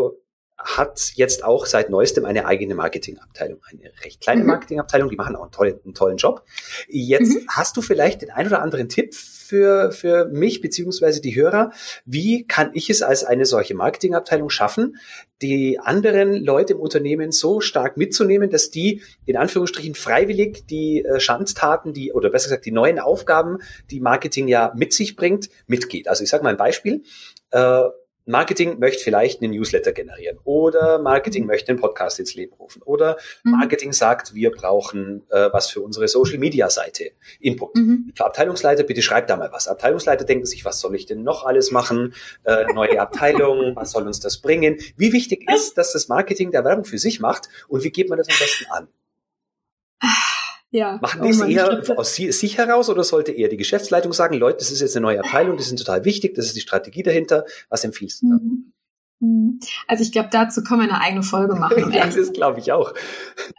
hat 0.59 1.12
jetzt 1.14 1.44
auch 1.44 1.66
seit 1.66 1.90
neuestem 1.90 2.24
eine 2.24 2.46
eigene 2.46 2.74
Marketingabteilung, 2.74 3.61
eine 3.70 3.90
recht 4.02 4.20
kleine 4.20 4.42
mhm. 4.42 4.48
Marketingabteilung, 4.48 5.11
die 5.11 5.16
machen 5.16 5.36
auch 5.36 5.42
einen 5.42 5.52
tollen, 5.52 5.80
einen 5.84 5.94
tollen 5.94 6.16
Job. 6.16 6.44
Jetzt 6.88 7.34
mhm. 7.34 7.46
hast 7.48 7.76
du 7.76 7.82
vielleicht 7.82 8.22
den 8.22 8.30
ein 8.30 8.46
oder 8.46 8.62
anderen 8.62 8.88
Tipp 8.88 9.14
für, 9.14 9.92
für 9.92 10.26
mich 10.26 10.61
beziehungsweise 10.61 11.20
die 11.20 11.36
Hörer. 11.36 11.72
Wie 12.04 12.46
kann 12.46 12.70
ich 12.72 12.88
es 12.88 13.02
als 13.02 13.22
eine 13.22 13.44
solche 13.44 13.74
Marketingabteilung 13.74 14.48
schaffen, 14.48 14.96
die 15.42 15.78
anderen 15.78 16.34
Leute 16.34 16.72
im 16.72 16.80
Unternehmen 16.80 17.32
so 17.32 17.61
stark 17.61 17.98
mitzunehmen, 17.98 18.48
dass 18.48 18.70
die 18.70 19.02
in 19.26 19.36
Anführungsstrichen 19.36 19.94
freiwillig 19.94 20.66
die 20.66 21.04
äh, 21.04 21.20
Schandtaten, 21.20 21.92
die, 21.92 22.12
oder 22.12 22.30
besser 22.30 22.48
gesagt, 22.48 22.64
die 22.64 22.72
neuen 22.72 22.98
Aufgaben, 22.98 23.59
die 23.90 24.00
Marketing 24.00 24.48
ja 24.48 24.72
mit 24.74 24.94
sich 24.94 25.16
bringt, 25.16 25.50
mitgeht. 25.66 26.09
Also 26.09 26.24
ich 26.24 26.30
sage 26.30 26.42
mal 26.42 26.50
ein 26.50 26.57
Beispiel. 26.57 27.02
Äh, 27.50 27.82
Marketing 28.27 28.81
möchte 28.81 29.05
vielleicht 29.05 29.41
einen 29.41 29.53
Newsletter 29.53 29.93
generieren 29.93 30.39
oder 30.45 30.99
Marketing 30.99 31.45
mhm. 31.45 31.49
möchte 31.49 31.70
einen 31.70 31.81
Podcast 31.81 32.18
ins 32.18 32.35
Leben 32.35 32.55
rufen 32.55 32.83
oder 32.83 33.16
mhm. 33.45 33.53
Marketing 33.53 33.93
sagt, 33.93 34.35
wir 34.35 34.51
brauchen 34.51 35.22
äh, 35.31 35.49
was 35.53 35.70
für 35.70 35.81
unsere 35.81 36.09
Social 36.09 36.39
Media 36.39 36.68
Seite. 36.68 37.12
Input. 37.41 37.77
Mhm. 37.77 38.12
Für 38.14 38.27
Abteilungsleiter, 38.27 38.83
bitte 38.83 39.01
schreibt 39.01 39.31
da 39.31 39.37
mal 39.37 39.53
was. 39.53 39.68
Abteilungsleiter 39.68 40.24
denken 40.24 40.45
sich, 40.45 40.64
was 40.64 40.81
soll 40.81 40.97
ich 40.97 41.07
denn 41.07 41.22
noch 41.22 41.47
alles 41.47 41.70
machen? 41.70 42.14
Äh, 42.45 42.64
neue 42.74 43.01
Abteilung, 43.01 43.77
was 43.77 43.93
soll 43.93 44.07
uns 44.07 44.18
das 44.18 44.39
bringen? 44.39 44.79
Wie 44.97 45.12
wichtig 45.12 45.49
ist, 45.51 45.79
dass 45.79 45.93
das 45.93 46.09
Marketing 46.09 46.51
der 46.51 46.64
Werbung 46.64 46.85
für 46.85 46.99
sich 46.99 47.20
macht 47.20 47.49
und 47.68 47.85
wie 47.85 47.91
geht 47.91 48.09
man 48.09 48.18
das 48.18 48.29
am 48.29 48.37
besten 48.39 48.66
an? 48.70 48.89
Ja. 50.77 50.99
Machen 51.01 51.22
die 51.22 51.31
es 51.31 51.41
oh 51.41 51.47
eher 51.47 51.99
aus 51.99 52.16
sich 52.16 52.59
heraus 52.59 52.91
oder 52.91 53.03
sollte 53.03 53.33
eher 53.33 53.49
die 53.49 53.57
Geschäftsleitung 53.57 54.12
sagen, 54.12 54.35
Leute, 54.35 54.59
das 54.59 54.70
ist 54.70 54.83
jetzt 54.83 54.95
eine 54.95 55.07
neue 55.07 55.20
Abteilung, 55.20 55.57
die 55.57 55.62
sind 55.62 55.79
total 55.79 56.05
wichtig, 56.05 56.35
das 56.35 56.45
ist 56.45 56.55
die 56.55 56.61
Strategie 56.61 57.03
dahinter. 57.03 57.47
Was 57.70 57.83
empfiehlst 57.83 58.20
du? 58.20 58.27
Mhm. 58.27 58.72
mhm. 59.20 59.61
Also 59.87 60.03
ich 60.03 60.12
glaube, 60.12 60.29
dazu 60.31 60.62
können 60.62 60.83
wir 60.83 60.93
eine 60.93 61.01
eigene 61.01 61.22
Folge 61.22 61.55
machen. 61.55 61.91
ja, 61.93 62.07
das 62.07 62.31
glaube 62.35 62.61
ich 62.61 62.72
auch. 62.72 62.93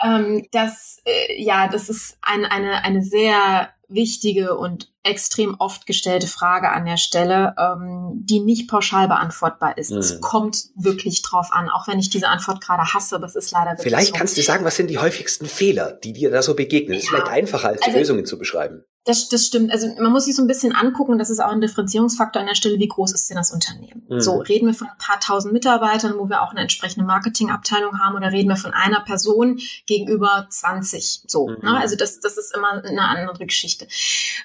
Ähm, 0.06 0.46
das, 0.52 1.02
äh, 1.06 1.42
ja, 1.42 1.68
das 1.68 1.90
ist 1.90 2.20
ein, 2.22 2.46
eine, 2.46 2.84
eine 2.84 3.02
sehr 3.02 3.70
wichtige 3.88 4.56
und 4.56 4.94
extrem 5.08 5.56
oft 5.60 5.86
gestellte 5.86 6.28
Frage 6.28 6.70
an 6.70 6.86
der 6.86 6.98
Stelle, 6.98 7.56
ähm, 7.58 8.12
die 8.24 8.40
nicht 8.40 8.70
pauschal 8.70 9.08
beantwortbar 9.08 9.78
ist. 9.78 9.92
Mhm. 9.92 9.98
Es 9.98 10.22
kommt 10.22 10.66
wirklich 10.76 11.22
drauf 11.22 11.48
an, 11.52 11.70
auch 11.70 11.88
wenn 11.88 12.00
ich 12.00 12.10
diese 12.10 12.28
Antwort 12.28 12.62
gerade 12.62 12.94
hasse, 12.94 13.16
aber 13.16 13.26
es 13.26 13.36
ist 13.36 13.52
leider 13.52 13.72
wirklich 13.72 13.84
Vielleicht 13.84 14.14
so. 14.14 14.14
kannst 14.14 14.38
du 14.38 14.42
sagen, 14.42 14.66
was 14.66 14.76
sind 14.76 14.90
die 14.90 14.98
häufigsten 15.00 15.46
Fehler, 15.46 15.94
die 15.94 16.14
dir 16.14 16.32
da 16.32 16.42
so 16.42 16.56
begegnen? 16.56 16.94
Ja. 16.94 16.98
Das 16.98 17.04
ist 17.04 17.10
vielleicht 17.10 17.28
einfacher, 17.28 17.70
als 17.70 17.82
die 17.82 17.88
also, 17.88 18.00
Lösungen 18.00 18.26
zu 18.26 18.38
beschreiben. 18.38 18.84
Das, 19.08 19.30
das 19.30 19.46
stimmt. 19.46 19.72
Also 19.72 19.88
man 20.00 20.12
muss 20.12 20.26
sich 20.26 20.36
so 20.36 20.42
ein 20.42 20.48
bisschen 20.48 20.76
angucken, 20.76 21.18
das 21.18 21.30
ist 21.30 21.40
auch 21.40 21.52
ein 21.52 21.62
Differenzierungsfaktor 21.62 22.42
an 22.42 22.48
der 22.48 22.56
Stelle, 22.56 22.78
wie 22.78 22.90
groß 22.90 23.14
ist 23.14 23.30
denn 23.30 23.38
das 23.38 23.52
Unternehmen? 23.52 24.06
Mhm. 24.10 24.20
So, 24.20 24.40
reden 24.40 24.68
wir 24.68 24.74
von 24.74 24.88
ein 24.88 24.98
paar 24.98 25.20
tausend 25.22 25.54
Mitarbeitern, 25.54 26.16
wo 26.18 26.28
wir 26.28 26.42
auch 26.42 26.52
eine 26.52 26.60
entsprechende 26.60 27.06
Marketingabteilung 27.06 28.00
haben, 28.00 28.18
oder 28.18 28.34
reden 28.34 28.50
wir 28.50 28.58
von 28.58 28.74
einer 28.74 29.00
Person 29.00 29.60
gegenüber 29.86 30.48
20? 30.50 31.24
So, 31.26 31.48
mhm. 31.48 31.58
ne? 31.62 31.80
Also 31.80 31.96
das, 31.96 32.20
das 32.20 32.38
ist 32.38 32.54
immer 32.54 32.84
eine 32.84 33.02
andere 33.02 33.46
Geschichte. 33.46 33.88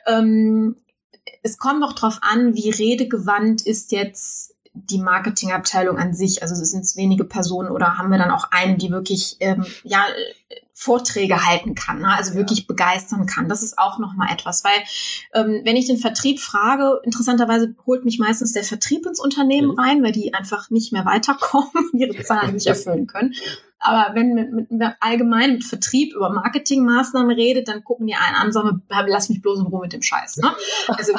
Ähm, 0.07 0.52
es 1.43 1.59
kommt 1.59 1.83
doch 1.83 1.93
drauf 1.93 2.19
an, 2.23 2.55
wie 2.55 2.71
redegewandt 2.71 3.63
ist 3.63 3.93
jetzt 3.93 4.55
die 4.75 4.99
Marketingabteilung 4.99 5.99
an 5.99 6.15
sich. 6.15 6.43
Also 6.43 6.55
sind 6.65 6.83
es 6.83 6.97
wenige 6.97 7.25
Personen 7.25 7.71
oder 7.71 7.99
haben 7.99 8.11
wir 8.11 8.19
dann 8.19 8.31
auch 8.31 8.49
eine, 8.51 8.77
die 8.77 8.91
wirklich 8.91 9.37
ähm, 9.41 9.65
ja 9.85 10.05
Vorträge 10.83 11.47
halten 11.47 11.75
kann, 11.75 12.01
ne? 12.01 12.09
also 12.09 12.35
wirklich 12.35 12.67
begeistern 12.67 13.27
kann. 13.27 13.49
Das 13.49 13.63
ist 13.63 13.79
auch 13.79 13.99
noch 13.99 14.15
mal 14.15 14.33
etwas, 14.33 14.65
weil 14.65 14.73
ähm, 15.33 15.63
wenn 15.65 15.77
ich 15.77 15.87
den 15.87 15.99
Vertrieb 15.99 16.41
frage, 16.41 17.01
interessanterweise 17.05 17.75
holt 17.87 18.05
mich 18.05 18.19
meistens 18.19 18.53
der 18.53 18.65
Vertrieb 18.65 19.07
ins 19.07 19.21
Unternehmen 19.21 19.73
mhm. 19.73 19.79
rein, 19.79 20.03
weil 20.03 20.13
die 20.13 20.35
einfach 20.35 20.71
nicht 20.71 20.93
mehr 20.93 21.05
weiterkommen 21.05 21.71
und 21.93 21.99
ihre 21.99 22.23
Zahlen 22.23 22.55
nicht 22.55 22.67
erfüllen 22.67 23.07
können. 23.07 23.35
Aber 23.79 24.15
wenn 24.15 24.35
mit, 24.35 24.53
mit, 24.53 24.71
mit 24.71 24.89
allgemein 25.01 25.55
mit 25.55 25.65
Vertrieb 25.65 26.15
über 26.15 26.31
Marketingmaßnahmen 26.31 27.35
redet, 27.35 27.69
dann 27.69 27.83
gucken 27.83 28.07
die 28.07 28.15
einen 28.15 28.37
an, 28.37 28.53
sagen, 28.53 28.83
lass 28.89 29.29
mich 29.29 29.43
bloß 29.43 29.61
in 29.61 29.67
Ruhe 29.67 29.83
mit 29.83 29.93
dem 29.93 30.03
Scheiß. 30.03 30.39
Ne? 30.39 30.53
Also 30.87 31.15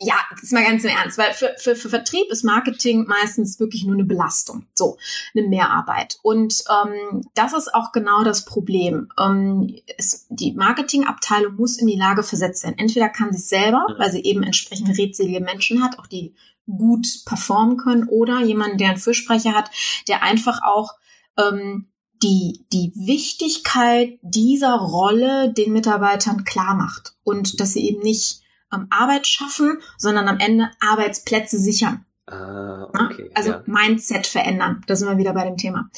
ja, 0.00 0.14
das 0.30 0.44
ist 0.44 0.52
mal 0.52 0.64
ganz 0.64 0.84
im 0.84 0.90
Ernst, 0.90 1.18
weil 1.18 1.32
für, 1.32 1.54
für, 1.58 1.74
für 1.74 1.88
Vertrieb 1.88 2.30
ist 2.30 2.44
Marketing 2.44 3.06
meistens 3.06 3.58
wirklich 3.58 3.84
nur 3.84 3.94
eine 3.94 4.04
Belastung, 4.04 4.66
so 4.74 4.96
eine 5.34 5.48
Mehrarbeit. 5.48 6.18
Und 6.22 6.62
ähm, 6.70 7.22
das 7.34 7.52
ist 7.52 7.74
auch 7.74 7.90
genau 7.90 8.22
das 8.22 8.44
Problem. 8.44 9.08
Ähm, 9.18 9.74
es, 9.96 10.26
die 10.28 10.52
Marketingabteilung 10.52 11.56
muss 11.56 11.78
in 11.78 11.88
die 11.88 11.98
Lage 11.98 12.22
versetzt 12.22 12.62
sein. 12.62 12.78
Entweder 12.78 13.08
kann 13.08 13.32
sie 13.32 13.38
es 13.38 13.48
selber, 13.48 13.86
weil 13.98 14.12
sie 14.12 14.22
eben 14.22 14.44
entsprechend 14.44 14.96
redselige 14.96 15.40
Menschen 15.40 15.82
hat, 15.82 15.98
auch 15.98 16.06
die 16.06 16.34
gut 16.66 17.06
performen 17.24 17.76
können, 17.76 18.08
oder 18.08 18.40
jemanden, 18.42 18.78
der 18.78 18.90
einen 18.90 18.98
Fürsprecher 18.98 19.54
hat, 19.54 19.70
der 20.06 20.22
einfach 20.22 20.62
auch 20.62 20.94
ähm, 21.36 21.88
die, 22.22 22.66
die 22.72 22.92
Wichtigkeit 22.94 24.18
dieser 24.22 24.76
Rolle 24.76 25.52
den 25.52 25.72
Mitarbeitern 25.72 26.44
klar 26.44 26.74
macht 26.74 27.16
und 27.24 27.60
dass 27.60 27.72
sie 27.72 27.88
eben 27.88 28.02
nicht 28.02 28.42
ähm, 28.72 28.86
Arbeit 28.90 29.26
schaffen, 29.26 29.78
sondern 29.96 30.28
am 30.28 30.38
Ende 30.38 30.70
Arbeitsplätze 30.80 31.58
sichern. 31.58 32.04
Ah, 32.30 32.88
okay, 32.92 33.30
also 33.32 33.52
ja. 33.52 33.62
Mindset 33.64 34.26
verändern. 34.26 34.82
Da 34.86 34.96
sind 34.96 35.08
wir 35.08 35.16
wieder 35.16 35.32
bei 35.32 35.44
dem 35.44 35.56
Thema. 35.56 35.88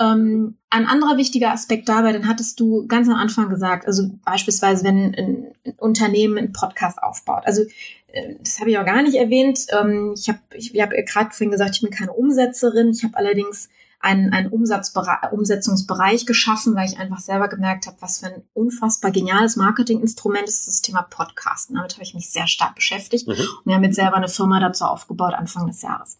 Ähm, 0.00 0.56
ein 0.68 0.86
anderer 0.86 1.16
wichtiger 1.16 1.52
Aspekt 1.52 1.88
dabei, 1.88 2.12
dann 2.12 2.26
hattest 2.26 2.58
du 2.58 2.86
ganz 2.88 3.08
am 3.08 3.14
Anfang 3.14 3.48
gesagt, 3.48 3.86
also 3.86 4.10
beispielsweise, 4.24 4.82
wenn 4.84 5.14
ein, 5.14 5.46
ein 5.64 5.74
Unternehmen 5.76 6.38
einen 6.38 6.52
Podcast 6.52 7.00
aufbaut. 7.00 7.42
Also 7.44 7.62
äh, 8.08 8.34
das 8.40 8.58
habe 8.58 8.70
ich 8.70 8.78
auch 8.78 8.84
gar 8.84 9.02
nicht 9.02 9.14
erwähnt. 9.14 9.66
Ähm, 9.70 10.14
ich 10.18 10.28
habe 10.28 10.40
ich, 10.54 10.74
ich 10.74 10.82
hab 10.82 10.90
gerade 10.90 11.30
vorhin 11.30 11.52
gesagt, 11.52 11.76
ich 11.76 11.82
bin 11.82 11.90
keine 11.90 12.12
Umsetzerin. 12.12 12.90
Ich 12.90 13.04
habe 13.04 13.16
allerdings 13.16 13.68
einen, 14.00 14.32
einen 14.32 14.48
Umsetzungsbereich 14.48 16.24
geschaffen, 16.26 16.74
weil 16.74 16.88
ich 16.88 16.98
einfach 16.98 17.20
selber 17.20 17.48
gemerkt 17.48 17.86
habe, 17.86 17.98
was 18.00 18.20
für 18.20 18.26
ein 18.26 18.42
unfassbar 18.54 19.10
geniales 19.10 19.56
Marketinginstrument 19.56 20.48
ist 20.48 20.66
das 20.66 20.80
Thema 20.80 21.02
Podcasten. 21.02 21.76
Damit 21.76 21.92
habe 21.92 22.02
ich 22.02 22.14
mich 22.14 22.30
sehr 22.30 22.46
stark 22.46 22.74
beschäftigt 22.74 23.28
mhm. 23.28 23.34
und 23.34 23.66
wir 23.66 23.74
haben 23.74 23.84
jetzt 23.84 23.96
selber 23.96 24.16
eine 24.16 24.28
Firma 24.28 24.58
dazu 24.58 24.84
aufgebaut 24.84 25.34
Anfang 25.34 25.66
des 25.66 25.82
Jahres. 25.82 26.18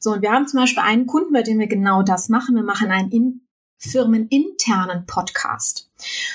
So, 0.00 0.12
und 0.12 0.22
wir 0.22 0.32
haben 0.32 0.48
zum 0.48 0.60
Beispiel 0.60 0.82
einen 0.82 1.06
Kunden, 1.06 1.32
bei 1.32 1.42
dem 1.42 1.60
wir 1.60 1.68
genau 1.68 2.02
das 2.02 2.28
machen. 2.28 2.56
Wir 2.56 2.64
machen 2.64 2.90
einen 2.90 3.10
in, 3.10 3.46
firmeninternen 3.78 5.06
Podcast, 5.06 5.90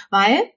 weil 0.09 0.51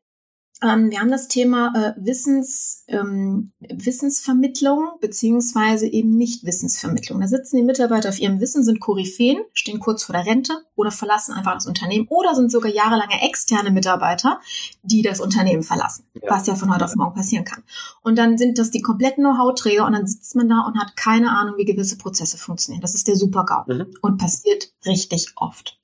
Ähm, 0.62 0.90
wir 0.90 1.00
haben 1.00 1.10
das 1.10 1.28
Thema 1.28 1.72
äh, 1.74 2.04
Wissens, 2.04 2.84
ähm, 2.88 3.52
Wissensvermittlung 3.60 4.90
beziehungsweise 5.00 5.86
eben 5.86 6.16
nicht 6.16 6.44
Wissensvermittlung. 6.44 7.20
Da 7.20 7.28
sitzen 7.28 7.56
die 7.56 7.62
Mitarbeiter 7.62 8.10
auf 8.10 8.18
ihrem 8.18 8.40
Wissen, 8.40 8.62
sind 8.62 8.80
Koryphäen, 8.80 9.38
stehen 9.54 9.80
kurz 9.80 10.04
vor 10.04 10.14
der 10.14 10.26
Rente 10.26 10.52
oder 10.74 10.90
verlassen 10.90 11.32
einfach 11.32 11.54
das 11.54 11.66
Unternehmen 11.66 12.06
oder 12.08 12.34
sind 12.34 12.52
sogar 12.52 12.70
jahrelange 12.70 13.22
externe 13.22 13.70
Mitarbeiter, 13.70 14.40
die 14.82 15.02
das 15.02 15.20
Unternehmen 15.20 15.62
verlassen, 15.62 16.04
ja. 16.14 16.28
was 16.28 16.46
ja 16.46 16.54
von 16.54 16.72
heute 16.72 16.84
auf 16.84 16.94
morgen 16.94 17.14
passieren 17.14 17.44
kann. 17.44 17.62
Und 18.02 18.18
dann 18.18 18.36
sind 18.36 18.58
das 18.58 18.70
die 18.70 18.82
kompletten 18.82 19.24
Know-how-Träger 19.24 19.86
und 19.86 19.92
dann 19.92 20.06
sitzt 20.06 20.36
man 20.36 20.48
da 20.48 20.60
und 20.60 20.78
hat 20.78 20.96
keine 20.96 21.30
Ahnung, 21.30 21.54
wie 21.56 21.64
gewisse 21.64 21.96
Prozesse 21.96 22.36
funktionieren. 22.36 22.82
Das 22.82 22.94
ist 22.94 23.08
der 23.08 23.16
Super-GAU 23.16 23.64
mhm. 23.66 23.86
und 24.02 24.18
passiert 24.18 24.72
richtig 24.84 25.32
oft. 25.36 25.78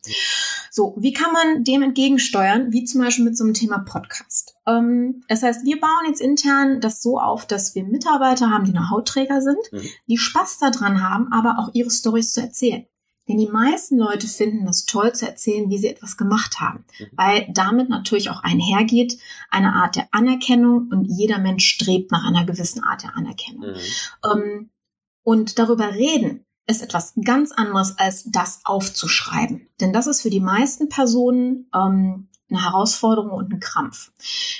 So, 0.70 0.94
wie 0.98 1.12
kann 1.12 1.32
man 1.32 1.64
dem 1.64 1.82
entgegensteuern? 1.82 2.72
Wie 2.72 2.84
zum 2.84 3.00
Beispiel 3.00 3.24
mit 3.24 3.36
so 3.36 3.44
einem 3.44 3.55
Thema 3.55 3.78
Podcast. 3.78 4.56
Ähm, 4.66 5.22
das 5.28 5.43
heißt, 5.43 5.64
wir 5.64 5.80
bauen 5.80 6.06
jetzt 6.09 6.20
intern 6.20 6.80
das 6.80 7.02
so 7.02 7.18
auf, 7.18 7.47
dass 7.47 7.74
wir 7.74 7.84
Mitarbeiter 7.84 8.51
haben, 8.51 8.64
die 8.64 8.76
eine 8.76 8.90
Hautträger 8.90 9.40
sind, 9.40 9.59
mhm. 9.72 9.82
die 10.09 10.18
Spaß 10.18 10.59
daran 10.59 11.02
haben, 11.02 11.32
aber 11.32 11.59
auch 11.59 11.70
ihre 11.72 11.90
Stories 11.90 12.32
zu 12.32 12.40
erzählen. 12.40 12.86
Denn 13.28 13.38
die 13.38 13.48
meisten 13.48 13.98
Leute 13.98 14.28
finden 14.28 14.66
das 14.66 14.86
toll 14.86 15.12
zu 15.12 15.26
erzählen, 15.26 15.68
wie 15.68 15.78
sie 15.78 15.88
etwas 15.88 16.16
gemacht 16.16 16.60
haben, 16.60 16.84
mhm. 16.98 17.06
weil 17.12 17.48
damit 17.52 17.88
natürlich 17.88 18.30
auch 18.30 18.43
einhergeht 18.43 19.18
eine 19.51 19.74
Art 19.74 19.97
der 19.97 20.09
Anerkennung 20.12 20.88
und 20.93 21.05
jeder 21.05 21.38
Mensch 21.38 21.66
strebt 21.66 22.12
nach 22.12 22.24
einer 22.24 22.44
gewissen 22.44 22.84
Art 22.84 23.02
der 23.02 23.16
Anerkennung. 23.16 23.70
Mhm. 23.70 24.30
Ähm, 24.32 24.70
und 25.24 25.59
darüber 25.59 25.93
reden 25.93 26.44
ist 26.68 26.82
etwas 26.82 27.14
ganz 27.24 27.52
anderes 27.52 27.98
als 27.98 28.24
das 28.30 28.60
aufzuschreiben. 28.64 29.68
Denn 29.80 29.93
das 29.93 30.06
ist 30.06 30.22
für 30.22 30.30
die 30.30 30.40
meisten 30.40 30.88
Personen 30.88 31.68
ähm, 31.74 32.28
eine 32.51 32.64
Herausforderung 32.64 33.31
und 33.31 33.52
ein 33.52 33.60
Krampf. 33.60 34.12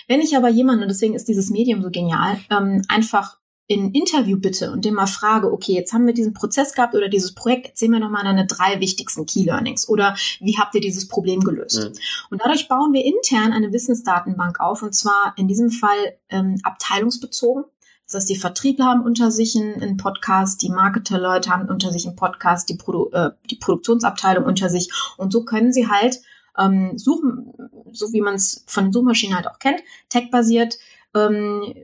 Wenn 0.09 0.21
ich 0.21 0.37
aber 0.37 0.49
jemanden, 0.49 0.83
und 0.83 0.89
deswegen 0.89 1.15
ist 1.15 1.29
dieses 1.29 1.51
Medium 1.51 1.83
so 1.83 1.91
genial, 1.91 2.39
ähm, 2.51 2.83
einfach 2.89 3.39
in 3.69 3.93
Interview 3.93 4.39
bitte 4.39 4.71
und 4.71 4.85
dem 4.85 4.95
mal 4.95 5.07
frage, 5.07 5.53
okay, 5.53 5.73
jetzt 5.73 5.93
haben 5.93 6.07
wir 6.07 6.15
diesen 6.15 6.35
Prozess 6.35 6.73
gehabt 6.73 6.95
oder 6.95 7.09
dieses 7.09 7.35
Projekt, 7.35 7.67
erzähl 7.67 7.89
mir 7.89 7.99
nochmal 7.99 8.23
deine 8.23 8.47
drei 8.47 8.79
wichtigsten 8.79 9.27
Key 9.27 9.43
Learnings 9.43 9.89
oder 9.89 10.15
wie 10.41 10.57
habt 10.57 10.75
ihr 10.77 10.81
dieses 10.81 11.09
Problem 11.09 11.41
gelöst? 11.41 11.79
Mhm. 11.79 11.93
Und 12.31 12.43
dadurch 12.43 12.69
bauen 12.69 12.93
wir 12.93 13.05
intern 13.05 13.53
eine 13.53 13.73
Wissensdatenbank 13.73 14.61
auf 14.61 14.83
und 14.83 14.95
zwar 14.95 15.35
in 15.37 15.49
diesem 15.49 15.71
Fall 15.71 16.17
ähm, 16.29 16.61
abteilungsbezogen. 16.63 17.65
Das 18.05 18.15
heißt, 18.15 18.31
die 18.31 18.37
Vertriebler 18.37 18.85
haben 18.85 19.03
unter 19.03 19.33
sich 19.33 19.57
einen, 19.57 19.97
Podcast, 19.97 20.63
die 20.63 20.69
Marketerleute 20.69 21.51
haben 21.51 21.69
unter 21.69 21.91
sich 21.91 22.07
einen 22.07 22.15
Podcast, 22.15 22.69
die, 22.69 22.77
Produ 22.77 23.11
äh, 23.13 23.31
die 23.51 23.57
Produktionsabteilung 23.57 24.45
unter 24.45 24.69
sich 24.69 24.93
und 25.17 25.33
so 25.33 25.45
können 25.45 25.73
sie 25.73 25.89
halt 25.89 26.21
ähm, 26.59 26.99
suchen, 26.99 27.53
so 27.93 28.13
wie 28.13 28.21
man 28.21 28.35
es 28.35 28.65
von 28.67 28.93
Suchmaschinen 28.93 29.37
halt 29.37 29.47
auch 29.47 29.59
kennt, 29.59 29.81
tag-basiert, 30.09 30.79
ähm, 31.15 31.75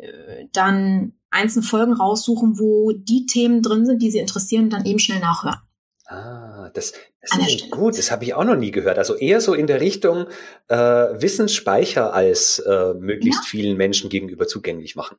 dann 0.53 1.13
einzelne 1.31 1.65
Folgen 1.65 1.95
raussuchen, 1.95 2.59
wo 2.59 2.93
die 2.93 3.27
Themen 3.27 3.63
drin 3.63 3.87
sind, 3.87 4.03
die 4.03 4.11
sie 4.11 4.19
interessieren, 4.19 4.71
dann 4.71 4.85
eben 4.85 4.99
schnell 4.99 5.21
nachhören. 5.21 5.61
Ah, 6.07 6.71
das, 6.75 6.93
das 7.23 7.49
ist 7.49 7.71
gut. 7.71 7.97
Das 7.97 8.11
habe 8.11 8.25
ich 8.25 8.35
auch 8.35 8.45
noch 8.45 8.57
nie 8.57 8.71
gehört. 8.71 8.99
Also 8.99 9.15
eher 9.15 9.41
so 9.41 9.55
in 9.55 9.67
der 9.67 9.81
Richtung 9.81 10.27
äh, 10.69 10.77
Wissensspeicher 10.77 12.13
als 12.13 12.59
äh, 12.59 12.93
möglichst 12.95 13.45
ja. 13.45 13.49
vielen 13.49 13.77
Menschen 13.79 14.11
gegenüber 14.11 14.47
zugänglich 14.47 14.95
machen. 14.95 15.17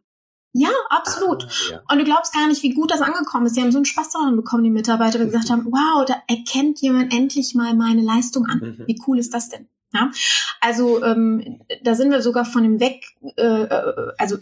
Ja, 0.54 0.70
absolut. 0.90 1.46
Ah, 1.46 1.72
ja. 1.72 1.82
Und 1.90 1.98
du 1.98 2.04
glaubst 2.04 2.34
gar 2.34 2.48
nicht, 2.48 2.62
wie 2.62 2.74
gut 2.74 2.92
das 2.92 3.02
angekommen 3.02 3.48
ist. 3.48 3.58
Die 3.58 3.62
haben 3.62 3.72
so 3.72 3.80
einen 3.80 3.86
Spaß 3.86 4.12
daran 4.12 4.36
bekommen, 4.36 4.64
die 4.64 4.70
Mitarbeiter, 4.70 5.18
die 5.18 5.26
gesagt 5.26 5.50
haben, 5.50 5.66
wow, 5.66 6.06
da 6.06 6.22
erkennt 6.28 6.80
jemand 6.80 7.12
endlich 7.12 7.56
mal 7.56 7.74
meine 7.74 8.02
Leistung 8.02 8.46
an. 8.46 8.60
Mhm. 8.60 8.84
Wie 8.88 9.02
cool 9.08 9.18
ist 9.18 9.34
das 9.34 9.50
denn? 9.50 9.68
Ja, 9.94 10.12
also 10.60 11.04
ähm, 11.04 11.60
da 11.84 11.94
sind 11.94 12.12
wir 12.12 12.22
sogar 12.22 12.46
von 12.46 12.64
dem 12.64 12.80
weg, 12.80 13.04
äh, 13.38 13.64
äh 13.64 14.12
also 14.18 14.38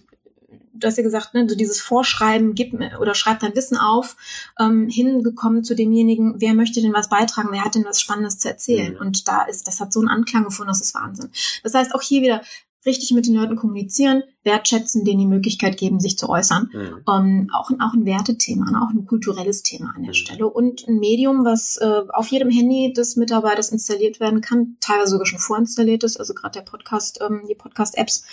du 0.73 0.87
hast 0.87 0.97
ja 0.97 1.03
gesagt, 1.03 1.33
ne, 1.33 1.47
so 1.47 1.55
dieses 1.55 1.81
Vorschreiben, 1.81 2.55
gib 2.55 2.73
oder 2.99 3.15
schreib 3.15 3.39
dein 3.39 3.55
Wissen 3.55 3.77
auf, 3.77 4.15
ähm, 4.59 4.87
hingekommen 4.87 5.63
zu 5.63 5.75
demjenigen, 5.75 6.35
wer 6.39 6.53
möchte 6.53 6.81
denn 6.81 6.93
was 6.93 7.09
beitragen, 7.09 7.49
wer 7.51 7.63
hat 7.63 7.75
denn 7.75 7.85
was 7.85 8.01
Spannendes 8.01 8.39
zu 8.39 8.49
erzählen. 8.49 8.93
Mhm. 8.93 8.99
Und 8.99 9.27
da 9.27 9.43
ist, 9.43 9.67
das 9.67 9.79
hat 9.79 9.93
so 9.93 9.99
einen 9.99 10.09
Anklang 10.09 10.45
gefunden, 10.45 10.69
das 10.69 10.81
ist 10.81 10.95
Wahnsinn. 10.95 11.31
Das 11.63 11.73
heißt, 11.73 11.93
auch 11.95 12.01
hier 12.01 12.21
wieder 12.21 12.41
richtig 12.85 13.11
mit 13.11 13.27
den 13.27 13.35
Leuten 13.35 13.55
kommunizieren, 13.55 14.23
wertschätzen, 14.43 15.05
denen 15.05 15.19
die 15.19 15.27
Möglichkeit 15.27 15.77
geben, 15.77 15.99
sich 15.99 16.17
zu 16.17 16.29
äußern. 16.29 16.69
Mhm. 16.73 17.03
Ähm, 17.07 17.49
auch, 17.53 17.69
auch 17.79 17.93
ein 17.93 18.05
Wertethema, 18.05 18.71
ne, 18.71 18.81
auch 18.81 18.89
ein 18.89 19.05
kulturelles 19.05 19.63
Thema 19.63 19.93
an 19.95 20.03
der 20.03 20.11
mhm. 20.11 20.15
Stelle 20.15 20.47
und 20.47 20.87
ein 20.87 20.99
Medium, 20.99 21.45
was 21.45 21.77
äh, 21.77 22.01
auf 22.09 22.27
jedem 22.27 22.49
Handy 22.49 22.93
des 22.93 23.15
Mitarbeiters 23.15 23.69
installiert 23.69 24.19
werden 24.19 24.41
kann, 24.41 24.77
teilweise 24.79 25.11
sogar 25.11 25.27
schon 25.27 25.39
vorinstalliert 25.39 26.03
ist, 26.03 26.17
also 26.17 26.33
gerade 26.33 26.59
der 26.59 26.65
Podcast, 26.65 27.19
ähm, 27.21 27.43
die 27.47 27.55
Podcast-Apps. 27.55 28.23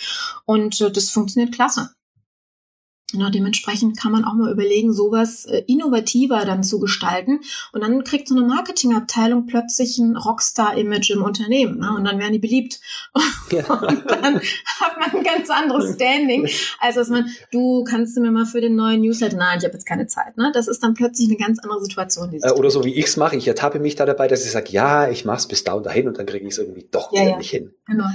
Und 0.45 0.81
äh, 0.81 0.91
das 0.91 1.09
funktioniert 1.09 1.53
klasse. 1.53 1.91
Genau, 3.11 3.29
dementsprechend 3.29 3.99
kann 3.99 4.11
man 4.11 4.25
auch 4.25 4.33
mal 4.33 4.51
überlegen, 4.51 4.93
sowas 4.93 5.45
äh, 5.45 5.63
innovativer 5.67 6.45
dann 6.45 6.63
zu 6.63 6.79
gestalten. 6.79 7.41
Und 7.73 7.81
dann 7.81 8.03
kriegt 8.03 8.27
so 8.27 8.35
eine 8.35 8.45
Marketingabteilung 8.45 9.47
plötzlich 9.47 9.97
ein 9.97 10.15
Rockstar-Image 10.15 11.11
im 11.11 11.23
Unternehmen. 11.23 11.79
Ne? 11.79 11.91
Und 11.95 12.05
dann 12.05 12.19
werden 12.19 12.33
die 12.33 12.39
beliebt. 12.39 12.79
Ja. 13.51 13.65
Und 13.65 14.05
dann 14.05 14.35
hat 14.35 14.99
man 14.99 15.11
ein 15.11 15.23
ganz 15.23 15.49
anderes 15.49 15.95
Standing, 15.95 16.47
als 16.79 16.95
dass 16.95 17.09
man, 17.09 17.31
du 17.51 17.83
kannst 17.83 18.15
du 18.15 18.21
mir 18.21 18.29
mal 18.29 18.45
für 18.45 18.61
den 18.61 18.75
neuen 18.75 19.01
Newsletter, 19.01 19.37
nein, 19.37 19.57
ich 19.57 19.65
habe 19.65 19.73
jetzt 19.73 19.87
keine 19.87 20.05
Zeit. 20.05 20.37
Ne? 20.37 20.51
Das 20.53 20.67
ist 20.67 20.83
dann 20.83 20.93
plötzlich 20.93 21.29
eine 21.29 21.37
ganz 21.37 21.57
andere 21.57 21.81
Situation. 21.81 22.31
Äh, 22.31 22.51
oder 22.51 22.69
so 22.69 22.83
wie 22.83 22.93
ich 22.93 23.05
es 23.05 23.17
mache. 23.17 23.35
Ich 23.37 23.47
ertappe 23.47 23.79
mich 23.79 23.95
da 23.95 24.05
dabei, 24.05 24.27
dass 24.27 24.45
ich 24.45 24.51
sage, 24.51 24.69
ja, 24.69 25.09
ich 25.09 25.25
mache 25.25 25.37
es 25.37 25.47
bis 25.47 25.63
da 25.63 25.73
und 25.73 25.87
dahin 25.87 26.07
und 26.07 26.19
dann 26.19 26.27
kriege 26.27 26.45
ich 26.45 26.51
es 26.51 26.59
irgendwie 26.59 26.87
doch 26.91 27.11
ja, 27.11 27.23
ja. 27.23 27.37
nicht 27.37 27.49
hin. 27.49 27.73
Genau. 27.87 28.05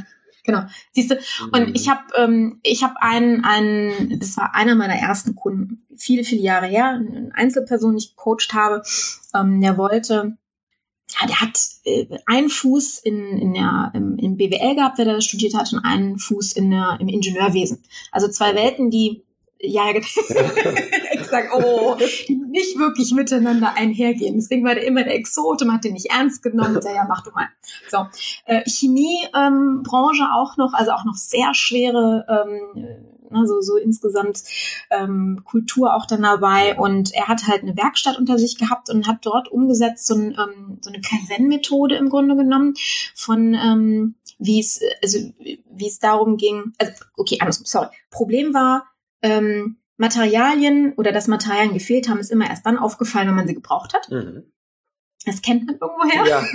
Genau. 0.45 0.65
Siehst 0.93 1.11
du, 1.11 1.19
und 1.53 1.69
mhm. 1.69 1.75
ich 1.75 1.89
habe 1.89 2.03
ähm, 2.17 2.61
ich 2.63 2.83
habe 2.83 3.01
einen, 3.01 3.45
einen, 3.45 4.19
das 4.21 4.37
war 4.37 4.55
einer 4.55 4.75
meiner 4.75 4.95
ersten 4.95 5.35
Kunden, 5.35 5.87
viele, 5.97 6.23
viele 6.23 6.43
Jahre 6.43 6.67
her, 6.67 7.01
eine 7.01 7.31
Einzelperson, 7.35 7.97
die 7.97 8.05
ich 8.05 8.17
gecoacht 8.17 8.53
habe, 8.53 8.83
ähm, 9.35 9.61
der 9.63 9.79
wollte, 9.79 10.37
ja, 11.19 11.27
der 11.27 11.41
hat 11.41 11.59
äh, 11.85 12.07
einen 12.27 12.51
Fuß 12.51 12.99
in, 12.99 13.39
in 13.39 13.55
der, 13.55 13.91
im, 13.95 14.19
im 14.19 14.37
BWL 14.37 14.75
gehabt, 14.75 14.99
der 14.99 15.07
da 15.07 15.21
studiert 15.23 15.55
hat, 15.55 15.73
und 15.73 15.79
einen 15.79 16.19
Fuß 16.19 16.53
in 16.53 16.71
der, 16.71 16.99
im 17.01 17.09
Ingenieurwesen. 17.09 17.83
Also 18.13 18.29
zwei 18.29 18.55
Welten, 18.55 18.91
die 18.91 19.25
ja, 19.67 19.93
genau. 19.93 20.07
ich 21.35 21.51
sag, 21.51 21.55
oh, 21.55 21.97
die 22.29 22.37
nicht 22.37 22.79
wirklich 22.79 23.13
miteinander 23.13 23.75
einhergehen. 23.77 24.37
Deswegen 24.37 24.65
war 24.65 24.75
der 24.75 24.87
immer 24.87 25.05
der 25.05 25.15
Exot 25.15 25.61
man 25.65 25.77
hat 25.77 25.85
den 25.85 25.95
nicht 25.95 26.11
ernst 26.11 26.43
genommen. 26.43 26.77
Und 26.77 26.85
ja, 26.85 27.05
mach 27.09 27.23
du 27.23 27.31
mal. 27.31 27.49
So, 27.91 28.07
äh, 28.47 28.63
Chemiebranche 28.69 30.23
ähm, 30.23 30.31
auch 30.33 30.57
noch, 30.57 30.75
also 30.75 30.93
auch 30.93 31.05
noch 31.05 31.15
sehr 31.15 31.55
schwere, 31.55 32.25
ähm, 32.29 33.15
also 33.31 33.61
so 33.61 33.77
insgesamt 33.77 34.43
ähm, 34.91 35.43
Kultur 35.45 35.95
auch 35.95 36.07
dann 36.07 36.23
dabei. 36.23 36.79
Und 36.79 37.13
er 37.15 37.29
hat 37.29 37.47
halt 37.47 37.63
eine 37.63 37.77
Werkstatt 37.77 38.19
unter 38.19 38.39
sich 38.39 38.59
gehabt 38.59 38.91
und 38.91 39.09
hat 39.09 39.19
dort 39.23 39.49
umgesetzt 39.49 40.07
so, 40.07 40.15
ein, 40.15 40.37
ähm, 40.39 40.79
so 40.81 40.91
eine 40.91 41.01
Kaizen-Methode 41.01 41.97
im 41.97 42.09
Grunde 42.09 42.37
genommen 42.37 42.75
von 43.15 43.55
ähm, 43.55 44.15
wie 44.39 44.61
es 44.61 44.81
also 45.03 45.19
wie 45.39 45.87
es 45.87 45.99
darum 45.99 46.37
ging. 46.37 46.73
Also 46.79 46.93
okay, 47.17 47.39
andersrum, 47.41 47.67
sorry. 47.67 47.89
Problem 48.11 48.53
war 48.53 48.87
ähm, 49.23 49.79
Materialien 49.97 50.93
oder 50.95 51.13
dass 51.13 51.29
Materialien 51.29 51.75
gefehlt 51.75 52.09
haben, 52.09 52.19
ist 52.19 52.33
immer 52.33 52.49
erst 52.49 52.67
dann 52.67 52.79
aufgefallen, 52.79 53.29
wenn 53.29 53.37
man 53.37 53.47
sie 53.47 53.55
gebraucht 53.55 53.95
hat. 53.95 54.11
Mhm. 54.11 54.45
Das 55.25 55.41
kennt 55.41 55.67
man 55.67 55.79
irgendwoher. 55.81 56.27
Ja. 56.27 56.43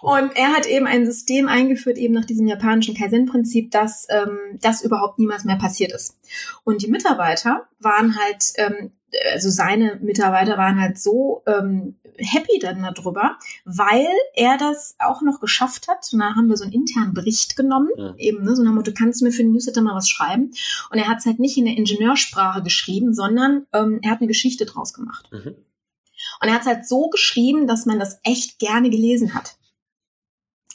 und 0.00 0.36
er 0.36 0.52
hat 0.52 0.66
eben 0.66 0.86
ein 0.86 1.04
System 1.04 1.48
eingeführt, 1.48 1.98
eben 1.98 2.14
nach 2.14 2.24
diesem 2.24 2.46
japanischen 2.46 2.96
Kaizen-Prinzip, 2.96 3.70
dass 3.70 4.06
ähm, 4.08 4.38
das 4.60 4.82
überhaupt 4.82 5.18
niemals 5.18 5.44
mehr 5.44 5.56
passiert 5.56 5.92
ist. 5.92 6.18
Und 6.64 6.82
die 6.82 6.90
Mitarbeiter 6.90 7.68
waren 7.78 8.16
halt 8.16 8.52
ähm, 8.56 8.92
also 9.32 9.50
seine 9.50 9.96
Mitarbeiter 10.02 10.56
waren 10.58 10.80
halt 10.80 10.98
so 10.98 11.42
ähm, 11.46 11.96
happy 12.18 12.58
dann 12.60 12.82
darüber, 12.82 13.38
weil 13.64 14.06
er 14.34 14.56
das 14.58 14.96
auch 14.98 15.22
noch 15.22 15.40
geschafft 15.40 15.88
hat. 15.88 16.08
Und 16.12 16.20
da 16.20 16.34
haben 16.34 16.48
wir 16.48 16.56
so 16.56 16.64
einen 16.64 16.72
internen 16.72 17.14
Bericht 17.14 17.56
genommen, 17.56 17.90
ja. 17.96 18.14
eben 18.16 18.44
ne, 18.44 18.54
so 18.54 18.62
nach 18.62 18.72
Motto, 18.72 18.92
kannst 18.96 19.20
du 19.20 19.24
mir 19.24 19.32
für 19.32 19.42
den 19.42 19.52
Newsletter 19.52 19.82
mal 19.82 19.94
was 19.94 20.08
schreiben? 20.08 20.52
Und 20.90 20.98
er 20.98 21.08
hat 21.08 21.18
es 21.18 21.26
halt 21.26 21.38
nicht 21.38 21.56
in 21.56 21.64
der 21.64 21.76
Ingenieursprache 21.76 22.62
geschrieben, 22.62 23.14
sondern 23.14 23.66
ähm, 23.72 24.00
er 24.02 24.10
hat 24.10 24.20
eine 24.20 24.28
Geschichte 24.28 24.66
draus 24.66 24.92
gemacht. 24.92 25.28
Mhm. 25.32 25.56
Und 26.40 26.48
er 26.48 26.54
hat 26.54 26.62
es 26.62 26.66
halt 26.66 26.86
so 26.86 27.08
geschrieben, 27.08 27.66
dass 27.66 27.86
man 27.86 27.98
das 27.98 28.20
echt 28.22 28.58
gerne 28.58 28.90
gelesen 28.90 29.34
hat 29.34 29.56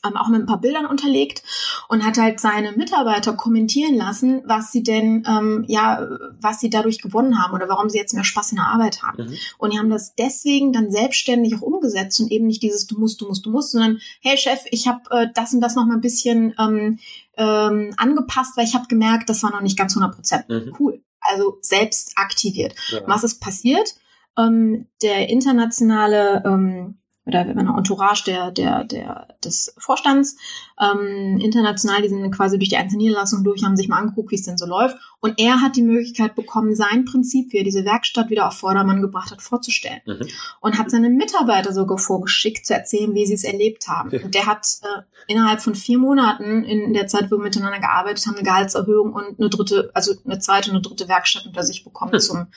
auch 0.03 0.27
mit 0.27 0.41
ein 0.41 0.45
paar 0.45 0.61
Bildern 0.61 0.85
unterlegt 0.85 1.43
und 1.89 2.05
hat 2.05 2.17
halt 2.17 2.39
seine 2.39 2.71
Mitarbeiter 2.71 3.33
kommentieren 3.33 3.95
lassen, 3.95 4.41
was 4.45 4.71
sie 4.71 4.83
denn, 4.83 5.23
ähm, 5.27 5.65
ja, 5.67 6.07
was 6.39 6.59
sie 6.59 6.69
dadurch 6.69 7.01
gewonnen 7.01 7.41
haben 7.41 7.53
oder 7.53 7.67
warum 7.67 7.89
sie 7.89 7.97
jetzt 7.97 8.13
mehr 8.13 8.23
Spaß 8.23 8.51
in 8.51 8.57
der 8.57 8.67
Arbeit 8.67 9.03
haben. 9.03 9.23
Mhm. 9.23 9.37
Und 9.57 9.73
die 9.73 9.79
haben 9.79 9.89
das 9.89 10.15
deswegen 10.15 10.73
dann 10.73 10.91
selbstständig 10.91 11.55
auch 11.55 11.61
umgesetzt 11.61 12.19
und 12.19 12.31
eben 12.31 12.47
nicht 12.47 12.61
dieses 12.61 12.87
du 12.87 12.99
musst, 12.99 13.21
du 13.21 13.27
musst, 13.27 13.45
du 13.45 13.49
musst, 13.49 13.71
sondern 13.71 13.99
hey 14.21 14.37
Chef, 14.37 14.61
ich 14.71 14.87
habe 14.87 15.01
äh, 15.11 15.27
das 15.33 15.53
und 15.53 15.61
das 15.61 15.75
noch 15.75 15.85
mal 15.85 15.95
ein 15.95 16.01
bisschen 16.01 16.53
ähm, 16.59 16.99
ähm, 17.37 17.93
angepasst, 17.97 18.57
weil 18.57 18.65
ich 18.65 18.75
habe 18.75 18.87
gemerkt, 18.87 19.29
das 19.29 19.43
war 19.43 19.51
noch 19.51 19.61
nicht 19.61 19.77
ganz 19.77 19.95
100 19.95 20.15
Prozent. 20.15 20.49
Mhm. 20.49 20.75
Cool. 20.79 21.01
Also 21.21 21.57
selbst 21.61 22.13
aktiviert. 22.15 22.75
Ja. 22.89 23.01
Was 23.05 23.23
ist 23.23 23.39
passiert? 23.39 23.95
Ähm, 24.37 24.87
der 25.01 25.29
internationale 25.29 26.43
ähm, 26.45 26.99
oder 27.27 27.41
einer 27.41 27.77
Entourage 27.77 28.23
der, 28.25 28.51
der, 28.51 28.83
der, 28.83 29.27
des 29.43 29.73
Vorstands 29.77 30.37
ähm, 30.79 31.39
international, 31.41 32.01
die 32.01 32.09
sind 32.09 32.31
quasi 32.31 32.57
durch 32.57 32.69
die 32.69 32.77
einzelnen 32.77 33.03
Niederlassungen 33.03 33.43
durch, 33.43 33.63
haben 33.63 33.75
sich 33.75 33.87
mal 33.87 33.97
angeguckt, 33.97 34.31
wie 34.31 34.35
es 34.35 34.43
denn 34.43 34.57
so 34.57 34.65
läuft. 34.65 34.97
Und 35.19 35.39
er 35.39 35.61
hat 35.61 35.75
die 35.75 35.81
Möglichkeit 35.81 36.35
bekommen, 36.35 36.75
sein 36.75 37.05
Prinzip, 37.05 37.51
wie 37.51 37.57
er 37.57 37.63
diese 37.63 37.83
Werkstatt 37.83 38.29
wieder 38.29 38.47
auf 38.47 38.53
Vordermann 38.53 39.01
gebracht 39.01 39.31
hat, 39.31 39.41
vorzustellen. 39.41 40.01
Mhm. 40.05 40.27
Und 40.61 40.77
hat 40.77 40.91
seine 40.91 41.09
Mitarbeiter 41.09 41.73
sogar 41.73 41.97
vorgeschickt, 41.97 42.65
zu 42.65 42.73
erzählen, 42.73 43.13
wie 43.13 43.25
sie 43.25 43.33
es 43.33 43.43
erlebt 43.43 43.87
haben. 43.87 44.11
Und 44.23 44.35
der 44.35 44.45
hat 44.45 44.65
äh, 44.83 45.01
innerhalb 45.27 45.61
von 45.61 45.75
vier 45.75 45.97
Monaten 45.97 46.63
in 46.63 46.93
der 46.93 47.07
Zeit, 47.07 47.31
wo 47.31 47.37
wir 47.37 47.43
miteinander 47.43 47.79
gearbeitet 47.79 48.25
haben, 48.25 48.35
eine 48.35 48.43
Gehaltserhöhung 48.43 49.13
und 49.13 49.39
eine 49.39 49.49
dritte, 49.49 49.91
also 49.93 50.13
eine 50.25 50.39
zweite 50.39 50.69
und 50.69 50.77
eine 50.77 50.83
dritte 50.83 51.07
Werkstatt 51.07 51.45
unter 51.45 51.63
sich 51.63 51.83
bekommen 51.83 52.11
mhm. 52.13 52.19
zum 52.19 52.47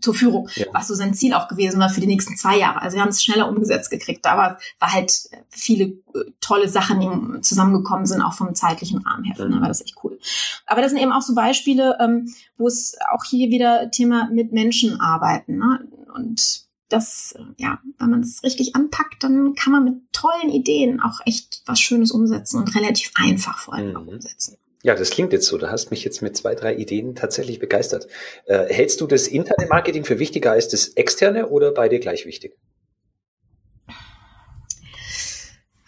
zur 0.00 0.14
Führung, 0.14 0.48
ja. 0.54 0.66
was 0.72 0.88
so 0.88 0.94
sein 0.94 1.14
Ziel 1.14 1.34
auch 1.34 1.48
gewesen 1.48 1.80
war 1.80 1.88
für 1.88 2.00
die 2.00 2.06
nächsten 2.06 2.36
zwei 2.36 2.58
Jahre. 2.58 2.82
Also 2.82 2.96
wir 2.96 3.02
haben 3.02 3.10
es 3.10 3.22
schneller 3.22 3.48
umgesetzt 3.48 3.90
gekriegt, 3.90 4.26
aber 4.26 4.58
war 4.78 4.92
halt 4.92 5.12
viele 5.48 5.84
äh, 5.84 6.30
tolle 6.40 6.68
Sachen, 6.68 7.00
die 7.00 7.40
zusammengekommen 7.42 8.06
sind, 8.06 8.22
auch 8.22 8.34
vom 8.34 8.54
zeitlichen 8.54 8.98
Rahmen 8.98 9.24
her. 9.24 9.46
Mhm. 9.46 9.60
war 9.60 9.68
das 9.68 9.80
echt 9.80 9.96
cool. 10.02 10.18
Aber 10.66 10.82
das 10.82 10.90
sind 10.90 11.00
eben 11.00 11.12
auch 11.12 11.22
so 11.22 11.34
Beispiele, 11.34 11.96
ähm, 12.00 12.32
wo 12.56 12.66
es 12.66 12.96
auch 13.12 13.24
hier 13.24 13.50
wieder 13.50 13.90
Thema 13.90 14.28
mit 14.32 14.52
Menschen 14.52 15.00
arbeiten. 15.00 15.58
Ne? 15.58 15.88
Und 16.14 16.68
das, 16.88 17.34
ja, 17.56 17.78
wenn 17.98 18.10
man 18.10 18.20
es 18.20 18.42
richtig 18.42 18.74
anpackt, 18.74 19.22
dann 19.22 19.54
kann 19.54 19.72
man 19.72 19.84
mit 19.84 20.12
tollen 20.12 20.50
Ideen 20.50 21.00
auch 21.00 21.20
echt 21.24 21.62
was 21.66 21.80
Schönes 21.80 22.10
umsetzen 22.10 22.58
und 22.58 22.74
relativ 22.74 23.12
einfach 23.14 23.58
vor 23.58 23.74
allem 23.74 23.90
mhm. 23.90 23.96
auch 23.96 24.06
umsetzen. 24.06 24.56
Ja, 24.82 24.94
das 24.94 25.10
klingt 25.10 25.32
jetzt 25.32 25.46
so. 25.46 25.58
Du 25.58 25.70
hast 25.70 25.90
mich 25.90 26.04
jetzt 26.04 26.22
mit 26.22 26.36
zwei, 26.36 26.54
drei 26.54 26.74
Ideen 26.74 27.14
tatsächlich 27.14 27.58
begeistert. 27.58 28.06
Äh, 28.46 28.72
hältst 28.72 29.00
du 29.00 29.06
das 29.06 29.28
interne 29.28 29.68
Marketing 29.68 30.04
für 30.04 30.18
wichtiger 30.18 30.52
als 30.52 30.68
das 30.68 30.88
externe 30.88 31.48
oder 31.48 31.72
beide 31.72 32.00
gleich 32.00 32.24
wichtig? 32.24 32.56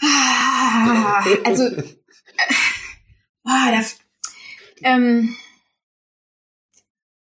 Ah, 0.02 1.24
also, 1.44 1.64
äh, 1.64 1.82
ah, 3.44 3.70
das, 3.70 3.98
ähm, 4.82 5.36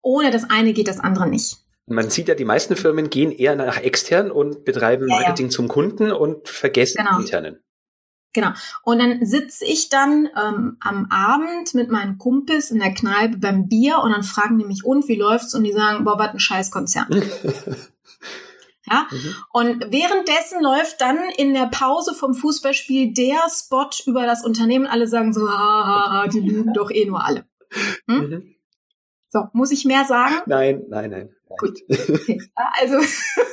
ohne 0.00 0.30
das 0.30 0.48
eine 0.48 0.72
geht 0.72 0.88
das 0.88 1.00
andere 1.00 1.28
nicht. 1.28 1.58
Man 1.86 2.10
sieht 2.10 2.28
ja, 2.28 2.34
die 2.34 2.44
meisten 2.44 2.76
Firmen 2.76 3.10
gehen 3.10 3.32
eher 3.32 3.56
nach 3.56 3.78
extern 3.82 4.30
und 4.30 4.64
betreiben 4.64 5.06
Marketing 5.06 5.46
ja. 5.46 5.50
zum 5.50 5.68
Kunden 5.68 6.12
und 6.12 6.48
vergessen 6.48 6.98
genau. 6.98 7.18
internen. 7.18 7.60
Genau. 8.32 8.50
Und 8.82 8.98
dann 8.98 9.24
sitze 9.24 9.64
ich 9.64 9.88
dann 9.88 10.28
ähm, 10.36 10.76
am 10.80 11.06
Abend 11.10 11.74
mit 11.74 11.90
meinen 11.90 12.18
Kumpels 12.18 12.70
in 12.70 12.78
der 12.78 12.92
Kneipe 12.92 13.38
beim 13.38 13.68
Bier 13.68 14.00
und 14.00 14.12
dann 14.12 14.22
fragen 14.22 14.58
die 14.58 14.64
mich, 14.64 14.84
und 14.84 15.08
wie 15.08 15.16
läuft's? 15.16 15.54
Und 15.54 15.64
die 15.64 15.72
sagen, 15.72 16.04
boah, 16.04 16.18
was 16.18 16.30
ein 16.30 16.38
Scheißkonzern. 16.38 17.08
ja. 18.86 19.06
Mhm. 19.10 19.34
Und 19.52 19.92
währenddessen 19.92 20.62
läuft 20.62 21.00
dann 21.00 21.18
in 21.36 21.54
der 21.54 21.66
Pause 21.66 22.14
vom 22.14 22.34
Fußballspiel 22.34 23.14
der 23.14 23.38
Spot 23.50 23.88
über 24.06 24.26
das 24.26 24.44
Unternehmen. 24.44 24.86
Alle 24.86 25.08
sagen 25.08 25.32
so, 25.32 25.48
ha, 25.48 26.26
die 26.28 26.40
lügen 26.40 26.74
doch 26.74 26.90
eh 26.90 27.06
nur 27.06 27.24
alle. 27.24 27.46
Hm? 28.06 28.18
Mhm. 28.18 28.54
So, 29.30 29.44
muss 29.52 29.70
ich 29.70 29.84
mehr 29.84 30.04
sagen? 30.04 30.36
Nein, 30.46 30.84
nein, 30.88 31.10
nein. 31.10 31.34
Gut. 31.58 31.80
Okay. 32.08 32.40
Also 32.80 32.96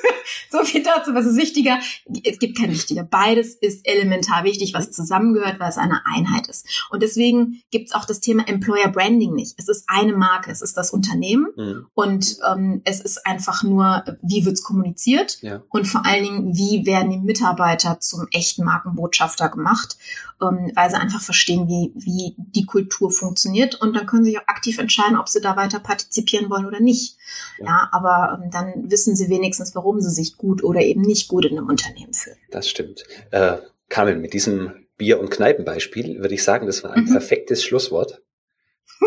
so 0.52 0.64
viel 0.64 0.84
dazu. 0.84 1.14
Was 1.14 1.26
ist 1.26 1.38
wichtiger? 1.38 1.80
Es 2.24 2.40
gibt 2.40 2.58
kein 2.58 2.72
wichtiger. 2.72 3.04
Beides 3.04 3.56
ist 3.56 3.88
elementar 3.88 4.44
wichtig, 4.44 4.74
was 4.74 4.92
zusammengehört, 4.92 5.60
weil 5.60 5.70
es 5.70 5.78
eine 5.78 6.02
Einheit 6.06 6.48
ist. 6.48 6.66
Und 6.90 7.04
deswegen 7.04 7.62
gibt 7.72 7.90
es 7.90 7.94
auch 7.94 8.06
das 8.06 8.22
Thema 8.22 8.48
Employer 8.48 8.90
Branding 8.90 9.34
nicht. 9.34 9.56
Es 9.58 9.70
ist 9.70 9.86
eine 9.88 10.14
Marke, 10.14 10.52
es 10.52 10.62
ist 10.62 10.78
das 10.78 10.92
Unternehmen 10.92 11.48
mhm. 11.56 11.88
und 11.94 12.38
ähm, 12.50 12.82
es 12.86 13.02
ist 13.02 13.26
einfach 13.26 13.64
nur, 13.64 14.04
wie 14.22 14.46
wird's 14.46 14.64
kommuniziert 14.64 15.42
ja. 15.42 15.62
und 15.70 15.86
vor 15.86 16.06
allen 16.06 16.24
Dingen, 16.24 16.56
wie 16.56 16.86
werden 16.86 17.12
die 17.12 17.20
Mitarbeiter 17.20 18.00
zum 18.00 18.28
echten 18.32 18.64
Markenbotschafter 18.64 19.50
gemacht, 19.50 19.98
ähm, 20.42 20.72
weil 20.76 20.90
sie 20.90 20.98
einfach 20.98 21.22
verstehen, 21.22 21.68
wie, 21.68 21.92
wie 21.96 22.36
die 22.38 22.66
Kultur 22.66 23.12
funktioniert 23.12 23.76
und 23.76 23.96
dann 23.96 24.06
können 24.06 24.26
sie 24.26 24.38
auch 24.38 24.48
aktiv 24.48 24.78
entscheiden, 24.78 25.18
ob 25.18 25.30
sie 25.30 25.42
da 25.42 25.56
weiter 25.56 25.80
partizipieren 25.80 26.50
wollen 26.50 26.66
oder 26.66 26.80
nicht. 26.80 27.15
Ja, 27.60 27.66
ja 27.66 27.90
aber 27.92 28.40
ähm, 28.42 28.52
dann 28.52 28.90
wissen 28.90 29.16
sie 29.16 29.30
wenigstens, 29.30 29.76
warum 29.76 30.00
sie 30.02 30.12
sich 30.12 30.38
gut 30.38 30.64
oder 30.64 30.82
eben 30.82 31.02
nicht 31.02 31.28
gut 31.28 31.46
in 31.46 31.58
einem 31.58 31.68
Unternehmen 31.68 32.14
fühlen. 32.14 32.38
Das 32.52 32.70
stimmt. 32.70 33.04
Äh, 33.32 33.58
Carmen, 33.90 34.22
mit 34.22 34.34
diesem 34.34 34.88
Bier- 34.98 35.20
und 35.20 35.30
Kneipenbeispiel 35.30 36.20
würde 36.20 36.34
ich 36.34 36.44
sagen, 36.44 36.66
das 36.66 36.84
war 36.84 36.92
ein 36.92 37.06
mhm. 37.06 37.12
perfektes 37.12 37.64
Schlusswort. 37.64 38.22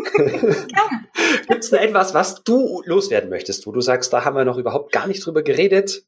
Gibt 1.49 1.65
es 1.65 1.73
etwas, 1.73 2.15
was 2.15 2.43
du 2.43 2.83
loswerden 2.85 3.31
möchtest, 3.31 3.67
wo 3.67 3.73
du 3.73 3.81
sagst, 3.81 4.13
da 4.13 4.25
haben 4.25 4.37
wir 4.37 4.45
noch 4.45 4.59
überhaupt 4.59 4.93
gar 4.93 5.07
nicht 5.07 5.25
drüber 5.25 5.43
geredet? 5.43 6.05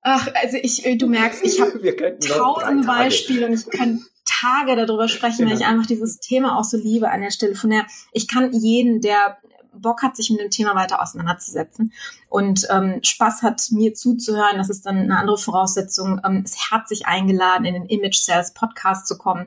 Ach, 0.00 0.28
also 0.34 0.58
ich, 0.60 0.84
äh, 0.84 0.96
du 0.96 1.06
merkst, 1.06 1.44
ich 1.44 1.60
habe 1.60 2.18
tausend 2.20 2.86
Beispiele 2.86 3.46
und 3.46 3.54
ich 3.54 3.70
kann 3.70 4.04
Tage 4.24 4.76
darüber 4.76 5.08
sprechen, 5.08 5.42
ja. 5.42 5.50
weil 5.50 5.58
ich 5.58 5.66
einfach 5.66 5.86
dieses 5.86 6.18
Thema 6.18 6.58
auch 6.58 6.64
so 6.64 6.76
liebe 6.76 7.10
an 7.10 7.20
der 7.20 7.30
Stelle. 7.30 7.54
Von 7.54 7.70
der, 7.70 7.86
ich 8.12 8.28
kann 8.28 8.52
jeden, 8.52 9.00
der 9.00 9.38
Bock 9.80 10.02
hat, 10.02 10.16
sich 10.16 10.30
mit 10.30 10.40
dem 10.40 10.50
Thema 10.50 10.74
weiter 10.74 11.02
auseinanderzusetzen 11.02 11.92
und 12.34 12.66
ähm, 12.68 12.98
Spaß 13.00 13.42
hat, 13.42 13.68
mir 13.70 13.94
zuzuhören, 13.94 14.58
das 14.58 14.68
ist 14.68 14.84
dann 14.86 14.96
eine 14.96 15.18
andere 15.18 15.38
Voraussetzung, 15.38 16.20
ähm, 16.26 16.42
ist 16.44 16.70
herzlich 16.70 17.06
eingeladen, 17.06 17.64
in 17.64 17.74
den 17.74 17.86
Image 17.86 18.16
Sales 18.16 18.52
Podcast 18.52 19.06
zu 19.06 19.16
kommen 19.16 19.46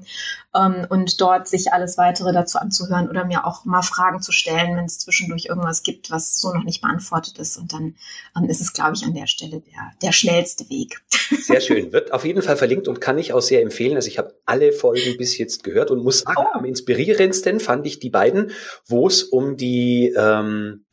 ähm, 0.56 0.88
und 0.90 1.20
dort 1.20 1.50
sich 1.50 1.74
alles 1.74 1.98
weitere 1.98 2.32
dazu 2.32 2.58
anzuhören 2.58 3.10
oder 3.10 3.26
mir 3.26 3.46
auch 3.46 3.66
mal 3.66 3.82
Fragen 3.82 4.22
zu 4.22 4.32
stellen, 4.32 4.78
wenn 4.78 4.86
es 4.86 5.00
zwischendurch 5.00 5.48
irgendwas 5.48 5.84
gibt, 5.84 6.12
was 6.12 6.40
so 6.40 6.54
noch 6.54 6.64
nicht 6.64 6.82
beantwortet 6.82 7.38
ist. 7.40 7.58
Und 7.58 7.74
dann 7.74 7.96
ähm, 8.38 8.50
ist 8.50 8.62
es, 8.62 8.72
glaube 8.72 8.94
ich, 8.96 9.04
an 9.04 9.14
der 9.14 9.28
Stelle 9.28 9.60
der, 9.60 9.92
der 10.02 10.14
schnellste 10.14 10.70
Weg. 10.70 11.02
Sehr 11.42 11.60
schön. 11.60 11.92
Wird 11.92 12.14
auf 12.14 12.24
jeden 12.24 12.42
Fall 12.42 12.56
verlinkt 12.56 12.88
und 12.88 13.02
kann 13.02 13.18
ich 13.18 13.34
auch 13.34 13.42
sehr 13.42 13.62
empfehlen. 13.62 13.96
Also 13.96 14.08
ich 14.08 14.18
habe 14.18 14.34
alle 14.46 14.72
Folgen 14.72 15.18
bis 15.18 15.38
jetzt 15.38 15.66
gehört 15.66 15.92
und 15.92 16.04
muss 16.04 16.20
sagen, 16.20 16.38
oh. 16.40 16.58
am 16.58 16.64
inspirierendsten 16.64 17.60
fand 17.60 17.86
ich 17.86 18.00
die 18.00 18.10
beiden, 18.10 18.52
wo 18.86 19.08
es 19.08 19.24
um 19.24 19.58
die 19.58 20.14
ähm, 20.18 20.86